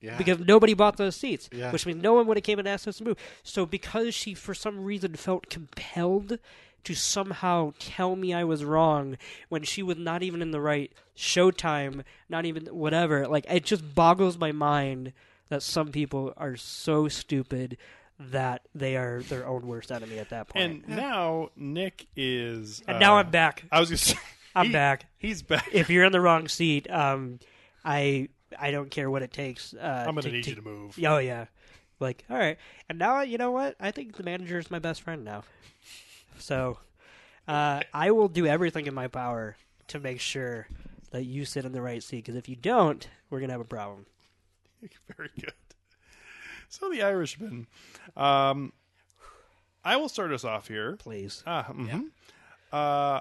[0.00, 0.16] yeah.
[0.16, 1.72] because nobody bought those seats, Yeah.
[1.72, 3.16] which means no one would have came and asked us to move.
[3.42, 6.38] So because she, for some reason, felt compelled
[6.88, 9.18] to somehow tell me I was wrong
[9.50, 13.94] when she was not even in the right showtime, not even whatever, like it just
[13.94, 15.12] boggles my mind
[15.50, 17.76] that some people are so stupid
[18.18, 20.84] that they are their own worst enemy at that point.
[20.86, 22.82] And now Nick is.
[22.88, 23.64] And uh, now I'm back.
[23.70, 24.16] I was just.
[24.54, 25.04] I'm he- back.
[25.18, 25.68] He's back.
[25.70, 27.38] If you're in the wrong seat, um,
[27.84, 29.74] I I don't care what it takes.
[29.74, 30.98] Uh, I'm going to to need you to move.
[31.04, 31.44] Oh yeah,
[32.00, 32.56] Like, all right,
[32.88, 33.76] and now you know what?
[33.78, 35.44] I think the manager is my best friend now.
[36.38, 36.78] So,
[37.46, 39.56] uh, I will do everything in my power
[39.88, 40.68] to make sure
[41.10, 42.18] that you sit in the right seat.
[42.24, 44.06] Because if you don't, we're gonna have a problem.
[45.16, 45.52] Very good.
[46.68, 47.66] So the Irishman.
[48.16, 48.72] Um,
[49.84, 50.96] I will start us off here.
[50.96, 51.42] Please.
[51.46, 52.10] Ah, mhm.
[52.70, 53.20] Uh,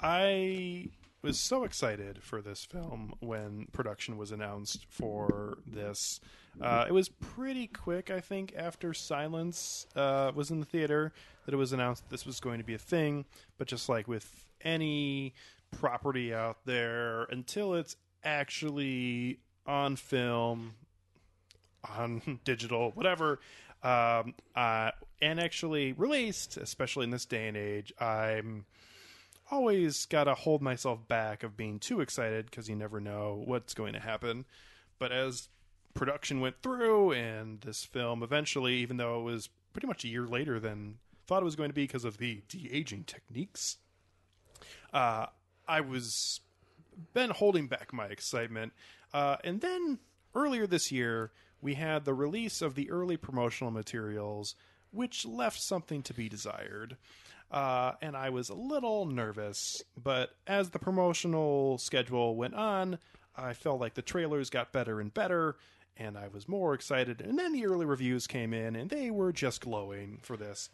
[0.00, 0.88] I
[1.22, 6.20] was so excited for this film when production was announced for this.
[6.60, 11.12] Uh, it was pretty quick, I think, after Silence uh, was in the theater
[11.44, 13.24] that it was announced that this was going to be a thing.
[13.58, 15.34] But just like with any
[15.72, 20.74] property out there, until it's actually on film,
[21.96, 23.40] on digital, whatever,
[23.82, 28.64] um, uh, and actually released, especially in this day and age, I'm
[29.50, 33.74] always got to hold myself back of being too excited because you never know what's
[33.74, 34.46] going to happen.
[34.98, 35.48] But as
[35.94, 40.26] production went through and this film eventually, even though it was pretty much a year
[40.26, 43.78] later than thought it was going to be because of the de aging techniques,
[44.92, 45.26] uh,
[45.66, 46.40] I was
[47.12, 48.72] been holding back my excitement.
[49.12, 49.98] Uh, and then
[50.34, 54.54] earlier this year, we had the release of the early promotional materials,
[54.90, 56.96] which left something to be desired.
[57.50, 62.98] Uh, and I was a little nervous, but as the promotional schedule went on,
[63.36, 65.56] I felt like the trailers got better and better,
[65.96, 67.20] and I was more excited.
[67.20, 70.68] And then the early reviews came in, and they were just glowing for this.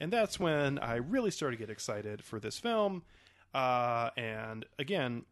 [0.00, 3.02] And that's when I really started to get excited for this film.
[3.54, 5.24] Uh, and again,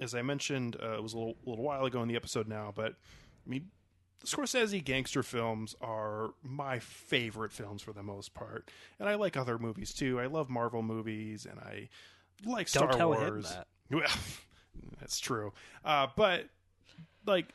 [0.00, 2.72] as I mentioned, uh, it was a little, little while ago in the episode now,
[2.74, 2.92] but
[3.46, 3.70] I mean,
[4.24, 8.68] Scorsese gangster films are my favorite films for the most part,
[8.98, 10.18] and I like other movies too.
[10.18, 11.88] I love Marvel movies, and I
[12.44, 13.56] like Star Wars.
[13.90, 14.02] Well,
[15.00, 15.54] that's true.
[15.82, 16.44] Uh, but
[17.26, 17.46] like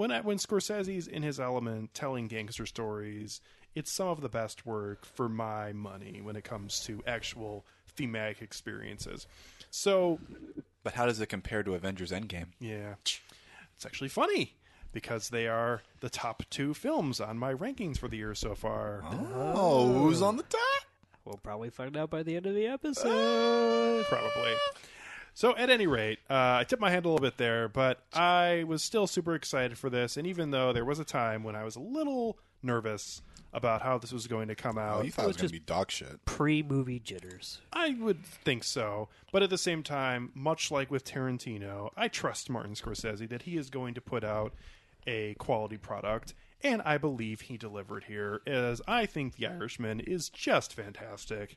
[0.00, 3.42] when when Scorsese's in his element, telling gangster stories,
[3.74, 8.40] it's some of the best work for my money when it comes to actual thematic
[8.40, 9.26] experiences.
[9.70, 10.18] So
[10.82, 12.46] But how does it compare to Avengers Endgame?
[12.58, 14.54] yeah, it's actually funny
[14.92, 19.04] because they are the top two films on my rankings for the year so far.
[19.04, 20.60] Oh, oh who's on the top?
[21.26, 24.06] We'll probably find out by the end of the episode.
[24.06, 24.54] probably.
[25.40, 28.64] So, at any rate, uh, I tipped my hand a little bit there, but I
[28.68, 30.18] was still super excited for this.
[30.18, 33.22] And even though there was a time when I was a little nervous
[33.54, 35.48] about how this was going to come out, Oh, you thought it was was going
[35.48, 36.22] to just- be dog shit.
[36.26, 37.62] Pre-movie jitters.
[37.72, 39.08] I would think so.
[39.32, 43.56] But at the same time, much like with Tarantino, I trust Martin Scorsese that he
[43.56, 44.52] is going to put out
[45.06, 46.34] a quality product.
[46.60, 51.56] And I believe he delivered here, as I think The Irishman is just fantastic.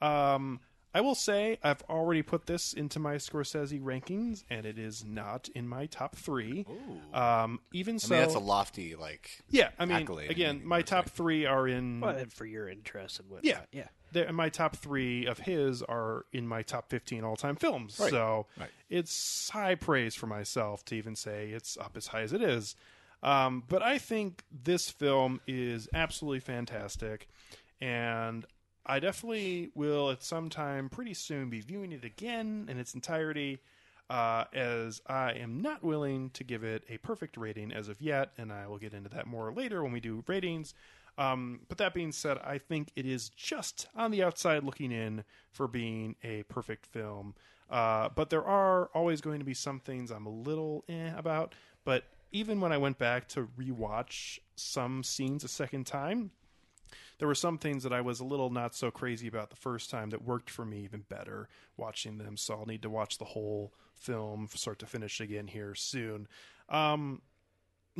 [0.00, 0.58] Um,
[0.94, 5.48] I will say I've already put this into my Scorsese rankings, and it is not
[5.54, 6.66] in my top three.
[7.14, 9.42] Um, even I so, mean, that's a lofty like.
[9.48, 9.70] yeah.
[9.78, 11.12] I mean, accolade, again, I my would top say.
[11.14, 13.44] three are in Well, and for your interest and whatnot.
[13.44, 13.88] yeah, Yeah.
[14.12, 17.98] The, my top three of his are in my top fifteen all-time films.
[17.98, 18.10] Right.
[18.10, 18.68] So Right.
[18.90, 22.76] it's high praise for myself to even say it's up as high as it is.
[23.22, 27.28] Um, but I think this film is absolutely fantastic,
[27.80, 28.44] and
[28.84, 33.60] I definitely will at some time pretty soon be viewing it again in its entirety.
[34.10, 38.32] Uh, as I am not willing to give it a perfect rating as of yet,
[38.36, 40.74] and I will get into that more later when we do ratings.
[41.16, 45.24] Um, but that being said, I think it is just on the outside looking in
[45.50, 47.34] for being a perfect film.
[47.70, 51.54] Uh, but there are always going to be some things I'm a little eh about.
[51.84, 56.32] But even when I went back to rewatch some scenes a second time,
[57.22, 59.90] there were some things that I was a little not so crazy about the first
[59.90, 62.36] time that worked for me even better watching them.
[62.36, 66.26] So I'll need to watch the whole film start to finish again here soon.
[66.68, 67.22] Um,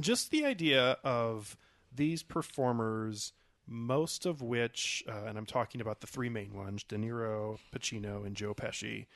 [0.01, 1.57] just the idea of
[1.95, 3.33] these performers,
[3.65, 8.27] most of which, uh, and I'm talking about the three main ones De Niro, Pacino,
[8.27, 9.07] and Joe Pesci,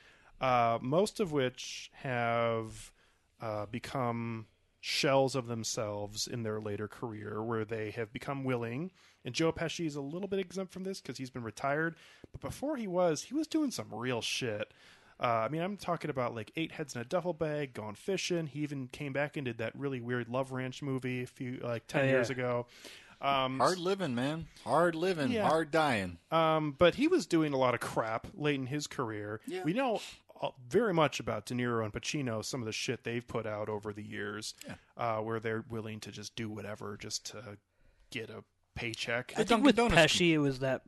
[0.40, 2.92] uh, most of which have
[3.40, 4.46] uh, become
[4.80, 8.92] shells of themselves in their later career where they have become willing.
[9.26, 11.96] And Joe Pesci is a little bit exempt from this because he's been retired.
[12.32, 14.72] But before he was, he was doing some real shit.
[15.20, 18.46] Uh, I mean, I'm talking about like Eight Heads in a Duffel Bag, Gone Fishing.
[18.46, 21.86] He even came back and did that really weird Love Ranch movie a few, like
[21.88, 22.10] 10 Oh, yeah.
[22.10, 22.66] years ago.
[23.20, 24.46] Um, Hard living, man.
[24.64, 25.32] Hard living.
[25.32, 25.48] Yeah.
[25.48, 26.18] Hard dying.
[26.30, 29.40] um, but he was doing a lot of crap late in his career.
[29.46, 29.62] Yeah.
[29.64, 30.02] We know
[30.42, 33.70] uh, very much about De Niro and Pacino, some of the shit they've put out
[33.70, 34.54] over the years,
[34.98, 37.42] uh, where they're willing to just do whatever just to
[38.10, 38.44] get a
[38.76, 39.32] paycheck.
[39.36, 40.82] I think with Donuts- Pesci, it was that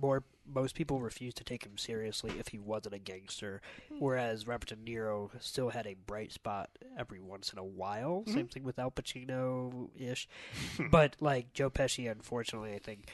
[0.00, 3.96] more most people refused to take him seriously if he wasn't a gangster, hmm.
[3.98, 8.22] whereas Robert De Niro still had a bright spot every once in a while.
[8.26, 8.32] Hmm.
[8.32, 10.28] Same thing with Al Pacino ish,
[10.90, 13.08] but like Joe Pesci, unfortunately, I think.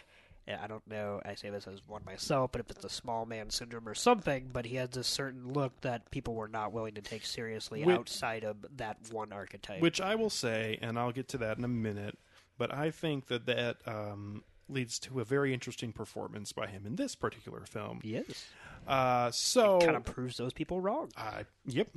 [0.46, 1.20] yeah, I don't know.
[1.24, 4.51] I say this as one myself, but if it's a small man syndrome or something,
[4.52, 7.96] but he has this certain look that people were not willing to take seriously Which-
[7.96, 9.80] outside of that one archetype.
[9.80, 12.16] Which I will say, and I'll get to that in a minute,
[12.59, 16.97] but I think that that um, leads to a very interesting performance by him in
[16.97, 18.01] this particular film.
[18.02, 18.47] yes,
[18.86, 21.10] Uh, so kind of proves those people wrong.
[21.16, 21.89] I yep.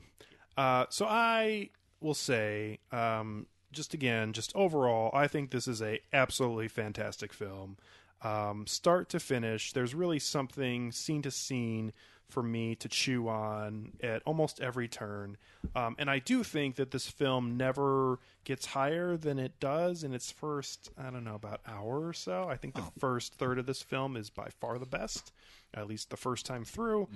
[0.56, 1.70] Uh, so I
[2.00, 7.78] will say, um, just again, just overall, I think this is a absolutely fantastic film,
[8.22, 9.74] um, start to finish.
[9.74, 11.94] There's really something scene to scene
[12.30, 15.38] for me to chew on at almost every turn,
[15.76, 20.14] um, and I do think that this film never gets higher than it does in
[20.14, 22.48] its first, I don't know, about hour or so.
[22.50, 25.32] I think the first third of this film is by far the best,
[25.74, 27.08] at least the first time through.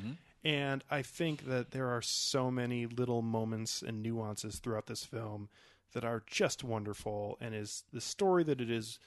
[0.43, 5.49] And I think that there are so many little moments and nuances throughout this film
[5.93, 8.97] that are just wonderful and is the story that it is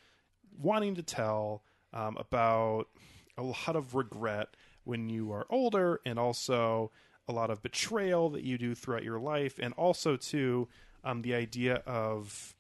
[0.61, 1.63] wanting to tell
[1.93, 2.89] um, about
[3.37, 6.91] a lot of regret when you are older and also
[7.29, 10.69] a lot of betrayal that you do throughout your life and also too
[11.03, 12.55] um, the idea of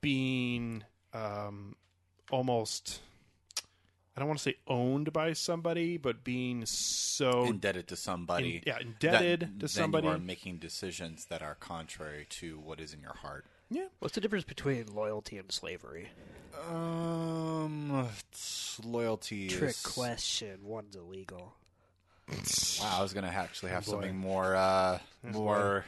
[0.00, 1.76] being um,
[2.30, 3.00] almost
[4.16, 8.56] I don't want to say owned by somebody, but being so indebted to somebody.
[8.58, 10.06] In- yeah, indebted that- to then somebody.
[10.06, 13.44] You are making decisions that are contrary to what is in your heart.
[13.70, 13.86] Yeah.
[13.98, 16.08] What's the difference between loyalty and slavery?
[16.70, 19.48] Um, it's loyalty.
[19.48, 20.58] Trick is- question.
[20.64, 21.54] One's illegal.
[22.80, 23.92] Wow, I was gonna actually have boy.
[23.92, 25.84] something more, uh, more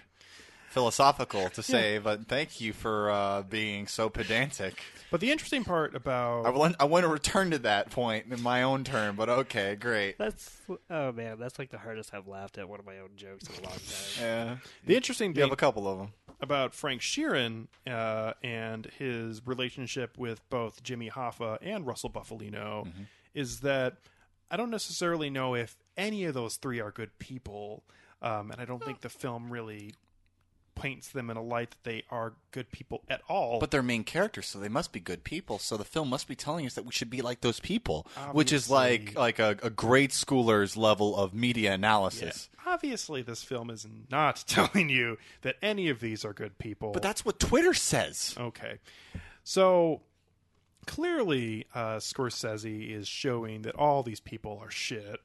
[0.68, 4.74] philosophical to say, but thank you for uh, being so pedantic.
[5.10, 8.42] But the interesting part about I, will, I want to return to that point in
[8.42, 10.18] my own term, but okay, great.
[10.18, 13.48] That's oh man, that's like the hardest I've laughed at one of my own jokes
[13.48, 14.20] in a long time.
[14.20, 16.12] Yeah, the interesting you thing have a couple of them.
[16.40, 23.02] About Frank Sheeran uh, and his relationship with both Jimmy Hoffa and Russell Bufalino Mm-hmm.
[23.34, 23.94] is that
[24.50, 27.84] I don't necessarily know if any of those three are good people,
[28.22, 29.94] um, and I don't think the film really
[30.76, 33.58] paints them in a light that they are good people at all.
[33.58, 35.58] But they're main characters, so they must be good people.
[35.58, 38.52] So the film must be telling us that we should be like those people, which
[38.52, 41.74] is like like a, a grade schooler's level of media Yeah.
[41.74, 42.48] analysis.
[42.64, 46.92] obviously, this film is not telling you that any of these are good people.
[46.92, 48.34] But that's what Twitter says.
[48.38, 48.78] Okay.
[49.42, 50.02] So
[50.86, 55.20] clearly, uh, Scorsese is showing that all these people are shit,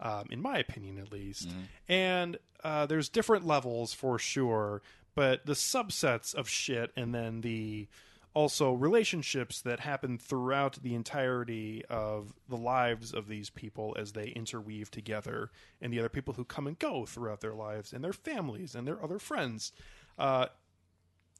[0.00, 1.48] um, in my opinion at least.
[1.88, 4.82] And uh, there's different levels for sure,
[5.14, 7.88] but the subsets of shit and then the
[8.34, 14.28] also relationships that happen throughout the entirety of the lives of these people as they
[14.30, 15.50] interweave together
[15.80, 18.88] and the other people who come and go throughout their lives and their families and
[18.88, 19.70] their other friends
[20.18, 20.46] uh,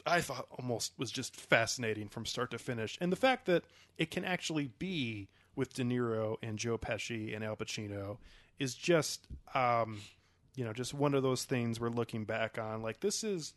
[0.07, 2.99] I thought almost was just fascinating from start to finish.
[3.01, 3.65] And the fact that
[3.97, 8.19] it can actually be with De Niro and Joe Pesci and Al Pacino
[8.59, 10.01] is just, um,
[10.55, 12.83] you know, just one of those things we're looking back on.
[12.83, 13.55] Like, this is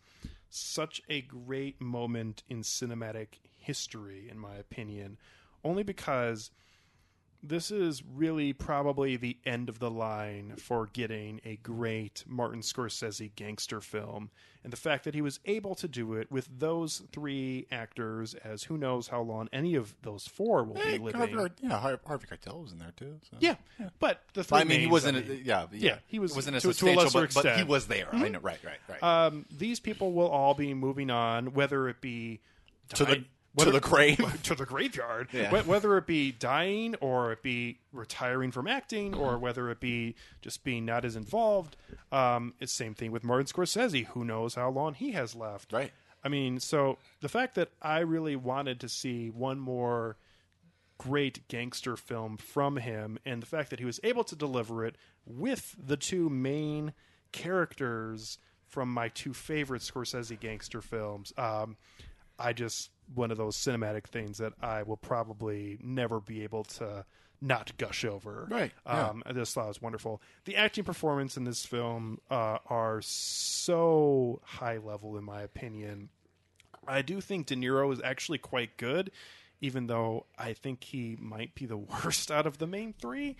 [0.50, 5.18] such a great moment in cinematic history, in my opinion,
[5.64, 6.52] only because
[7.44, 13.34] this is really probably the end of the line for getting a great Martin Scorsese
[13.36, 14.30] gangster film.
[14.64, 18.64] And the fact that he was able to do it with those three actors, as
[18.64, 21.22] who knows how long any of those four will Hey, be living.
[21.38, 23.18] Harvey, yeah, Harvey Keitel was in there too.
[23.30, 23.38] So.
[23.40, 23.56] yeah,
[24.00, 25.18] but the three I mean, he wasn't.
[25.18, 27.58] I a- mean, yeah, yeah, he was wasn't as to- to a lesser but, but
[27.58, 28.10] he was there.
[28.12, 29.04] I know, right, right, right.
[29.28, 32.42] um, these people will all be moving on, whether it be
[32.96, 33.24] to the
[33.58, 34.40] to whether- the grave.
[34.44, 35.30] to the graveyard.
[35.32, 35.62] Yeah.
[35.64, 40.64] Whether it be dying or it be retiring from acting or whether it be just
[40.64, 41.76] being not as involved.
[42.12, 44.06] Um, it's same thing with Martin Scorsese.
[44.08, 45.74] Who knows how long he has left?
[45.74, 45.92] Right.
[46.24, 50.18] I mean, so the fact that I really wanted to see one more
[50.98, 54.96] great gangster film from him and the fact that he was able to deliver it
[55.26, 56.92] with the two main
[57.32, 61.32] characters from my two favorite Scorsese gangster films.
[61.38, 61.78] Um,
[62.40, 67.06] I just one of those cinematic things that I will probably never be able to
[67.42, 68.48] not gush over.
[68.50, 69.10] Right, yeah.
[69.10, 70.22] Um, this thought was wonderful.
[70.46, 76.10] The acting performance in this film uh, are so high level, in my opinion.
[76.88, 79.12] I do think De Niro is actually quite good,
[79.62, 83.36] even though I think he might be the worst out of the main three.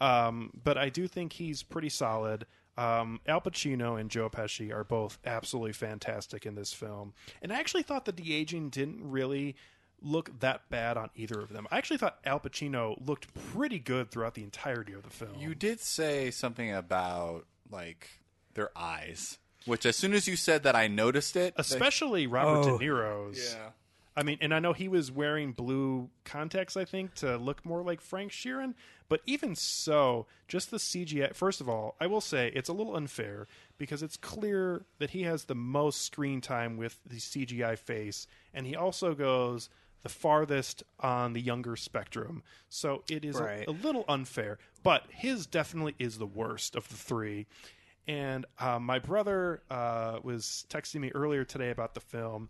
[0.00, 2.46] Um, but I do think he's pretty solid.
[2.80, 7.12] Um, Al Pacino and Joe Pesci are both absolutely fantastic in this film.
[7.42, 9.54] And I actually thought that the aging didn't really
[10.02, 11.66] look that bad on either of them.
[11.70, 15.32] I actually thought Al Pacino looked pretty good throughout the entirety of the film.
[15.38, 18.08] You did say something about like
[18.54, 19.36] their eyes,
[19.66, 21.52] which as soon as you said that, I noticed it.
[21.56, 22.78] especially Robert Oh.
[22.78, 23.54] De Niro's.
[23.56, 23.68] Yeah.
[24.16, 27.82] I mean, and I know he was wearing blue contacts, I think, to look more
[27.82, 28.74] like Frank Sheeran.
[29.10, 31.34] But even so, just the CGI.
[31.34, 35.24] First of all, I will say it's a little unfair because it's clear that he
[35.24, 39.68] has the most screen time with the CGI face, and he also goes
[40.04, 42.44] the farthest on the younger spectrum.
[42.68, 44.58] So it is a- a, little unfair.
[44.84, 47.46] But his definitely is the worst of the three.
[48.06, 52.48] And uh, my brother uh, was texting me earlier today about the film,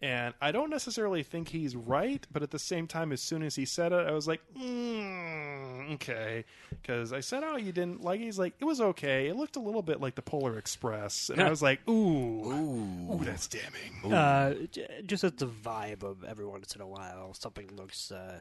[0.00, 3.56] and I don't necessarily think he's right, but at the same time, as soon as
[3.56, 8.20] he said it, I was like, mm, okay, because I said, "Oh, you didn't like?"
[8.20, 8.24] it?
[8.24, 9.26] He's like, "It was okay.
[9.28, 13.20] It looked a little bit like the Polar Express," and I was like, "Ooh, ooh,
[13.24, 17.68] that's damning." Uh, j- just as the vibe of every once in a while, something
[17.76, 18.40] looks uh,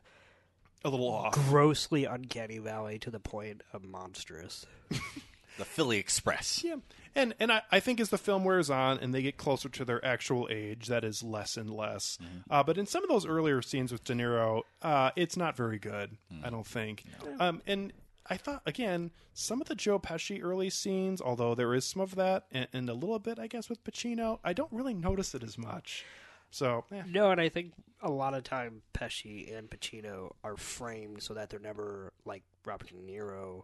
[0.86, 1.34] A little off.
[1.34, 4.66] grossly uncanny valley to the point of monstrous.
[5.58, 6.64] the Philly Express.
[6.64, 6.78] Yeah,
[7.16, 9.86] and and I, I think as the film wears on and they get closer to
[9.86, 12.18] their actual age, that is less and less.
[12.50, 15.80] Uh, but in some of those earlier scenes with De Niro, uh, it's not very
[15.80, 16.18] good.
[16.44, 17.04] I don't think.
[17.40, 17.94] Um, and
[18.30, 22.16] I thought again, some of the Joe Pesci early scenes, although there is some of
[22.16, 25.44] that, and, and a little bit, I guess, with Pacino, I don't really notice it
[25.44, 26.06] as much.
[26.50, 27.04] So eh.
[27.08, 31.50] No, and I think a lot of time Pesci and Pacino are framed so that
[31.50, 33.64] they're never like Robert De Niro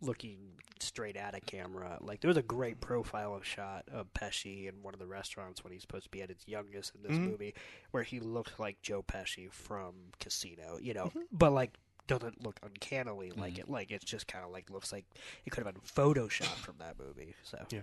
[0.00, 0.38] looking
[0.80, 1.98] straight at a camera.
[2.00, 5.64] Like there was a great profile of shot of Pesci in one of the restaurants
[5.64, 7.30] when he's supposed to be at his youngest in this mm-hmm.
[7.30, 7.54] movie,
[7.90, 11.20] where he looked like Joe Pesci from Casino, you know, mm-hmm.
[11.32, 11.74] but like
[12.06, 13.58] doesn't look uncannily like mm.
[13.60, 13.68] it.
[13.68, 15.04] Like it's just kind of like looks like
[15.44, 17.34] it could have been photoshopped from that movie.
[17.44, 17.80] So Yeah.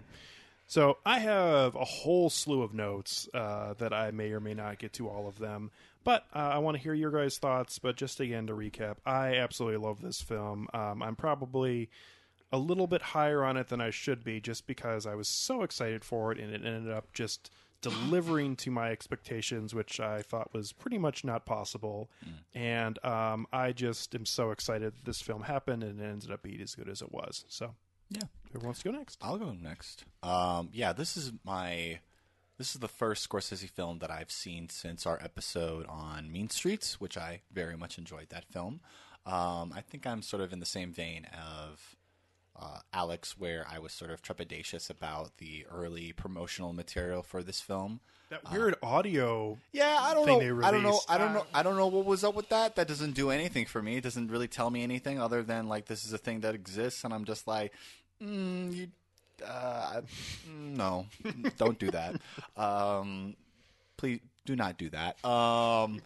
[0.68, 4.80] So I have a whole slew of notes uh, that I may or may not
[4.80, 5.70] get to all of them,
[6.06, 7.78] but uh, I want to hear your guys' thoughts.
[7.80, 10.70] But just again to recap, I absolutely love this film.
[10.74, 11.90] Um, I'm probably
[12.54, 15.64] a little bit higher on it than I should be, just because I was so
[15.64, 17.50] excited for it, and it ended up just
[17.82, 22.10] delivering to my expectations, which I thought was pretty much not possible.
[22.54, 26.42] And um, I just am so excited that this film happened, and it ended up
[26.44, 27.46] being as good as it was.
[27.48, 27.76] So,
[28.10, 28.24] Yeah.
[28.54, 29.20] who wants to go next?
[29.22, 30.06] I'll go next.
[30.24, 32.00] Um, yeah, this is my
[32.58, 37.00] this is the first Scorsese film that I've seen since our episode on Mean Streets,
[37.02, 38.80] which I very much enjoyed that film.
[39.26, 41.96] Um, I think I'm sort of in the same vein of
[42.60, 47.60] uh, Alex, where I was sort of trepidatious about the early promotional material for this
[47.60, 48.00] film.
[48.30, 49.58] That weird audio.
[49.72, 50.60] Yeah, I don't thing know.
[50.60, 51.00] they I don't know.
[51.08, 51.46] I don't know.
[51.54, 52.76] I don't know what was up with that.
[52.76, 53.98] That doesn't do anything for me.
[53.98, 57.04] It doesn't really tell me anything other than like this is a thing that exists,
[57.04, 57.72] and I'm just like,
[58.22, 58.88] mm, you,
[59.46, 60.02] uh,
[60.50, 61.08] no,
[61.58, 62.22] don't do that.
[62.58, 63.36] Um,
[63.98, 65.24] please do not do that.
[65.26, 66.02] Um,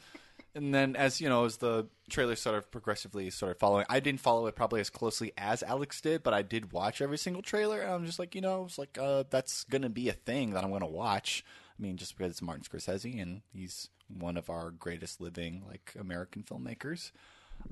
[0.56, 4.00] and then as you know, as the trailer sort of progressively sort of following, I
[4.00, 7.42] didn't follow it probably as closely as Alex did, but I did watch every single
[7.42, 10.52] trailer, and I'm just like, you know, it's like uh, that's gonna be a thing
[10.52, 11.44] that I'm gonna watch.
[11.78, 15.94] I mean, just because it's Martin Scorsese and he's one of our greatest living like
[16.00, 17.12] American filmmakers.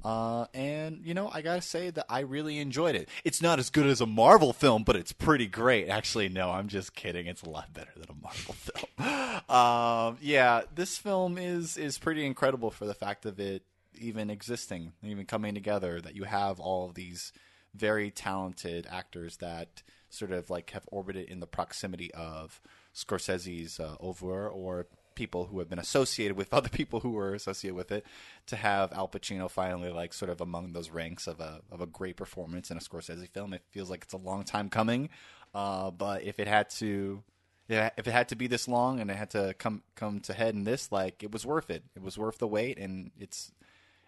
[0.04, 3.10] Uh, and you know, I gotta say that I really enjoyed it.
[3.24, 5.90] It's not as good as a Marvel film, but it's pretty great.
[5.90, 7.28] Actually, no, I'm just kidding.
[7.28, 9.50] It's a lot better than a Marvel film.
[9.50, 13.64] um, yeah, this film is is pretty incredible for the fact of it
[14.00, 16.00] even existing, even coming together.
[16.00, 17.34] That you have all of these
[17.74, 22.62] very talented actors that sort of like have orbited in the proximity of
[22.96, 24.88] Scorsese's uh, oeuvre or
[25.18, 28.06] people who have been associated with other people who were associated with it
[28.46, 31.86] to have Al Pacino finally like sort of among those ranks of a of a
[31.86, 33.54] great performance in a Scorsese film.
[33.54, 35.10] It feels like it's a long time coming,
[35.54, 37.24] uh, but if it had to.
[37.70, 40.56] If it had to be this long and it had to come come to head
[40.56, 41.84] in this, like it was worth it.
[41.98, 43.52] It was worth the wait, and it's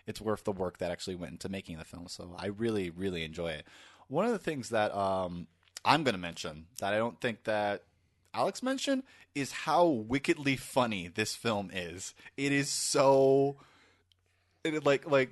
[0.07, 2.07] it's worth the work that actually went into making the film.
[2.07, 3.65] So I really, really enjoy it.
[4.07, 5.48] One of the things that um,
[5.84, 7.84] I'm going to mention that I don't think that
[8.34, 9.03] Alex mentioned
[9.35, 12.14] is how wickedly funny this film is.
[12.38, 13.57] It is so
[14.64, 15.31] it, like like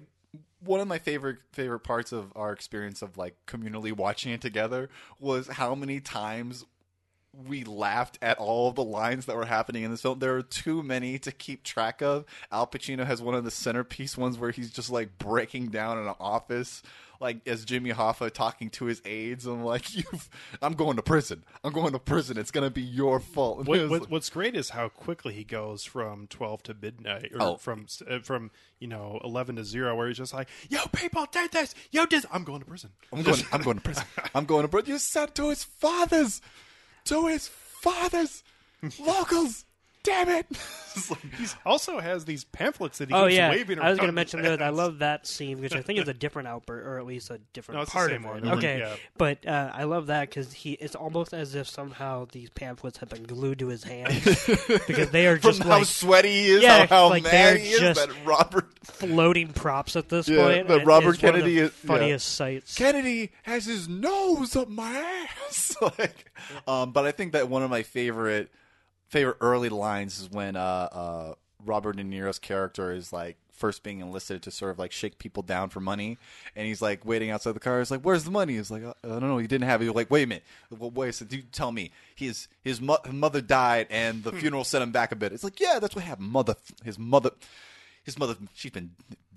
[0.63, 4.89] one of my favorite favorite parts of our experience of like communally watching it together
[5.19, 6.65] was how many times
[7.45, 10.17] we laughed at all the lines that were happening in this film.
[10.19, 12.25] There are too many to keep track of.
[12.51, 16.07] Al Pacino has one of the centerpiece ones where he's just like breaking down in
[16.07, 16.81] an office,
[17.19, 19.45] like as Jimmy Hoffa talking to his aides.
[19.45, 20.29] I'm like, "You've,
[20.61, 21.43] I'm going to prison.
[21.63, 22.37] I'm going to prison.
[22.37, 25.83] It's gonna be your fault." And What, what, what's great is how quickly he goes
[25.83, 27.55] from twelve to midnight, or Oh.
[27.57, 31.51] from uh, from you know eleven to zero, where he's just like, "Yo, people, take
[31.51, 31.73] this.
[31.91, 32.25] Yo, this.
[32.31, 32.91] I'm going to prison.
[33.13, 33.41] I'm going.
[33.51, 34.03] I'm going to prison.
[34.35, 34.89] I'm going to prison.
[34.91, 36.41] You said to his fathers,
[37.05, 38.43] to his fathers,
[38.99, 39.65] locals,
[40.07, 40.45] damn it!
[41.37, 44.13] He also has these pamphlets that he Oh keeps yeah, waving I was going to
[44.13, 44.63] mention that.
[44.63, 47.37] I love that scene, which I think is a different outburst, or at least a
[47.53, 48.37] different No, it's the part same of one.
[48.39, 48.43] it.
[48.45, 48.57] Mhm.
[48.57, 48.95] Okay, Yeah.
[49.15, 50.71] but uh, I love that because he.
[50.73, 54.23] It's almost as if somehow these pamphlets have been glued to his hands
[54.87, 57.57] because they are From just how like sweaty he is, Yeah, how, how like mad
[57.57, 60.67] he is, just- that Robert floating props at this Yeah, point.
[60.67, 61.87] that Robert it's one of the Kennedy is- yeah.
[61.87, 62.75] funniest sights.
[62.75, 65.75] Kennedy has his nose up my ass.
[65.99, 66.31] like,
[66.67, 68.49] um, but I think that one of my favorite
[69.09, 70.59] favorite early lines is when uh,
[70.91, 71.33] uh,
[71.65, 75.41] Robert De Niro's character is like first being enlisted to sort of like shake people
[75.43, 76.17] down for money,
[76.55, 77.79] and he's like waiting outside the car.
[77.79, 79.37] He's like, "Where's the money?" He's like, "I I don't know.
[79.39, 80.43] He didn't have it." He's like, "Wait a minute.
[80.69, 81.15] Well, wait.
[81.15, 84.91] So do you tell me his his mo- mother died and the funeral sent him
[84.91, 86.29] back a bit." It's like, "Yeah, that's what happened.
[86.29, 87.31] Mother, his mother."
[88.03, 88.91] His mother, she's been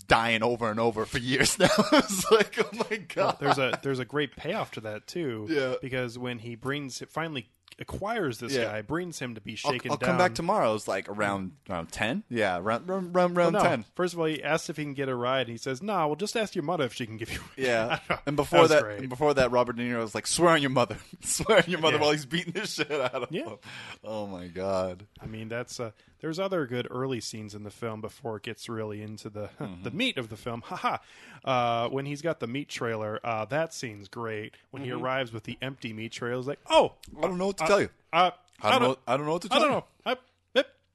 [0.07, 1.67] dying over and over for years now.
[1.93, 3.39] it's like, oh my god.
[3.41, 5.49] there's a there's a great payoff to that too.
[5.51, 5.75] Yeah.
[5.83, 7.49] Because when he brings it finally
[7.79, 8.65] acquires this Yeah.
[8.65, 10.09] guy, brings him to be I'll, shaken I'll down.
[10.11, 10.75] come back tomorrow.
[10.75, 12.25] It's like around around ten.
[12.29, 13.63] Yeah, around around, around, Well, no.
[13.63, 13.85] ten.
[13.95, 16.07] First of all, he asks if he can get a ride, and he says, "No,
[16.09, 18.85] well, just ask your mother if she can give you." Yeah, and before was that,
[18.85, 21.81] and before that, Robert De Niro was like, "Swear on your mother, swear on your
[21.81, 22.03] mother," Yeah.
[22.03, 23.45] while he's beating the shit out of Yeah.
[23.45, 23.57] him.
[24.05, 25.07] Oh my god.
[25.21, 25.91] I mean, that's uh,
[26.21, 29.83] there's other good early scenes in the film before it gets really into the Mm-hmm.
[29.83, 30.61] the meat of the film.
[30.67, 30.99] Haha.
[31.45, 34.55] Uh, when he's got the meat trailer, uh, that scene's great.
[34.71, 34.93] When Mm-hmm.
[34.97, 37.65] he arrives with the empty meat trailer, he's like, "Oh, I don't know what to
[37.65, 37.89] uh, tell you.
[38.13, 38.31] Uh,
[38.63, 38.97] I don't know.
[39.07, 39.77] I don't know what to I tell don't you.
[39.77, 39.85] know.
[40.07, 40.17] I.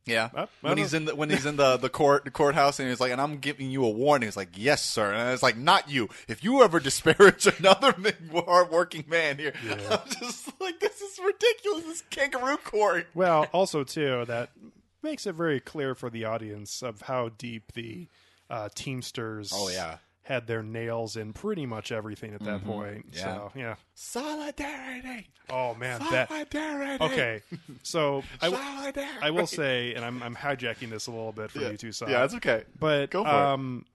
[0.08, 0.98] Yeah, Uh, when he's know.
[0.98, 3.40] in the when he's in the the court the courthouse and he's like, and I'm
[3.40, 4.28] giving you a warning.
[4.28, 5.12] He's like, yes, sir.
[5.12, 6.10] And it's like, not you.
[6.28, 7.96] If you ever disparage another
[8.32, 11.86] hardworking man here, I'm just like, this is ridiculous.
[11.86, 13.08] This kangaroo court.
[13.16, 14.52] Well, also too, that
[15.06, 18.07] makes it very clear for the audience of how deep the
[18.49, 19.52] uh, Teamsters.
[19.56, 19.98] Oh, yeah.
[20.23, 23.06] Had their nails in pretty much everything at that point.
[23.14, 23.22] Yeah.
[23.22, 23.76] So yeah.
[23.94, 25.27] Solidarity.
[25.52, 27.03] Oh man, that Solidarity.
[27.03, 27.41] okay.
[27.84, 29.19] So I, w- Solidarity.
[29.22, 31.69] I will say, and I'm I'm hijacking this a little bit for Yeah.
[31.69, 32.11] you two sides.
[32.11, 32.64] Yeah, that's okay.
[32.80, 33.34] But Go for it.
[33.36, 33.86] um,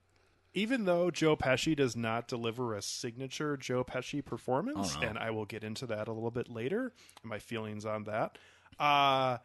[0.53, 5.07] even though Joe Pesci does not deliver a signature Joe Pesci performance, Oh, no.
[5.09, 6.93] and I will get into that a little bit later,
[7.23, 8.37] my feelings on that.
[8.79, 9.37] Uh,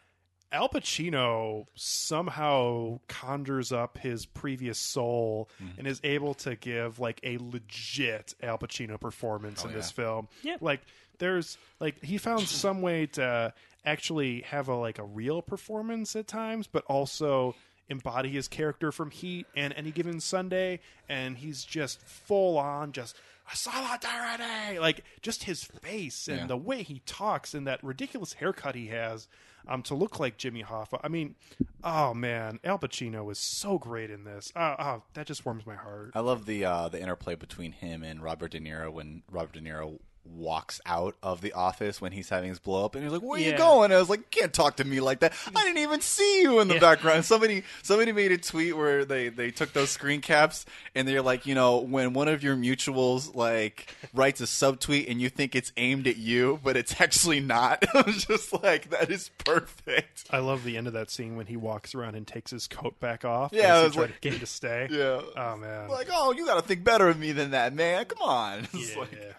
[0.53, 5.79] Al Pacino somehow conjures up his previous soul Mm-hmm.
[5.79, 10.29] and is able to give like a legit Al Pacino performance in this Oh, film.
[10.43, 10.57] Yeah.
[10.61, 10.81] Like
[11.19, 13.53] there's like he found some way to
[13.85, 17.55] actually have a like a real performance at times, but also
[17.89, 23.17] embody his character from Heat and Any Given Sunday, and he's just full on just
[23.53, 26.47] solidarity, like just his face and Yeah.
[26.47, 29.29] the way he talks and that ridiculous haircut he has,
[29.69, 31.01] um, to look like Jimmy Hoffa.
[31.03, 31.35] I mean,
[31.83, 34.53] oh man, Al Pacino is so great in this.
[34.57, 36.13] Oh, oh that just warms my heart.
[36.15, 39.61] I love the uh, the interplay between him and Robert De Niro when Robert De
[39.61, 39.99] Niro
[40.35, 43.39] walks out of the office when he's having his blow up and he's like where
[43.39, 43.57] are you Yeah.
[43.59, 46.61] going i was like can't talk to me like that i didn't even see you
[46.61, 46.81] in the Yeah.
[46.81, 51.23] background somebody somebody made a tweet where they they took those screen caps and they're
[51.23, 55.55] like you know when one of your mutuals like writes a subtweet and you think
[55.55, 60.25] it's aimed at you but it's actually not i was just like that is perfect
[60.31, 62.99] I love the end of that scene when he walks around and takes his coat
[63.01, 63.53] back off.
[63.53, 64.89] Yeah, as I he was tried like- to get him to stay.
[64.91, 65.89] yeah Oh man.
[65.89, 69.13] like oh you gotta think better of me than that man come on yeah, like-
[69.13, 69.33] yeah.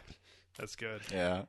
[0.58, 1.02] That's good.
[1.12, 1.44] Yeah.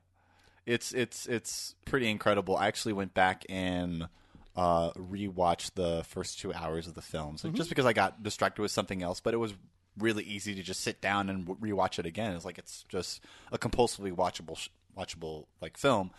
[0.67, 2.57] It's it's it's pretty incredible.
[2.57, 4.09] I actually went back and
[4.57, 7.39] uh rewatched the first 2 hours of the film.
[7.39, 9.55] So just because I got distracted with something else, but it was
[9.97, 12.35] really easy to just sit down and rewatch it again.
[12.35, 16.11] It's like it's just a compulsively watchable watchable like film.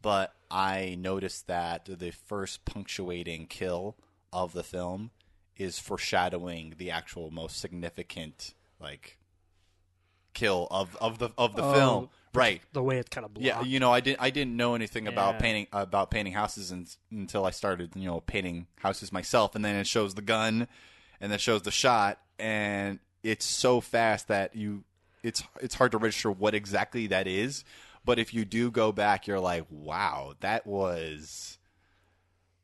[0.00, 3.96] But I noticed that the first punctuating kill
[4.32, 5.10] of the film
[5.56, 9.18] is foreshadowing the actual most significant like
[10.34, 12.08] kill of of the of the Oh, film.
[12.34, 12.60] Right.
[12.72, 13.44] The way it's kind of blocked.
[13.44, 16.86] Yeah, you know, I didn't I didn't know anything about painting about painting houses un
[17.10, 20.68] until I started, you know, painting houses myself, and then it shows the gun,
[21.20, 24.84] and then shows the shot, and it's so fast that you
[25.22, 27.64] it's it's hard to register what exactly that is.
[28.04, 31.58] But if you do go back, you're like, wow, that was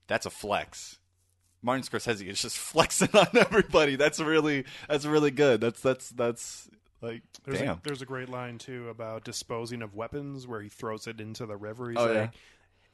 [0.07, 0.99] that's a flex.
[1.63, 3.97] Martin Scorsese is just flexing on everybody.
[3.97, 5.61] That's really that's really good.
[5.61, 6.69] That's that's that's
[7.05, 7.69] like There's damn.
[7.77, 11.47] a, there's a great line too about disposing of weapons where he throws it into
[11.47, 11.91] the river.
[11.91, 12.29] He's Oh, like, yeah.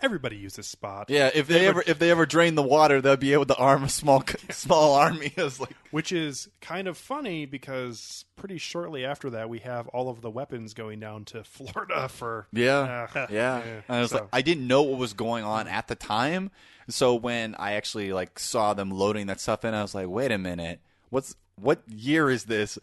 [0.01, 1.11] everybody uses spot.
[1.11, 3.85] Yeah, if they ever if they ever drain the water, they'll be able to arm
[3.85, 5.33] a small small army.
[5.59, 10.21] Like Which is kind of funny because pretty shortly after that we have all of
[10.23, 13.61] the weapons going down to Florida for yeah, Uh, yeah.
[13.89, 16.51] And I was so- like, I didn't know what was going on at the time.
[16.89, 20.33] So when I actually like saw them loading that stuff in, I was like, wait
[20.33, 20.81] a minute,
[21.11, 22.79] what's what year is this?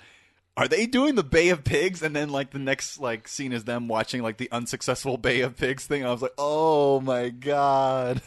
[0.58, 2.02] Are they doing the Bay of Pigs?
[2.02, 5.56] And then like the next like scene is them watching like the unsuccessful Bay of
[5.56, 6.04] Pigs thing.
[6.04, 8.22] I was like, oh my god.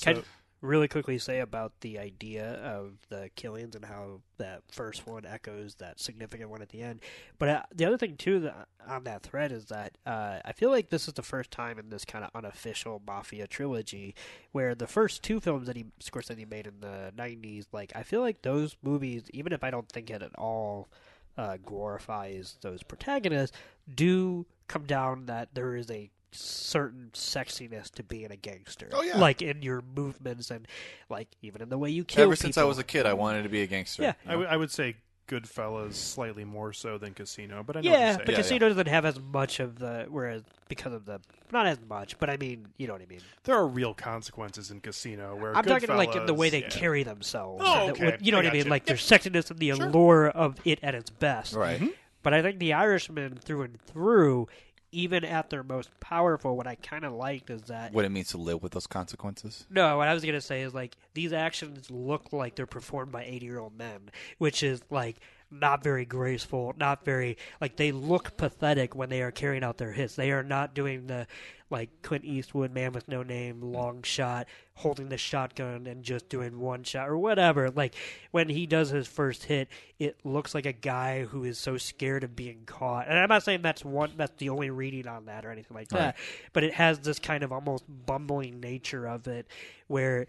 [0.00, 0.24] Can,
[0.62, 5.74] really quickly say about the idea of the killings and how that first one echoes
[5.74, 7.00] that significant one at the end.
[7.38, 10.70] But uh, the other thing too that, on that thread is that uh, I feel
[10.70, 14.14] like this is the first time in this kind of unofficial mafia trilogy
[14.52, 18.20] where the first two films that he Scorsese made in the '90s, like I feel
[18.20, 20.88] like those movies, even if I don't think it at all
[21.36, 23.56] uh, glorifies those protagonists,
[23.92, 28.88] do come down that there is a certain sexiness to being a gangster.
[28.92, 29.18] Oh, yeah.
[29.18, 30.66] like in your movements and
[31.10, 32.24] like even in the way you kill.
[32.24, 34.02] Ever since I was a kid, I wanted to be a gangster.
[34.02, 34.14] Yeah.
[34.26, 34.96] I, w- I would say
[35.32, 38.28] Goodfellas slightly more so than Casino, but I know Yeah, what you're but.
[38.32, 42.18] Yeah, Casino doesn't have as much of the whereas because of the not as much,
[42.18, 43.20] but I mean, you know what I mean.
[43.44, 46.68] there are real consequences in Casino where I'm talking like in the way they yeah.
[46.68, 47.62] carry themselves.
[47.64, 48.04] Oh, and the- okay.
[48.04, 48.62] what- you know I what I mean?
[48.64, 48.70] gotcha.
[48.70, 51.54] Like their sexiness and the allure of it at its best.
[51.54, 51.80] Right.
[51.80, 51.88] Mm-hmm.
[52.22, 54.46] But I think the Irishman through and through,
[54.92, 58.28] even at their most powerful, what I kind of liked is that What it means
[58.28, 59.66] to live with those consequences.
[59.70, 63.24] No, what I was gonna say is like these actions look like they're performed by
[63.24, 65.16] eighty-year-old men, which is like
[65.50, 69.92] not very graceful, not very like they look pathetic when they are carrying out their
[69.92, 70.14] hits.
[70.14, 71.26] They are not doing the
[71.72, 76.60] like Clint Eastwood man with no name long shot, holding the shotgun and just doing
[76.60, 77.70] one shot or whatever.
[77.70, 77.94] Like
[78.30, 79.68] when he does his first hit,
[79.98, 83.08] it looks like a guy who is so scared of being caught.
[83.08, 85.88] And I'm not saying that's one that's the only reading on that or anything like
[85.88, 86.16] that,
[86.52, 89.46] but it has this kind of almost bumbling nature of it
[89.88, 90.26] where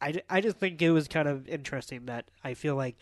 [0.00, 2.96] I, I just think it was kind of interesting that I feel like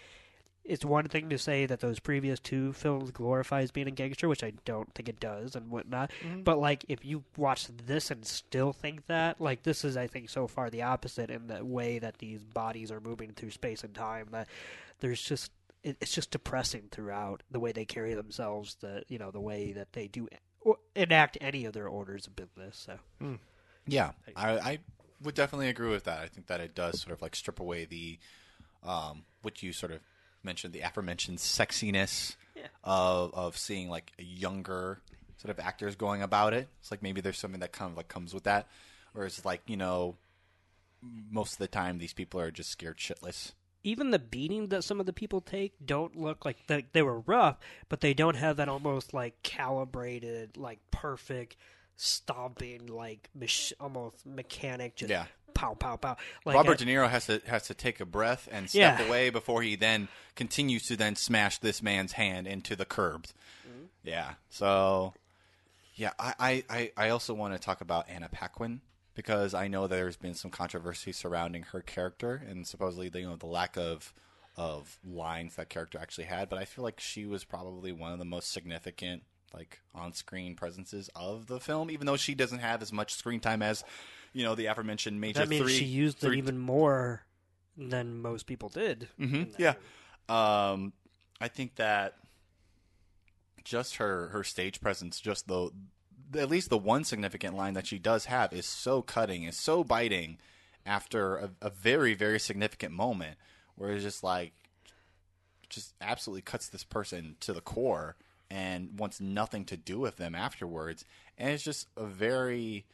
[0.65, 4.45] it's one thing to say that those previous two films glorifies being a gangster, which
[4.45, 6.13] I don't think it does and whatnot.
[6.45, 10.31] But like, if you watch this and still think that, like, this is, I think,
[10.31, 13.95] so far the opposite in the way that these bodies are moving through space and
[13.95, 14.29] time.
[14.31, 14.49] That
[15.01, 15.51] there's just
[15.83, 19.73] it, it's just depressing throughout the way they carry themselves, the you know the way
[19.73, 20.29] that they do
[20.95, 22.77] enact any of their orders of business.
[22.87, 22.99] So
[23.87, 24.79] Yeah, I, I
[25.23, 26.21] would definitely agree with that.
[26.21, 28.19] I think that it does sort of like strip away the,
[28.85, 29.99] um, what you sort of
[30.45, 32.37] mentioned, the aforementioned sexiness
[32.85, 35.01] of of seeing like a younger
[35.37, 36.69] sort of actors going about it.
[36.81, 38.69] It's like maybe there's something that kind of like comes with that,
[39.13, 40.17] whereas like you know,
[41.31, 43.53] most of the time these people are just scared shitless.
[43.85, 47.19] even the beatings that some of the people take don't look like they, they were
[47.21, 47.57] rough,
[47.89, 51.57] but they don't have that almost like calibrated, like perfect
[51.97, 55.27] stomping, like mach- almost mechanic, just Yeah.
[55.63, 56.17] Pow pow pow.
[56.45, 59.07] Like Robert I- De Niro has to has to take a breath and step Yeah.
[59.07, 63.25] away before he then continues to then smash this man's hand into the curb.
[63.25, 63.85] Mm-hmm.
[64.05, 64.35] Yeah.
[64.51, 65.15] So
[65.95, 68.81] yeah, I, I, I- I also want to talk about Anna Paquin
[69.15, 73.47] because I know there's been some controversy surrounding her character and supposedly you know the
[73.47, 74.13] lack of
[74.57, 78.19] of lines that character actually had, but I feel like she was probably one of
[78.19, 79.23] the most significant
[79.55, 83.61] like on-screen presences of the film, even though she doesn't have as much screen time
[83.63, 83.85] as
[84.33, 85.73] you know the aforementioned Major that means Three.
[85.73, 87.25] she used it even more
[87.77, 89.09] than most people did.
[89.19, 89.75] hmm Yeah.
[90.29, 90.93] Um,
[91.41, 92.15] I think that
[93.65, 95.71] just her her stage presence, just the
[96.37, 99.85] at least the one significant line that she does have is so cutting, is so
[99.85, 100.39] biting
[100.85, 103.37] after a, a very very significant moment
[103.77, 104.53] where it's just like
[105.69, 108.17] just absolutely cuts this person to the core
[108.51, 111.05] and wants nothing to do with them afterwards
[111.39, 112.85] and it's just a very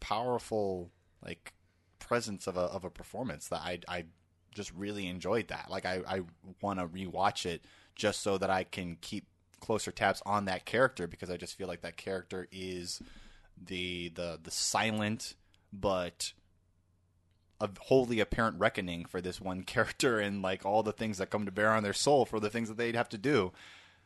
[0.00, 0.90] powerful
[1.24, 1.52] like
[1.98, 4.04] presence of a of a performance that I I
[4.54, 5.66] just really enjoyed that.
[5.70, 6.20] Like I I
[6.60, 7.64] want to rewatch it
[7.94, 9.26] just so that I can keep
[9.60, 13.02] closer tabs on that character because I just feel like that character is
[13.60, 15.34] the the the silent
[15.72, 16.32] but
[17.60, 21.44] a wholly apparent reckoning for this one character and like all the things that come
[21.44, 23.52] to bear on their soul for the things that they'd have to do.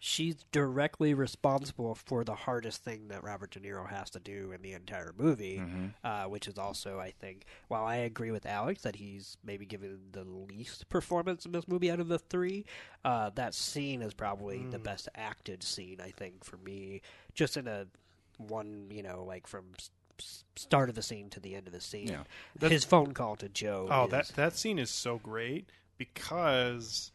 [0.04, 4.60] She's directly responsible for the hardest thing that Robert De Niro has to do in
[4.60, 5.62] the entire movie,
[6.02, 10.00] uh, which is also, I think, while I agree with Alex that he's maybe given
[10.10, 12.64] the least performance in this movie out of the three,
[13.04, 17.00] uh, that scene is probably the best acted scene, I think, for me,
[17.34, 17.86] just in a
[18.38, 21.72] one, you know, like from s- s- start of the scene to the end of
[21.72, 22.08] the scene.
[22.08, 22.24] Yeah.
[22.72, 23.86] His phone call to Joe.
[23.88, 27.12] Oh, is- that that scene is so great because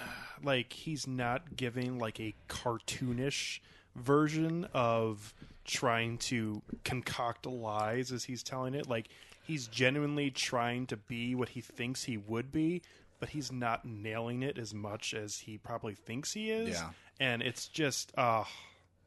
[0.42, 3.60] like he's not giving like a cartoonish
[3.96, 8.88] version of trying to concoct lies as he's telling it.
[8.88, 9.08] Like
[9.46, 12.82] he's genuinely trying to be what he thinks he would be,
[13.18, 16.70] but he's not nailing it as much as he probably thinks he is.
[16.70, 16.90] Yeah.
[17.18, 18.44] And it's just uh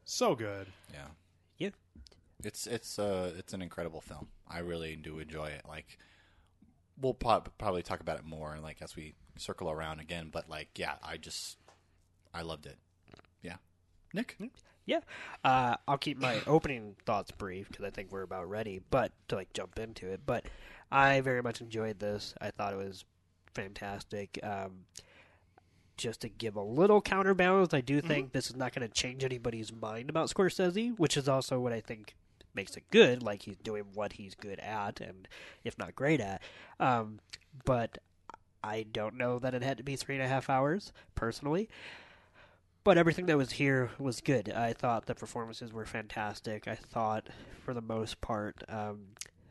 [0.04, 0.68] so good.
[0.92, 1.06] Yeah.
[1.58, 1.70] yeah.
[2.42, 4.28] It's it's uh it's an incredible film.
[4.48, 5.62] I really do enjoy it.
[5.66, 5.98] Like
[7.00, 10.70] we'll prob- probably talk about it more like as we circle around again, but like
[10.76, 11.58] yeah, I just
[12.32, 12.78] I loved it.
[13.42, 13.56] Yeah.
[14.12, 14.36] Nick?
[14.86, 15.00] Yeah,
[15.44, 18.80] uh, I'll keep my opening thoughts brief because I think we're about ready.
[18.90, 20.46] But to like jump into it, but
[20.92, 22.34] I very much enjoyed this.
[22.40, 23.04] I thought it was
[23.54, 24.38] fantastic.
[24.42, 24.84] Um,
[25.96, 29.24] just to give a little counterbalance, I do think this is not going to change
[29.24, 32.16] anybody's mind about Scorsese, which is also what I think
[32.54, 33.22] makes it good.
[33.22, 35.28] Like he's doing what he's good at, and
[35.64, 36.42] if not great at.
[36.80, 37.20] Um,
[37.64, 37.98] but
[38.62, 41.68] I don't know that it had to be three and a half hours personally.
[42.82, 44.50] But everything that was here was good.
[44.50, 46.68] I thought the performances were fantastic.
[46.68, 47.28] I thought,
[47.64, 49.06] for the most part, um,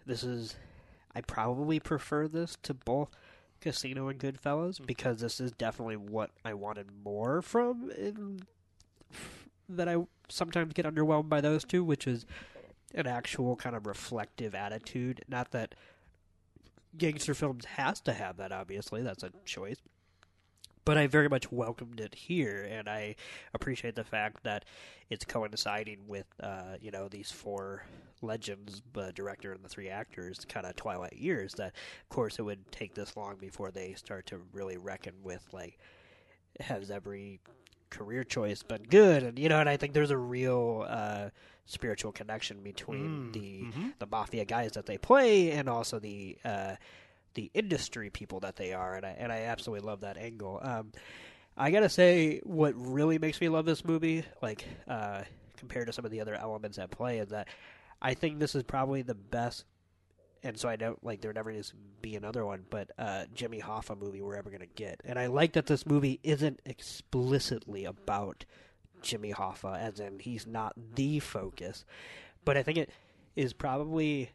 [0.06, 0.56] this is.
[1.16, 3.10] I probably prefer this to both
[3.62, 7.92] Casino and Goodfellas because this is definitely what I wanted more from.
[7.92, 8.42] In,
[9.70, 9.98] that I
[10.30, 12.26] sometimes get underwhelmed by those two, which is
[12.94, 15.24] an actual kind of reflective attitude.
[15.28, 15.76] Not that
[16.98, 18.52] gangster films has to have that.
[18.52, 19.78] Obviously, that's a choice
[20.86, 23.16] but I very much welcomed it here, and I
[23.54, 24.66] appreciate the fact that
[25.10, 27.86] it's coinciding with uh, you know these four
[28.22, 31.54] legends, the director and the three actors, kind of twilight years.
[31.54, 35.46] That of course it would take this long before they start to really reckon with
[35.54, 35.78] like
[36.60, 37.40] has every
[37.94, 41.30] career choice but good, and you know, and I think there's a real uh,
[41.66, 43.66] spiritual connection between the
[44.00, 46.76] the mafia guys that they play and also the uh,
[47.36, 50.60] the industry people that they are, and I and I absolutely love that angle.
[50.62, 50.92] Um,
[51.56, 55.22] I gotta say, what really makes me love this movie, like uh,
[55.58, 57.48] compared to some of the other elements at play, is that
[58.02, 59.66] I think this is probably the best.
[60.44, 61.64] And so I don't like there never to
[62.02, 65.02] be another one, but uh, Jimmy Hoffa movie we're ever gonna get.
[65.06, 68.46] And I like that this movie isn't explicitly about
[69.02, 71.86] Jimmy Hoffa, as in he's not the focus,
[72.44, 72.90] but I think it
[73.36, 74.32] is probably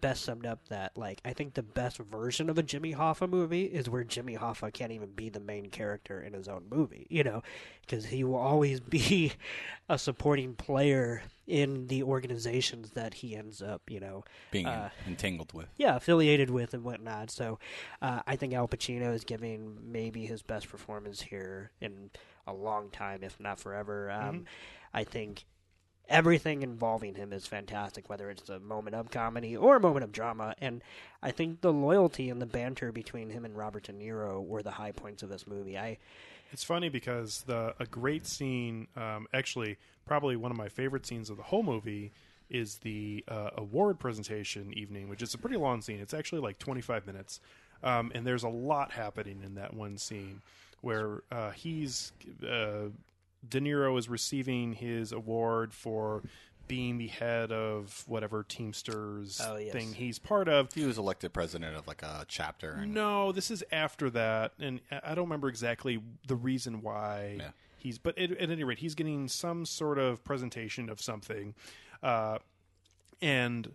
[0.00, 3.64] best summed up that like I think the best version of a Jimmy Hoffa movie
[3.64, 7.24] is where Jimmy Hoffa can't even be the main character in his own movie, you
[7.24, 7.42] know,
[7.80, 9.32] because he will always be
[9.88, 15.52] a supporting player in the organizations that he ends up, you know, being uh, entangled
[15.54, 15.66] with.
[15.76, 17.30] yeah, affiliated with and whatnot.
[17.30, 17.58] So
[18.02, 22.10] uh, I think Al Pacino is giving maybe his best performance here in
[22.46, 24.10] a long time, if not forever.
[24.10, 24.44] Um,
[24.92, 25.46] I think
[26.08, 30.12] everything involving him is fantastic, whether it's a moment of comedy or a moment of
[30.12, 30.54] drama.
[30.60, 30.82] And
[31.22, 34.72] I think the loyalty and the banter between him and Robert De Niro were the
[34.72, 35.78] high points of this movie.
[35.78, 35.98] I
[36.50, 39.76] It's funny because the a great scene, um, actually,
[40.06, 42.12] probably one of my favorite scenes of the whole movie,
[42.50, 46.00] is the uh, award presentation evening, which is a pretty long scene.
[46.00, 47.40] It's actually like 25 minutes,
[47.82, 50.40] um, and there's a lot happening in that one scene
[50.80, 52.12] where uh, he's
[52.42, 52.88] uh,
[53.48, 56.22] De Niro is receiving his award for
[56.68, 59.72] being the head of whatever Teamsters Oh, yes.
[59.72, 60.72] thing he's part of.
[60.72, 62.72] He was elected president of like a chapter.
[62.74, 67.36] And No, this is after that, and I I don't remember exactly the reason why
[67.40, 67.50] Yeah.
[67.78, 67.98] he's.
[67.98, 71.54] But at, at any rate, he's getting some sort of presentation of something,
[72.02, 72.38] uh,
[73.22, 73.74] and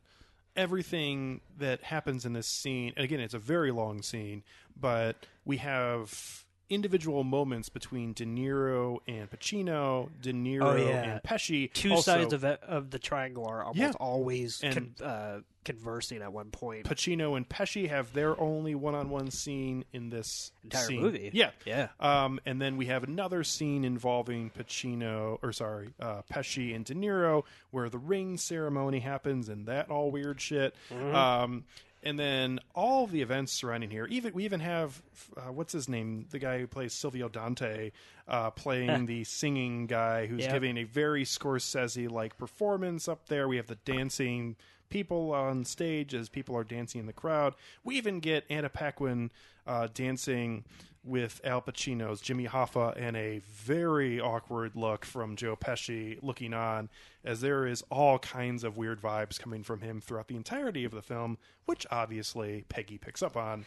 [0.55, 2.93] everything that happens in this scene.
[2.95, 4.43] And again, it's a very long scene,
[4.79, 11.13] but we have individual moments between De Niro and Pacino, De Niro Oh, yeah.
[11.13, 11.71] and Pesci.
[11.73, 13.91] two Also, sides of of the triangle are almost Yeah.
[13.99, 16.85] always con- uh, conversing at one point.
[16.85, 21.01] Pacino and Pesci have their only one-on-one scene in this Entire scene.
[21.01, 21.29] movie.
[21.33, 21.87] Yeah, Yeah.
[22.01, 26.93] Um, and then we have another scene involving Pacino, or sorry, uh, Pesci and De
[26.93, 30.75] Niro, where the ring ceremony happens and that all weird shit.
[30.89, 31.15] Mm-hmm.
[31.15, 31.63] Um,
[32.03, 34.05] and then all the events surrounding here.
[34.07, 35.01] Even we even have
[35.37, 37.91] uh, what's his name, the guy who plays Silvio Dante,
[38.27, 40.51] uh, playing the singing guy who's Yep.
[40.53, 43.47] giving a very Scorsese like performance up there.
[43.47, 44.55] We have the dancing
[44.89, 47.55] people on stage as people are dancing in the crowd.
[47.83, 49.31] We even get Anna Paquin
[49.65, 50.65] uh, dancing
[51.05, 56.89] with Al Pacino's Jimmy Hoffa and a very awkward look from Joe Pesci looking on
[57.25, 60.91] as there is all kinds of weird vibes coming from him throughout the entirety of
[60.91, 63.65] the film, which obviously Peggy picks up on.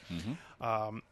[0.61, 1.03] Um,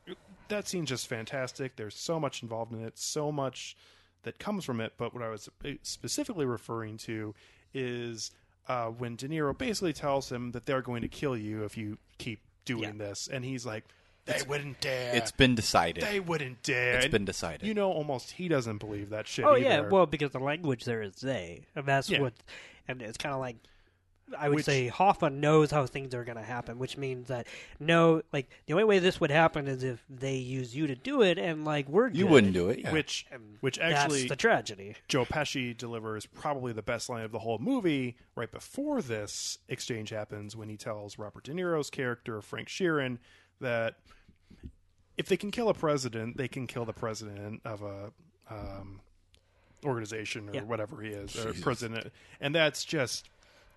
[0.48, 1.76] that scene's just fantastic.
[1.76, 3.76] There's so much involved in it, so much
[4.22, 4.94] that comes from it.
[4.96, 5.48] But what I was
[5.82, 7.34] specifically referring to
[7.74, 8.30] is
[8.68, 11.98] uh, when De Niro basically tells him that they're going to kill you if you
[12.16, 13.08] keep doing Yeah.
[13.08, 13.84] this, and he's like,
[14.26, 15.14] "They wouldn't dare.
[15.14, 16.02] It's been decided.
[16.04, 17.66] they wouldn't dare." It's been decided.
[17.66, 19.44] You know, almost he doesn't believe that shit.
[19.44, 22.20] Oh yeah, well because the language there is they, and that's Yeah.
[22.20, 22.34] what,
[22.88, 23.56] and it's kind of like,
[24.38, 27.46] I would Which- say Hoffa knows how things are going to happen, which means that
[27.78, 31.20] no, like the only way this would happen is if they use you to do
[31.20, 32.30] it, and like we're you good.
[32.32, 32.78] wouldn't do it.
[32.78, 32.92] Yeah.
[32.92, 34.96] which And which that's actually the tragedy.
[35.08, 40.08] Joe Pesci delivers probably the best line of the whole movie right before this exchange
[40.08, 43.18] happens when he tells Robert De Niro's character, Frank Sheeran,
[43.60, 43.94] that
[45.16, 48.12] if they can kill a president, they can kill the president of a
[48.50, 49.00] um,
[49.84, 50.62] organization or Yeah.
[50.62, 52.12] whatever he is, or president.
[52.40, 53.28] And that's just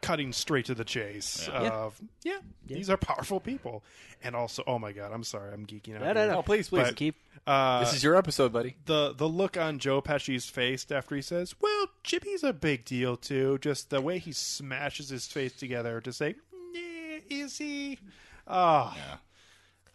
[0.02, 1.48] cutting straight to the chase.
[1.52, 1.70] Yeah.
[1.70, 3.84] Of yeah, these are powerful people,
[4.24, 6.02] and also, oh my god, I'm sorry, I'm geeking out.
[6.02, 6.32] No, no, here.
[6.32, 6.38] no.
[6.40, 6.84] Oh, please, please.
[6.84, 7.16] But, Keep.
[7.46, 8.76] Uh, this is your episode, buddy.
[8.86, 13.16] the the look on Joe Pesci's face after he says, "Well, Jimmy's a big deal
[13.18, 16.36] too." Just the way he smashes his face together to say,
[16.74, 18.00] "Nah, "Is he?"
[18.48, 18.96] Oh,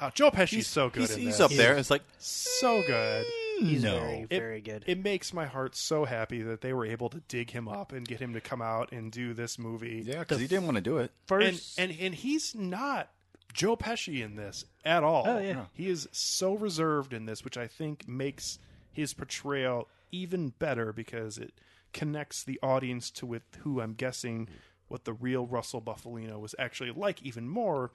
[0.02, 1.02] Oh, Joe Pesci's so good.
[1.02, 1.40] He's, in he's this.
[1.40, 1.76] up there.
[1.76, 3.24] It's like so good.
[3.60, 3.66] Mm.
[3.66, 4.00] He's no.
[4.00, 4.84] very, It- very good.
[4.86, 8.06] It makes my heart so happy that they were able to dig him up and
[8.06, 10.02] get him to come out and do this movie.
[10.04, 11.12] yeah, because he didn't want to do it.
[11.30, 13.10] and, First, and and he's not
[13.52, 15.24] Joe Pesci in this at all.
[15.26, 15.52] Oh, yeah.
[15.52, 15.66] No.
[15.72, 18.58] He is so reserved in this, which I think makes
[18.90, 21.52] his portrayal even better because it
[21.92, 24.48] connects the audience to with who I'm guessing
[24.88, 27.92] what the real Russell Bufalino was actually like even more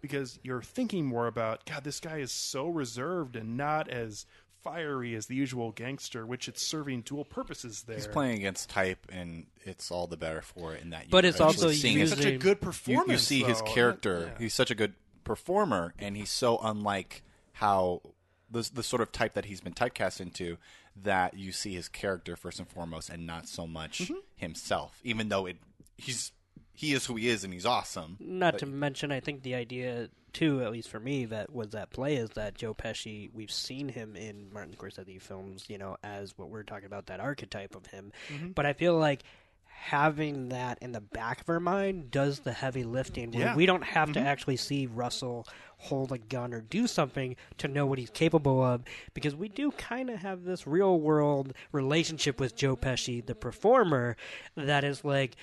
[0.00, 4.26] because you're thinking more about God, this guy is so reserved and not as
[4.62, 7.96] fiery as the usual gangster, which it's serving dual purposes there.
[7.96, 10.82] He's playing against type, and it's all the better for it.
[10.82, 13.10] In that, But you're it's also seeing his- such a good you, performance.
[13.10, 14.32] you see his character.
[14.32, 14.38] Yeah.
[14.40, 14.94] He's such a good
[15.24, 18.02] performer, and he's so unlike how
[18.50, 20.56] the the sort of type that he's been typecast into
[20.96, 24.14] that you see his character first and foremost, and not so much Mm-hmm.
[24.36, 25.00] himself.
[25.04, 25.58] Even though it
[25.96, 26.32] he's
[26.76, 28.16] he is who he is, and he's awesome.
[28.20, 31.74] Not But- to mention, I think the idea too, at least for me, that was
[31.74, 33.30] at play is that Joe Pesci.
[33.32, 37.20] We've seen him in Martin Scorsese films, you know, as what we're talking about that
[37.20, 38.12] archetype of him.
[38.28, 38.48] Mm-hmm.
[38.50, 39.22] But I feel like
[39.64, 43.30] having that in the back of our mind does the heavy lifting.
[43.30, 43.56] Where Yeah.
[43.56, 45.46] we don't have to actually see Russell
[45.78, 48.82] hold a gun or do something to know what he's capable of,
[49.14, 54.16] because we do kind of have this real world relationship with Joe Pesci, the performer,
[54.54, 55.36] that is like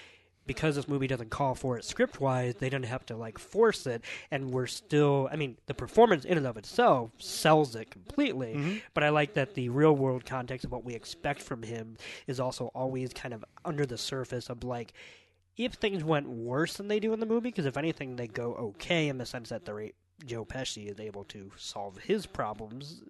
[0.45, 3.85] because this movie doesn't call for it script wise, they don't have to like force
[3.87, 5.29] it, and we're still.
[5.31, 8.81] I mean, the performance in and of itself sells it completely.
[8.93, 11.97] But I like that the real world context of what we expect from him
[12.27, 14.93] is also always kind of under the surface of like.
[15.55, 18.55] If things went worse than they do in the movie, because if anything, they go
[18.55, 19.93] okay in the sense that the rate
[20.25, 23.03] Joe Pesci is able to solve his problems,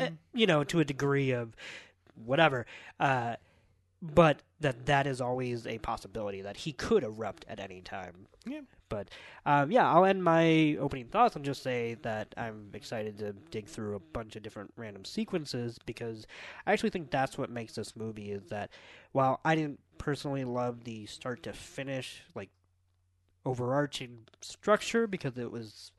[0.00, 1.54] eh, you know, to a degree of
[2.14, 2.64] whatever.
[2.98, 3.36] Uh,
[4.12, 8.26] but that that is always a possibility that he could erupt at any time.
[8.46, 8.60] Yeah.
[8.90, 9.08] But
[9.46, 13.66] um, yeah, I'll end my opening thoughts and just say that I'm excited to dig
[13.66, 16.26] through a bunch of different random sequences because
[16.66, 18.70] I actually think that's what makes this movie is that
[19.12, 22.50] while I didn't personally love the start to finish like
[23.46, 25.92] overarching structure because it was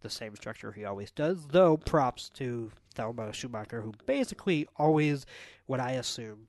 [0.00, 1.46] the same structure he always does.
[1.48, 5.26] Though props to Thelma Schoonmaker, who basically always,
[5.66, 6.46] what I assume,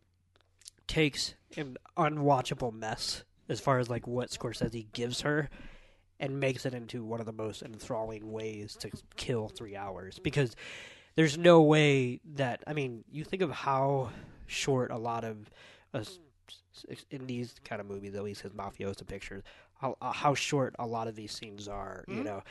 [0.90, 5.50] takes an unwatchable mess as far as like what Scorsese gives her
[6.20, 10.20] and makes it into one of the most enthralling ways to kill three hours.
[10.20, 10.56] Because
[11.16, 14.10] there's no way that I mean you think of how
[14.48, 15.50] short a lot of
[15.94, 16.20] us
[17.12, 19.44] in these kind of movies at least his mafioso pictures
[19.82, 22.42] how, uh, how short a lot of these scenes are you know?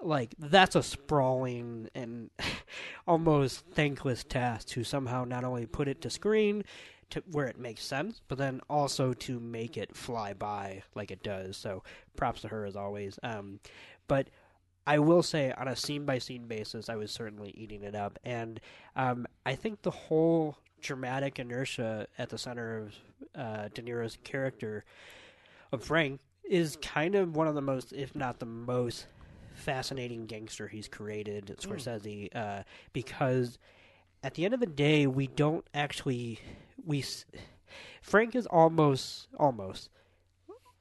[0.00, 2.30] Like that's a sprawling and
[3.06, 6.64] almost thankless task to somehow not only put it to screen
[7.12, 11.22] to where it makes sense, but then also to make it fly by like it
[11.22, 11.56] does.
[11.56, 11.82] So
[12.16, 13.18] props to her as always.
[13.22, 13.60] Um,
[14.08, 14.28] but
[14.86, 18.18] I will say on a scene by scene basis, I was certainly eating it up,
[18.24, 18.60] and
[18.96, 22.94] um, I think the whole dramatic inertia at the center of
[23.36, 24.84] uh, De Niro's character
[25.70, 29.06] of Frank is kind of one of the most, if not the most,
[29.54, 32.62] fascinating gangster he's created, Scorsese, uh,
[32.92, 33.58] because
[34.24, 36.40] at the end of the day, we don't actually
[36.84, 37.04] we
[38.02, 39.88] Frank is almost almost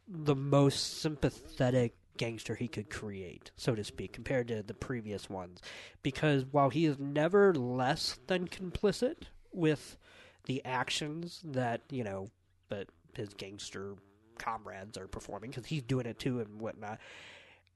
[0.08, 5.62] the most sympathetic gangster he could create, so to speak, compared to the previous ones,
[6.04, 9.24] because while he is never less than complicit
[9.54, 9.98] with
[10.46, 12.28] the actions that you know,
[12.70, 13.96] but his gangster
[14.38, 17.00] comrades are performing because he's doing it too and whatnot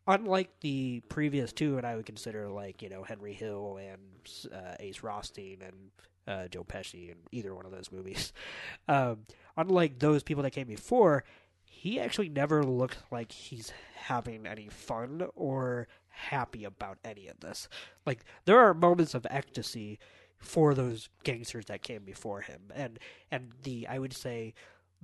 [0.08, 4.76] unlike the previous two, and I would consider like you know Henry Hill and uh,
[4.80, 5.92] Ace Rothstein and
[6.28, 8.34] uh, Joe Pesci in either one of those movies.
[8.88, 9.26] Um,
[9.58, 11.24] unlike those people that came before,
[11.64, 17.68] he actually never looked like he's having any fun or happy about any of this.
[18.06, 19.98] Like there are moments of ecstasy
[20.38, 23.00] for those gangsters that came before him, and
[23.32, 24.54] and the I would say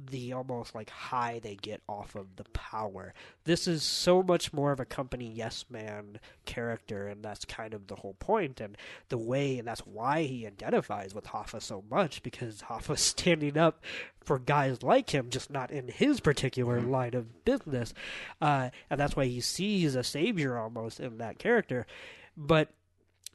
[0.10, 3.14] the almost like high they get off of the power.
[3.44, 7.88] This is so much more of a company yes man character, and that's kind of
[7.88, 8.78] the whole point, and
[9.10, 13.84] the way, and that's why he identifies with Hoffa so much because Hoffa's standing up
[14.24, 17.94] for guys like him, just not in his particular line of business,
[18.42, 21.86] uh, and that's why he sees a savior almost in that character,
[22.36, 22.70] but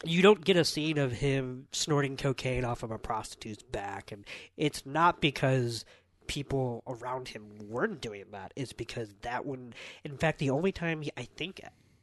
[0.04, 4.26] you don't get a scene of him snorting cocaine off of a prostitute's back and
[4.56, 5.84] it's not because
[6.26, 9.74] people around him weren't doing that is because that wouldn't.
[10.04, 11.60] In fact, the only time he, I think.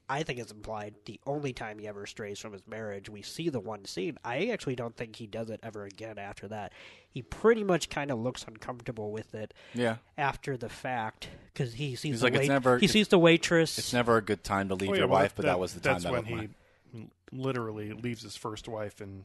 [0.09, 3.47] I think it's implied the only time he ever strays from his marriage, we see
[3.47, 4.17] the one scene.
[4.23, 6.73] I actually don't think he does it ever again after that.
[7.09, 9.95] He pretty much kind of looks uncomfortable with it Yeah.
[10.17, 13.17] after the fact because he sees He's the like, it's wait- never- he sees the
[13.17, 13.79] waitress.
[13.79, 15.73] It's never a good time to leave Oh, yeah, your well, wife, but that, was
[15.73, 16.49] the time that's that when I-
[16.97, 19.23] he literally leaves his first wife and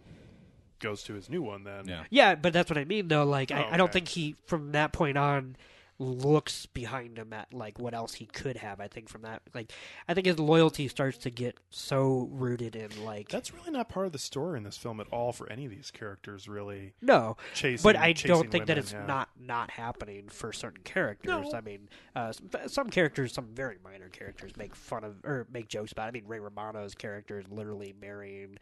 [0.79, 1.65] goes to his new one.
[1.65, 2.05] Then Yeah.
[2.11, 3.25] Yeah, but that's what I mean, though.
[3.25, 5.57] Like, I, Oh, I don't think he, from that point on,
[6.01, 8.81] looks behind him at like what else he could have.
[8.81, 9.73] I think from that, like,
[10.07, 14.07] I think his loyalty starts to get so rooted in like that's really not part
[14.07, 16.49] of the story in this film at all for any of these characters.
[16.49, 19.07] Really, no, chasing- but I chasing don't think that it's yeah.
[19.07, 21.29] not not happening for certain characters.
[21.53, 21.53] No.
[21.53, 25.67] I mean, uh, some, some characters, some very minor characters, make fun of or make
[25.69, 26.05] jokes about.
[26.05, 26.09] It.
[26.09, 28.59] I mean, Ray Romano's character is literally marrying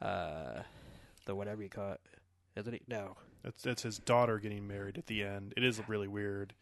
[0.00, 0.62] uh,
[1.26, 2.00] the whatever you call it,
[2.56, 2.80] isn't he?
[2.88, 3.16] No.
[3.42, 5.54] that's that's his daughter getting married at the end.
[5.56, 6.54] It is really weird.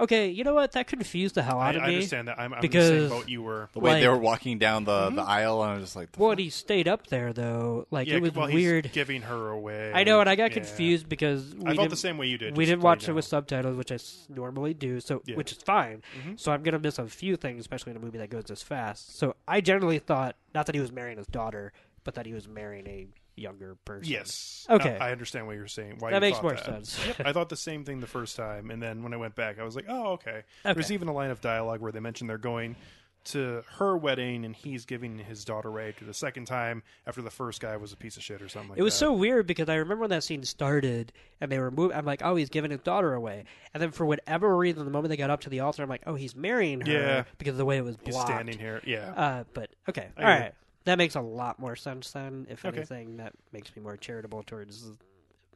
[0.00, 0.70] Okay, you know what?
[0.72, 1.88] That confused the hell I, out of me.
[1.88, 2.38] I understand that.
[2.38, 3.68] I'm, I'm because- the same boat you were.
[3.72, 6.12] The way Like- they were walking down the, the aisle, and I was just like,
[6.12, 7.88] the Well, he stayed up there though.
[7.90, 8.92] Like Yeah, it was well, he's weird.
[8.92, 9.90] giving her away.
[9.92, 10.54] I know, and I got Yeah.
[10.62, 12.56] confused because we I felt didn't, the same way you did.
[12.56, 13.14] we didn't watch it know.
[13.14, 15.00] with subtitles, which I s- normally do.
[15.00, 15.34] So, Yeah.
[15.34, 16.04] which is fine.
[16.24, 16.38] Mhm.
[16.38, 19.16] So I'm gonna miss a few things, especially in a movie that goes this fast.
[19.18, 21.72] So I generally thought not that he was marrying his daughter,
[22.04, 23.08] but that he was marrying a
[23.38, 24.10] younger person.
[24.10, 24.66] Yes.
[24.68, 24.96] Okay.
[25.00, 25.96] I, I understand what you're saying.
[25.98, 26.64] Why That makes more that.
[26.64, 26.98] sense.
[27.06, 29.58] Yep, I thought the same thing the first time, and then when I went back,
[29.58, 32.38] I was like, "Oh, okay." There's even a line of dialogue where they mention they're
[32.38, 32.76] going
[33.24, 37.30] to her wedding, and he's giving his daughter away to the second time after the
[37.30, 38.98] first guy was a piece of shit or something like It was that.
[39.00, 41.94] so weird because I remember when that scene started and they were moving.
[41.96, 43.44] I'm like, oh, he's giving his daughter away.
[43.74, 46.04] And then for whatever reason, the moment they got up to the altar, I'm like,
[46.06, 47.24] oh, he's marrying her Yeah.
[47.36, 48.28] because of the way it was He's blocked.
[48.28, 48.80] standing here.
[48.86, 49.12] Yeah.
[49.14, 50.44] Uh, but okay, I all agree.
[50.44, 50.54] right,
[50.88, 52.46] that makes a lot more sense then.
[52.50, 52.78] If Okay.
[52.78, 54.90] anything, that makes me more charitable towards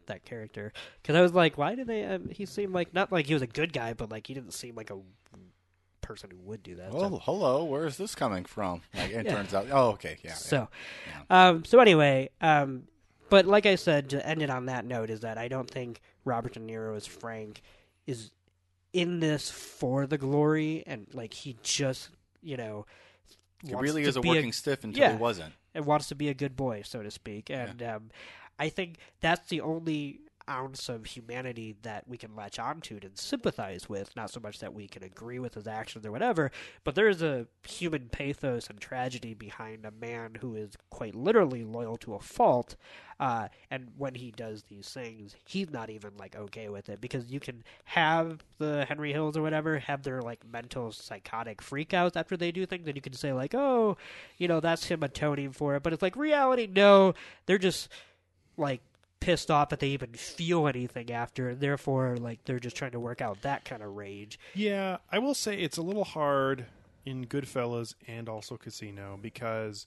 [0.06, 2.04] that character because I was like, why did they?
[2.04, 4.52] Um, he seemed like not like he was a good guy, but like he didn't
[4.52, 4.98] seem like a
[6.00, 6.90] person who would do that.
[6.92, 7.20] oh, so.
[7.22, 8.82] hello, where is this coming from?
[8.94, 9.34] Like, it Yeah.
[9.36, 10.30] turns out, oh, okay, yeah.
[10.30, 10.34] yeah.
[10.34, 10.68] So,
[11.30, 12.84] um, so anyway, um,
[13.30, 16.00] but like I said, to end it on that note, is that I don't think
[16.24, 17.62] Robert De Niro as Frank
[18.06, 18.32] is
[18.92, 22.10] in this for the glory, and like he just,
[22.42, 22.84] you know,
[23.64, 25.12] He really is a working stiff until yeah.
[25.12, 25.54] he wasn't.
[25.74, 27.50] and wants to be a good boy, so to speak.
[27.50, 28.10] And um,
[28.58, 33.88] I think that's the only ounce of humanity that we can latch onto and sympathize
[33.88, 34.14] with.
[34.16, 36.50] Not so much that we can agree with his actions or whatever,
[36.84, 41.96] but there's a human pathos and tragedy behind a man who is quite literally loyal
[41.98, 42.76] to a fault.
[43.20, 47.30] Uh, and when he does these things, he's not even like okay with it because
[47.30, 52.36] you can have the Henry Hills or whatever have their like mental psychotic freakouts after
[52.36, 53.96] they do things, and you can say like, oh,
[54.38, 55.82] you know, that's him atoning for it.
[55.82, 57.14] But it's like reality, no,
[57.46, 57.88] they're just
[58.56, 58.80] like
[59.22, 63.00] pissed off that they even feel anything after, and therefore like they're just trying to
[63.00, 64.38] work out that kind of rage.
[64.54, 66.66] Yeah, I will say it's a little hard
[67.06, 69.86] in Goodfellas and also Casino because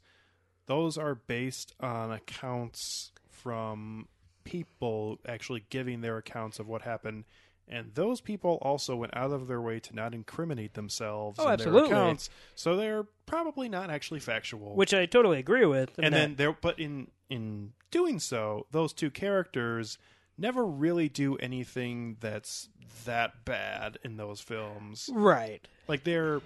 [0.68, 4.08] those are based on accounts from
[4.46, 7.26] people actually giving their accounts of what happened.
[7.68, 11.54] And those people also went out of their way to not incriminate themselves Oh, in
[11.54, 11.90] absolutely.
[11.90, 14.76] their accounts, so they're probably not actually factual.
[14.76, 15.98] Which I totally agree with.
[15.98, 19.98] and that- then there, but in in doing so, those two characters
[20.38, 22.70] never really do anything that's
[23.06, 25.10] that bad in those films.
[25.12, 26.42] right, Like they're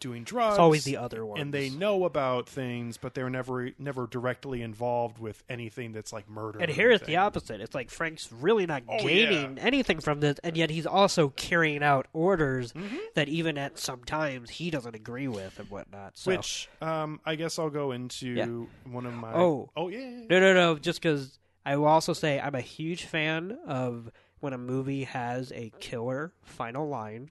[0.00, 0.54] doing drugs.
[0.54, 4.62] it's always the other one, and they know about things, but they're never never directly
[4.62, 6.58] involved with anything that's like murder.
[6.58, 7.60] And here it's the opposite.
[7.60, 9.62] It's like Frank's really not Oh, gaining yeah.
[9.62, 12.96] anything from this, and yet he's also carrying out orders Mm-hmm.
[13.14, 16.16] that even at some times he doesn't agree with and whatnot.
[16.16, 16.30] So.
[16.32, 18.46] Which um, I guess I'll go into Yeah.
[18.90, 19.32] one of my.
[19.34, 19.70] Oh.
[19.76, 20.20] oh yeah.
[20.30, 20.78] No, no, no.
[20.78, 24.10] Just because I will also say I'm a huge fan of
[24.40, 27.30] when a movie has a killer final line,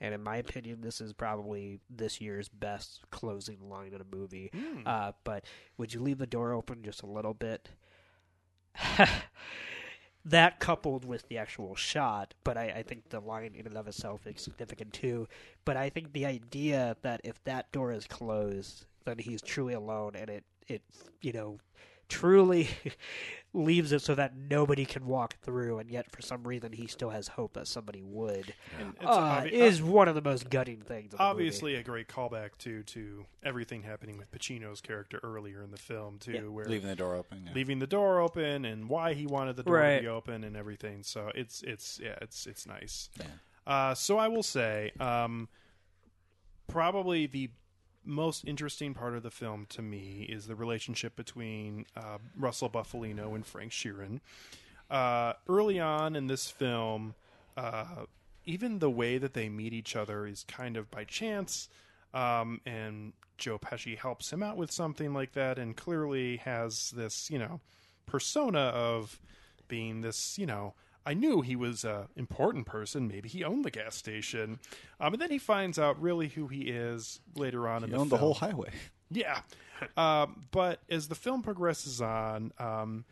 [0.00, 4.50] and in my opinion, this is probably this year's best closing line in a movie.
[4.86, 5.44] Uh, but
[5.76, 7.70] would you leave the door open just a little bit?
[10.24, 13.88] that coupled with the actual shot, but I, I think the line in and of
[13.88, 15.26] itself is significant too.
[15.64, 20.12] But I think the idea that if that door is closed, then he's truly alone,
[20.14, 20.82] and it it
[21.22, 21.58] you know
[22.08, 22.68] truly
[23.54, 27.10] leaves it so that nobody can walk through, and yet for some reason he still
[27.10, 28.52] has hope that somebody would.
[28.78, 31.12] And Uh, obvi- is one of the most gutting things.
[31.14, 31.30] Of the movie.
[31.30, 36.18] obviously a great callback to to everything happening with Pacino's character earlier in the film
[36.18, 36.40] too, Yeah.
[36.42, 37.44] where Leaving the door open.
[37.46, 37.52] Yeah.
[37.54, 39.96] leaving the door open and why he wanted the door Right.
[39.96, 41.02] to be open and everything.
[41.02, 43.08] So it's it's yeah, it's it's nice.
[43.18, 43.26] Yeah.
[43.66, 45.48] Uh, so I will say, um,
[46.68, 47.50] probably the
[48.08, 53.34] most interesting part of the film to me is the relationship between uh, Russell Bufalino
[53.34, 54.20] and Frank Sheeran.
[54.90, 57.14] Uh, early on in this film,
[57.56, 58.06] uh,
[58.46, 61.68] even the way that they meet each other is kind of by chance.
[62.14, 67.30] Um, and Joe Pesci helps him out with something like that, and clearly has this,
[67.30, 67.60] you know,
[68.06, 69.20] persona of
[69.68, 70.72] being this, you know,
[71.08, 73.08] I knew he was a important person.
[73.08, 74.58] Maybe he owned the gas station,
[75.00, 78.00] um, and then he finds out really who he is later on in You the
[78.02, 78.72] owned the whole highway.
[79.10, 79.40] Yeah.
[79.96, 83.06] Um, but as the film progresses on, um,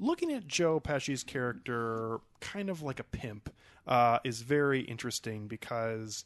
[0.00, 3.54] looking at Joe Pesci's character kind of like a pimp
[3.86, 6.24] uh, is very interesting because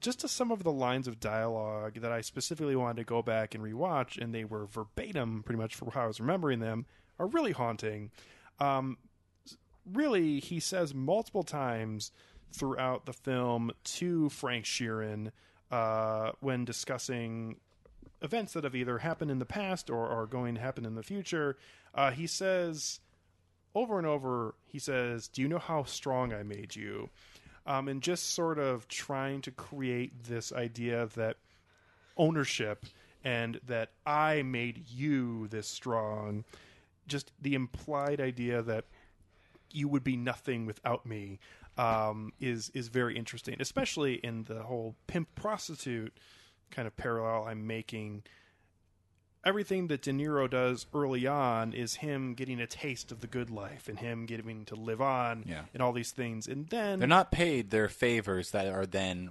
[0.00, 3.56] just to some of the lines of dialogue that I specifically wanted to go back
[3.56, 6.86] and rewatch, and they were verbatim pretty much for how I was remembering them,
[7.18, 8.12] are really haunting.
[8.60, 8.98] Um,
[9.90, 12.12] really, he says multiple times
[12.52, 15.30] throughout the film to Frank Sheeran
[15.70, 17.56] uh, when discussing
[18.22, 21.02] events that have either happened in the past or are going to happen in the
[21.02, 21.56] future.
[21.94, 23.00] Uh, he says
[23.74, 27.10] over and over, he says, Do you know how strong I made you?
[27.66, 31.36] Um, and just sort of trying to create this idea that
[32.16, 32.86] ownership
[33.24, 36.44] and that I made you this strong.
[37.08, 38.84] Just the implied idea that
[39.74, 41.38] you would be nothing without me
[41.76, 46.16] um, is is very interesting, especially in the whole pimp prostitute
[46.70, 48.22] kind of parallel I'm making.
[49.46, 53.50] Everything that De Niro does early on is him getting a taste of the good
[53.50, 55.64] life and him getting to live on Yeah.
[55.74, 56.46] and all these things.
[56.48, 59.30] And then They're not paid; they're favors that are then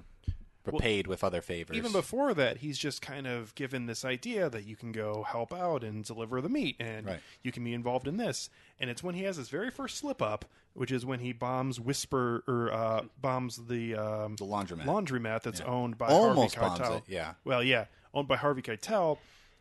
[0.66, 1.76] repaid with other favors.
[1.78, 5.54] even before that, he's just kind of given this idea that you can go help
[5.54, 7.20] out and deliver the meat, and Right.
[7.42, 8.50] you can be involved in this.
[8.80, 11.80] And it's when he has his very first slip up, which is when he bombs
[11.80, 14.86] Whisper or uh, bombs the um, The laundromat.
[14.86, 15.66] laundromat that's Yeah.
[15.68, 16.98] owned by Almost Harvey Keitel.
[16.98, 17.34] it, yeah.
[17.44, 19.18] Well, yeah, owned by Harvey Keitel.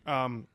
[0.07, 0.47] Um,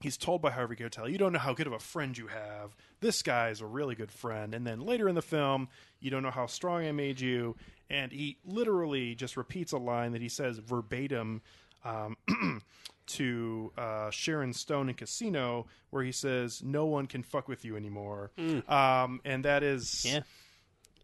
[0.00, 2.74] he's told by Harvey Keitel, "You don't know how good of a friend you have.
[3.00, 5.68] This guy's a really good friend." And then later in the film,
[6.00, 7.56] you don't know how strong I made you,
[7.90, 11.42] and he literally just repeats a line that he says verbatim
[11.84, 12.16] um,
[13.06, 17.76] to uh, Sharon Stone in Casino, where he says, "No one can fuck with you
[17.76, 18.30] anymore,"
[18.68, 20.20] um, and that is Yeah.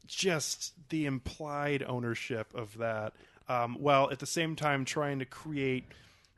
[0.06, 3.12] just the implied ownership of that,
[3.48, 5.84] um, while at the same time trying to create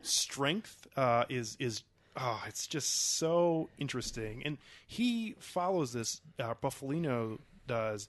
[0.02, 1.82] strength uh, is is
[2.16, 4.42] oh, it's just so interesting.
[4.44, 6.20] And he follows this.
[6.38, 8.08] Uh, Bufalino does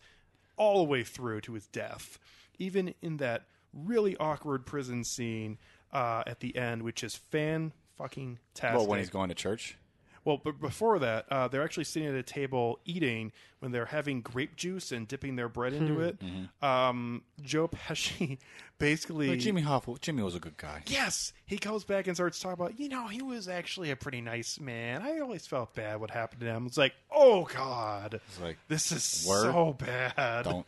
[0.57, 2.19] all the way through to his death,
[2.57, 5.57] even in that really awkward prison scene
[5.91, 8.77] uh, at the end, which is fan fucking tastic.
[8.77, 9.77] well, when he's going to church.
[10.25, 14.21] Well, but before that, uh, they're actually sitting at a table eating when they're having
[14.21, 16.17] grape juice and dipping their bread into it.
[16.63, 18.39] Um, Joe Pesci
[18.79, 19.29] basically.
[19.29, 20.81] Like Jimmy Hoffa, Jimmy was a good guy.
[20.87, 24.19] Yes, he comes back and starts talking about, you know, he was actually a pretty
[24.19, 25.03] nice man.
[25.03, 26.65] I always felt bad what happened to him.
[26.65, 29.43] It's like, oh god, It's like, this is word?
[29.43, 30.45] so bad.
[30.45, 30.65] don't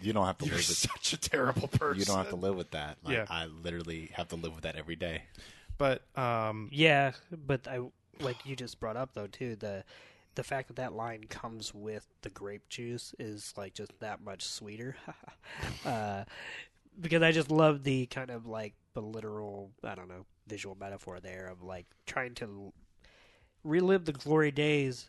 [0.00, 1.98] you don't have to You're live with such a terrible person.
[1.98, 2.96] you don't have to live with that.
[3.04, 3.26] Like, Yeah.
[3.28, 5.22] I literally have to live with that every day.
[5.78, 7.80] But um, Yeah, but I
[8.20, 9.84] like you just brought up though too the
[10.34, 14.42] the fact that that line comes with the grape juice is like just that much
[14.42, 14.96] sweeter.
[15.86, 16.24] uh,
[17.00, 21.20] because I just love the kind of like the literal I don't know visual metaphor
[21.20, 22.72] there of like trying to
[23.62, 25.08] relive the glory days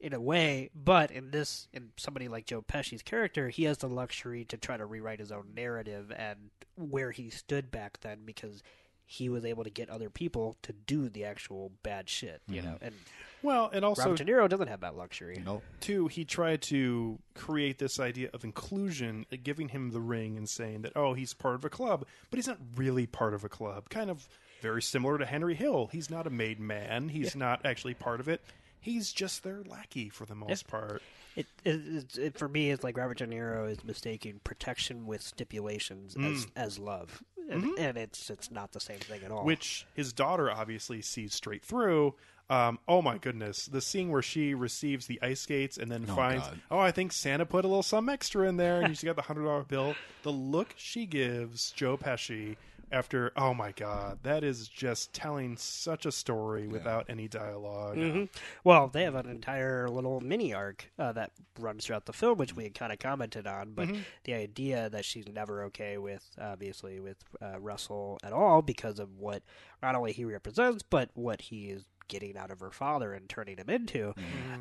[0.00, 3.88] in a way, but in this in somebody like Joe Pesci's character, he has the
[3.88, 8.62] luxury to try to rewrite his own narrative and where he stood back then because
[9.12, 12.78] he was able to get other people to do the actual bad shit, you know.
[12.80, 12.94] And
[13.42, 15.42] well, and also Robert De Niro doesn't have that luxury.
[15.44, 15.62] Nope.
[15.80, 20.48] Two, he tried to create this idea of inclusion, uh, giving him the ring and
[20.48, 23.50] saying that, oh, he's part of a club, but he's not really part of a
[23.50, 23.90] club.
[23.90, 24.26] Kind of
[24.62, 25.90] very similar to Henry Hill.
[25.92, 27.10] He's not a made man.
[27.10, 28.40] He's not actually part of it.
[28.80, 31.02] He's just their lackey for the most part.
[31.36, 35.22] It, it, it, it for me, it's like Robert De Niro is mistaking protection with
[35.22, 39.44] stipulations as as love, and, and it's it's not the same thing at all.
[39.44, 42.14] Which his daughter obviously sees straight through.
[42.50, 46.14] Um, oh my goodness, the scene where she receives the ice skates and then Oh,
[46.14, 46.60] finds, God.
[46.70, 49.22] oh, I think Santa put a little some extra in there, and she got the
[49.22, 49.94] hundred dollar bill.
[50.22, 52.56] The look she gives Joe Pesci
[52.92, 58.24] after, oh my god, that is just telling such a story without any dialog Mm-hmm.
[58.64, 62.54] Well, they have an entire little mini arc uh, that runs throughout the film, which
[62.54, 63.72] we had kind of commented on.
[63.72, 63.88] But
[64.24, 69.18] the idea that she's never okay with, obviously, with uh, Russell at all because of
[69.18, 69.42] what
[69.82, 73.56] not only he represents, but what he is getting out of her father and turning
[73.56, 74.12] him into.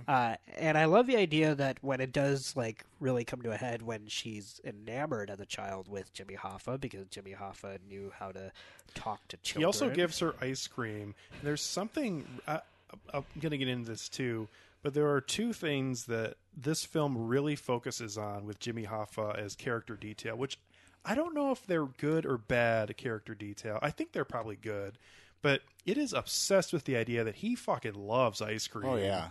[0.07, 3.57] Uh, and I love the idea that when it does like really come to a
[3.57, 8.31] head when she's enamored as a child with Jimmy Hoffa because Jimmy Hoffa knew how
[8.31, 8.53] to
[8.95, 9.61] talk to children.
[9.61, 11.13] He also gives her ice cream.
[11.43, 12.61] There's something I,
[13.13, 14.47] I'm going to get into this too,
[14.81, 19.55] but there are two things that this film really focuses on with Jimmy Hoffa as
[19.55, 20.57] character detail, which
[21.03, 23.79] I don't know if they're good or bad character detail.
[23.81, 24.97] I think they're probably good,
[25.41, 28.89] but it is obsessed with the idea that he fucking loves ice cream.
[28.89, 29.29] Oh yeah.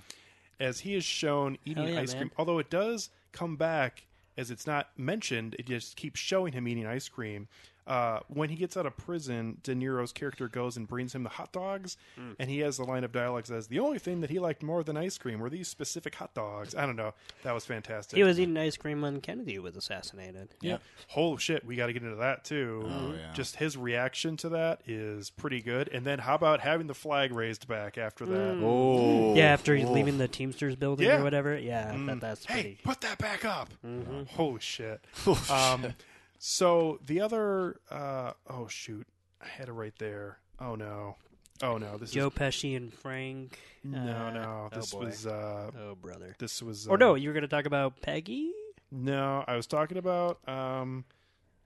[0.58, 2.22] as he is shown eating yeah, ice man.
[2.22, 2.32] cream.
[2.36, 4.04] Although it does come back
[4.36, 7.48] as it's not mentioned, it just keeps showing him eating ice cream.
[7.86, 11.28] Uh, when he gets out of prison, De Niro's character goes and brings him the
[11.30, 12.32] hot dogs, Hmm.
[12.38, 14.84] and he has the line of dialogue says, "The only thing that he liked more
[14.84, 17.14] than ice cream were these specific hot dogs." I don't know.
[17.42, 18.16] That was fantastic.
[18.16, 20.54] He was eating ice cream when Kennedy was assassinated.
[20.60, 20.78] Yeah.
[21.08, 22.82] Holy shit, we got to get into that too.
[22.86, 23.32] Oh, yeah.
[23.32, 25.88] Just his reaction to that is pretty good.
[25.88, 28.60] And then how about having the flag raised back after that?
[28.62, 29.34] Oh.
[29.34, 31.20] Yeah, after he's leaving the Teamsters building Yeah.
[31.20, 31.58] or whatever.
[31.58, 33.70] Yeah, that, that's Hey, put that back up.
[33.84, 34.24] Mm-hmm.
[34.36, 35.04] Holy shit.
[35.26, 35.94] Oh, Um,
[36.42, 39.06] so the other, uh, oh shoot,
[39.42, 40.38] I had it right there.
[40.58, 41.16] Oh no,
[41.62, 43.58] oh no, this Joe is Pesci and Frank.
[43.84, 44.70] no, uh, no.
[44.72, 45.04] oh This boy.
[45.04, 46.34] was, uh, Oh brother.
[46.38, 46.88] this was.
[46.88, 48.52] Or no, you were going to talk about Peggy.
[48.90, 49.44] no.
[49.46, 51.04] I was talking about um,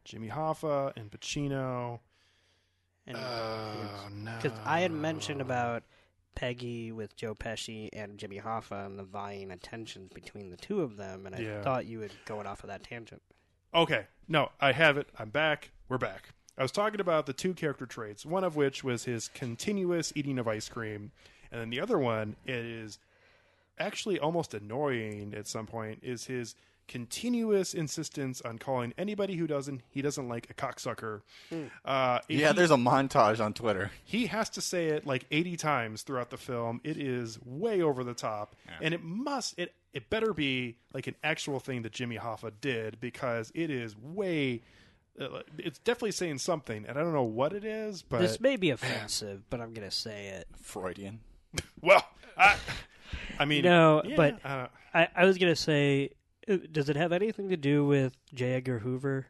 [0.05, 2.01] Jimmy Hoffa and Pacino.
[3.07, 5.83] And Oh no, because I had mentioned about
[6.35, 10.97] Peggy with Joe Pesci and Jimmy Hoffa and the vying attentions between the two of
[10.97, 11.63] them, and I Yeah.
[11.63, 13.23] thought you would going off of that tangent.
[13.75, 15.09] Okay, no, I have it.
[15.19, 15.71] I'm back.
[15.89, 16.31] We're back.
[16.57, 20.39] I was talking about the two character traits, one of which was his continuous eating
[20.39, 21.11] of ice cream,
[21.51, 22.99] and then the other one is
[23.79, 26.55] actually almost annoying at some point is his
[26.87, 31.23] continuous insistence on calling anybody who doesn't he doesn't like a cocksucker.
[31.85, 33.91] Uh, Yeah, he- there's a montage on Twitter.
[34.05, 38.05] he has to say it like 80 times throughout the film it is way over
[38.05, 42.19] the top and it must it it better be like an actual thing that jimmy
[42.19, 44.61] hoffa did because it is way
[45.21, 48.57] uh, it's definitely saying something and i don't know what it is but this may
[48.57, 50.49] be offensive, but I'm going to say it.
[50.61, 51.21] Freudian.
[51.81, 52.05] well
[52.37, 52.57] I,
[53.39, 56.11] I mean No, yeah, but- uh, I, I was going to say,
[56.49, 58.55] uh, does it have anything to do with J.
[58.55, 59.27] Edgar Hoover?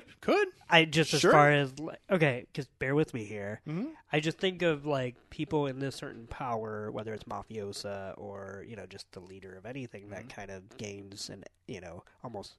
[0.00, 1.32] Could could I just as Sure.
[1.32, 3.60] far as like, okay, because bear with me here.
[3.68, 3.90] Mhm.
[4.12, 8.76] I just think of like people in this certain power, whether it's mafiosa or you
[8.76, 10.28] know just the leader of anything that Mm-hmm.
[10.40, 12.54] kind of gains an you know almost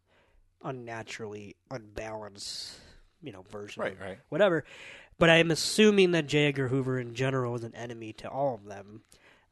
[0.64, 2.76] unnaturally unbalanced
[3.22, 4.18] you know version Right, of right.
[4.30, 4.64] whatever.
[5.18, 6.48] But I'm assuming that J.
[6.48, 9.04] Edgar Hoover in general is an enemy to all of them,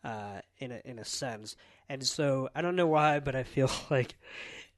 [0.03, 1.55] uh, in a in a sense.
[1.87, 4.15] And so I don't know why, but I feel like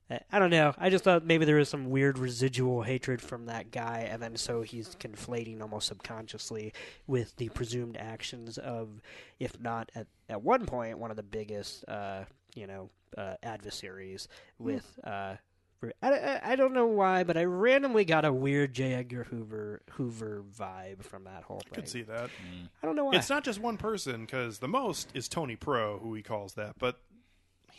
[0.10, 0.73] I don't know.
[0.77, 4.36] I just thought maybe there was some weird residual hatred from that guy, and then
[4.38, 6.73] so he's conflating almost subconsciously
[7.07, 9.02] with the presumed actions of,
[9.40, 14.27] if not at at one point, one of the biggest, uh, you know, uh, adversaries
[14.60, 14.99] with.
[15.03, 15.36] Uh,
[16.02, 18.94] I, I, I don't know why, but I randomly got a weird J.
[18.94, 21.73] Edgar Hoover Hoover vibe from that whole thing.
[21.73, 22.30] could see that
[22.82, 23.15] I don't know why.
[23.15, 26.76] It's not just one person because the most is Tony Pro, who he calls that,
[26.80, 26.99] but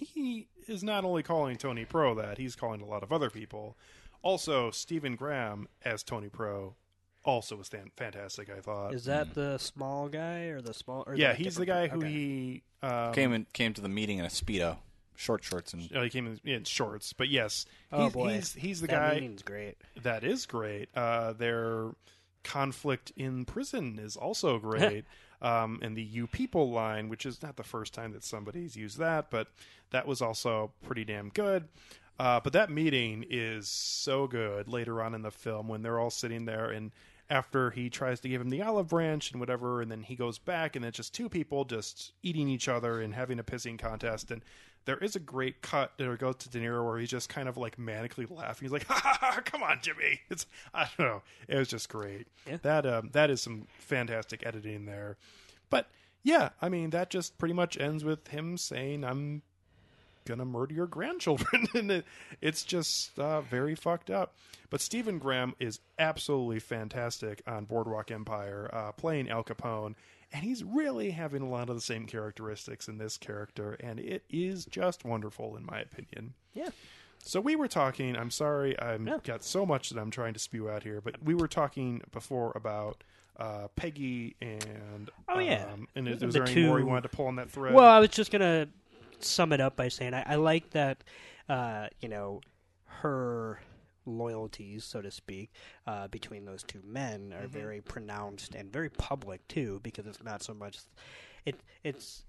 [0.04, 3.76] he is not only calling Tony Pro that; he's calling a lot of other people.
[4.22, 6.74] Also, Stephen Graham as Tony Pro
[7.24, 8.50] also was fan- fantastic.
[8.50, 8.94] I thought.
[8.94, 11.04] Is that the small guy or the small?
[11.06, 12.10] Or yeah, that a he's the guy per- who okay.
[12.12, 14.76] he um, Came in, came to the meeting in a speedo,
[15.14, 18.52] short shorts, and uh, he came in, in shorts, but yes, Oh he's, boy, he's
[18.54, 19.76] he's the that guy meeting's great.
[20.02, 20.88] that is great.
[20.94, 21.90] Uh, their
[22.44, 25.04] conflict in prison is also great.
[25.42, 28.98] Um, and the "you people" line, which is not the first time that somebody's used
[28.98, 29.48] that, but
[29.90, 31.68] that was also pretty damn good.
[32.18, 36.10] Uh, but that meeting is so good later on in the film when they're all
[36.10, 36.92] sitting there and
[37.28, 40.38] after he tries to give him the olive branch and whatever, and then he goes
[40.38, 44.30] back and it's just two people just eating each other and having a pissing contest.
[44.30, 44.42] And
[44.86, 47.56] there is a great cut that goes to De Niro where he's just kind of
[47.56, 48.66] like manically laughing.
[48.66, 49.40] He's like, "Ha ha ha!
[49.44, 51.22] Come on, Jimmy!" It's I don't know.
[51.48, 52.28] It was just great.
[52.46, 52.58] Yeah.
[52.62, 55.16] That um, that is some fantastic editing there.
[55.68, 55.88] But
[56.22, 59.42] yeah, I mean that just pretty much ends with him saying, "I'm
[60.24, 62.04] gonna murder your grandchildren," and it,
[62.40, 64.36] it's just uh, very fucked up.
[64.70, 69.94] But Stephen Graham is absolutely fantastic on Boardwalk Empire, uh, playing Al Capone,
[70.36, 74.22] and he's really having a lot of the same characteristics in this character, and it
[74.28, 76.34] is just wonderful in my opinion.
[76.52, 76.68] Yeah.
[77.24, 78.14] So we were talking.
[78.16, 79.18] I'm sorry, I've No.
[79.24, 82.52] got so much that I'm trying to spew out here, but we were talking before
[82.54, 83.02] about
[83.38, 85.66] uh, Peggy and Oh, yeah.
[85.72, 87.74] um, and is, The was there any more you wanted to pull on that thread?
[87.74, 88.68] Well, I was just gonna
[89.20, 91.02] sum it up by saying I, I like that,
[91.48, 92.42] uh, you know,
[92.84, 93.60] her
[94.06, 95.50] loyalties, so to speak,
[95.86, 100.42] uh, between those two men are very pronounced and very public too, because it's not
[100.42, 100.78] so much
[101.44, 102.24] it it's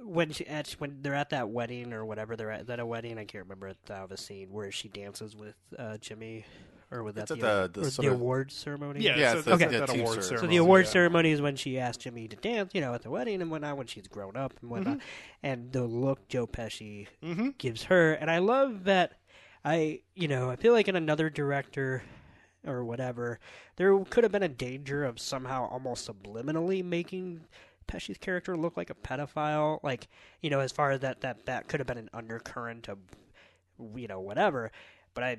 [0.00, 2.86] when she at when they're at that wedding or whatever they're at is that a
[2.86, 6.44] wedding I can't remember now the scene where she dances with uh, Jimmy
[6.90, 9.38] or with It's that at the- the or the of- awards ceremony yeah, Yeah, so
[9.38, 10.48] it's that's the- the that award cer- so ceremony.
[10.50, 10.90] the award yeah.
[10.90, 13.76] ceremony is when she asked Jimmy to dance, you know, at the wedding and whatnot,
[13.76, 14.98] when she's grown up and whatnot.
[15.42, 17.08] And the look Joe Pesci
[17.58, 19.14] gives her, and I love that.
[19.64, 22.02] I, you know, I feel like in another director
[22.66, 23.38] or whatever,
[23.76, 27.40] there could have been a danger of somehow almost subliminally making
[27.86, 29.78] Pesci's character look like a pedophile.
[29.82, 30.08] Like,
[30.42, 32.98] you know, as far as that, that, that could have been an undercurrent of,
[33.96, 34.70] you know, whatever.
[35.14, 35.36] But I,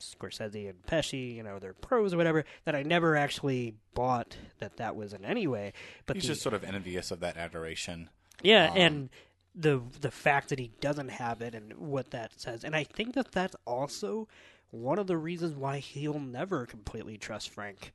[0.00, 4.78] Scorsese and Pesci, you know, they're pros or whatever, that I never actually bought that
[4.78, 5.72] that was in any way.
[6.06, 8.08] But He's the, just sort of envious of that adoration.
[8.42, 9.10] yeah, Um, and
[9.54, 13.14] the the fact that he doesn't have it and what that says, and I think
[13.14, 14.28] that that's also
[14.70, 17.92] one of the reasons why he'll never completely trust Frank.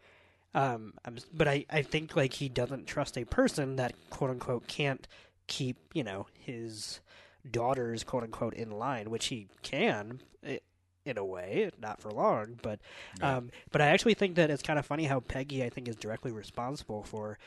[0.53, 4.67] Um, I'm, but I, I think like he doesn't trust a person that quote unquote
[4.67, 5.07] can't
[5.47, 6.99] keep you know his
[7.49, 10.21] daughters quote unquote in line, which he can
[11.05, 12.59] in a way, not for long.
[12.61, 12.79] But
[13.21, 15.95] um, but I actually think that it's kind of funny how Peggy I think is
[15.95, 17.37] directly responsible for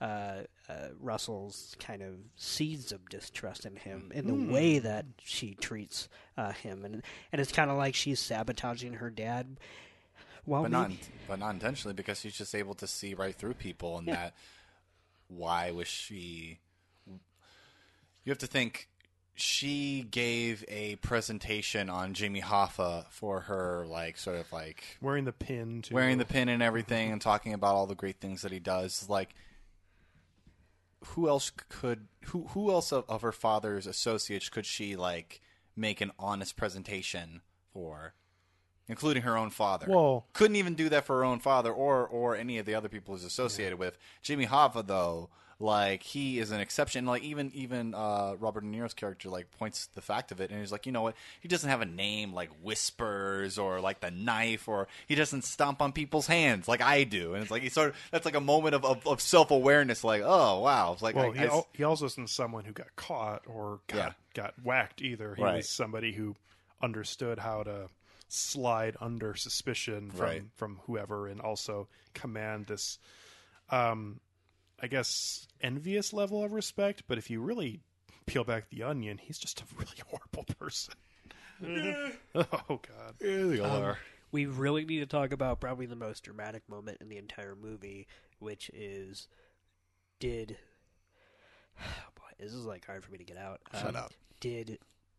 [0.00, 5.54] uh, uh, Russell's kind of seeds of distrust in him in the way that she
[5.54, 7.02] treats uh, him, and
[7.32, 9.56] and it's kind of like she's sabotaging her dad.
[10.44, 10.92] Well, but not
[11.26, 14.34] but not intentionally because she's just able to see right through people and that
[15.28, 16.58] why was she
[17.06, 18.88] you have to think
[19.34, 25.32] she gave a presentation on Jimmy Hoffa for her like sort of like Wearing the
[25.32, 25.94] pin, too.
[25.94, 29.08] wearing the pin and everything and talking about all the great things that he does
[29.08, 29.34] like
[31.04, 35.40] who else could who who else of, of her father's associates could she like
[35.76, 37.42] make an honest presentation
[37.72, 38.14] for
[38.88, 39.86] including her own father?
[39.88, 42.88] Well- couldn't even do that for her own father or or any of the other
[42.88, 43.98] people who's associated with.
[44.22, 48.92] Jimmy hoffa though like he is an exception like even even uh, robert de niro's
[48.92, 51.70] character like points the fact of it and he's like you know what he doesn't
[51.70, 56.26] have a name like whispers or like the knife or he doesn't stomp on people's
[56.26, 58.84] hands like i do and it's like he sort of that's like a moment of,
[58.84, 62.28] of, of self-awareness like oh wow it's like Well, I- he, I- he also isn't
[62.28, 64.12] someone who got caught or got, Yeah.
[64.34, 65.34] got whacked either.
[65.36, 65.56] He Right.
[65.56, 66.36] was somebody who
[66.82, 67.88] understood how to
[68.28, 70.42] slide under suspicion from, Right.
[70.56, 72.98] from whoever and also command this,
[73.70, 74.20] um,
[74.80, 77.04] I guess, envious level of respect.
[77.08, 77.80] But if you really
[78.26, 80.94] peel back the onion, he's just a really horrible person.
[82.34, 83.60] oh, God.
[83.60, 83.96] Um,
[84.32, 88.06] we really need to talk about probably the most dramatic moment in the entire movie,
[88.38, 89.28] which is
[90.18, 90.56] did
[91.78, 93.60] boy, this is like hard for me to get out.
[93.72, 94.12] Um, Shut up.
[94.40, 94.78] Did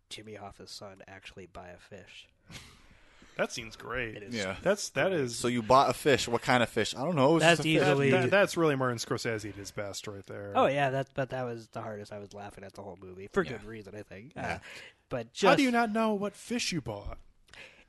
[0.09, 2.27] Jimmy Hoffa's son actually buy a fish?
[3.37, 4.15] That seems great.
[4.17, 4.55] It is Yeah.
[4.63, 7.37] That's that is so you bought a fish what kind of fish i don't know
[7.37, 7.79] it That's just a fish.
[7.81, 10.51] that, easily- that- that's really Martin Scorsese at his best right there.
[10.55, 12.11] Oh yeah, that but that was the hardest.
[12.11, 13.51] I was laughing at the whole movie for Yeah.
[13.53, 14.31] good reason, I think.
[14.35, 14.57] Uh,
[15.09, 17.17] but just How do you not know what fish you bought?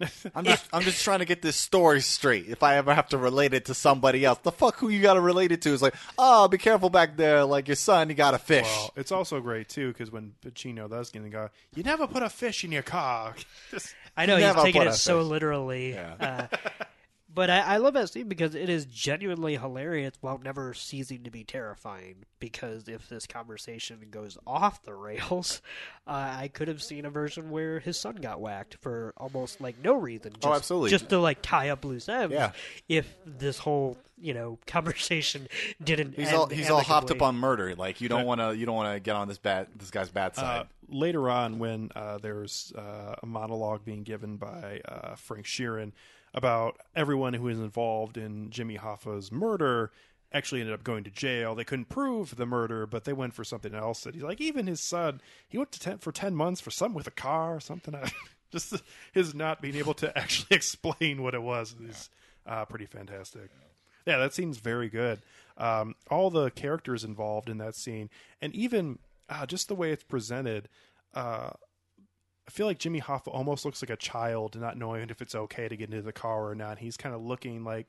[0.35, 2.47] I'm just I'm just trying to get this story straight.
[2.49, 5.15] If I ever have to relate it to somebody else, the fuck who you got
[5.15, 8.15] to relate it to is like, oh, be careful back there, like your son, he
[8.15, 8.63] got a fish.
[8.65, 12.07] Well, it's also great too because when Pacino does get in the go, you never
[12.07, 13.35] put a fish in your car.
[13.73, 15.93] Just- I know he's taking put it so literally.
[15.95, 16.49] Yeah.
[16.51, 16.57] Uh,
[17.39, 21.31] but I, I love that scene because it is genuinely hilarious while never ceasing to
[21.31, 22.25] be terrifying.
[22.41, 25.63] Because if this conversation goes off the rails,
[26.09, 29.77] uh, I could have seen a version where his son got whacked for almost like
[29.85, 30.33] no reason.
[30.33, 30.91] Just, Oh, absolutely.
[30.91, 32.35] Just to like tie up loose ends.
[32.35, 32.51] Yeah.
[32.89, 35.47] If this whole you know conversation
[35.81, 36.17] didn't.
[36.17, 37.77] he's end all he's all hopped up on murder.
[37.77, 40.11] Like you don't want to you don't want to get on this bad this guy's
[40.11, 40.63] bad side.
[40.63, 45.93] uh, later on, when uh, there's uh, a monologue being given by uh, Frank Sheeran
[46.35, 49.91] about everyone who was involved in Jimmy Hoffa's murder
[50.33, 51.55] actually ended up going to jail.
[51.55, 54.03] They couldn't prove the murder, but they went for something else.
[54.03, 56.97] That he's like, even his son, he went to ten, for ten months for something
[56.97, 57.95] with a car or something.
[58.51, 58.83] Just
[59.13, 62.11] his not being able to actually explain what it was is
[62.47, 63.51] uh, pretty fantastic.
[64.07, 65.21] Yeah, that scene's very good.
[65.59, 68.09] Um, all the characters involved in that scene,
[68.41, 68.99] and even
[69.29, 70.69] uh, just the way it's presented,
[71.15, 71.51] uh,
[72.49, 75.69] I feel like Jimmy Hoffa almost looks like a child, not knowing if it's okay
[75.69, 76.79] to get into the car or not.
[76.79, 77.89] He's kind of looking like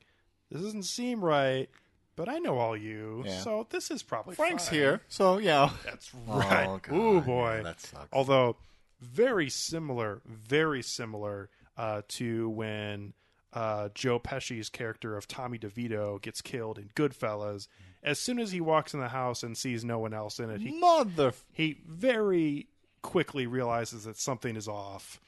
[0.52, 1.68] this doesn't seem right,
[2.14, 3.38] but I know all you, Yeah.
[3.40, 4.78] so this is probably Frank's fine.
[4.78, 5.70] here, so yeah.
[5.84, 6.66] That's right.
[6.68, 6.94] Oh, God.
[6.94, 8.08] Ooh boy, Yeah, that sucks.
[8.12, 8.56] Although
[9.00, 11.48] very similar, very similar
[11.78, 13.14] uh, to when
[13.54, 17.66] uh, Joe Pesci's character of Tommy DeVito gets killed in Goodfellas.
[18.02, 20.60] As soon as he walks in the house and sees no one else in it,
[20.60, 21.32] he Mother.
[21.52, 22.66] he very
[23.02, 25.20] quickly realizes that something is off,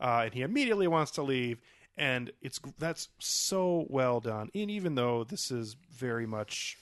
[0.00, 1.60] uh, and he immediately wants to leave.
[1.96, 4.50] And it's that's so well done.
[4.54, 6.78] And even though this is very much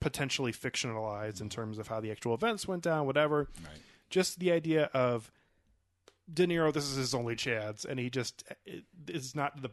[0.00, 3.48] potentially fictionalized in terms of how the actual events went down, whatever,
[4.08, 5.30] just the idea of
[6.32, 9.70] De Niro, this is his only chance, and he just it is not the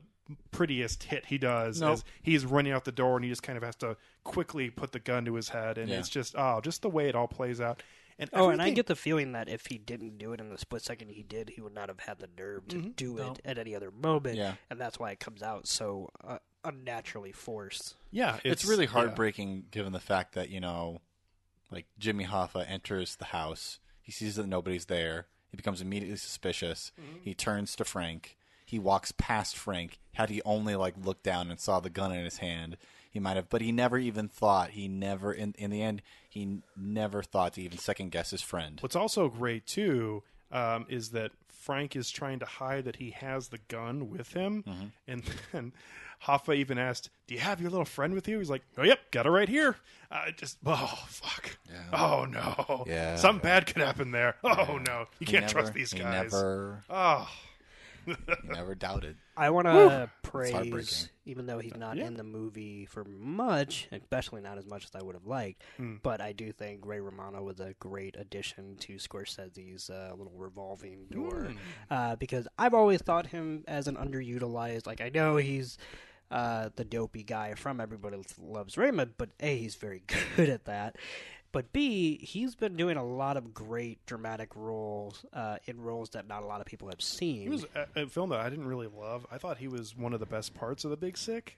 [0.52, 1.80] prettiest hit he does.
[1.82, 1.94] Nope.
[1.94, 4.92] As he's running out the door, and he just kind of has to quickly put
[4.92, 6.00] the gun to his head, and Yeah.
[6.00, 7.82] it's just oh, just the way it all plays out.
[8.20, 10.58] And Oh, and I get the feeling that if he didn't do it in the
[10.58, 13.58] split second he did, he would not have had the nerve to do it at
[13.58, 14.38] any other moment.
[14.38, 14.56] Yeah.
[14.70, 17.96] And that's why it comes out so uh, unnaturally forced.
[18.12, 18.92] yeah, It's, really yeah.
[18.92, 21.02] heartbreaking given the fact that, you know,
[21.72, 23.80] like Jimmy Hoffa enters the house.
[24.02, 25.28] He sees that nobody's there.
[25.50, 26.92] He becomes immediately suspicious.
[27.00, 27.20] Mm-hmm.
[27.22, 28.38] He turns to Frank.
[28.66, 30.00] He walks past Frank.
[30.14, 32.78] Had he only like looked down and saw the gun in his hand,
[33.18, 33.50] he might have.
[33.50, 34.70] But he never even thought.
[34.72, 38.78] He never, in in the end, he never thought to even second guess his friend.
[38.82, 40.22] What's also great too
[40.52, 44.64] um, is that Frank is trying to hide that he has the gun with him,
[44.68, 44.86] Mm-hmm.
[45.08, 45.74] and then
[46.26, 49.00] Hoffa even asked, "Do you have your little friend with you?" He's like, "Oh, yep,
[49.12, 49.76] got it right here."
[50.12, 51.58] Uh, just oh fuck,
[51.92, 53.16] oh no, Yeah.
[53.18, 54.36] something bad could happen there.
[54.44, 56.32] Oh no, you He can't never- trust these he guys.
[56.32, 57.28] Never, Oh,
[58.44, 59.18] never doubted.
[59.36, 59.72] I want to
[60.24, 60.72] heartbreaking.
[60.72, 62.08] praise, even though he's not Yeah.
[62.08, 65.64] in the movie for much, especially not as much as I would have liked.
[65.78, 65.96] Hmm.
[66.02, 71.06] But I do think Ray Romano was a great addition to Scorsese's uh, little revolving
[71.12, 71.58] door Hmm.
[71.92, 74.88] uh, because I've always thought him as an underutilized.
[74.88, 75.78] Like I know he's.
[76.30, 80.04] Uh, the dopey guy from Everybody Loves Raymond, but A, he's very
[80.36, 80.98] good at that.
[81.52, 86.28] But B, he's been doing a lot of great dramatic roles uh, in roles that
[86.28, 87.42] not a lot of people have seen.
[87.44, 89.26] he was a, a film that I didn't really love.
[89.32, 91.58] I thought he was one of the best parts of The Big Sick.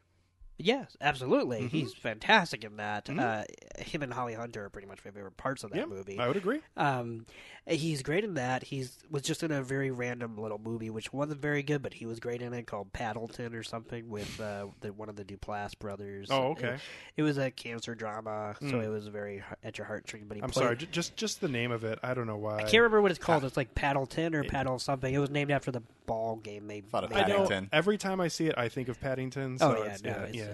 [0.62, 1.60] Yes, absolutely.
[1.62, 1.68] Mm-hmm.
[1.78, 3.10] He's fantastic in that.
[3.10, 3.44] Uh,
[3.78, 6.20] him and Holly Hunter are pretty much my favorite parts of that Yeah, movie.
[6.20, 6.60] I would agree.
[6.76, 7.26] Um,
[7.66, 8.64] he's great in that.
[8.64, 12.06] He's was just in a very random little movie, which wasn't very good, but he
[12.06, 15.80] was great in it, called Paddleton or something with uh, the, one of the Duplass
[15.80, 16.28] brothers.
[16.30, 16.68] Oh, okay.
[16.74, 16.80] It,
[17.18, 20.26] it was a cancer drama, so it was very at your heartstrings.
[20.28, 22.00] But he I'm played, sorry, just just the name of it.
[22.04, 22.58] I don't know why.
[22.58, 23.46] I can't remember what it's called.
[23.46, 25.14] It's like Paddleton or Paddle something.
[25.14, 26.82] It was named after the ball game they.
[26.82, 27.18] Thought of made.
[27.20, 27.70] I know Paddington.
[27.72, 29.60] every time I see it, I think of Paddington.
[29.60, 30.49] So Oh, yeah, it's, no, yeah, it's- yeah.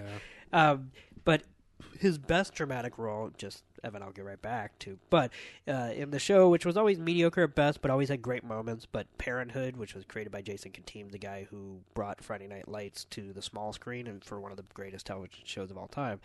[0.52, 0.90] Um,
[1.24, 1.42] but
[1.98, 4.98] his best dramatic role, just Evan, I'll get right back to.
[5.10, 5.30] But
[5.68, 8.86] uh, in the show, which was always mediocre at best, but always had great moments.
[8.86, 13.04] But Parenthood, which was created by Jason Katims, the guy who brought Friday Night Lights
[13.10, 16.20] to the small screen and for one of the greatest television shows of all time.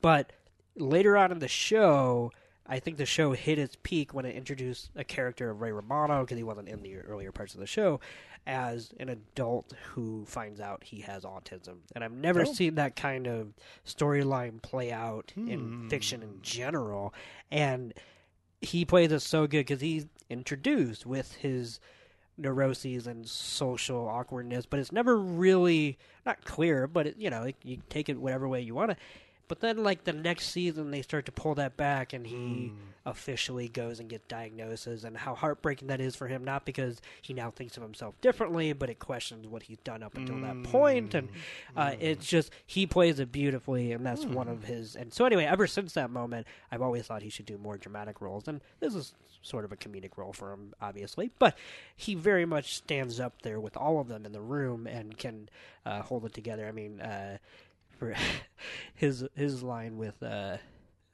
[0.00, 0.32] But
[0.76, 2.32] later on in the show,
[2.66, 6.20] I think the show hit its peak when it introduced a character of Ray Romano
[6.22, 8.00] because he wasn't in the earlier parts of the show
[8.46, 11.78] as an adult who finds out he has autism.
[11.94, 12.52] And I've never oh.
[12.52, 13.54] seen that kind of
[13.86, 15.88] storyline play out in hmm.
[15.88, 17.14] fiction in general.
[17.50, 17.94] And
[18.60, 21.80] he plays it so good because he's introduced with his
[22.36, 26.86] neuroses and social awkwardness, but it's never really not clear.
[26.86, 28.96] But it, you know, you take it whatever way you want to.
[29.50, 32.72] But then, like the next season, they start to pull that back, and he
[33.04, 36.44] officially goes and gets diagnoses, and how heartbreaking that is for him.
[36.44, 40.16] Not because he now thinks of himself differently, but it questions what he's done up
[40.16, 41.30] until that point, and
[41.76, 44.94] uh, it's just he plays it beautifully, and that's one of his.
[44.94, 48.20] And so, anyway, ever since that moment, I've always thought he should do more dramatic
[48.20, 51.58] roles, and this is sort of a comedic role for him, obviously, but
[51.96, 55.48] he very much stands up there with all of them in the room and can
[55.84, 56.68] uh, hold it together.
[56.68, 57.00] I mean.
[57.00, 57.38] Uh,
[58.00, 58.14] for
[58.94, 60.56] his his line with uh,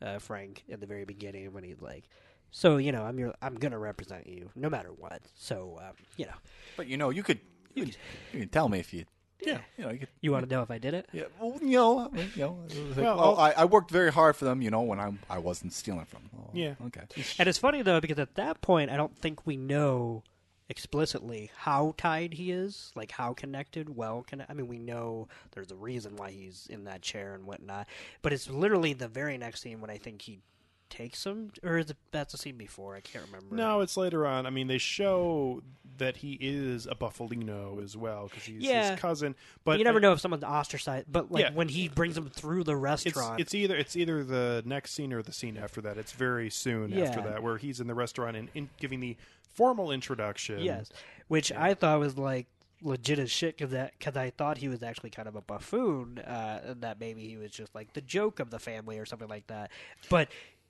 [0.01, 2.05] uh, Frank in the very beginning when he's like,
[2.51, 6.25] "So you know, I'm your I'm gonna represent you no matter what." So um, you
[6.27, 6.39] know,
[6.79, 7.41] But you know, you could
[7.75, 7.97] you could,
[8.33, 9.05] you could tell me if you
[9.45, 9.59] Yeah.
[9.77, 11.07] you know you could you want to know if I did it?
[11.13, 12.59] yeah well you know I mean, you know,
[12.89, 15.13] like, Well, well, I'll- I, I worked very hard for them you know when I
[15.29, 16.31] I wasn't stealing from them.
[16.41, 16.75] Oh, Yeah.
[16.87, 17.03] okay
[17.39, 20.23] And it's funny though because at that point, I don't think we know
[20.69, 24.53] explicitly how tied he is, like how connected, well connected.
[24.53, 27.87] I mean, we know there's a reason why he's in that chair and whatnot,
[28.23, 30.41] but it's literally the very next scene when I think he
[30.89, 32.95] takes him, or is it that's the scene before?
[32.95, 33.57] I can't remember.
[33.57, 34.47] No, it's later on.
[34.47, 35.63] I mean, they show
[35.99, 38.91] that he is a Bufalino as well because he's Yeah.
[38.93, 39.35] his cousin.
[39.65, 41.07] But you never uh, know if someone's ostracized.
[41.11, 41.53] But like Yeah.
[41.55, 45.23] when he brings him through the restaurant, it's either it's either the next scene or
[45.23, 45.97] the scene after that.
[45.99, 49.17] It's very soon after that where he's in the restaurant and in, giving the
[49.57, 50.61] formal introduction.
[50.61, 50.91] yes,
[51.29, 52.47] which I thought was like
[52.83, 56.19] legit as shit because that because I thought he was actually kind of a buffoon,
[56.19, 59.29] uh, and that maybe he was just like the joke of the family or something
[59.29, 59.71] like that.
[60.11, 60.29] But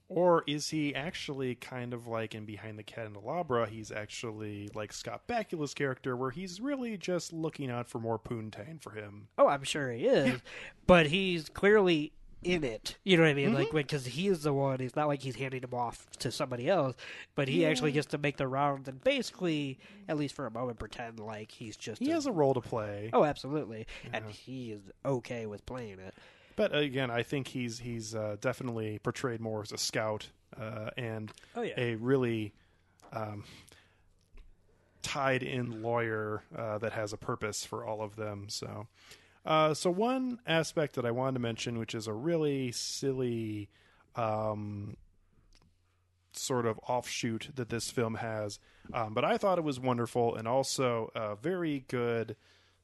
[0.08, 3.66] Or is he actually kind of like in Behind the Candelabra?
[3.68, 8.80] He's actually like Scott Bakula's character, where he's really just looking out for more poontang
[8.80, 9.26] for him.
[9.36, 10.40] oh, I'm sure he is,
[10.86, 12.12] but he's clearly
[12.46, 12.96] in it.
[13.04, 13.52] You know what I mean?
[13.52, 14.80] Like because he is the one.
[14.80, 16.94] It's not like he's handing him off to somebody else,
[17.34, 20.78] but he actually gets to make the rounds and basically, at least for a moment,
[20.78, 22.00] pretend like he's just.
[22.00, 23.10] He a- has a role to play.
[23.12, 26.14] Oh, absolutely, and he is okay with playing it.
[26.54, 31.30] But again, I think he's he's uh, definitely portrayed more as a scout uh, and
[31.54, 31.74] Oh, yeah.
[31.76, 32.54] a really
[33.12, 33.44] um,
[35.02, 38.46] tied in lawyer uh, that has a purpose for all of them.
[38.48, 38.86] So,
[39.46, 43.68] uh, so one aspect that I wanted to mention, which is a really silly
[44.16, 44.96] um,
[46.32, 48.58] sort of offshoot that this film has.
[48.92, 52.36] Um, but I thought it was wonderful and also a very good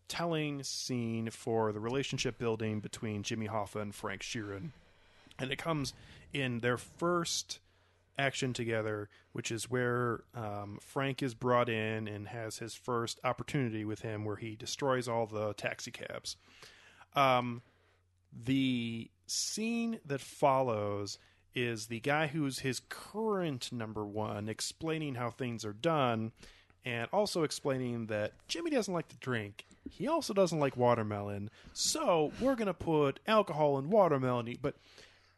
[0.08, 4.70] telling scene for the relationship building between Jimmy Hoffa and Frank Sheeran.
[5.38, 5.94] And it comes
[6.32, 7.60] in their first
[8.18, 13.84] action together, which is where um, Frank is brought in and has his first opportunity
[13.84, 16.36] with him, where he destroys all the taxicabs.
[17.14, 17.62] Um,
[18.32, 21.18] the scene that follows
[21.54, 26.32] is the guy who's his current number one explaining how things are done
[26.84, 29.66] and also explaining that Jimmy doesn't like to drink.
[29.88, 31.50] He also doesn't like watermelon.
[31.72, 34.56] So we're going to put alcohol in watermelon.
[34.60, 34.76] But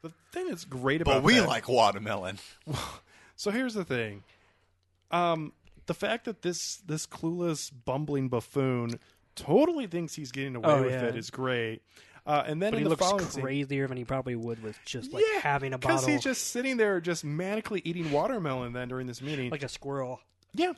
[0.05, 2.39] the thing that's great about But we that- like watermelon.
[3.37, 4.23] so here's the thing.
[5.11, 5.53] Um,
[5.87, 8.99] the fact that this this clueless bumbling buffoon
[9.37, 11.05] totally thinks he's getting away Oh, with yeah.
[11.05, 11.83] it is great.
[12.27, 14.63] Uh, and then But in he the looks following scene- crazier than he probably would
[14.63, 15.97] with just like yeah, having a bottle.
[15.99, 18.73] because he's just sitting there, just manically eating watermelon.
[18.73, 20.21] Then during this meeting, like a squirrel.
[20.55, 20.73] yeah.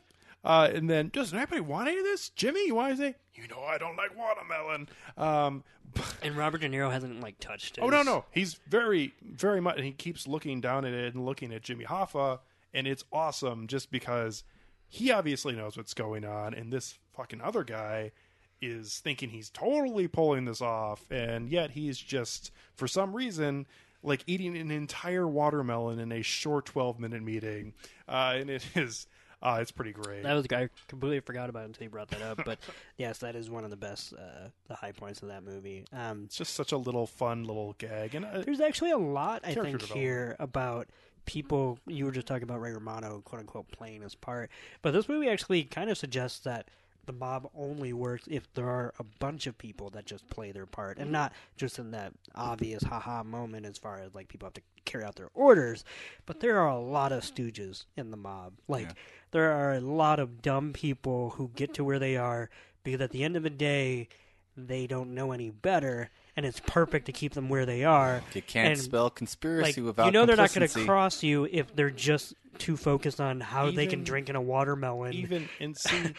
[0.45, 2.29] Uh, and then, does anybody want any of this?
[2.31, 3.15] Jimmy, you want to say?
[3.35, 4.89] You know, I don't like watermelon.
[5.17, 5.65] Um,
[6.23, 7.81] And Robert De Niro hasn't like touched it.
[7.83, 9.77] Oh no, no, he's very, very much.
[9.77, 12.41] And he keeps looking down at it and looking at Jimmy Hoffa,
[12.75, 14.45] and it's awesome just because
[14.89, 18.13] he obviously knows what's going on, and this fucking other guy
[18.61, 23.67] is thinking he's totally pulling this off, and yet he's just for some reason
[24.03, 27.75] like eating an entire watermelon in a short twelve minute meeting,
[28.09, 29.07] uh, and it is.
[29.43, 30.23] Uh, it's pretty great.
[30.23, 32.41] That was I completely forgot about it until you brought that up.
[32.45, 32.59] But
[32.97, 35.85] yes, that is one of the best, uh, the high points of that movie.
[35.93, 39.43] Um, it's just such a little fun little gag, and uh, there's actually a lot
[39.45, 40.89] I think here about
[41.27, 41.79] people.
[41.87, 44.51] You were just talking about Ray Romano, quote unquote, playing his part,
[44.83, 46.69] but this movie actually kind of suggests that
[47.07, 50.67] the mob only works if there are a bunch of people that just play their
[50.67, 54.55] part, and not just in that obvious haha moment as far as like people have
[54.55, 55.85] to carry out their orders,
[56.27, 58.55] but there are a lot of stooges in the mob.
[58.69, 58.91] Like
[59.31, 62.51] there are a lot of dumb people who get to where they are
[62.85, 64.09] because at the end of the day
[64.57, 68.23] they don't know any better and it's perfect to keep them where they are.
[68.35, 71.49] You can't And, spell conspiracy like, without you know they're not going to cross you
[71.51, 75.77] if they're just too focused on how they can drink in a watermelon even and
[75.79, 76.15] see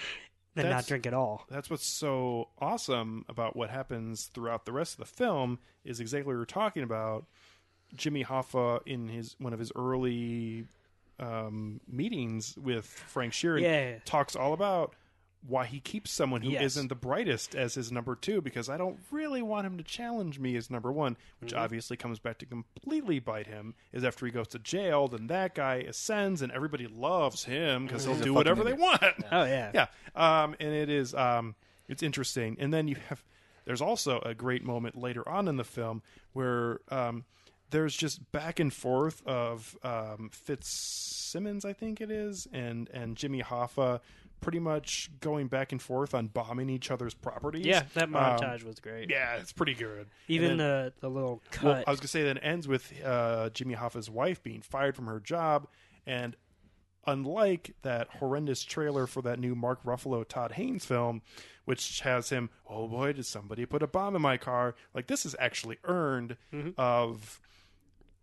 [0.64, 1.46] than not drink at all.
[1.50, 6.34] that's what's so awesome about what happens throughout the rest of the film is exactly
[6.34, 7.26] what we're talking about.
[7.96, 10.66] Jimmy Hoffa in his one of his early
[11.20, 14.00] um, meetings with Frank Sheeran Yeah.
[14.06, 14.94] talks all about
[15.48, 16.76] why he keeps someone who Yes.
[16.76, 20.40] not the brightest as his number two because I don't really want him to challenge
[20.40, 21.64] me as number one, which Mm-hmm.
[21.64, 23.74] obviously comes back to completely bite him.
[23.94, 28.04] Is after he goes to jail, then that guy ascends and everybody loves him because
[28.06, 28.80] he'll do fucking whatever they idiot.
[29.02, 29.04] want.
[29.32, 29.72] Oh yeah.
[29.74, 31.56] yeah um and it is um
[31.88, 33.24] it's interesting and then you have
[33.66, 36.02] there's also a great moment later on in the film
[36.34, 37.24] where um
[37.70, 43.42] there's just back and forth of um Fitzsimmons I think it is and and Jimmy
[43.42, 44.00] Hoffa
[44.42, 48.64] pretty much going back and forth on bombing each other's properties Yeah, that Um, montage
[48.64, 49.10] was great.
[49.10, 51.64] yeah it's pretty good Even then- the the little cut.
[51.64, 54.96] well, I was gonna say that it ends with uh, Jimmy Hoffa's wife being fired
[54.96, 55.68] from her job,
[56.06, 56.36] and
[57.06, 61.22] unlike that horrendous trailer for that new Mark Ruffalo Todd Haynes film,
[61.66, 64.76] which has him, oh boy, did somebody put a bomb in my car?
[64.94, 66.72] Like this is actually earned Mm-hmm.
[66.78, 67.40] of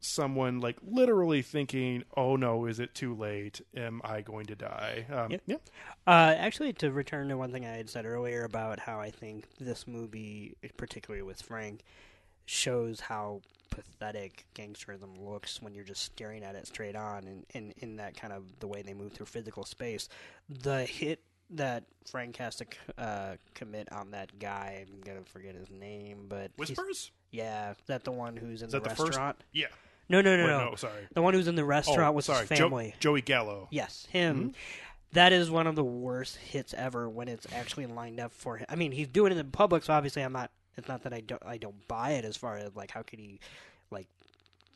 [0.04, 3.60] someone like literally thinking, oh no, is it too late?
[3.76, 5.06] Am I going to die?
[5.10, 5.42] Um, Yep.
[5.46, 5.56] yeah.
[6.06, 9.46] Uh, actually, to return to one thing I had said earlier about how I think
[9.58, 11.82] this movie, particularly with Frank,
[12.46, 17.72] shows how pathetic gangsterism looks when you're just staring at it straight on, and in,
[17.78, 20.08] in that kind of the way they move through physical space.
[20.48, 22.66] The hit that Frank has to
[22.98, 27.10] uh, commit on that guy, I'm gonna forget his name, but Whispers?
[27.30, 29.42] Yeah, is that the one who's in Is the, that the restaurant?
[29.52, 29.66] Yeah.
[30.08, 31.08] No, no, no, Wait, no, no, sorry.
[31.14, 32.94] The one who's in the oh, restaurant Oh, with sorry, his Jo- family.
[33.00, 33.68] Joey Gallo.
[33.70, 34.36] Yes, him.
[34.38, 34.48] Mm-hmm.
[35.12, 38.66] That is one of the worst hits ever when it's actually lined up for him.
[38.68, 40.50] I mean, he's doing it in public, so obviously I'm not.
[40.76, 41.42] It's not that I don't.
[41.46, 43.38] I don't buy it as far as like how could he,
[43.90, 44.08] like,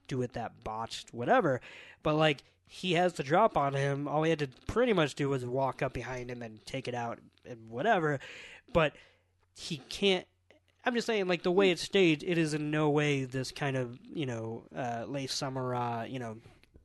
[0.07, 1.61] do it that botched whatever.
[2.05, 4.07] But like he has the drop on him.
[4.07, 6.95] All he had to pretty much do was walk up behind him and take it
[6.95, 8.21] out and whatever.
[8.73, 8.95] But
[9.57, 10.27] he can't.
[10.89, 13.77] I'm just saying, like the way it's staged, it is in no way this kind
[13.77, 16.39] of you know uh, Le Samouraï, you know,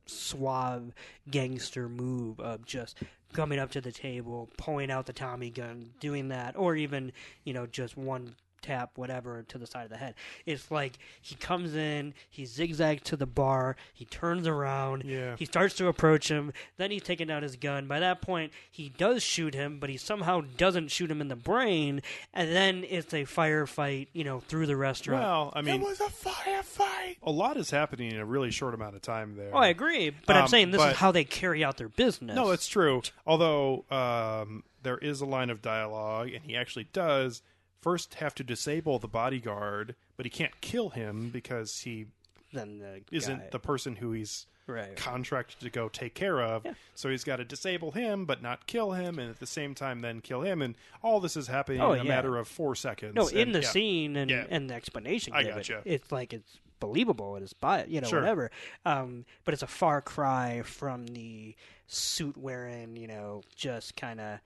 [0.08, 0.92] suave
[1.32, 2.98] gangster move of just
[3.32, 7.14] coming up to the table, pulling out the Tommy gun, doing that, or even
[7.46, 10.16] you know just one tap, whatever, to the side of the head.
[10.48, 15.36] It's like he comes in, he zigzags to the bar, he turns around, Yeah.
[15.38, 17.86] he starts to approach him, then he's taking out his gun.
[17.88, 21.36] By that point, he does shoot him, but he somehow doesn't shoot him in the
[21.36, 22.02] brain,
[22.34, 25.22] and then it's a firefight, you know, through the restaurant.
[25.24, 27.18] Well, I mean, it was a firefight.
[27.22, 29.52] a lot is happening in a really short amount of time there.
[29.54, 31.90] oh, I agree, but I'm Um, saying this but- is how they carry out their
[31.90, 32.36] business.
[32.36, 33.02] No, it's true.
[33.28, 37.42] Although um, there is a line of dialogue, and he actually does
[37.84, 42.06] first have to disable the bodyguard, but he can't kill him because he
[42.54, 44.96] then the isn't guy- the person who he's right.
[44.96, 46.66] contracted to go take care of.
[46.96, 50.00] So he's got to disable him, but not kill him, and at the same time
[50.02, 50.62] then kill him.
[50.62, 52.10] And all this is happening Oh, in a yeah.
[52.10, 53.16] matter of four seconds.
[53.16, 53.68] No, in the yeah.
[53.70, 54.46] scene and Yeah.
[54.50, 55.82] and the explanation I gotcha.
[55.86, 57.36] it's like it's believable.
[57.38, 58.20] It is by you know Sure.
[58.22, 58.52] whatever.
[58.86, 61.56] Um, but it's a far cry from the
[61.88, 64.40] suit wearing, you know, just kind of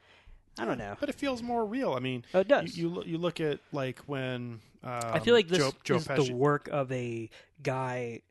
[0.60, 0.96] I don't know.
[1.00, 1.94] But it feels more real.
[1.94, 2.78] I mean, Oh, it does.
[2.78, 5.96] You, you, lo- you look at like when um, I feel like this Joe, Joe
[5.98, 7.30] is Pesci, the work of a
[7.64, 8.22] guy,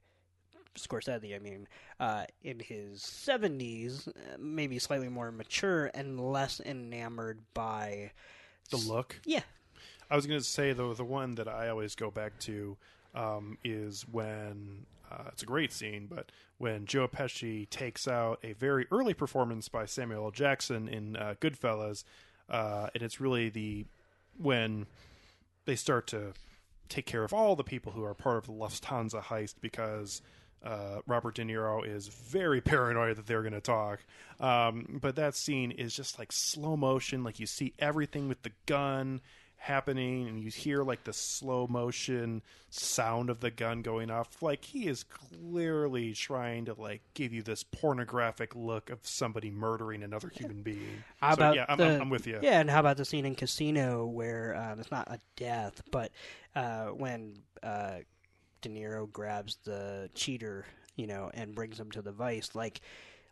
[0.77, 1.35] Scorsese.
[1.35, 1.67] I mean,
[2.01, 8.13] uh, in his seventies, maybe slightly more mature and less enamored by
[8.71, 9.21] the look.
[9.25, 9.43] yeah.
[10.09, 12.77] I was going to say though the one that I always go back to
[13.15, 18.53] um, is when uh, it's a great scene, but when Joe Pesci takes out a
[18.53, 20.31] very early performance by Samuel L.
[20.31, 22.05] Jackson in uh, Goodfellas,
[22.49, 23.87] uh, and it's really the
[24.39, 24.87] when
[25.65, 26.33] they start to
[26.89, 30.23] take care of all the people who are part of the Lufthansa heist because
[30.63, 34.01] uh, Robert De Niro is very paranoid that they're going to talk.
[34.39, 38.53] Um, but that scene is just like slow motion, like you see everything with the
[38.67, 39.21] gun
[39.67, 44.65] happening and you hear like the slow motion sound of the gun going off like
[44.65, 50.29] he is clearly trying to like give you this pornographic look of somebody murdering another
[50.29, 51.03] human being.
[51.21, 52.39] How So, about yeah I'm, the, I'm, I'm with you.
[52.43, 56.13] Yeah, and how about the scene in Casino where um, it's not a death, but
[56.55, 57.97] uh, when uh,
[58.63, 60.65] De Niro grabs the cheater,
[60.95, 62.81] you know, and brings him to the vice, like,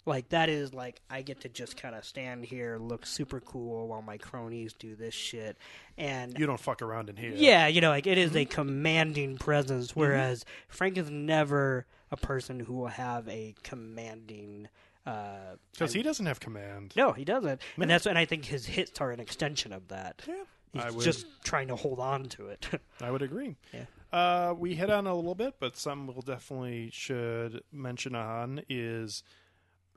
[0.06, 3.88] like that is like I get to just kind of stand here, look super cool
[3.88, 5.56] while my cronies do this shit,
[5.96, 8.38] and you don't fuck around in here yeah, you know, like it is Mm-hmm.
[8.38, 14.68] a commanding presence, whereas Frank is never a person who will have a commanding.
[15.06, 18.64] Uh, because he doesn't have command no, he doesn't, and that's and I think his
[18.66, 20.22] hits are an extension of that.
[20.26, 20.34] Yeah,
[20.72, 22.66] He's I would- just trying to hold on to it.
[23.02, 23.56] I would agree.
[23.72, 23.84] Yeah.
[24.12, 29.22] Uh, we hit on a little bit, but some we'll definitely should mention on is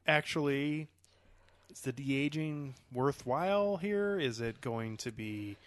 [0.08, 0.88] actually
[1.72, 4.20] is the de aging worthwhile here?
[4.20, 5.58] Is it going to be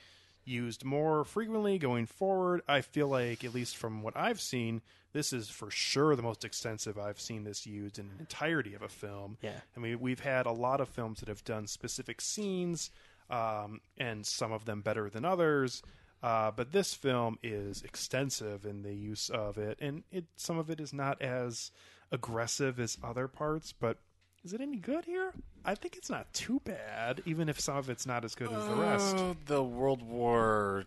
[0.45, 2.63] used more frequently going forward?
[2.67, 6.45] I feel like, at least from what I've seen, this is for sure the most
[6.45, 9.37] extensive I've seen this used in an entirety of a film.
[9.43, 9.61] Yeah.
[9.77, 12.91] I mean, we've had a lot of films that have done specific scenes,
[13.29, 15.83] um, and some of them better than others.
[16.23, 20.69] Uh, but this film is extensive in the use of it, and it some of
[20.69, 21.71] it is not as
[22.13, 23.73] aggressive as other parts.
[23.73, 23.97] But
[24.45, 25.33] is it any good here?
[25.65, 28.67] I think it's not too bad, even if some of it's not as good as
[28.67, 29.17] the rest.
[29.19, 30.85] Oh, the World War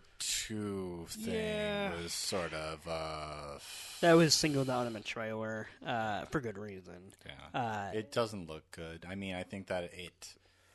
[0.50, 1.94] II thing Yeah.
[2.02, 2.86] was sort of.
[2.88, 3.58] Uh,
[4.00, 7.12] that was singled out in a trailer uh, for good reason.
[7.24, 7.60] yeah.
[7.60, 9.06] Uh, it doesn't look good.
[9.08, 10.34] I mean, I think that it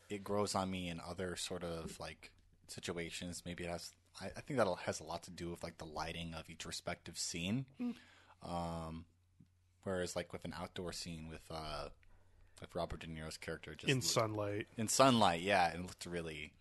[0.09, 2.31] it grows on me in other sort of like
[2.67, 3.43] situations.
[3.45, 3.91] Maybe it has.
[4.21, 6.65] I, I think that has a lot to do with like the lighting of each
[6.65, 7.65] respective scene.
[8.43, 9.05] Um,
[9.83, 11.89] whereas like with an outdoor scene with uh,
[12.61, 16.53] with Robert De Niro's character just In looked- sunlight, in sunlight, yeah, it looked really,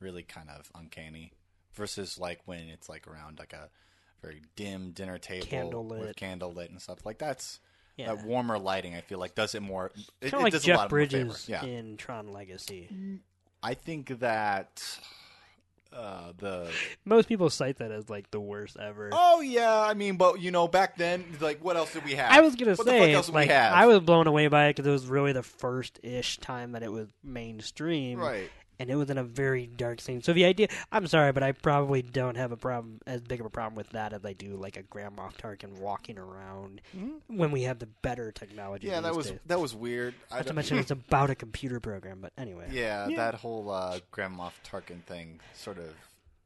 [0.00, 1.32] really kind of uncanny.
[1.74, 3.68] Versus like when it's like around like a
[4.22, 5.98] very dim dinner table Candlelit.
[6.00, 7.04] with candlelit and stuff.
[7.04, 7.60] Like that's
[7.96, 8.14] Yeah.
[8.14, 8.94] that warmer lighting.
[8.94, 9.92] I feel like does it more.
[10.20, 11.18] It, kind it of like does a lot Jeff more favor.
[11.24, 13.20] Bridges Yeah, in Tron Legacy.
[13.62, 14.98] I think that
[15.96, 16.68] uh, the.
[17.04, 19.10] Most people cite that as like the worst ever.
[19.12, 22.30] Oh yeah, I mean, but you know, back then, like, what else did we have?
[22.30, 23.72] I was gonna what say, else like, we have?
[23.72, 26.82] I was blown away by it because it was really the first ish time that
[26.82, 28.50] it was mainstream, Right.
[28.78, 30.22] And it was in a very dark scene.
[30.22, 33.46] So the idea, I'm sorry, but I probably don't have a problem as big of
[33.46, 36.80] a problem with that as I do like a Grand Moff Tarkin walking around
[37.28, 38.86] when we have the better technology.
[38.88, 38.94] Mm-hmm.
[38.96, 39.38] yeah, that was days.
[39.46, 40.14] that was weird.
[40.30, 42.68] I Not to mention it's about a computer program, but anyway.
[42.70, 45.94] Yeah, that whole uh, Grand Moff Tarkin thing sort of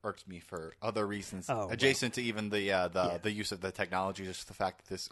[0.04, 1.70] irked me for other reasons, Oh, well.
[1.70, 3.18] adjacent to even the uh, the Yeah.
[3.18, 4.24] the use of the technology.
[4.24, 5.08] Just the fact that this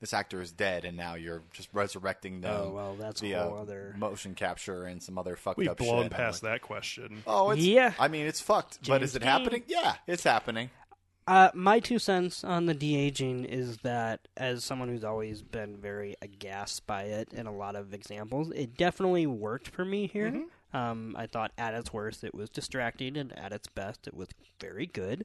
[0.00, 2.54] this actor is dead, and now you're just resurrecting them.
[2.54, 5.76] Oh, well, that's a via whole other- motion capture and some other fucked we've up
[5.78, 6.12] blown shit.
[6.12, 7.22] past like, that question.
[7.26, 7.92] Oh, it's, Yeah.
[7.98, 9.28] I mean, it's fucked, but is it Dean.
[9.28, 9.62] happening?
[9.66, 10.70] Yeah, it's happening.
[11.26, 15.76] Uh, my two cents on the de aging is that, as someone who's always been
[15.76, 20.44] very aghast by it in a lot of examples, it definitely worked for me here.
[20.72, 24.28] Um, I thought at its worst it was distracting, and at its best it was
[24.60, 25.24] very good.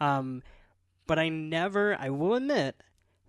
[0.00, 0.42] Um,
[1.06, 2.76] but I never, I will admit,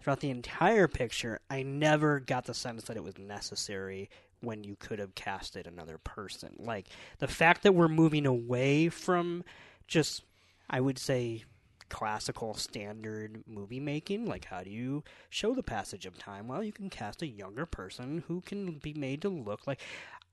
[0.06, 4.75] throughout the entire picture, I never got the sense that it was necessary when you
[4.75, 6.56] could have casted another person.
[6.59, 9.43] Like the fact that we're moving away from
[9.88, 10.22] just,
[10.69, 11.43] I would say,
[11.90, 14.27] classical standard movie making.
[14.27, 16.48] Like, how do you show the passage of time?
[16.48, 19.82] Well, you can cast a younger person who can be made to look like.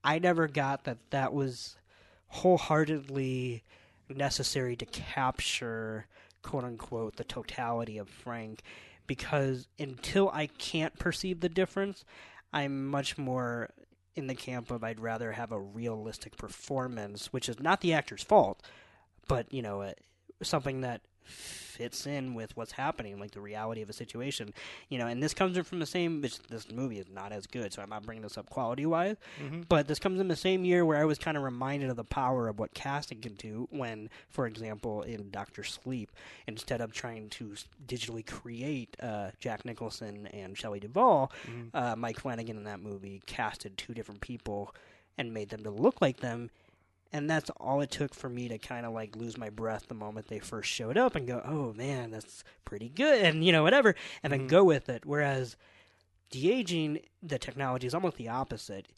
[0.05, 1.77] I never got that that was
[2.27, 3.63] wholeheartedly
[4.11, 6.09] necessary to capture,
[6.43, 8.61] quote unquote, the totality of Frank.
[9.07, 12.05] Because until I can't perceive the difference,
[12.53, 13.71] I'm much more
[14.15, 18.23] in the camp of I'd rather have a realistic performance, which is not the actor's
[18.23, 18.63] fault,
[19.27, 19.93] but you know, uh,
[20.43, 21.01] something that
[21.83, 24.55] fits in with what's happening, like the reality of a situation.
[24.89, 26.21] You know, and this comes in from the same.
[26.21, 29.17] This, this movie is not as good, so I'm not bringing this up quality wise.
[29.69, 32.05] But this comes in the same year where I was kind of reminded of the
[32.05, 33.67] power of what casting can do.
[33.71, 36.13] When, for example, in Doctor Sleep,
[36.47, 37.55] instead of trying to
[37.87, 41.33] digitally create uh, Jack Nicholson and Shelley Duvall,
[41.75, 44.75] uh, Mike Flanagan in that movie casted two different people
[45.19, 46.51] and made them to look like them
[47.13, 49.95] and that's all it took for me to kind of like lose my breath the
[49.95, 53.63] moment they first showed up and go, "Oh man, that's pretty good," and you know
[53.63, 54.49] whatever, and then mm-hmm.
[54.49, 55.05] go with it.
[55.05, 55.57] Whereas
[56.31, 58.89] de aging, the technology is almost the opposite.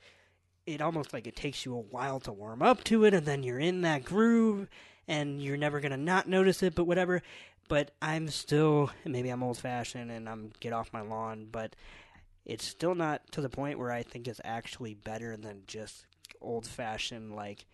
[0.67, 3.43] It almost like it takes you a while to warm up to it, and then
[3.43, 4.69] you're in that groove,
[5.09, 6.75] and you're never gonna not notice it.
[6.75, 7.23] But whatever.
[7.69, 11.75] But I'm still maybe I'm old fashioned and I'm get off my lawn, but
[12.45, 16.05] it's still not to the point where I think it's actually better than just
[16.41, 17.65] old fashioned like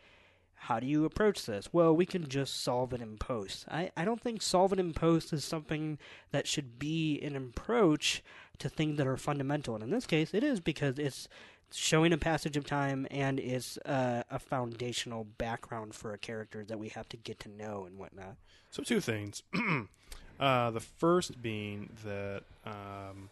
[0.64, 1.70] how do you approach this?
[1.72, 3.64] Well, we can just solve it in post.
[3.70, 5.98] I, I don't think solve it in post is something
[6.32, 8.22] that should be an approach
[8.58, 9.74] to things that are fundamental.
[9.74, 11.28] And in this case, it is because it's
[11.72, 16.78] showing a passage of time and it's uh, a foundational background for a character that
[16.78, 18.36] we have to get to know and whatnot.
[18.70, 19.42] So two things.
[20.39, 23.30] uh, the first being that um,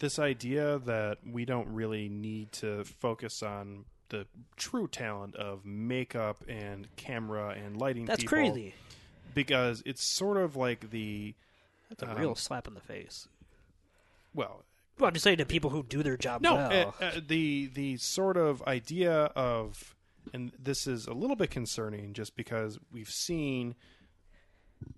[0.00, 4.26] this idea that we don't really need to focus on the
[4.56, 8.04] true talent of makeup and camera and lighting.
[8.04, 8.74] That's people, crazy.
[9.34, 11.34] because it's sort of like the
[11.88, 13.28] That's a Um, real slap in the face.
[14.34, 14.64] well,
[14.98, 16.94] Well, I'm just saying to people who do their job No, well.
[17.00, 19.94] uh, uh, the the sort of idea of,
[20.32, 23.74] and this is a little bit concerning, just because we've seen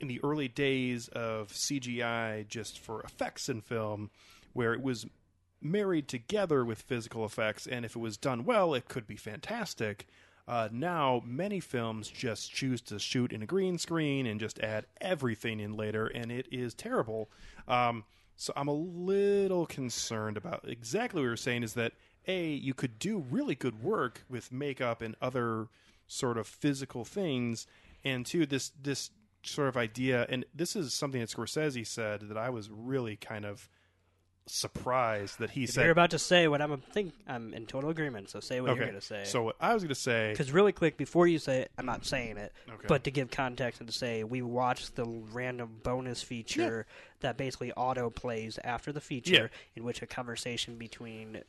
[0.01, 4.10] in the early days of CGI just for effects in film,
[4.52, 5.07] where it was
[5.60, 10.07] married together with physical effects, and if it was done well, it could be fantastic.
[10.49, 14.86] Uh, now, many films just choose to shoot in a green screen and just add
[15.01, 17.31] everything in later, and it is terrible.
[17.67, 18.05] Um,
[18.36, 21.94] so I'm a little concerned about exactly what you're saying is that
[22.28, 25.68] A, you could do really good work with makeup and other
[26.07, 27.67] sort of physical things,
[28.05, 29.10] and two, this this
[29.43, 33.44] sort of idea, and this is something that Scorsese said that I was really kind
[33.44, 33.68] of
[34.47, 35.83] surprised that he If said.
[35.83, 38.31] you're about to say what I'm think I'm in total agreement.
[38.31, 39.25] So say what okay, you're going to say.
[39.25, 41.86] so what I was going to say, Because really quick, before you say it, I'm
[41.86, 42.86] not saying it, Okay.
[42.89, 46.86] but to give context and to say, we watched the random bonus feature
[47.20, 49.58] that basically auto plays after the feature, Yeah.
[49.75, 51.42] in which a conversation between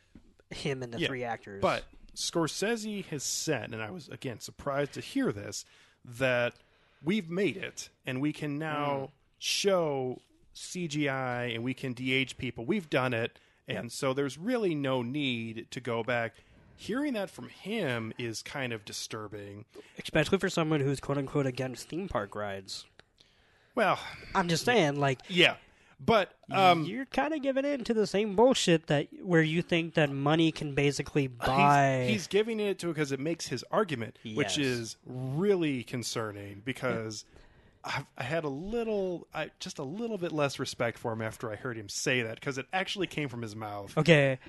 [0.50, 1.62] him and the Yeah, three actors.
[1.62, 1.84] But
[2.16, 5.66] Scorsese has said, and I was again surprised to hear this,
[6.04, 6.54] that
[7.04, 9.10] we've made it and we can now mm.
[9.38, 10.20] show
[10.58, 12.66] CGI and we can de-age people.
[12.66, 16.34] We've done it, and so there's really no need to go back.
[16.76, 19.66] Hearing that from him is kind of disturbing.
[20.00, 22.86] especially for someone who's quote unquote against theme park rides.
[23.76, 24.00] Well,
[24.34, 25.56] I'm just saying, like, yeah,
[26.04, 29.96] but um, you're kind of giving in to the same bullshit that where you think
[29.96, 32.02] that money can basically buy.
[32.06, 37.26] he's, he's giving it to because it makes his argument, which is really concerning because
[38.18, 41.56] I had a little, I, just a little bit less respect for him after I
[41.56, 43.98] heard him say that because it actually came from his mouth.
[43.98, 44.40] okay.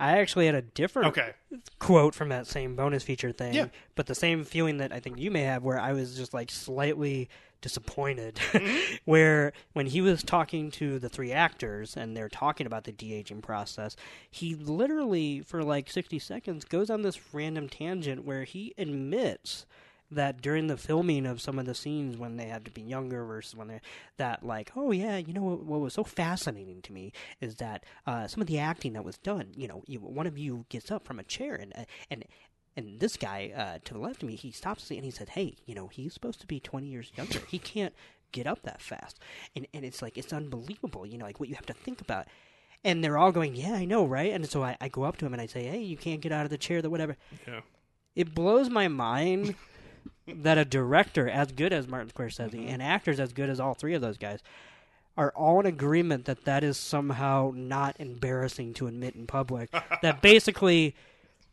[0.00, 1.30] I actually had a different Okay.
[1.78, 3.54] quote from that same bonus feature thing.
[3.54, 3.66] Yeah.
[3.94, 6.50] But the same feeling that I think you may have where I was just like
[6.50, 7.28] slightly
[7.60, 8.96] disappointed Mm-hmm.
[9.04, 13.40] where when he was talking to the three actors and they're talking about the de-aging
[13.40, 13.94] process,
[14.28, 19.64] he literally for like 60 seconds goes on this random tangent where he admits
[20.10, 23.24] that during the filming of some of the scenes when they had to be younger
[23.24, 23.80] versus when they
[24.16, 27.84] that like oh yeah you know what, what was so fascinating to me is that
[28.06, 30.90] uh, some of the acting that was done you know you, one of you gets
[30.90, 32.24] up from a chair and uh, and
[32.76, 35.54] and this guy uh, to the left of me he stops and he said hey
[35.66, 37.40] you know he's supposed to be 20 years younger.
[37.48, 37.94] He can't
[38.32, 39.18] get up that fast.
[39.56, 42.26] And and it's like it's unbelievable you know like what you have to think about.
[42.84, 44.32] And they're all going yeah i know right?
[44.32, 46.32] And so i, I go up to him and i say hey you can't get
[46.32, 47.16] out of the chair that whatever.
[47.48, 47.60] Yeah.
[48.14, 49.54] it blows my mind
[50.26, 52.68] that a director as good as Martin Scorsese mm-hmm.
[52.68, 54.40] and actors as good as all three of those guys
[55.16, 59.70] are all in agreement that that is somehow not embarrassing to admit in public.
[60.02, 60.94] that basically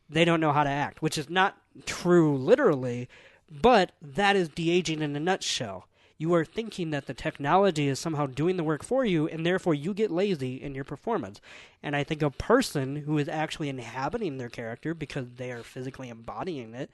[0.09, 3.07] they don't know how to act, which is not true literally,
[3.49, 5.87] but that is de aging in a nutshell.
[6.17, 9.73] You are thinking that the technology is somehow doing the work for you, and therefore
[9.73, 11.41] you get lazy in your performance.
[11.81, 16.09] And I think a person who is actually inhabiting their character because they are physically
[16.09, 16.91] embodying it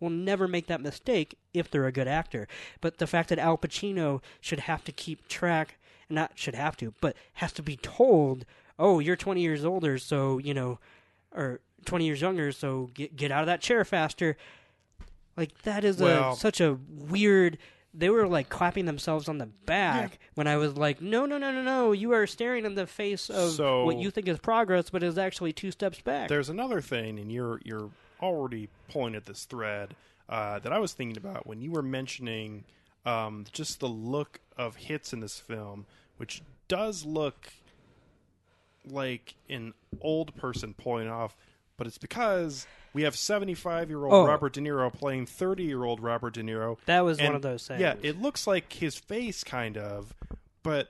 [0.00, 2.48] will never make that mistake if they're a good actor.
[2.80, 5.76] But the fact that Al Pacino should have to keep track,
[6.08, 8.44] not should have to, but has to be told,
[8.78, 10.78] oh, you're 20 years older, so, you know,
[11.32, 14.36] or 20 years younger, so get, get out of that chair faster.
[15.36, 17.58] Like, that is Well- a, such a weird.
[17.92, 21.50] They were like clapping themselves on the back when I was like, no, no, no,
[21.50, 21.90] no, no.
[21.90, 25.18] You are staring in the face of So- what you think is progress, but is
[25.18, 26.28] actually two steps back.
[26.28, 27.90] There's another thing, and you're you're
[28.22, 29.94] already pulling at this thread
[30.28, 32.64] uh, that I was thinking about when you were mentioning
[33.04, 35.86] um, just the look of hits in this film,
[36.18, 37.52] which does look
[38.88, 41.36] like an old person pulling off,
[41.76, 44.26] but it's because we have 75 year old Oh.
[44.26, 46.78] Robert De Niro playing 30 year old Robert De Niro.
[46.86, 47.80] That was one And, of those things.
[47.80, 50.14] Yeah, it looks like his face kind of,
[50.62, 50.88] but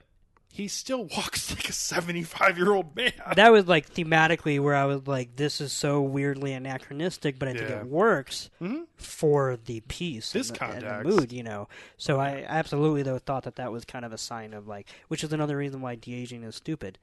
[0.53, 3.13] he still walks like a 75 year old man.
[3.37, 7.53] that was like thematically where I was like, this is so weirdly anachronistic, but I
[7.55, 7.77] think Yeah.
[7.77, 7.87] Mm-hmm.
[7.87, 8.51] it works
[8.97, 11.69] for the piece, This and the, and the mood, you know.
[11.97, 15.23] So I absolutely though thought that that was kind of a sign of like, which
[15.23, 16.99] is another reason why de aging is stupid.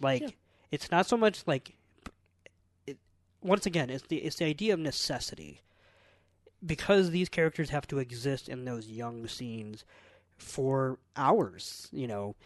[0.00, 0.36] Like,
[0.70, 1.74] it's not so much like,
[2.86, 2.98] it,
[3.42, 5.62] once again, it's the it's the idea of necessity,
[6.64, 9.84] because these characters have to exist in those young scenes
[10.38, 12.36] for hours, you know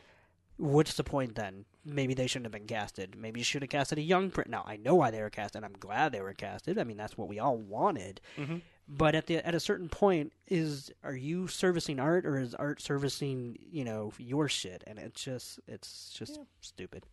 [0.58, 1.64] what's the point then?
[1.84, 3.16] Maybe they shouldn't have been casted.
[3.16, 4.30] Maybe you should have casted a young.
[4.30, 5.64] Pr- now I know why they were casted.
[5.64, 6.78] I'm glad they were casted.
[6.78, 8.20] I mean, that's what we all wanted.
[8.36, 8.58] Mm-hmm.
[8.88, 12.80] But at the at a certain point, is are you servicing art or is art
[12.80, 14.84] servicing you know your shit?
[14.86, 17.04] And it's just it's just stupid.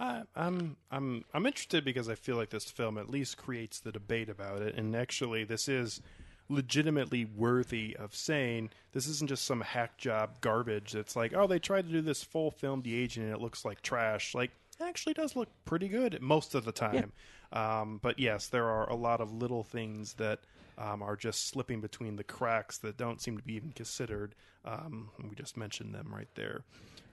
[0.00, 3.92] I, I'm I'm I'm interested because I feel like this film at least creates the
[3.92, 6.00] debate about it, and actually, this is
[6.48, 10.94] legitimately worthy of saying this isn't just some hack job garbage.
[10.94, 13.64] It's like, oh, they tried to do this full film de aging and it looks
[13.64, 14.34] like trash.
[14.34, 17.12] Like, it actually does look pretty good most of the time.
[17.52, 20.40] Um, but yes, there are a lot of little things that
[20.76, 24.34] um, are just slipping between the cracks that don't seem to be even considered.
[24.64, 26.62] Um, we just mentioned them right there.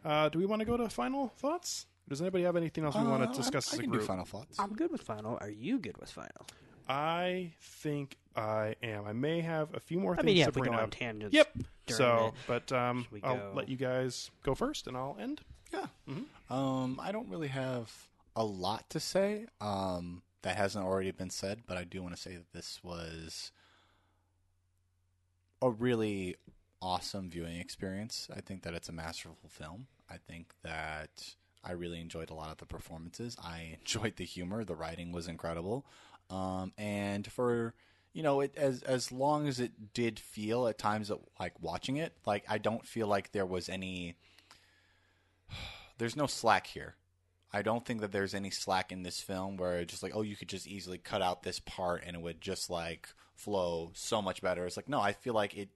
[0.04, 1.88] Uh, do we want to go to final thoughts?
[2.08, 4.02] Does anybody have anything else we want Uh, to discuss I as a can group?
[4.04, 4.60] do final thoughts.
[4.60, 5.40] I'm good with final.
[5.42, 6.46] Are you good with final?
[6.88, 9.06] I think I am.
[9.06, 10.78] I may have a few more I things mean, yeah, to if we bring go
[10.78, 10.92] on up.
[10.92, 11.34] tangents.
[11.34, 11.54] Yep.
[11.88, 12.34] during So, it.
[12.48, 15.42] but um, we I'll go- let you guys go first, and I'll end.
[15.74, 15.86] Yeah.
[16.50, 17.92] Um, I don't really have
[18.36, 22.22] a lot to say um, that hasn't already been said, but I do want to
[22.22, 23.52] say that this was
[25.62, 26.36] a really
[26.82, 28.28] awesome viewing experience.
[28.36, 29.88] I think that it's a masterful film.
[30.10, 33.36] I think that I really enjoyed a lot of the performances.
[33.44, 34.64] I enjoyed the humor.
[34.64, 35.86] The writing was incredible.
[36.30, 37.74] Um, and for
[38.14, 41.98] you know, it as as long as it did feel at times that, like watching
[41.98, 44.16] it, like I don't feel like there was any
[45.98, 46.96] there's no slack here.
[47.54, 50.24] I don't think that there's any slack in this film where it's just like, oh,
[50.24, 54.22] you could just easily cut out this part and it would just like flow so
[54.22, 54.66] much better.
[54.66, 55.70] It's like, no, I feel like it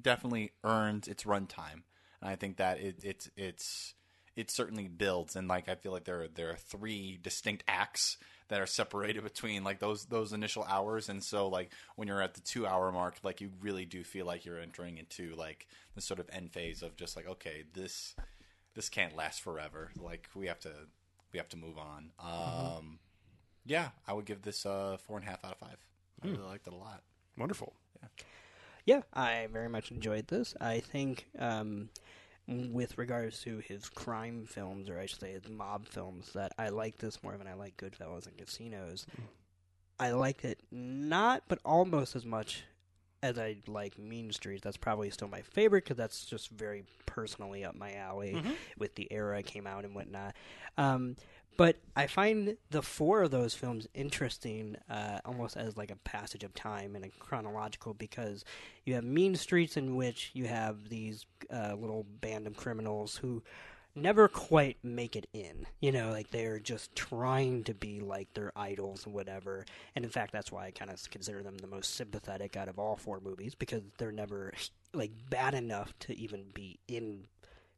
[0.00, 1.82] definitely earns its runtime,
[2.20, 3.94] and I think that it, it's it's
[4.36, 5.36] it certainly builds.
[5.36, 8.16] And like, I feel like there are, there are three distinct acts
[8.48, 12.34] that are separated between like those those initial hours, and so like when you're at
[12.34, 16.00] the two hour mark, like you really do feel like you're entering into like the
[16.00, 18.14] sort of end phase of just like, okay, this
[18.74, 19.90] this can't last forever.
[19.98, 20.72] Like we have to
[21.32, 22.10] we have to move on.
[22.18, 22.98] Um,
[23.66, 25.76] yeah, I would give this a four and a half out of five.
[26.22, 27.02] I really liked it a lot.
[27.36, 27.74] Wonderful.
[28.02, 28.08] yeah
[28.86, 30.54] Yeah, I very much enjoyed this.
[30.60, 31.90] I think, um,
[32.48, 36.70] with regards to his crime films, or I should say his mob films, that I
[36.70, 39.06] like this more than I like Goodfellas and Casinos.
[40.00, 42.64] I liked it not, but almost as much
[43.22, 44.62] as I like Mean Streets.
[44.62, 48.40] That's probably still my favorite because that's just very personally up my alley
[48.78, 50.34] with the era it came out and whatnot.
[50.76, 51.16] Um,
[51.58, 56.44] but I find the four of those films interesting, uh, almost as like a passage
[56.44, 58.44] of time and a chronological, because
[58.86, 63.42] you have Mean Streets in which you have these uh, little band of criminals who
[63.96, 65.66] never quite make it in.
[65.80, 69.66] You know, like they're just trying to be like their idols and whatever.
[69.96, 72.78] And in fact, that's why I kind of consider them the most sympathetic out of
[72.78, 74.52] all four movies because they're never
[74.94, 77.24] like bad enough to even be in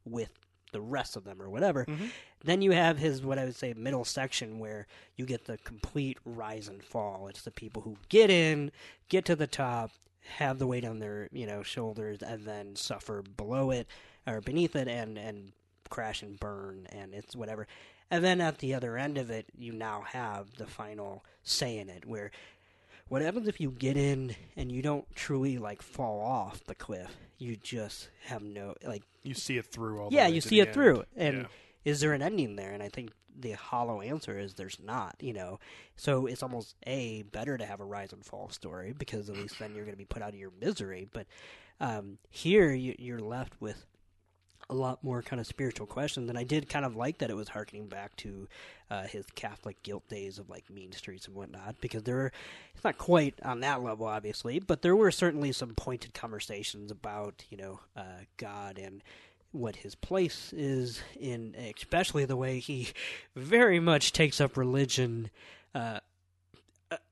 [0.05, 0.31] with
[0.71, 1.85] the rest of them or whatever.
[1.85, 2.07] Mm-hmm.
[2.43, 6.17] Then you have his what I would say middle section where you get the complete
[6.25, 7.27] rise and fall.
[7.27, 8.71] It's the people who get in,
[9.09, 9.91] get to the top,
[10.37, 13.87] have the weight on their you know shoulders, and then suffer below it
[14.27, 15.51] or beneath it, and and
[15.89, 17.67] crash and burn, and it's whatever.
[18.09, 21.89] And then at the other end of it, you now have the final say in
[21.89, 22.31] it, where
[23.11, 27.13] what happens if you get in and you don't truly like fall off the cliff?
[27.37, 30.09] You just have no like You see it through all.
[30.09, 30.73] the yeah, you see it end.
[30.73, 31.03] through.
[31.17, 31.45] And Yeah.
[31.83, 32.71] is there an ending there?
[32.71, 35.15] And I think the hollow answer is there's not.
[35.19, 35.59] You know,
[35.97, 39.59] so it's almost a better to have a rise and fall story because at least
[39.59, 41.07] then you're going to be put out of your misery.
[41.11, 41.27] But
[41.81, 43.85] um, here you, you're left with
[44.71, 47.35] a lot more kind of spiritual questions, and I did kind of like that it
[47.35, 48.47] was harkening back to
[48.89, 52.31] uh, his Catholic guilt days of like mean streets and whatnot, because there were
[52.73, 57.43] it's not quite on that level, obviously, but there were certainly some pointed conversations about
[57.49, 59.03] you know uh, God and
[59.51, 62.87] what his place is in, especially the way he
[63.35, 65.29] very much takes up religion.
[65.75, 65.99] Uh,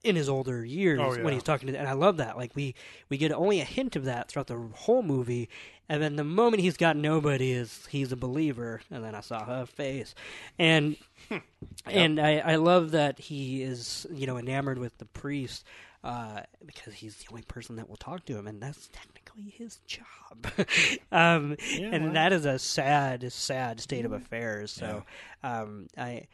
[0.03, 2.37] in his older years Oh, when he's talking to and I love that.
[2.37, 2.75] Like we
[3.09, 5.49] we get only a hint of that throughout the whole movie
[5.87, 9.43] and then the moment he's got nobody is he's a believer and then I saw
[9.45, 10.15] her face.
[10.57, 10.97] And
[11.85, 15.65] and I, I love that he is you know enamored with the priest
[16.03, 19.79] uh, because he's the only person that will talk to him and that's technically his
[19.87, 20.05] job.
[21.11, 22.13] Um, and well.
[22.13, 24.71] that is a sad sad state of affairs.
[24.71, 25.03] So
[25.43, 26.27] um, I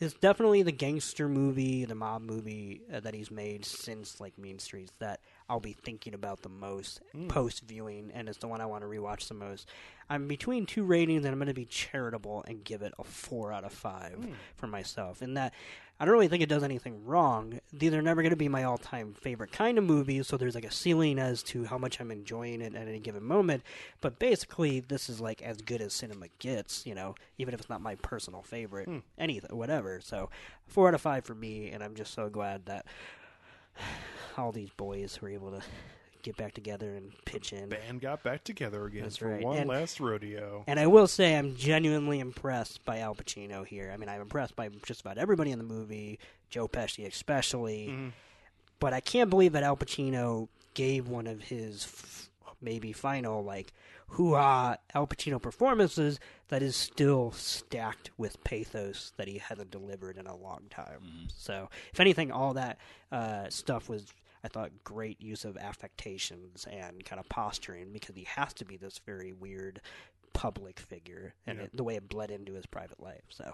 [0.00, 4.58] it's definitely the gangster movie, the mob movie uh, that he's made since like Mean
[4.58, 5.20] Streets that
[5.50, 7.26] I'll be thinking about the most hmm.
[7.26, 9.68] post viewing, and it's the one I want to rewatch the most.
[10.08, 13.52] I'm between two ratings, and I'm going to be charitable and give it a four
[13.52, 14.32] out of five hmm.
[14.54, 15.22] for myself.
[15.22, 15.52] In that,
[15.98, 17.58] I don't really think it does anything wrong.
[17.72, 20.54] These are never going to be my all time favorite kind of movies, so there's
[20.54, 23.64] like a ceiling as to how much I'm enjoying it at any given moment.
[24.00, 27.68] But basically, this is like as good as cinema gets, you know, even if it's
[27.68, 28.98] not my personal favorite, hmm.
[29.18, 30.00] anything, whatever.
[30.00, 30.30] So,
[30.68, 32.86] four out of five for me, and I'm just so glad that
[34.36, 35.60] all these boys were able to
[36.22, 37.68] get back together and pitch in.
[37.70, 39.42] Band got back together again That's for right.
[39.42, 40.64] one And- last rodeo.
[40.66, 43.90] And I will say, I'm genuinely impressed by Al Pacino here.
[43.92, 46.18] I mean, I'm impressed by just about everybody in the movie,
[46.50, 47.88] Joe Pesci especially.
[47.90, 48.08] Mm-hmm.
[48.80, 52.29] But I can't believe that Al Pacino gave one of his f-
[52.60, 53.72] maybe final, like,
[54.08, 60.26] hoo-ha Al Pacino performances that is still stacked with pathos that he hasn't delivered in
[60.26, 61.28] a long time.
[61.34, 62.78] So, if anything, all that
[63.12, 64.06] uh, stuff was
[64.42, 68.76] I thought great use of affectations and kind of posturing because he has to be
[68.76, 69.80] this very weird
[70.32, 73.24] public figure and it, the way it bled into his private life.
[73.28, 73.52] So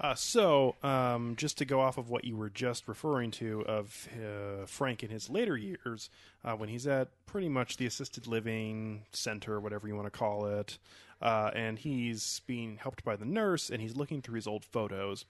[0.00, 4.08] Uh, so, um, just to go off of what you were just referring to of
[4.14, 6.08] uh, Frank in his later years,
[6.44, 10.46] uh, when he's at pretty much the assisted living center, whatever you want to call
[10.46, 10.78] it,
[11.20, 15.24] uh, and he's being helped by the nurse, and he's looking through his old photos,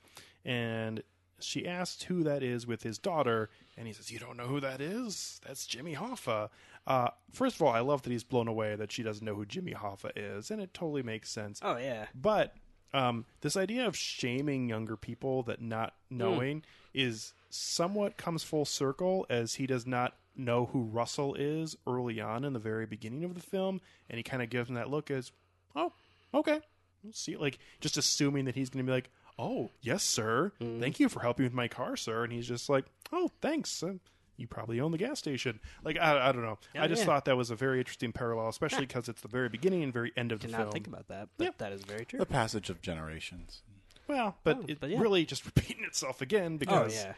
[0.44, 1.02] and
[1.40, 4.60] she asks who that is with his daughter, and he says, "You don't know who
[4.60, 5.40] that is?
[5.46, 6.50] That's Jimmy Hoffa."
[6.86, 9.46] Uh, first of all, I love that he's blown away that she doesn't know who
[9.46, 11.60] Jimmy Hoffa is, and it totally makes sense.
[11.62, 12.06] Oh yeah.
[12.14, 12.54] But
[12.92, 16.62] um, this idea of shaming younger people that not knowing
[16.94, 22.44] is somewhat comes full circle as he does not know who Russell is early on
[22.44, 25.10] in the very beginning of the film, and he kind of gives him that look
[25.10, 25.32] as,
[25.74, 25.92] oh,
[26.32, 26.60] okay,
[27.02, 30.98] we'll see, like just assuming that he's going to be like, oh, yes, sir, thank
[30.98, 33.82] you for helping with my car, sir, and he's just like, oh, thanks.
[33.82, 33.94] Uh,
[34.38, 35.60] you probably own the gas station.
[35.84, 36.58] Like I, I don't know.
[36.74, 37.06] I just yeah.
[37.06, 40.12] thought that was a very interesting parallel, especially because it's the very beginning and very
[40.16, 40.70] end of Did the not film.
[40.72, 41.50] think about that, but Yeah.
[41.58, 42.18] that is very true.
[42.18, 43.62] The passage of generations.
[44.06, 45.00] Well, but Oh, it but yeah.
[45.00, 47.12] really just repeating itself again Oh because yeah.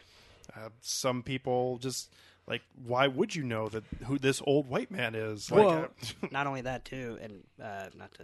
[0.57, 2.11] uh, some people just
[2.47, 5.49] like, why would you know that who this old white man is?
[5.51, 5.87] Like, Well,
[6.23, 8.23] uh, not only that too, and uh, not to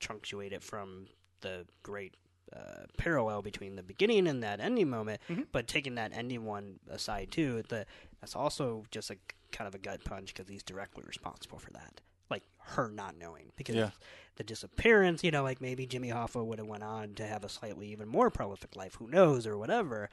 [0.00, 1.06] truncuate it from
[1.42, 2.14] the great
[2.54, 5.42] uh, parallel between the beginning and that ending moment, Mm-hmm.
[5.52, 7.86] but taking that ending one aside too, the,
[8.20, 9.16] that's also just a
[9.52, 12.00] kind of a gut punch because he's directly responsible for that.
[12.30, 13.90] Like her not knowing because Yeah.
[14.36, 17.48] the disappearance, you know, like maybe Jimmy Hoffa would have went on to have a
[17.48, 20.10] slightly even more prolific life, who knows or whatever.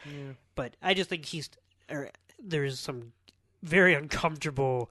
[0.55, 1.49] But I just think he's
[1.89, 2.09] or
[2.41, 3.11] there's some
[3.65, 4.89] very uncomfortable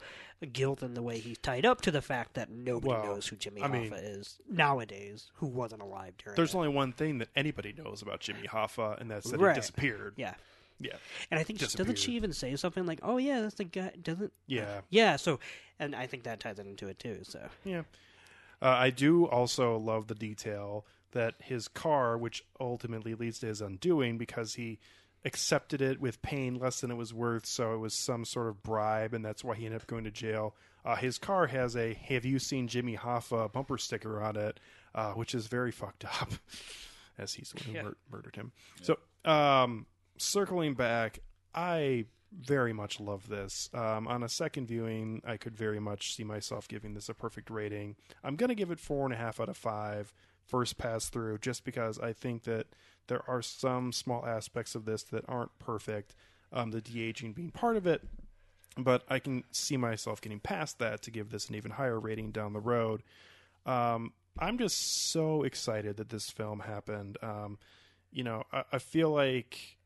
[0.53, 3.36] guilt in the way he's tied up to the fact that nobody Well, knows who
[3.36, 6.36] Jimmy I mean- Hoffa is nowadays, who wasn't alive during.
[6.36, 9.55] there's only one thing that anybody knows about Jimmy Hoffa, and that's that Right.
[9.57, 10.15] he disappeared.
[10.17, 10.35] yeah,
[10.81, 10.97] Yeah.
[11.31, 13.91] and I think doesn't she even say something like, "Oh yeah, that's the guy"?
[14.03, 14.83] Doesn't Yeah.
[14.91, 15.17] yeah.
[15.17, 15.41] So,
[15.78, 17.20] and I think that ties into it too.
[17.23, 17.85] So Yeah.
[18.61, 23.61] Uh, I do also love the detail that his car, which ultimately leads to his
[23.61, 24.78] undoing because he
[25.25, 28.62] accepted it with paying less than it was worth, so it was some sort of
[28.62, 30.55] bribe, and that's why he ended up going to jail.
[30.85, 34.61] Uh, his car has a "Have you seen Jimmy Hoffa?" bumper sticker on it,
[34.94, 36.31] uh, which is very fucked up,
[37.19, 38.53] as he's the one who mur- murdered him.
[38.83, 39.86] So, um,
[40.19, 41.20] circling back,
[41.55, 42.07] I
[42.39, 43.70] very much love this.
[43.73, 47.49] Um, on a second viewing, I could very much see myself giving this a perfect
[47.49, 47.97] rating.
[48.23, 50.12] I'm going to give it four and a half out of five
[50.47, 52.67] first pass through, just because I think that
[53.07, 56.15] there are some small aspects of this that aren't perfect.
[56.52, 58.02] Um, the de aging being part of it,
[58.76, 62.31] but I can see myself getting past that to give this an even higher rating
[62.31, 63.02] down the road.
[63.66, 67.18] Um, I'm just so excited that this film happened.
[67.23, 67.58] Um,
[68.12, 69.78] you know, I, I feel like,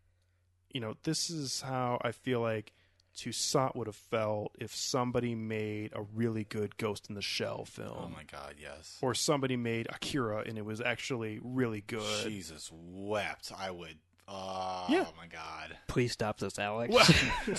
[0.72, 2.72] you know, this is how I feel like
[3.18, 7.97] Toussaint would have felt if somebody made a really good Ghost in the Shell film.
[7.98, 8.97] Oh my god, yes.
[9.02, 12.24] Or somebody made Akira and it was actually really good.
[12.24, 13.50] Jesus wept.
[13.58, 13.98] I would.
[14.31, 15.07] Oh Yeah.
[15.16, 15.76] my god.
[15.86, 16.94] Please stop this, Alex.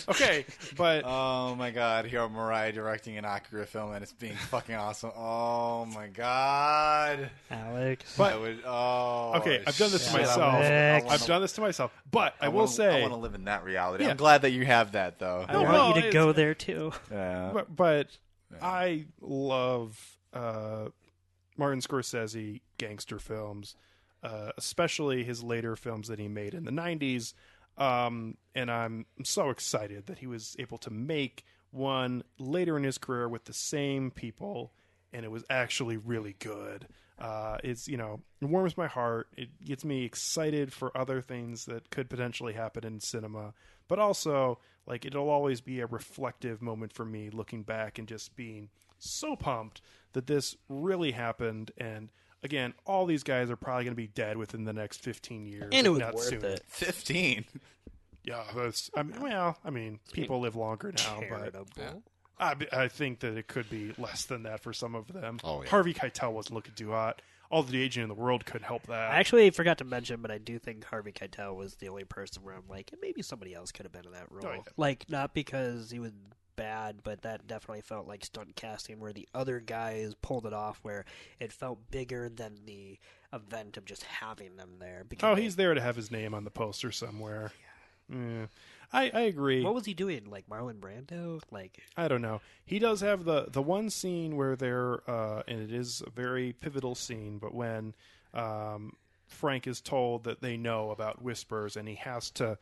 [0.10, 0.46] okay,
[0.78, 2.06] but Oh my god.
[2.06, 5.12] Here Mariah directing an Akira film and it's being fucking awesome.
[5.18, 7.32] Oh my god.
[7.50, 8.20] Alex.
[8.20, 8.60] I would.
[8.66, 9.34] Oh.
[9.38, 10.54] okay, I've done this to myself.
[10.54, 11.06] wanna- Alex.
[11.10, 11.92] I've done this to myself.
[12.12, 14.04] But I, will wanna- say I want to live in that reality.
[14.04, 14.12] Yeah.
[14.12, 15.46] I'm glad that you have that though.
[15.48, 16.92] I No, want no, you to go there too.
[17.12, 17.50] Yeah.
[17.54, 18.08] but, but
[18.62, 20.90] I love uh,
[21.58, 23.76] Martin Scorsese gangster films,
[24.24, 27.34] uh, especially his later films that he made in the '90s.
[27.78, 32.98] Um, and I'm so excited that he was able to make one later in his
[32.98, 34.74] career with the same people,
[35.14, 36.88] and it was actually really good.
[37.18, 39.28] Uh, it's you know it warms my heart.
[39.36, 43.54] It gets me excited for other things that could potentially happen in cinema,
[43.88, 48.36] but also like it'll always be a reflective moment for me looking back and just
[48.36, 49.82] being so pumped
[50.14, 51.72] that this really happened.
[51.78, 52.10] And
[52.44, 55.70] again, all these guys are probably going to be dead within the next 15 years,
[55.72, 56.48] And it was not worth sooner.
[56.48, 56.64] it.
[56.68, 57.46] Fifteen.
[58.24, 58.90] Yeah, that's.
[58.96, 61.56] I mean, well, I mean, people live longer now, but
[62.40, 65.40] I, I think that it could be less than that for some of them.
[65.44, 65.70] Oh, yeah.
[65.70, 67.22] Harvey Keitel wasn't looking too hot.
[67.50, 69.12] All the aging in the world couldn't help that.
[69.12, 72.44] I actually forgot to mention, but I do think Harvey Keitel was the only person
[72.44, 74.46] where I'm like, maybe somebody else could have been in that role.
[74.46, 74.62] Oh, yeah.
[74.78, 76.12] Like, not because he was
[76.60, 80.80] bad, but that definitely felt like stunt casting where the other guys pulled it off,
[80.82, 81.06] where
[81.40, 83.00] it felt bigger than the
[83.32, 85.06] event of just having them there.
[85.08, 87.54] Because oh, he's there to have his name on the poster somewhere.
[88.10, 88.48] Yeah.
[88.92, 89.64] I, I agree.
[89.64, 90.30] What was he doing?
[90.30, 91.42] Like Marlon Brando?
[91.52, 92.42] Like, I don't know.
[92.66, 96.54] He does have the the one scene where they're uh, and it is a very
[96.54, 97.94] pivotal scene, but when
[98.34, 98.94] um,
[99.28, 102.58] Frank is told that they know about whispers and he has to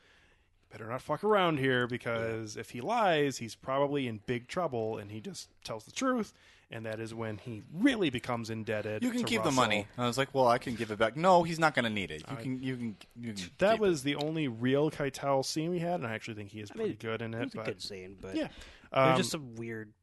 [0.72, 5.12] better not fuck around here because if he lies, he's probably in big trouble and
[5.12, 6.34] he just tells the truth
[6.70, 9.02] and that is when he really becomes indebted.
[9.02, 9.64] You can to keep the Russell.
[9.64, 9.88] money.
[9.98, 11.16] I was like, well, I can give it back.
[11.16, 12.24] No, he's not going to need it.
[12.30, 12.62] You can.
[12.62, 12.96] You can.
[13.22, 16.34] You can That keep was the only real Keitel scene we had, and I actually
[16.34, 17.44] think he is I mean, pretty good in it it.
[17.46, 18.50] was a but good scene, but yeah,
[18.92, 19.94] there were Um, just some weird,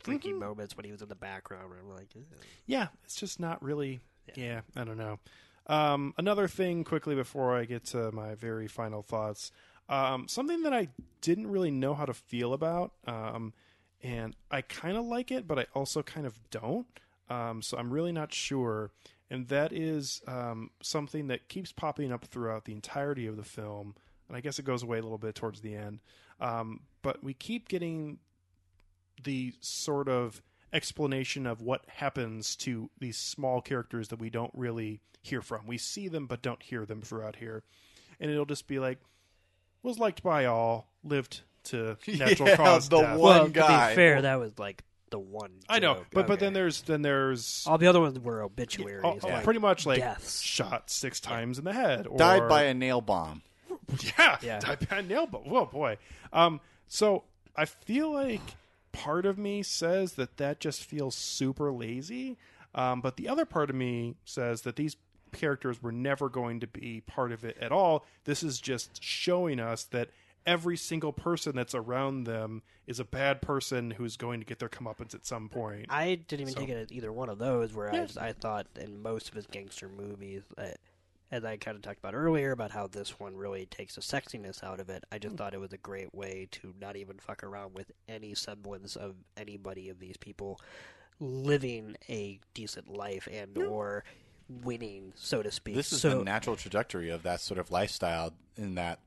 [0.00, 0.38] freaky mhm.
[0.40, 1.70] moments when he was in the background.
[1.70, 2.24] Where I'm like, "Ugh."
[2.66, 4.00] yeah, it's just not really.
[4.34, 5.18] Yeah, I don't know.
[5.66, 9.50] Um, another thing, quickly before I get to my very final thoughts,
[9.92, 10.88] um, something that I
[11.20, 13.52] didn't really know how to feel about, um,
[14.02, 16.86] and I kind of like it, but I also kind of don't.
[17.28, 18.90] Um, so I'm really not sure,
[19.30, 23.94] and that is um, something that keeps popping up throughout the entirety of the film,
[24.28, 26.00] and I guess it goes away a little bit towards the end.
[26.40, 28.18] Um, but we keep getting
[29.22, 30.40] the sort of
[30.72, 35.66] explanation of what happens to these small characters that we don't really hear from.
[35.66, 37.62] We see them but don't hear them throughout here.
[38.18, 38.98] And it'll just be like
[39.82, 43.18] was liked by all, lived to natural Yeah, cause the death.
[43.18, 43.90] one well, to guy.
[43.90, 45.50] be fair, that was like the one.
[45.68, 46.06] I know, joke.
[46.12, 49.02] but but then there's then there's all the other ones were obituaries.
[49.04, 50.40] oh, oh, like pretty much like deaths.
[50.40, 53.42] shot six times in the head or died by a nail bomb.
[54.18, 54.58] yeah, Yeah.
[54.60, 55.42] died by a nail bomb.
[55.44, 55.98] Whoa, boy.
[56.32, 57.24] Um, so
[57.56, 58.40] I feel like
[58.92, 62.38] part of me says that that just feels super lazy,
[62.74, 64.96] um, but the other part of me says that these
[65.32, 68.04] characters were never going to be part of it at all.
[68.24, 70.08] This is just showing us that
[70.44, 74.68] every single person that's around them is a bad person who's going to get their
[74.68, 75.86] comeuppance at some point.
[75.88, 77.72] I didn't even So- take it as either one of those.
[77.72, 78.24] Whereas Yeah.
[78.24, 80.70] I thought in most of his gangster movies, uh,
[81.30, 84.62] as I kind of talked about earlier, about how this one really takes the sexiness
[84.64, 85.04] out of it.
[85.12, 88.34] I just thought it was a great way to not even fuck around with any
[88.34, 90.60] semblance of anybody of these people
[91.20, 94.04] living a decent life and or
[94.62, 95.74] winning, so to speak.
[95.74, 98.32] This is so, the natural trajectory of that sort of lifestyle.
[98.56, 99.00] In that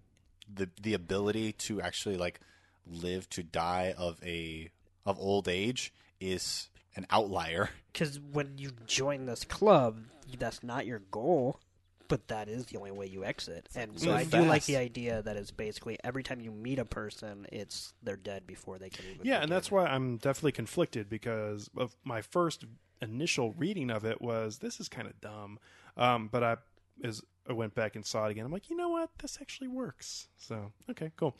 [0.53, 2.39] the the ability to actually like
[2.87, 4.69] live to die of a
[5.05, 7.69] of old age is an outlier.
[7.91, 9.99] because when you join this club,
[10.37, 11.59] that's not your goal,
[12.07, 13.67] but that is the only way you exit.
[13.75, 16.79] And so Move I do like the idea that it's basically every time you meet
[16.79, 19.25] a person, it's they're dead before they can even.
[19.25, 19.49] Yeah, and begin.
[19.49, 22.65] that's why I'm definitely conflicted because of my first
[23.05, 25.59] initial reading of it was this is kind of dumb.
[25.97, 26.57] Um, but I
[27.03, 29.67] as I went back and saw it again, I'm like, you know what, this actually
[29.67, 30.27] works.
[30.37, 31.37] So okay, cool.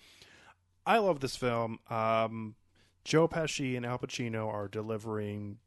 [0.86, 1.80] I love this film.
[1.90, 2.56] Um,
[3.04, 5.58] Joe Pesci and Al Pacino are delivering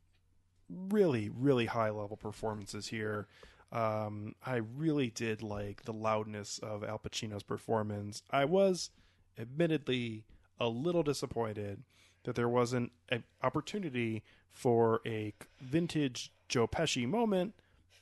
[0.69, 3.27] really, really high level performances here.
[3.71, 8.23] Um, I really did like the loudness of Al Pacino's performance.
[8.31, 8.91] I was
[9.39, 10.25] admittedly
[10.59, 11.83] a little disappointed
[12.25, 17.55] that there wasn't an opportunity for a vintage Joe Pesci moment,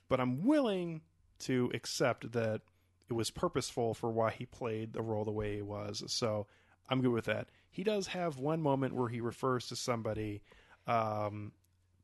[0.08, 1.02] but I'm willing
[1.40, 2.62] to accept that
[3.08, 6.02] it was purposeful for why he played the role the way he was.
[6.08, 6.46] So
[6.88, 7.48] I'm good with that.
[7.70, 10.42] He does have one moment where he refers to somebody
[10.86, 11.52] um,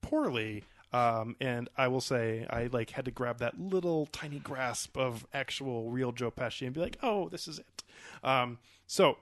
[0.01, 0.65] poorly.
[0.93, 5.27] Um, and I will say, I like had to grab that little tiny grasp of
[5.33, 7.83] actual real Joe Pesci and be like, "Oh, this is it."
[8.23, 9.17] Um, so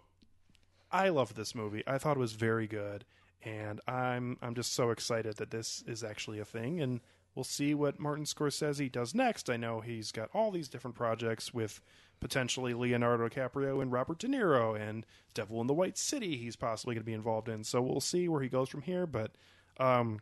[0.90, 1.84] I love this movie.
[1.86, 3.04] I thought it was very good,
[3.42, 7.00] and I'm I'm just so excited that this is actually a thing, and
[7.34, 9.48] we'll see what Martin Scorsese does next.
[9.48, 11.80] I know he's got all these different projects with
[12.20, 16.36] potentially Leonardo DiCaprio and Robert De Niro, and Devil in the White City.
[16.36, 17.64] He's possibly going to be involved in.
[17.64, 19.06] So we'll see where he goes from here.
[19.06, 19.32] But
[19.78, 20.20] um,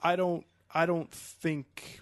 [0.00, 2.00] I don't I don't think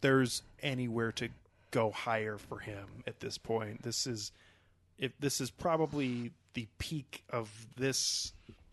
[0.00, 1.28] there's anywhere to
[1.70, 3.82] go higher for him at this point.
[3.82, 4.32] This is
[4.96, 8.32] if this is probably the peak of this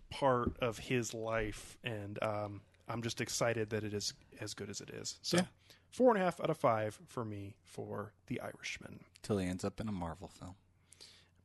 [0.09, 4.81] part of his life, and um, I'm just excited that it is as good as
[4.81, 5.17] it is.
[5.21, 5.45] So, Yeah.
[5.91, 8.99] four and a half out of five for me for The Irishman.
[9.21, 10.55] Till he ends up in a Marvel film.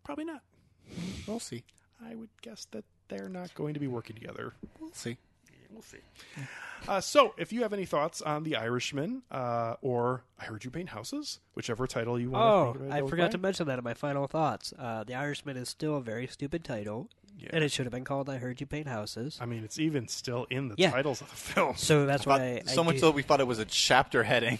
[0.04, 0.42] Probably not.
[1.26, 1.64] We'll see.
[2.04, 4.54] I would guess that they're not going to be working together.
[4.78, 5.18] We'll see.
[5.72, 5.98] We'll see.
[6.88, 10.70] Uh, so, if you have any thoughts on The Irishman uh, or I Heard You
[10.70, 13.32] Paint Houses, whichever title you want Oh, to think I forgot by.
[13.32, 14.72] to mention that in my final thoughts.
[14.78, 17.08] Uh, the Irishman is still a very stupid title,
[17.38, 17.50] Yeah.
[17.52, 20.08] and it should have been called "I Heard You Paint Houses." I mean, it's even
[20.08, 20.90] still in the Yeah.
[20.90, 21.76] titles of the film.
[21.76, 23.64] So that's But why I, so I much do- so we thought it was a
[23.66, 24.58] chapter heading.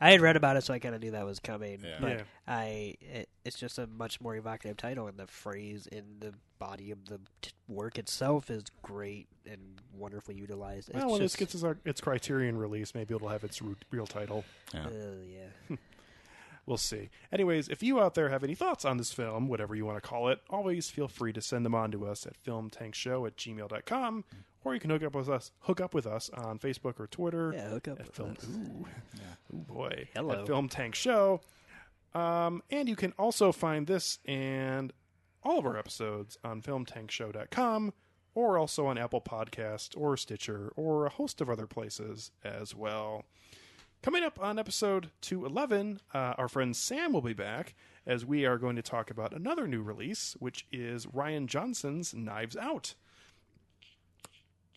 [0.00, 1.80] I had read about it, so I kind of knew that was coming.
[1.84, 1.96] Yeah.
[2.00, 2.22] But Yeah.
[2.46, 6.90] I, it, it's just a much more evocative title, and the phrase in the body
[6.90, 10.88] of the t- work itself is great and wonderfully utilized.
[10.90, 13.76] It's well, when just, this gets its, its Criterion release, maybe it'll have its ru-
[13.90, 14.44] real title.
[14.74, 14.78] uh,
[15.26, 15.76] yeah.
[16.66, 17.10] We'll see.
[17.30, 20.08] Anyways, if you out there have any thoughts on this film, whatever you want to
[20.08, 24.24] call it, always feel free to send them on to us at filmtankshow at gmail.com,
[24.64, 27.52] or you can hook up with us hook up with us on Facebook or Twitter.
[27.54, 28.46] Yeah, hook up at with film, us.
[28.46, 28.86] Ooh,
[29.54, 30.08] ooh boy.
[30.14, 30.40] Hello.
[30.40, 31.40] At Film Tank Show.
[32.14, 34.92] Um, and you can also find this and
[35.42, 37.92] all of our episodes on filmtankshow.com
[38.34, 43.24] or also on Apple Podcast or Stitcher or a host of other places as well.
[44.04, 47.74] Coming up on episode 211, uh, our friend Sam will be back
[48.06, 52.54] as we are going to talk about another new release, which is Rian Johnson's Knives
[52.54, 52.96] Out.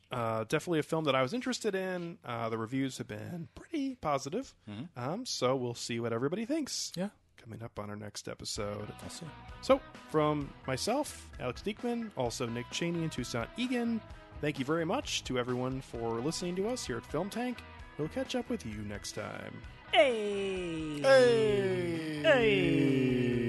[0.09, 2.19] Uh, definitely a film that I was interested in.
[2.23, 4.56] Uh, the reviews have been pretty positive.
[4.95, 6.93] Um, so we'll see what everybody thinks.
[6.95, 7.09] Yeah.
[7.35, 8.88] Coming up on our next episode.
[8.88, 9.30] We'll.
[9.61, 13.99] So, from myself, Alex Diekman, also Nick Cheney and Toussaint Egan,
[14.39, 17.57] thank you very much to everyone for listening to us here at Film Tank.
[17.98, 19.53] We'll catch up with you next time.
[19.92, 21.00] Hey.
[21.01, 22.22] Hey.
[22.24, 23.47] Hey.